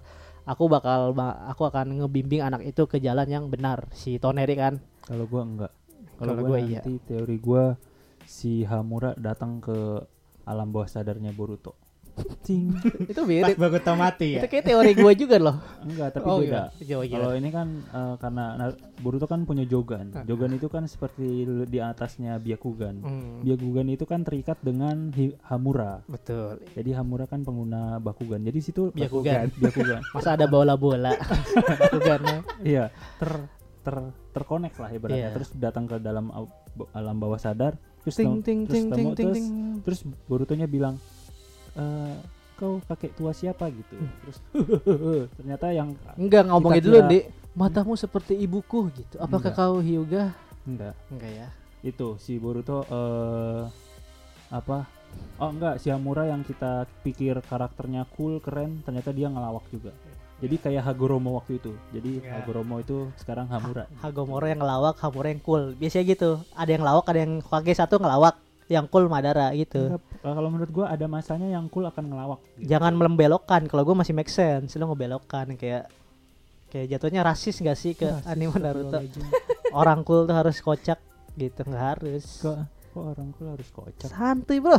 aku 0.50 0.66
bakal 0.66 1.14
ba- 1.14 1.46
aku 1.46 1.70
akan 1.70 2.02
ngebimbing 2.02 2.42
anak 2.42 2.66
itu 2.66 2.90
ke 2.90 2.98
jalan 2.98 3.30
yang 3.30 3.46
benar 3.46 3.86
si 3.94 4.18
Toneri 4.18 4.58
kan 4.58 4.82
Kalau 5.06 5.26
gua 5.30 5.42
enggak. 5.46 5.72
Kalau 6.18 6.34
gua 6.36 6.46
gua 6.54 6.58
iya. 6.58 6.82
nanti 6.82 6.98
teori 7.06 7.36
gua 7.38 7.78
si 8.26 8.66
Hamura 8.66 9.14
datang 9.14 9.62
ke 9.62 10.02
alam 10.44 10.74
bawah 10.74 10.90
sadarnya 10.90 11.30
Boruto. 11.30 11.78
Cing. 12.40 12.72
itu 13.10 13.16
Pas 13.16 13.26
mirip 13.26 13.56
Boruto 13.56 13.92
mati 13.94 14.34
ya. 14.34 14.40
itu 14.40 14.48
kayak 14.48 14.64
teori 14.64 14.92
gue 14.92 15.12
juga 15.14 15.36
loh 15.36 15.56
Enggak, 15.80 16.08
tapi 16.12 16.24
oh 16.24 16.38
beda. 16.38 16.72
iya 16.76 16.96
gila. 16.98 17.12
Kalau 17.12 17.30
ini 17.32 17.48
kan 17.48 17.68
eh, 17.84 18.14
karena 18.16 18.44
Nar- 18.56 18.78
Boruto 18.96 19.24
kan 19.24 19.40
punya 19.42 19.64
Jogan. 19.64 20.12
Ah. 20.12 20.22
Jogan 20.22 20.52
itu 20.52 20.66
kan 20.66 20.84
seperti 20.84 21.26
di 21.64 21.78
atasnya 21.78 22.36
Byakugan. 22.36 22.94
Hmm, 22.98 23.40
Byakugan 23.40 23.86
itu 23.88 24.04
kan 24.04 24.20
terikat 24.20 24.60
dengan 24.60 25.08
Hi- 25.10 25.36
Hamura. 25.44 26.00
betul 26.04 26.60
Jadi 26.70 26.90
Hamura 26.92 27.24
kan 27.24 27.40
pengguna 27.40 27.96
Bakugan. 27.98 28.40
Jadi 28.40 28.58
situ 28.60 28.82
Byakugan. 28.90 29.48
Byakugan. 29.62 30.00
masa 30.10 30.34
ada 30.34 30.44
bola-bola 30.44 31.12
bukan 31.94 32.20
iya, 32.60 32.88
ter 33.16 33.30
ter 33.80 33.96
terkonek 34.30 34.76
lah 34.76 34.90
ibaratnya. 34.90 35.18
Iya. 35.22 35.34
Terus 35.34 35.48
datang 35.54 35.84
ke 35.84 35.96
dalam 35.96 36.28
alam 36.90 37.16
bawah 37.16 37.36
sadar. 37.36 37.76
Terus 38.00 38.16
ting 38.16 38.40
ting 38.40 38.64
terus 38.64 38.72
ting 38.74 38.84
ting 38.86 38.96
temu- 38.96 39.12
ting 39.14 39.26
terus, 39.26 39.36
ting 39.36 39.46
terus 39.82 40.00
Borutonya 40.24 40.64
bilang 40.64 40.96
eh 41.72 42.16
kau 42.54 42.76
kakek 42.84 43.14
tua 43.14 43.30
siapa 43.30 43.68
gitu. 43.68 43.94
Hmm. 43.94 44.10
Terus 44.20 44.38
ternyata 45.36 45.66
yang 45.70 45.96
Enggak 46.14 46.44
ngomongin 46.46 46.82
dulu, 46.82 46.98
kira- 46.98 47.10
Dik. 47.10 47.24
Matamu 47.50 47.92
seperti 47.94 48.34
ibuku 48.36 48.94
gitu. 48.94 49.16
Apakah 49.16 49.50
Enggak. 49.50 49.66
kau 49.66 49.76
Hyuga? 49.78 50.24
enggak 50.62 50.94
Enggak 51.08 51.32
ya. 51.34 51.48
itu 51.80 52.14
si 52.16 52.36
Boruto 52.36 52.84
eh 52.84 53.64
apa 54.50 54.84
oh 55.36 55.48
enggak 55.48 55.78
si 55.78 55.88
Hamura 55.88 56.26
yang 56.26 56.42
kita 56.42 56.84
pikir 57.00 57.40
karakternya 57.40 58.04
cool 58.12 58.36
keren 58.38 58.84
ternyata 58.84 59.08
dia 59.08 59.26
ngelawak 59.26 59.64
juga 59.68 59.88
jadi 60.36 60.56
kayak 60.58 60.84
Hagoromo 60.84 61.34
waktu 61.34 61.56
itu 61.56 61.72
jadi 61.90 62.20
Ya. 62.20 62.32
Hagoromo 62.36 62.76
itu 62.78 63.08
sekarang 63.16 63.48
Hamura 63.48 63.88
Hagomoro 63.98 64.44
yang 64.44 64.60
ngelawak, 64.60 64.96
Hamura 64.98 65.28
yang 65.28 65.40
cool. 65.40 65.72
Biasanya 65.74 66.04
gitu. 66.06 66.30
Ada 66.52 66.70
yang 66.70 66.80
lawak, 66.82 67.04
ada 67.06 67.20
yang 67.20 67.34
Hokage 67.40 67.72
satu 67.72 67.96
ngelawak, 67.96 68.36
yang 68.66 68.84
cool 68.86 69.04
Madara 69.06 69.52
gitu. 69.52 69.92
Enggak, 69.92 70.00
kalau 70.20 70.52
menurut 70.52 70.70
gua 70.72 70.92
ada 70.92 71.08
masanya 71.08 71.48
yang 71.48 71.64
cool 71.72 71.88
akan 71.88 72.12
ngelawak 72.12 72.40
gitu. 72.60 72.76
Jangan 72.76 72.92
melembelokkan. 72.92 73.64
Kalau 73.64 73.88
gue 73.88 73.96
masih 73.96 74.12
make 74.12 74.28
sense, 74.28 74.76
lu 74.76 74.84
ngebelokkan 74.84 75.56
kayak 75.56 75.88
kayak 76.70 76.86
jatuhnya 76.92 77.24
rasis 77.24 77.56
gak 77.58 77.74
sih 77.74 77.96
ke 77.96 78.06
Rasis, 78.06 78.28
anime 78.28 78.54
Naruto? 78.60 79.00
Orang 79.80 80.04
cool 80.04 80.28
tuh 80.28 80.36
harus 80.36 80.60
kocak 80.60 81.00
gitu, 81.38 81.62
nggak 81.64 81.84
harus. 81.96 82.42
kok 82.42 82.58
kok 82.90 83.06
orang 83.06 83.30
cool 83.38 83.54
harus 83.54 83.70
kocak 83.70 84.10
Santuy, 84.10 84.58
Bro. 84.58 84.74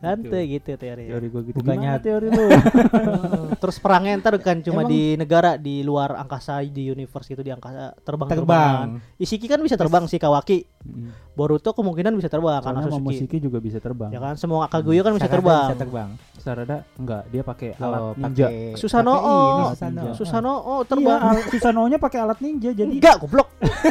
Santuy 0.00 0.44
gitu 0.50 0.72
teori. 0.74 1.04
teori 1.06 1.26
gua 1.28 1.42
gitu 1.42 1.56
Bukannya- 1.56 1.92
Gimana 1.92 2.00
teori 2.00 2.26
lu 2.28 2.44
Oh, 2.50 3.52
Terus 3.54 3.76
perangnya 3.76 4.16
ntar 4.16 4.32
bukan 4.34 4.58
cuma 4.62 4.82
Emang- 4.82 4.88
di 4.88 5.02
negara, 5.14 5.50
di 5.54 5.80
luar 5.80 6.16
angkasa, 6.16 6.60
di 6.62 6.88
universe 6.88 7.28
gitu, 7.28 7.40
di 7.40 7.48
angkasa 7.48 7.92
terbang 8.00 8.28
Terbang. 8.30 8.86
Ishiki 9.14 9.44
kan 9.44 9.60
bisa 9.60 9.76
terbang 9.76 10.04
si 10.04 10.16
Kawaki. 10.16 10.64
Mm. 10.80 11.12
Boruto 11.30 11.70
kemungkinan 11.70 12.12
bisa 12.14 12.26
terbang 12.26 12.58
kan 12.58 12.72
karena. 12.74 12.88
Momoshiki 12.90 13.36
juga 13.38 13.58
bisa 13.58 13.76
terbang 13.76 14.08
Ya 14.08 14.18
kan 14.18 14.34
semua 14.34 14.64
Kaguya 14.66 15.00
kan 15.00 15.12
bisa 15.12 15.24
Sarada 15.24 15.36
terbang. 15.36 15.66
Bisa 15.66 15.78
terbang. 15.78 16.08
Sarada 16.34 16.76
enggak 16.96 17.22
dia 17.28 17.42
pakai 17.42 17.70
Oh, 17.76 17.84
alat 17.86 18.00
ninja 18.16 18.46
Susanoo. 18.74 19.12
pakai 19.12 19.28
ini, 19.28 19.92
ninja. 19.92 20.12
Susano 20.14 20.52
oh 20.56 20.78
Iya, 20.78 20.88
terbang. 20.88 21.20
al- 21.28 21.46
Susanoo-nya 21.46 21.98
pakai 21.98 22.18
alat 22.18 22.38
ninja 22.40 22.70
jadi 22.70 22.88
Enggak, 22.90 23.16
goblok. 23.20 23.48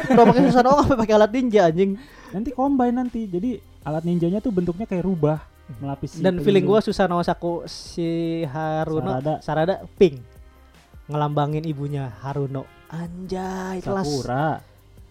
Udah 0.09 0.25
pakai 0.25 0.41
Susano 0.43 0.69
apa 0.75 0.93
pakai 0.95 1.13
alat 1.15 1.31
ninja 1.31 1.61
anjing. 1.63 1.91
nanti 2.29 2.49
combine 2.51 2.93
nanti 2.95 3.25
jadi 3.25 3.57
alat 3.83 4.01
ninjanya 4.03 4.37
tuh 4.37 4.49
bentuknya 4.49 4.85
kayak 4.85 5.01
rubah 5.01 5.41
melapisi 5.77 6.17
Dan 6.17 6.37
feeling 6.37 6.65
pelindung. 6.65 6.73
gua 6.73 6.79
Susano 6.81 7.19
Saku 7.19 7.61
si 7.63 8.41
Haruno 8.43 9.13
Sarada. 9.13 9.33
Sarada 9.39 9.75
pink. 9.93 10.17
Ngelambangin 11.05 11.63
ibunya 11.63 12.09
Haruno. 12.19 12.65
Anjay, 12.89 13.79
kelas. 13.79 14.01
Sakura 14.03 14.47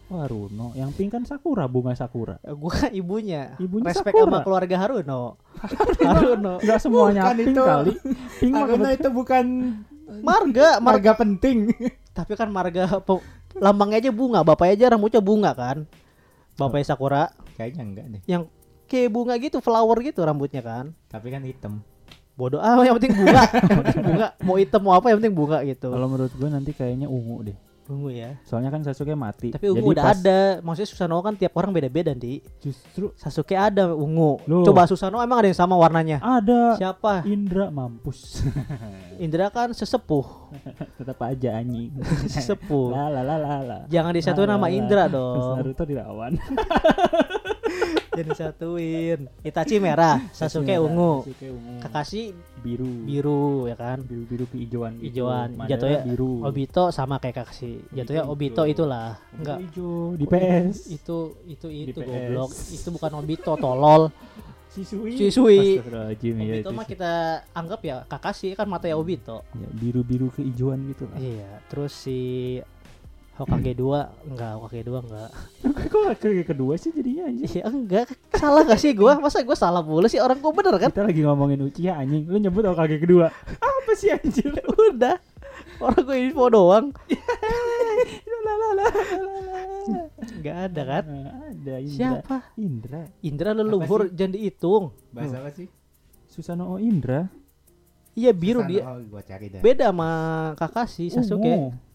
Wah 0.09 0.25
Runo 0.25 0.73
yang 0.73 0.89
pink 0.89 1.13
kan 1.13 1.23
Sakura 1.23 1.69
bunga 1.69 1.93
Sakura 1.93 2.41
Gua 2.43 2.89
ibunya. 2.91 3.55
Ibunya 3.57 3.87
Respect 3.87 4.17
Sakura. 4.17 4.25
sama 4.27 4.39
keluarga 4.41 4.77
Haruno. 4.79 5.37
Haruno. 6.01 6.55
Enggak 6.59 6.81
semuanya 6.81 7.23
Bukan 7.25 7.37
pink 7.37 7.51
itu. 7.51 7.63
kali 7.63 7.93
pink 8.41 8.55
kebet- 8.57 8.97
itu 8.97 9.09
bukan 9.11 9.47
Marga, 10.09 10.81
marga. 10.81 11.13
marga 11.13 11.13
penting. 11.15 11.59
Tapi 12.17 12.33
kan 12.33 12.49
marga 12.49 12.89
lambangnya 13.55 14.01
aja 14.01 14.11
bunga, 14.11 14.41
bapaknya 14.41 14.73
aja 14.75 14.87
rambutnya 14.91 15.21
bunga 15.21 15.53
kan. 15.53 15.85
Bapaknya 16.57 16.87
Sakura 16.89 17.23
Kayaknya 17.55 17.83
enggak 17.85 18.05
deh. 18.09 18.21
yang 18.25 18.43
kayak 18.89 19.13
bunga 19.13 19.37
gitu, 19.37 19.61
flower 19.61 20.01
gitu 20.01 20.25
rambutnya 20.25 20.65
kan. 20.65 20.97
Tapi 21.13 21.29
kan 21.29 21.45
hitam. 21.45 21.85
Bodoh 22.39 22.63
ah, 22.63 22.81
yang 22.81 22.97
penting 22.97 23.15
bunga. 23.19 23.45
yang 23.71 23.79
penting 23.85 24.03
bunga. 24.03 24.29
Mau 24.41 24.57
hitam 24.57 24.81
mau 24.81 24.95
apa 24.97 25.13
yang 25.13 25.19
penting 25.21 25.35
bunga 25.37 25.59
gitu. 25.67 25.91
kalau 25.93 26.09
menurut 26.09 26.33
gue 26.33 26.49
nanti 26.49 26.71
kayaknya 26.73 27.11
ungu 27.11 27.51
deh 27.51 27.59
Ungu 27.89 28.13
ya. 28.13 28.37
Soalnya 28.45 28.69
kan 28.69 28.85
Sasuke 28.85 29.17
mati. 29.17 29.49
Tapi 29.49 29.73
ungu 29.73 29.81
Jadi 29.81 29.93
udah 29.97 30.05
pas- 30.05 30.21
ada. 30.21 30.41
Maksudnya 30.61 30.89
Susanoo 30.93 31.25
kan 31.25 31.33
tiap 31.41 31.57
orang 31.57 31.73
beda-beda, 31.73 32.13
Di. 32.13 32.45
Justru 32.61 33.17
Sasuke 33.17 33.57
ada 33.57 33.97
ungu. 33.97 34.45
Loh. 34.45 34.61
Coba 34.61 34.85
Susanoo 34.85 35.25
emang 35.25 35.41
ada 35.41 35.49
yang 35.49 35.57
sama 35.57 35.73
warnanya? 35.73 36.21
ada 36.21 36.77
Siapa? 36.77 37.25
Indra 37.25 37.73
mampus. 37.73 38.45
Indra 39.25 39.49
kan 39.49 39.73
sesepuh. 39.73 40.53
Tetap 41.01 41.17
aja 41.25 41.65
anjing. 41.65 41.97
Sesepuh. 42.29 42.93
La 42.93 43.09
la 43.09 43.25
la 43.25 43.37
la 43.41 43.57
la. 43.65 43.79
Jangan 43.89 44.13
disatuin 44.13 44.53
nama. 44.53 44.69
Indra 44.69 45.09
dong. 45.09 45.57
Naruto 45.65 45.89
dilawan. 45.89 46.37
Jangan 48.19 48.35
disatuin. 48.35 49.19
Itachi 49.47 49.77
merah, 49.79 50.19
Sasuke 50.35 50.75
ungu. 50.83 51.23
Kakashi 51.79 52.35
biru. 52.59 53.07
biru 53.07 53.71
ya 53.71 53.79
kan. 53.79 54.03
Biru-biru 54.03 54.45
kehijauan 54.51 54.99
gitu. 54.99 55.23
Hijauan. 55.23 55.49
Jatuhnya 55.71 56.03
biru. 56.03 56.43
Obito 56.43 56.91
sama 56.91 57.23
kayak 57.23 57.47
Kakashi. 57.47 57.79
Jatuhnya 57.95 58.27
Obito 58.27 58.67
itulah. 58.67 59.23
Enggak. 59.39 59.63
hijau 59.63 60.19
di 60.19 60.25
PS. 60.27 60.91
Itu 60.91 61.39
itu 61.47 61.67
itu 61.71 62.01
goblok. 62.03 62.51
Itu 62.51 62.89
bukan 62.91 63.11
Obito 63.23 63.55
tolol. 63.55 64.11
Shisui. 64.69 65.17
Astagfirullahaladzim, 65.17 66.35
ya, 66.39 66.45
Obito 66.45 66.61
itu 66.61 66.71
mah 66.77 66.87
kita 66.87 67.13
anggap 67.57 67.81
ya 67.83 67.97
Kakashi 68.05 68.53
kan 68.53 68.69
mata 68.69 68.87
ya 68.91 68.99
Obito. 68.99 69.47
Ya, 69.57 69.69
biru-biru 69.75 70.29
kehijauan 70.35 70.91
gitu 70.93 71.09
lah. 71.09 71.19
Iya, 71.19 71.51
terus 71.71 71.95
si 71.95 72.19
Hokage 73.39 73.73
2 73.79 74.35
enggak, 74.35 74.53
Hokage 74.59 74.83
2 74.83 74.99
enggak. 74.99 75.31
Kok 75.95 76.19
ke 76.19 76.43
kedua 76.43 76.75
sih 76.75 76.91
jadinya 76.91 77.31
anjing? 77.31 77.47
Iya, 77.47 77.63
enggak. 77.71 78.11
Salah 78.35 78.67
gak 78.67 78.83
sih 78.83 78.91
gua? 78.99 79.23
Masa 79.23 79.47
gua 79.47 79.55
salah 79.55 79.79
mulu 79.87 80.11
sih 80.11 80.19
orang 80.19 80.43
gua 80.43 80.51
bener 80.51 80.75
kan? 80.75 80.91
Kita 80.91 81.07
lagi 81.07 81.23
ngomongin 81.23 81.63
Uchiha 81.71 81.95
anjing. 82.03 82.27
Lu 82.27 82.43
nyebut 82.43 82.67
Hokage 82.67 82.99
kedua. 82.99 83.31
Apa 83.63 83.93
sih 83.95 84.11
anjing? 84.11 84.59
Udah. 84.91 85.23
Orang 85.79 86.03
gue 86.03 86.19
info 86.19 86.51
doang. 86.51 86.87
Enggak 90.39 90.57
ada 90.71 90.83
kan? 90.83 91.05
Ada 91.55 91.75
Indra. 91.79 91.95
Siapa? 91.95 92.37
Indra. 92.59 93.03
Indra 93.23 93.51
leluhur 93.55 94.11
jangan 94.11 94.35
dihitung. 94.35 94.91
Bahasa 95.15 95.39
apa 95.39 95.55
sih? 95.55 95.71
Susanoo 96.27 96.83
Indra. 96.83 97.31
Iya 98.19 98.35
biru 98.35 98.67
dia. 98.67 98.83
Oh, 98.83 98.99
gua 99.07 99.23
cari 99.23 99.47
dah. 99.47 99.63
Beda 99.63 99.95
sama 99.95 100.11
Kakashi 100.59 101.07
Sasuke. 101.07 101.47
Ungu. 101.47 101.88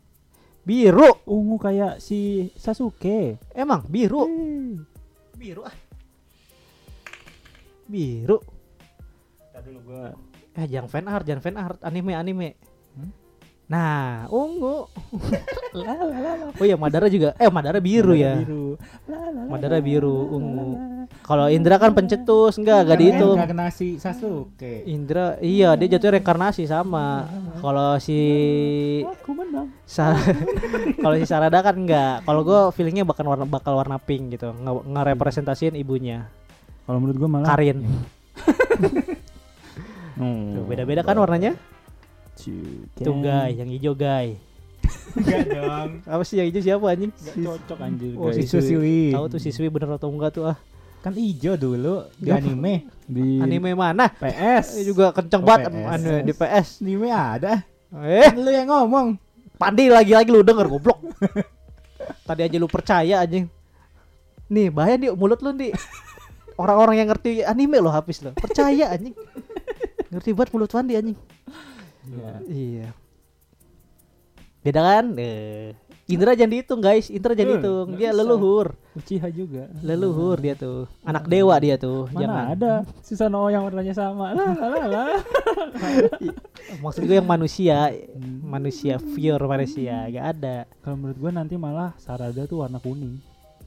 Biru. 0.64 1.12
Ungu 1.28 1.60
kayak 1.60 2.00
si 2.00 2.52
Sasuke. 2.56 3.38
Emang 3.52 3.84
biru. 3.88 4.24
Eh. 4.28 4.80
Biru 5.36 5.62
ah. 5.68 5.76
Biru. 7.88 8.40
Tadi 9.52 9.70
dulu 9.70 9.80
gua 9.86 10.16
Eh 10.54 10.70
jangan 10.70 10.90
fan 10.90 11.10
art, 11.10 11.26
jangan 11.26 11.42
fan 11.42 11.58
art, 11.58 11.80
anime 11.82 12.14
anime. 12.14 12.50
Nah, 13.74 14.30
ungu. 14.30 14.86
Oh 16.62 16.62
ya 16.62 16.78
Madara 16.78 17.10
juga. 17.10 17.34
Eh 17.42 17.50
Madara 17.50 17.82
biru 17.82 18.14
ya. 18.14 18.38
Biru. 18.38 18.78
Madara 19.50 19.82
biru, 19.82 20.30
ungu. 20.30 20.78
la. 20.78 21.10
Kalau 21.26 21.50
Indra 21.50 21.82
kan 21.82 21.90
pencetus, 21.98 22.62
enggak, 22.62 22.86
enggak 22.86 22.98
dihitung. 23.02 23.38
Reinkarnasi 23.42 23.98
Sasuke. 23.98 24.86
Indra, 24.86 25.42
iya 25.42 25.74
dia 25.74 25.98
jatuhnya 25.98 26.22
reinkarnasi 26.22 26.70
sama. 26.70 27.26
Kalau 27.58 27.98
si 27.98 28.22
kalau 31.02 31.16
si 31.18 31.26
Sarada 31.26 31.66
kan 31.66 31.74
enggak. 31.74 32.22
Kalau 32.30 32.46
gue 32.46 32.60
feelingnya 32.78 33.10
bakal 33.10 33.26
warna 33.26 33.50
bakal 33.50 33.74
warna 33.74 33.98
pink 33.98 34.38
gitu, 34.38 34.54
nge- 34.54 34.86
ngerepresentasiin 34.86 35.74
ibunya. 35.74 36.30
Kalau 36.86 37.02
menurut 37.02 37.18
gua 37.18 37.42
malah 37.42 37.50
Karin. 37.50 37.82
Hmm. 40.14 40.70
Beda-beda 40.70 41.02
kan 41.02 41.18
warnanya? 41.18 41.58
Cuken. 42.36 43.00
Tuh 43.00 43.16
guys, 43.20 43.56
yang 43.56 43.70
hijau 43.70 43.94
guys. 43.94 44.38
Enggak 45.16 45.40
dong. 45.48 45.90
Apa 46.04 46.24
sih 46.24 46.36
yang 46.36 46.48
hijau 46.48 46.62
siapa 46.62 46.86
anjing? 46.88 47.12
Nggak 47.12 47.36
cocok 47.64 47.80
anjir 47.80 48.12
Oh, 48.14 48.28
guys. 48.28 48.36
si 48.36 48.44
Susui. 48.46 49.12
Tahu 49.12 49.26
tuh 49.28 49.40
siswi 49.40 49.68
bener 49.68 49.90
atau 49.92 50.10
enggak 50.10 50.32
tuh 50.32 50.46
ah. 50.46 50.58
Kan 51.00 51.14
hijau 51.14 51.56
dulu 51.56 52.08
di 52.16 52.28
Nggak. 52.28 52.40
anime. 52.40 52.74
di 53.04 53.24
Anime 53.38 53.72
mana? 53.74 54.08
PS 54.10 54.80
Ini 54.80 54.84
juga 54.88 55.12
kenceng 55.12 55.40
Oh, 55.40 55.46
banget 55.46 55.70
PS. 55.70 55.88
anu, 55.90 56.12
di 56.22 56.34
PS. 56.34 56.68
Anime 56.80 57.10
ada. 57.10 57.54
Eh, 57.94 58.24
Kan 58.26 58.38
lu 58.38 58.50
yang 58.50 58.68
ngomong. 58.68 59.08
Pandi 59.54 59.88
lagi-lagi 59.88 60.28
lu 60.28 60.42
denger 60.42 60.68
goblok. 60.68 61.00
Tadi 62.28 62.42
aja 62.42 62.58
lu 62.58 62.68
percaya 62.68 63.20
anjing. 63.20 63.48
Nih, 64.48 64.68
bahaya 64.68 64.96
nih 64.96 65.12
mulut 65.12 65.40
lu 65.40 65.52
nih. 65.52 65.72
Orang-orang 66.54 66.96
yang 66.98 67.08
ngerti 67.08 67.42
anime 67.42 67.78
lo 67.78 67.90
habis 67.90 68.20
lo. 68.20 68.32
Percaya 68.34 68.92
anjing. 68.92 69.16
Ngerti 70.12 70.30
banget 70.32 70.50
mulut 70.52 70.70
Pandi 70.70 70.94
anjing. 70.94 71.18
Iya. 72.06 72.32
Iya. 72.46 72.88
Beda 74.60 74.80
kan? 74.80 75.06
Eh, 75.16 75.76
Indra 76.06 76.36
jangan 76.36 76.52
dihitung 76.52 76.80
guys. 76.80 77.08
Indra 77.08 77.32
jangan 77.32 77.44
Eh, 77.44 77.52
dihitung. 77.54 77.88
Dia 77.94 78.10
bisa. 78.10 78.18
leluhur. 78.18 78.68
Uchiha 78.94 79.28
juga. 79.30 79.64
Leluhur 79.80 80.38
dia 80.38 80.54
tuh. 80.54 80.88
Anak 81.02 81.28
dewa 81.28 81.56
dia 81.58 81.76
tuh. 81.76 82.08
Mana 82.10 82.22
Jangan. 82.22 82.46
ada 82.50 82.72
Susanoo 83.00 83.48
yang 83.48 83.64
warnanya 83.64 83.92
sama. 83.92 84.32
Lah 84.32 84.52
lah 84.52 84.86
lah. 84.86 85.08
Maksud 86.84 87.04
gue 87.04 87.18
yang 87.18 87.26
manusia, 87.26 87.92
Hmm. 88.14 88.40
manusia 88.42 89.00
pure 89.00 89.44
manusia. 89.46 90.08
Gak 90.08 90.26
ada. 90.34 90.56
Kalau 90.80 90.96
menurut 90.98 91.18
gua 91.18 91.32
nanti 91.34 91.56
malah 91.56 91.92
Sarada 91.98 92.44
tuh 92.44 92.62
warna 92.62 92.78
kuning 92.78 93.20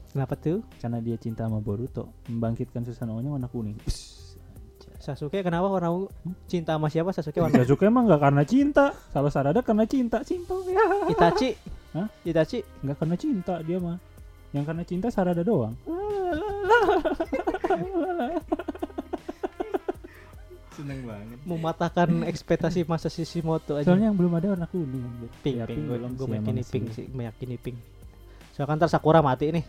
Kenapa 0.07 0.33
tuh? 0.33 0.65
karena 0.77 0.97
dia 0.97 1.13
cinta 1.15 1.43
sama 1.43 1.59
Boruto, 1.59 2.09
membangkitkan 2.25 2.81
Susanoo-nya 2.81 3.29
warna 3.29 3.45
kuning. 3.45 3.77
Sasuke 5.07 5.39
kenapa 5.39 5.71
warna 5.71 5.87
ungu? 5.87 6.11
Cinta 6.45 6.75
sama 6.75 6.91
siapa? 6.91 7.15
Sasuke 7.15 7.39
warna 7.39 7.63
Sasuke 7.63 7.87
emang 7.87 8.03
nggak 8.05 8.19
karena 8.19 8.43
cinta, 8.43 8.91
kalau 9.15 9.31
Sarada 9.31 9.63
karena 9.63 9.87
cinta, 9.87 10.19
simpel 10.21 10.59
ya. 10.67 10.83
Itachi. 11.07 11.55
Hah? 11.95 12.11
Itachi. 12.21 12.59
Nggak 12.83 12.97
karena 12.99 13.15
cinta 13.15 13.55
dia 13.63 13.79
mah. 13.79 13.95
Yang 14.51 14.65
karena 14.67 14.83
cinta 14.83 15.07
Sarada 15.07 15.39
doang. 15.41 15.71
Seneng 20.77 21.09
banget. 21.09 21.37
mematahkan 21.41 22.21
ekspektasi 22.27 22.85
masa 22.85 23.09
Shishimoto 23.09 23.73
aja. 23.73 23.89
Soalnya 23.89 24.13
yang 24.13 24.17
belum 24.19 24.37
ada 24.37 24.53
warna 24.53 24.67
kuning. 24.69 25.09
pink, 25.41 25.57
Ya, 25.57 25.65
pink, 25.65 25.89
gue 25.89 25.97
belum 25.97 26.13
gue 26.13 26.27
meyakini 26.29 26.61
pink 26.61 26.85
sih. 26.93 26.95
sih, 27.01 27.05
meyakini 27.09 27.57
pink. 27.57 27.77
Soalnya 28.53 28.69
kan 28.69 28.77
ntar 28.77 28.89
Sakura 28.91 29.25
mati 29.25 29.49
nih. 29.49 29.65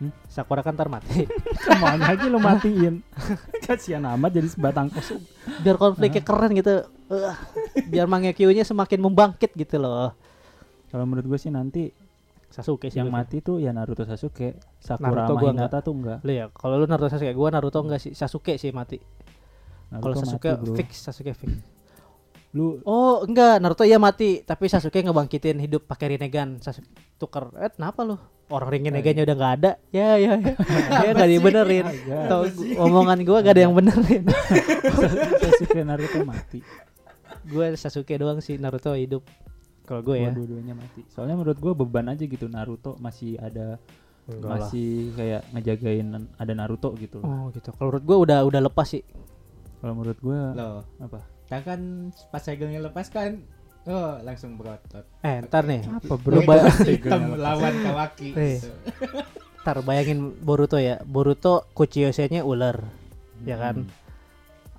Hmm? 0.00 0.12
Sakura 0.32 0.64
kan 0.64 0.72
ntar 0.72 0.88
mati. 0.88 1.28
Semuanya 1.60 2.08
aja 2.16 2.26
lu 2.26 2.40
matiin. 2.40 3.04
Kasihan 3.68 4.00
amat 4.16 4.32
jadi 4.32 4.48
sebatang 4.48 4.88
kosong. 4.88 5.20
Biar 5.60 5.76
konfliknya 5.76 6.24
keren 6.24 6.56
gitu. 6.56 6.88
Eh, 7.12 7.36
biar 7.84 8.08
Mangekyo-nya 8.08 8.64
semakin 8.64 8.96
membangkit 8.96 9.52
gitu 9.52 9.76
loh. 9.76 10.16
Kalau 10.88 11.04
menurut 11.04 11.28
gue 11.28 11.38
sih 11.38 11.52
nanti 11.52 11.92
Sasuke 12.50 12.90
sih 12.90 12.98
yang 12.98 13.14
mati 13.14 13.38
tuh 13.38 13.62
ya 13.62 13.70
Naruto 13.70 14.02
Sasuke, 14.02 14.58
Sakura 14.82 15.22
Naruto 15.22 15.38
sama 15.38 15.40
gua 15.46 15.50
Hinata 15.54 15.78
tuh 15.86 15.94
enggak. 15.94 16.18
Lu 16.26 16.32
ya, 16.34 16.50
kalau 16.50 16.82
lu 16.82 16.86
Naruto 16.90 17.06
Sasuke, 17.06 17.30
gua 17.30 17.48
Naruto 17.54 17.78
enggak 17.78 18.02
sih, 18.02 18.10
Sasuke 18.10 18.58
sih 18.58 18.74
mati. 18.74 18.98
Kalau 19.86 20.18
Sasuke 20.18 20.50
mati, 20.50 20.62
bro. 20.66 20.74
fix, 20.74 20.90
Sasuke 20.98 21.30
fix. 21.30 21.62
Lu 22.50 22.82
Oh, 22.82 23.22
enggak, 23.22 23.62
Naruto 23.62 23.86
iya 23.86 24.02
mati, 24.02 24.42
tapi 24.42 24.66
Sasuke 24.66 24.98
ngebangkitin 24.98 25.62
hidup 25.62 25.86
pakai 25.86 26.18
Rinnegan. 26.18 26.58
Sasuke 26.58 26.90
tuker. 27.14 27.54
Eh, 27.62 27.70
kenapa 27.70 28.02
lu? 28.02 28.18
Orang 28.50 28.74
Rinnegannya 28.74 29.22
udah 29.22 29.36
nggak 29.38 29.54
ada. 29.62 29.70
Ya, 29.94 30.18
ya, 30.18 30.34
ya. 30.34 30.54
ya 31.06 31.10
enggak 31.14 31.30
dibenerin. 31.30 31.86
Tahu 32.26 32.42
omongan 32.82 33.18
gua 33.22 33.38
gak 33.46 33.54
ada 33.54 33.62
yang 33.62 33.74
benerin. 33.78 34.26
Sasuke 35.46 35.80
Naruto 35.86 36.18
mati. 36.26 36.58
gue 37.40 37.66
Sasuke 37.78 38.14
doang 38.18 38.42
sih 38.42 38.58
Naruto 38.58 38.90
hidup. 38.98 39.22
Kalau 39.86 40.02
gue 40.02 40.18
ya. 40.18 40.34
Dua-duanya 40.34 40.74
mati. 40.74 41.06
Soalnya 41.14 41.38
menurut 41.38 41.58
gua 41.62 41.78
beban 41.78 42.10
aja 42.10 42.26
gitu 42.26 42.50
Naruto 42.50 42.98
masih 42.98 43.38
ada 43.38 43.78
Enggak 44.26 44.42
lah. 44.42 44.58
masih 44.66 45.14
kayak 45.14 45.42
ngejagain 45.54 46.06
ada 46.34 46.52
Naruto 46.58 46.90
gitu 46.98 47.22
loh. 47.22 47.30
Oh 47.30 47.44
gitu. 47.54 47.70
Kalau 47.70 47.94
menurut 47.94 48.04
gue 48.06 48.16
udah 48.26 48.38
udah 48.42 48.60
lepas 48.66 48.86
sih. 48.90 49.02
Kalau 49.78 49.94
menurut 49.94 50.18
gua 50.18 50.40
Loh, 50.52 50.82
apa? 50.98 51.22
Tak 51.50 51.66
kan 51.66 51.80
pas 52.30 52.38
segelnya 52.38 52.78
lepas 52.78 53.10
kan 53.10 53.42
oh 53.90 54.22
langsung 54.22 54.54
berotot. 54.54 55.02
Eh 55.26 55.42
ntar 55.44 55.66
nih. 55.66 55.82
Apa 55.82 56.14
bro? 56.14 56.38
hitam 56.86 57.34
lawan 57.34 57.74
Kawaki. 57.82 58.30
Gitu. 58.32 58.70
Ntar 59.66 59.82
bayangin 59.82 60.30
Boruto 60.38 60.78
ya. 60.78 61.02
Boruto 61.02 61.66
Kuchiyose-nya 61.74 62.46
ular. 62.46 62.86
Ya 63.42 63.58
kan? 63.58 63.90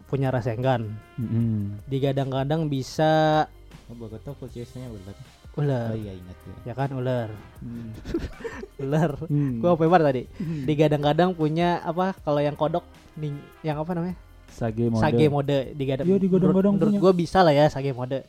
Punya 0.07 0.31
Rasengan. 0.31 0.95
Mm-mm. 1.19 1.84
Digadang-gadang 1.91 2.72
bisa 2.72 3.45
Oh, 3.91 3.95
Boruto 3.99 4.31
kucisnya 4.39 4.88
ular. 4.88 5.15
ular. 5.60 5.91
Oh 5.91 5.99
iya 5.99 6.15
ingat 6.15 6.38
ya. 6.48 6.56
Ya 6.72 6.73
kan 6.80 6.95
ular. 6.95 7.27
Hmm. 7.60 7.91
Ular. 8.88 9.11
Hmm. 9.27 9.60
Gua 9.60 9.76
apa 9.76 9.84
bar 9.91 10.02
tadi? 10.07 10.23
Digadang-gadang 10.39 11.35
punya 11.35 11.84
apa 11.84 12.15
kalau 12.23 12.39
yang 12.39 12.56
kodok 12.56 12.88
nih 13.19 13.35
yang 13.60 13.76
apa 13.76 13.91
namanya? 13.91 14.15
Sage 14.52 14.86
mode. 14.88 15.02
Sage 15.02 15.26
mode 15.28 15.57
digadang. 15.73 16.06
Iya, 16.06 16.18
digadang-gadang 16.19 16.73
Menurut, 16.76 16.91
menurut 16.94 17.03
gua 17.03 17.14
bisa 17.15 17.40
lah 17.41 17.52
ya 17.52 17.65
Sage 17.68 17.91
mode. 17.91 18.22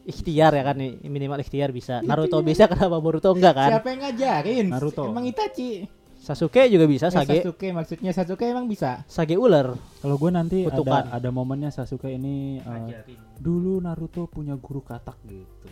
Ikhtiar 0.00 0.50
ya 0.52 0.64
kan 0.64 0.74
nih, 0.74 0.96
minimal 1.06 1.38
ikhtiar 1.38 1.70
bisa. 1.70 2.00
Naruto 2.00 2.40
bisa 2.40 2.66
kenapa 2.72 2.98
Boruto 2.98 3.30
enggak 3.30 3.54
kan? 3.54 3.70
Siapa 3.70 3.88
yang 3.88 4.00
ngajarin? 4.02 4.66
Naruto. 4.68 5.04
Emang 5.06 5.24
Itachi. 5.24 5.84
Sasuke 6.20 6.68
juga 6.68 6.84
bisa 6.84 7.08
Eh, 7.08 7.14
Sage. 7.14 7.38
Sasuke 7.40 7.68
maksudnya 7.70 8.10
Sasuke 8.12 8.44
emang 8.44 8.68
bisa. 8.68 9.00
Sage 9.06 9.36
ular. 9.36 9.72
Kalau 10.00 10.16
gue 10.16 10.30
nanti 10.30 10.58
Kutukan. 10.64 11.08
ada 11.08 11.16
ada 11.16 11.28
momennya 11.32 11.72
Sasuke 11.72 12.12
ini 12.12 12.60
uh, 12.60 12.92
dulu 13.36 13.80
Naruto 13.80 14.26
punya 14.26 14.52
guru 14.54 14.80
katak 14.80 15.16
gitu. 15.24 15.68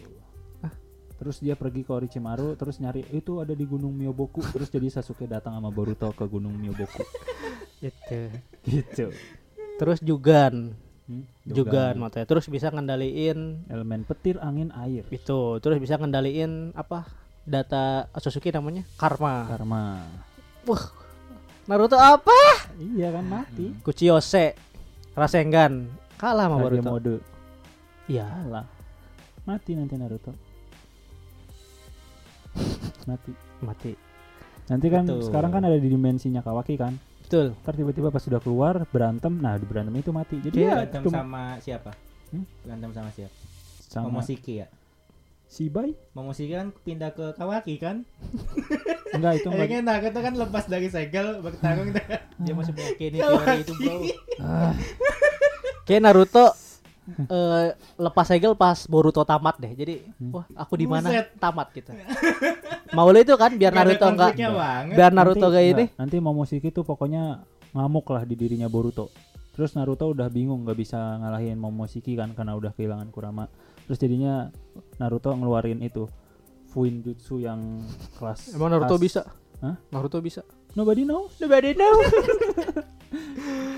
terus 1.18 1.42
dia 1.42 1.58
pergi 1.58 1.82
ke 1.82 1.90
Orochimaru 1.90 2.54
terus 2.54 2.78
nyari 2.78 3.02
itu 3.10 3.42
ada 3.42 3.50
di 3.50 3.66
Gunung 3.66 3.90
Myoboku 3.90 4.38
terus 4.54 4.70
jadi 4.70 4.86
Sasuke 4.86 5.26
datang 5.26 5.58
sama 5.58 5.66
Boruto 5.66 6.14
ke 6.14 6.22
Gunung 6.22 6.54
Myoboku 6.54 7.02
Gitu. 7.82 8.20
gitu 8.62 9.06
Terus 9.78 9.98
Jugan, 10.00 10.74
Hmm, 11.06 11.24
Jugan 11.42 11.96
matanya. 11.96 12.26
Terus 12.26 12.44
bisa 12.46 12.68
ngendaliin 12.68 13.64
elemen 13.64 14.04
petir 14.04 14.36
angin 14.38 14.68
air 14.76 15.08
itu, 15.08 15.40
terus 15.56 15.78
bisa 15.78 15.96
ngendaliin 15.96 16.74
apa? 16.74 17.08
Data 17.42 18.04
Sasuke 18.12 18.52
namanya 18.52 18.84
Karma. 18.94 19.48
karma 19.48 20.04
Wah. 20.62 20.84
Naruto 21.64 21.96
apa? 21.96 22.36
iya 22.76 23.08
kan 23.08 23.24
mati 23.24 23.72
Kuchiyose, 23.80 24.52
Rasengan. 25.12 25.88
Kalah 26.14 26.44
sama 26.44 26.56
Kage 26.58 26.64
Boruto. 26.76 26.90
mode 26.90 27.14
Iya. 28.04 28.28
kalah 28.28 28.66
mati 29.44 29.72
nanti 29.72 29.94
Naruto 29.94 30.32
mati 33.08 33.32
Mati. 33.60 33.92
nanti 34.66 34.86
kan 34.86 35.04
Betul. 35.04 35.24
sekarang 35.24 35.50
kan 35.50 35.62
ada 35.62 35.76
di 35.76 35.88
dimensinya 35.88 36.40
Kawaki 36.40 36.76
kan 36.76 37.00
Betul. 37.28 37.52
ntar 37.60 37.76
tiba-tiba 37.76 38.08
pas 38.08 38.24
sudah 38.24 38.40
keluar 38.40 38.88
berantem 38.88 39.28
nah 39.36 39.60
di 39.60 39.68
berantem 39.68 39.92
itu 39.94 40.10
mati 40.10 40.40
jadi 40.40 40.56
ya 40.56 40.74
Berantem 40.80 41.02
cuma 41.04 41.16
sama 41.20 41.42
siapa? 41.60 41.90
Hmm? 42.32 42.44
Berantem 42.64 42.90
sama 42.96 43.10
siapa? 43.12 43.34
sama 43.84 44.04
Momoshiki 44.08 44.64
ya. 44.64 44.66
si 45.44 45.68
Bai 45.68 45.92
Momoshiki 46.12 46.52
kan 46.52 46.72
pindah 46.72 47.12
ke 47.12 47.36
Kawaki 47.36 47.76
kan? 47.76 48.08
enggak 49.16 49.40
itu 49.40 49.48
enggak 49.48 49.60
Kayaknya 49.68 49.80
Naruto 49.84 50.20
kan 50.20 50.34
lepas 50.36 50.64
dari 50.68 50.88
segel 50.88 51.40
bertarung 51.40 51.92
Dia 52.44 52.54
masih 52.56 52.72
meyakini 52.72 53.20
teori 53.20 53.56
itu, 53.60 53.72
Bro. 53.76 53.96
ah, 54.40 54.72
Kayak 55.84 56.00
Naruto 56.04 56.52
eh, 57.34 57.66
lepas 57.96 58.24
segel 58.24 58.52
pas 58.52 58.78
Boruto 58.84 59.24
tamat 59.24 59.56
deh. 59.56 59.72
Jadi, 59.72 59.94
Hmm. 60.20 60.32
wah, 60.32 60.46
aku 60.54 60.76
di 60.76 60.84
mana 60.84 61.08
tamat 61.36 61.72
gitu. 61.72 61.92
Mau 62.96 63.08
itu 63.12 63.34
kan 63.36 63.52
biar 63.52 63.72
Naruto 63.72 64.08
enggak 64.08 64.32
biar 64.88 65.12
Naruto 65.12 65.44
nanti, 65.44 65.54
kayak 65.54 65.68
ini. 65.72 65.84
nanti 65.96 66.16
Momoshiki 66.18 66.72
tuh 66.72 66.84
pokoknya 66.84 67.44
ngamuk 67.76 68.08
lah 68.08 68.24
di 68.24 68.32
dirinya 68.32 68.64
Boruto 68.64 69.12
terus 69.52 69.76
Naruto 69.76 70.08
udah 70.08 70.30
bingung 70.30 70.64
nggak 70.64 70.78
bisa 70.78 70.96
ngalahin 71.20 71.60
Momoshiki 71.60 72.16
kan 72.16 72.32
karena 72.32 72.56
udah 72.56 72.72
kehilangan 72.72 73.12
Kurama 73.12 73.44
terus 73.84 74.00
jadinya 74.00 74.48
Naruto 74.96 75.34
ngeluarin 75.34 75.84
itu 75.84 76.08
Fuinjutsu 76.68 77.44
yang 77.44 77.84
kelas 78.16 78.56
Emang 78.56 78.72
Naruto 78.72 78.96
kelas- 78.96 79.04
bisa? 79.04 79.22
Hah? 79.60 79.76
Naruto 79.90 80.22
bisa. 80.22 80.46
Nobody 80.72 81.02
knows 81.04 81.34
Nobody 81.36 81.74
know. 81.74 81.92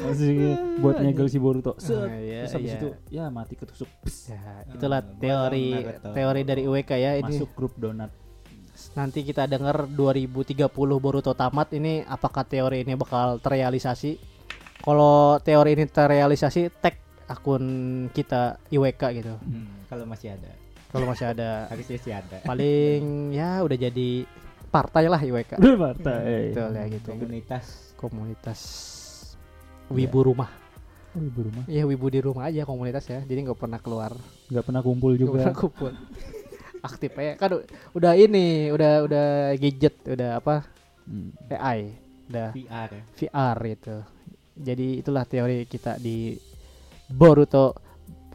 Maksudnya 0.00 0.50
buat 0.78 0.96
nyegel 0.98 1.26
si 1.26 1.36
Boruto 1.36 1.76
Set. 1.76 1.92
Ah, 1.94 2.08
iya, 2.10 2.42
terus 2.42 2.54
habis 2.56 2.70
iya. 2.70 2.78
itu 2.78 2.88
ya 3.10 3.24
mati 3.28 3.54
ketusuk 3.54 3.86
Pss, 4.00 4.32
Ya, 4.32 4.40
itulah 4.66 5.00
Hmm, 5.00 5.18
teori 5.18 5.66
Naruto. 5.76 6.08
teori 6.10 6.40
dari 6.42 6.62
UWK 6.64 6.90
ya 6.92 7.10
ini. 7.14 7.24
masuk 7.28 7.50
grup 7.52 7.74
donat 7.76 8.10
Nanti 8.90 9.20
kita 9.20 9.44
dengar 9.44 9.84
2030 9.84 10.56
Boruto 10.96 11.32
tamat 11.32 11.68
ini 11.70 12.00
apakah 12.00 12.42
teori 12.42 12.80
ini 12.80 12.96
bakal 12.96 13.36
terrealisasi? 13.36 14.16
Kalau 14.80 15.36
teori 15.38 15.76
ini 15.76 15.84
terrealisasi, 15.84 16.72
tag 16.74 16.96
akun 17.26 17.64
kita 18.08 18.56
IWK 18.66 19.02
gitu. 19.14 19.36
Hmm, 19.36 19.84
kalau 19.84 20.08
masih 20.08 20.32
ada. 20.32 20.48
Kalau 20.88 21.04
masih 21.04 21.26
ada 21.28 21.48
Harusnya 21.70 21.98
sih 22.00 22.10
ada. 22.10 22.40
paling 22.42 23.30
ya 23.30 23.60
udah 23.60 23.76
jadi 23.78 24.24
partai 24.66 25.06
lah 25.06 25.20
IWK. 25.20 25.60
udah 25.60 25.76
partai 25.76 26.24
Betul 26.50 26.70
ya 26.72 26.84
gitu. 26.88 27.08
Komunitas 27.12 27.64
Komunitas 27.94 28.60
wibu 29.90 30.20
rumah. 30.24 30.50
oh, 31.10 31.20
ibu 31.20 31.40
rumah 31.42 31.64
Iya 31.66 31.82
wibu 31.84 32.06
di 32.06 32.20
rumah 32.20 32.46
aja 32.46 32.62
komunitas 32.62 33.04
ya. 33.04 33.20
Jadi 33.20 33.44
nggak 33.44 33.58
pernah 33.58 33.78
keluar. 33.78 34.14
nggak 34.46 34.62
pernah 34.62 34.80
kumpul 34.80 35.10
Nggak 35.10 35.20
juga 35.20 35.38
pernah 35.42 35.56
kumpul. 35.56 35.92
Aktif 36.88 37.12
ya 37.12 37.34
kan 37.34 37.60
udah 37.92 38.12
ini 38.14 38.70
udah 38.70 38.92
udah 39.04 39.26
gadget 39.54 39.94
udah 40.06 40.38
apa 40.38 40.64
Hmm. 41.04 41.34
AI 41.50 41.90
udah 42.26 42.54
VR 42.54 42.88
ya. 42.92 43.02
VR 43.12 43.58
itu. 43.66 43.96
Jadi 44.54 44.86
itulah 44.96 45.24
teori 45.24 45.66
kita 45.66 45.96
di 45.96 46.38
Boruto. 47.06 47.74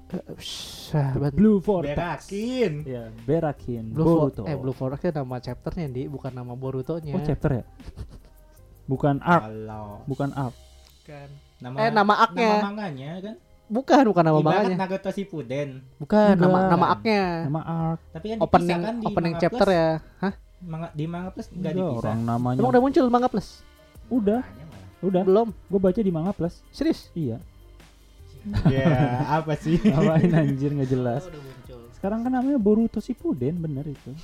Eh, 0.06 0.22
Sahabat 0.38 1.32
Blue 1.32 1.58
Vortex 1.58 1.96
Berakin. 2.30 2.74
ya 2.86 3.10
berakin 3.26 3.90
Blue 3.90 4.06
Boruto 4.06 4.44
eh 4.44 4.54
Blue 4.54 4.70
Vortex 4.70 5.02
itu 5.02 5.16
nama 5.16 5.40
chapternya 5.40 5.88
di 5.88 6.06
bukan 6.06 6.30
nama 6.30 6.54
Borutonya. 6.54 7.10
oh 7.12 7.24
chapter 7.24 7.52
ya 7.52 7.64
bukan 8.86 9.18
arc 9.18 9.50
bukan 10.06 10.30
arc 10.32 10.54
Bukan. 11.02 11.30
Nama 11.58 11.76
Eh, 11.78 11.90
nama 11.90 12.14
aknya. 12.20 12.50
Nama 12.52 12.66
manganya 12.66 13.12
kan. 13.22 13.36
Bukan 13.66 14.04
bukan 14.06 14.24
nama 14.24 14.38
Ibarat 14.38 14.56
manganya. 14.70 15.10
Shippuden. 15.10 15.70
Bukan 15.98 16.34
nama 16.36 16.54
Enggak. 16.56 16.70
nama 16.70 16.86
aknya. 16.92 17.24
nama 17.44 17.62
arc 17.66 18.00
Tapi 18.12 18.26
kan 18.28 18.38
Opening 18.40 18.68
dipisahkan 18.70 18.96
di 18.96 19.06
opening 19.06 19.34
Manga 19.34 19.42
chapter 19.42 19.66
Plus. 19.66 19.76
ya. 19.76 19.90
Hah? 20.20 20.34
Manga, 20.58 20.88
di 20.92 21.06
Manga 21.06 21.30
Plus 21.30 21.48
enggak 21.48 21.72
Enggak, 21.72 21.74
dipisah. 21.76 22.02
orang 22.04 22.20
namanya 22.22 22.58
Emang 22.58 22.72
udah 22.72 22.82
muncul 22.82 23.06
manga 23.08 23.28
plus? 23.28 23.48
udah 24.06 24.42
udah 25.02 25.22
Belum. 25.22 25.48
gue 25.50 25.80
baca 25.80 25.98
di 25.98 26.12
manga 26.12 26.30
plus 26.30 26.62
Serius? 26.70 27.10
iya 27.12 27.38
Ya, 28.70 28.86
apa 29.34 29.54
sih? 29.56 29.82
ngapain 29.84 30.30
anjir 30.30 30.70
nggak 30.70 30.86
jelas 30.88 31.26
sekarang 31.92 32.22
kan 32.22 32.32
namanya 32.32 32.58
Boruto 32.58 32.98
Shippuden 33.00 33.58
bener 33.58 33.82
itu 33.84 34.14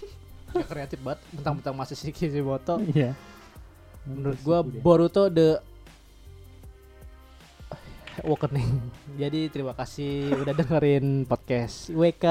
Ya, 0.51 0.61
kreatif 0.61 0.99
banget 0.99 1.23
tentang-tentang 1.31 1.73
masa 1.73 1.95
si 1.95 2.11
Kishimoto. 2.11 2.77
iya 2.85 3.15
Menurut 4.03 4.35
gua 4.41 4.59
Boruto 4.61 5.25
the 5.27 5.57
Awakening. 8.19 8.91
Jadi 9.21 9.47
terima 9.47 9.71
kasih 9.71 10.35
udah 10.35 10.51
dengerin 10.51 11.23
podcast 11.23 11.87
WK. 11.87 12.25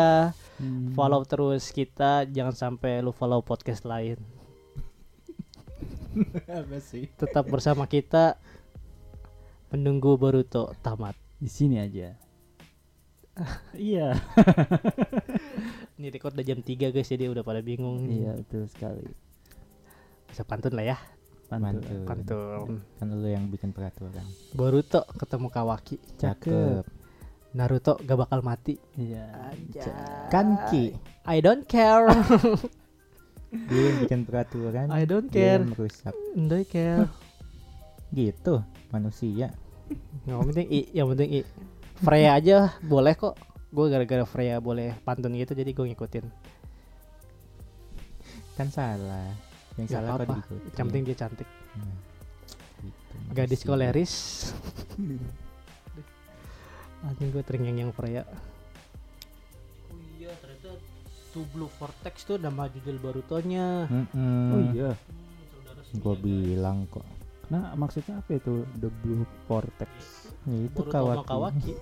Hmm. 0.60 0.92
Follow 0.92 1.24
terus 1.24 1.72
kita, 1.72 2.28
jangan 2.28 2.52
sampai 2.52 3.00
lu 3.00 3.16
follow 3.16 3.40
podcast 3.40 3.88
lain. 3.88 4.20
apa 6.50 6.76
sih? 6.84 7.08
Tetap 7.16 7.48
bersama 7.48 7.88
kita 7.88 8.36
menunggu 9.72 10.20
Boruto 10.20 10.74
tamat. 10.82 11.14
di 11.40 11.48
sini 11.48 11.80
aja 11.80 12.12
iya 13.72 14.12
Ini 15.96 16.12
record 16.12 16.36
udah 16.36 16.44
jam 16.44 16.60
3 16.60 16.92
guys, 16.92 17.08
jadi 17.08 17.32
udah 17.32 17.40
pada 17.40 17.64
bingung. 17.64 18.04
iya 18.12 18.36
betul 18.36 18.68
sekali 18.68 19.08
Bisa 20.28 20.44
pantun 20.44 20.76
lah 20.76 20.84
ya. 20.84 20.98
Pantun. 21.50 22.78
Kan 23.02 23.06
lu 23.10 23.26
yang 23.26 23.50
bikin 23.50 23.74
peraturan. 23.74 24.22
Boruto 24.54 25.02
ketemu 25.18 25.50
Kawaki. 25.50 25.98
Cakep. 26.14 26.86
Naruto 27.50 27.98
gak 28.06 28.18
bakal 28.22 28.46
mati. 28.46 28.78
iya 28.94 29.50
Kanki. 30.30 30.94
I 31.26 31.42
don't 31.42 31.66
care. 31.66 32.06
Dia 33.68 33.82
yang 33.82 33.98
bikin 34.06 34.20
peraturan. 34.22 34.94
I 34.94 35.02
don't 35.02 35.26
Dia 35.26 35.58
care. 35.58 35.62
yang 35.66 35.74
merusak. 35.74 36.14
Don't 36.38 36.68
care. 36.70 37.10
Gitu 38.14 38.62
manusia. 38.94 39.50
Yang 40.22 40.38
penting 40.54 40.66
I, 40.70 40.80
yang 40.94 41.10
penting 41.10 41.30
I. 41.34 41.40
Freya 41.98 42.38
aja 42.38 42.78
boleh 42.86 43.18
kok. 43.18 43.34
Gue 43.74 43.90
gara-gara 43.90 44.22
Freya 44.22 44.62
boleh 44.62 44.94
pantun 45.02 45.34
gitu 45.34 45.50
jadi 45.50 45.74
gue 45.74 45.90
ngikutin. 45.90 46.26
Kan 48.54 48.70
salah. 48.70 49.49
Yang 49.80 49.86
Gak 49.86 49.94
salah 49.96 50.10
apa-apa. 50.12 50.34
diikuti. 50.36 50.68
Yang 50.70 50.86
penting 50.86 51.02
dia 51.02 51.16
cantik. 51.16 51.48
Nah, 51.48 51.94
gitu, 52.80 53.14
Gadis 53.32 53.62
koleris. 53.62 54.12
Anjing 57.02 57.30
gue 57.30 57.40
terngiang 57.40 57.78
yang 57.80 57.90
Freya. 57.90 58.28
Oh 59.88 59.96
iya 60.14 60.28
ternyata 60.36 60.76
Two 61.30 61.48
Blue 61.48 61.70
Vortex 61.72 62.14
tuh 62.22 62.36
nama 62.36 62.68
judul 62.68 62.98
Borutonya. 62.98 63.88
Mm-mm. 63.88 64.50
oh 64.50 64.62
iya 64.70 64.90
Gua 65.96 66.14
bilang 66.14 66.86
kok. 66.86 67.02
nah 67.48 67.74
maksudnya 67.74 68.14
apa 68.16 68.38
itu 68.38 68.62
the 68.78 68.86
blue 68.96 69.26
vortex 69.44 69.90
Ya, 70.46 70.54
itu 70.62 70.76
Boruto 70.76 70.94
sama 70.94 71.26
Kawaki. 71.26 71.26
Kawaki. 71.26 71.74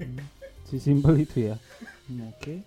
si 0.68 0.76
simpel 0.76 1.16
itu 1.18 1.48
ya 1.48 1.56
Hmm, 2.04 2.28
oke 2.30 2.54
Anjay, 2.54 2.60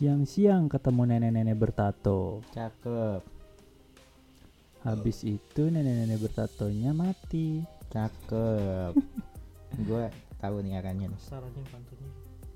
siang-siang 0.00 0.64
ketemu 0.66 1.02
nenek-nenek 1.06 1.52
bertato 1.54 2.40
Cakep. 2.50 3.20
habis 4.80 5.20
itu 5.22 5.62
nenek-nenek 5.62 6.16
bertatonya 6.18 6.96
mati 6.96 7.60
Cakep. 7.90 8.96
Gua 9.86 10.08
tahu 10.38 10.64
nih 10.64 10.78
arahnya 10.78 11.10
nih. 11.10 11.20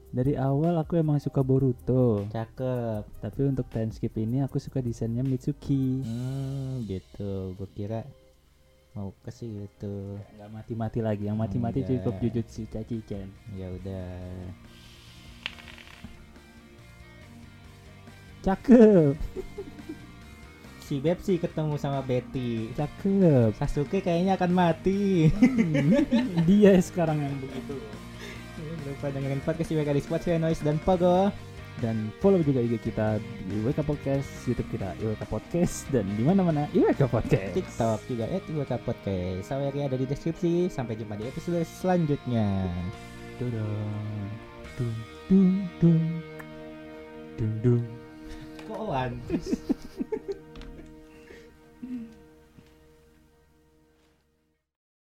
Dari 0.08 0.38
awal 0.38 0.78
aku 0.78 0.96
emang 0.96 1.18
suka 1.18 1.42
Boruto 1.42 2.24
Cakep. 2.30 3.04
tapi 3.20 3.40
untuk 3.44 3.68
time 3.68 3.90
skip 3.90 4.14
ini 4.14 4.40
aku 4.40 4.56
suka 4.56 4.80
desainnya 4.80 5.20
Mitsuki 5.20 6.00
Hmm, 6.00 6.80
gitu. 6.86 7.52
Gua 7.52 7.68
kira 7.68 8.08
mau 8.94 9.12
ke 9.20 9.28
situ. 9.28 10.16
nggak 10.32 10.48
mati-mati 10.48 10.98
lagi 11.02 11.28
yang 11.28 11.36
mati-mati 11.36 11.84
cukup 11.84 12.16
Jujutsu 12.22 12.64
Kaisen 12.68 13.28
Ya 13.52 13.68
udah. 13.68 14.16
Cakep 18.44 19.16
Si 20.84 21.00
Bepsi 21.00 21.40
ketemu 21.40 21.80
sama 21.80 22.04
Betty. 22.04 22.68
cakep 22.76 23.56
Sasuke 23.56 24.04
kayaknya 24.04 24.36
akan 24.36 24.52
mati. 24.52 25.32
Hmm, 25.32 26.44
dia 26.44 26.76
sekarang 26.76 27.24
yang 27.24 27.32
begitu 27.40 27.80
lupa 28.84 29.08
dengerin 29.10 29.40
podcast 29.42 29.72
IWK 29.72 29.90
di 29.96 30.02
Spotify, 30.04 30.36
Noise, 30.36 30.62
dan 30.62 30.76
Pogo. 30.84 31.32
dan 31.82 32.14
follow 32.22 32.38
juga 32.38 32.62
IG 32.62 32.78
kita 32.86 33.18
di 33.50 33.58
IWK 33.58 33.82
Podcast, 33.82 34.30
YouTube 34.46 34.70
kita 34.70 34.94
IWK 35.02 35.26
Podcast 35.26 35.90
dan 35.90 36.06
di 36.14 36.22
mana-mana 36.22 36.70
IWK 36.70 37.10
Podcast. 37.10 37.50
TikTok 37.50 37.98
juga 38.06 38.30
at 38.30 38.46
IWK 38.46 38.72
Podcast. 38.86 39.42
Saweri 39.50 39.82
ada 39.82 39.98
di 39.98 40.06
deskripsi. 40.06 40.70
Sampai 40.70 40.94
jumpa 40.94 41.18
di 41.18 41.26
episode 41.26 41.66
selanjutnya. 41.66 42.70
Dudung, 43.42 43.90
dung, 44.78 44.96
dung, 45.26 45.50
dung, 45.82 46.02
dung, 47.42 47.52
dung. 47.58 47.93
Kok 48.74 48.88
one? 48.90 49.22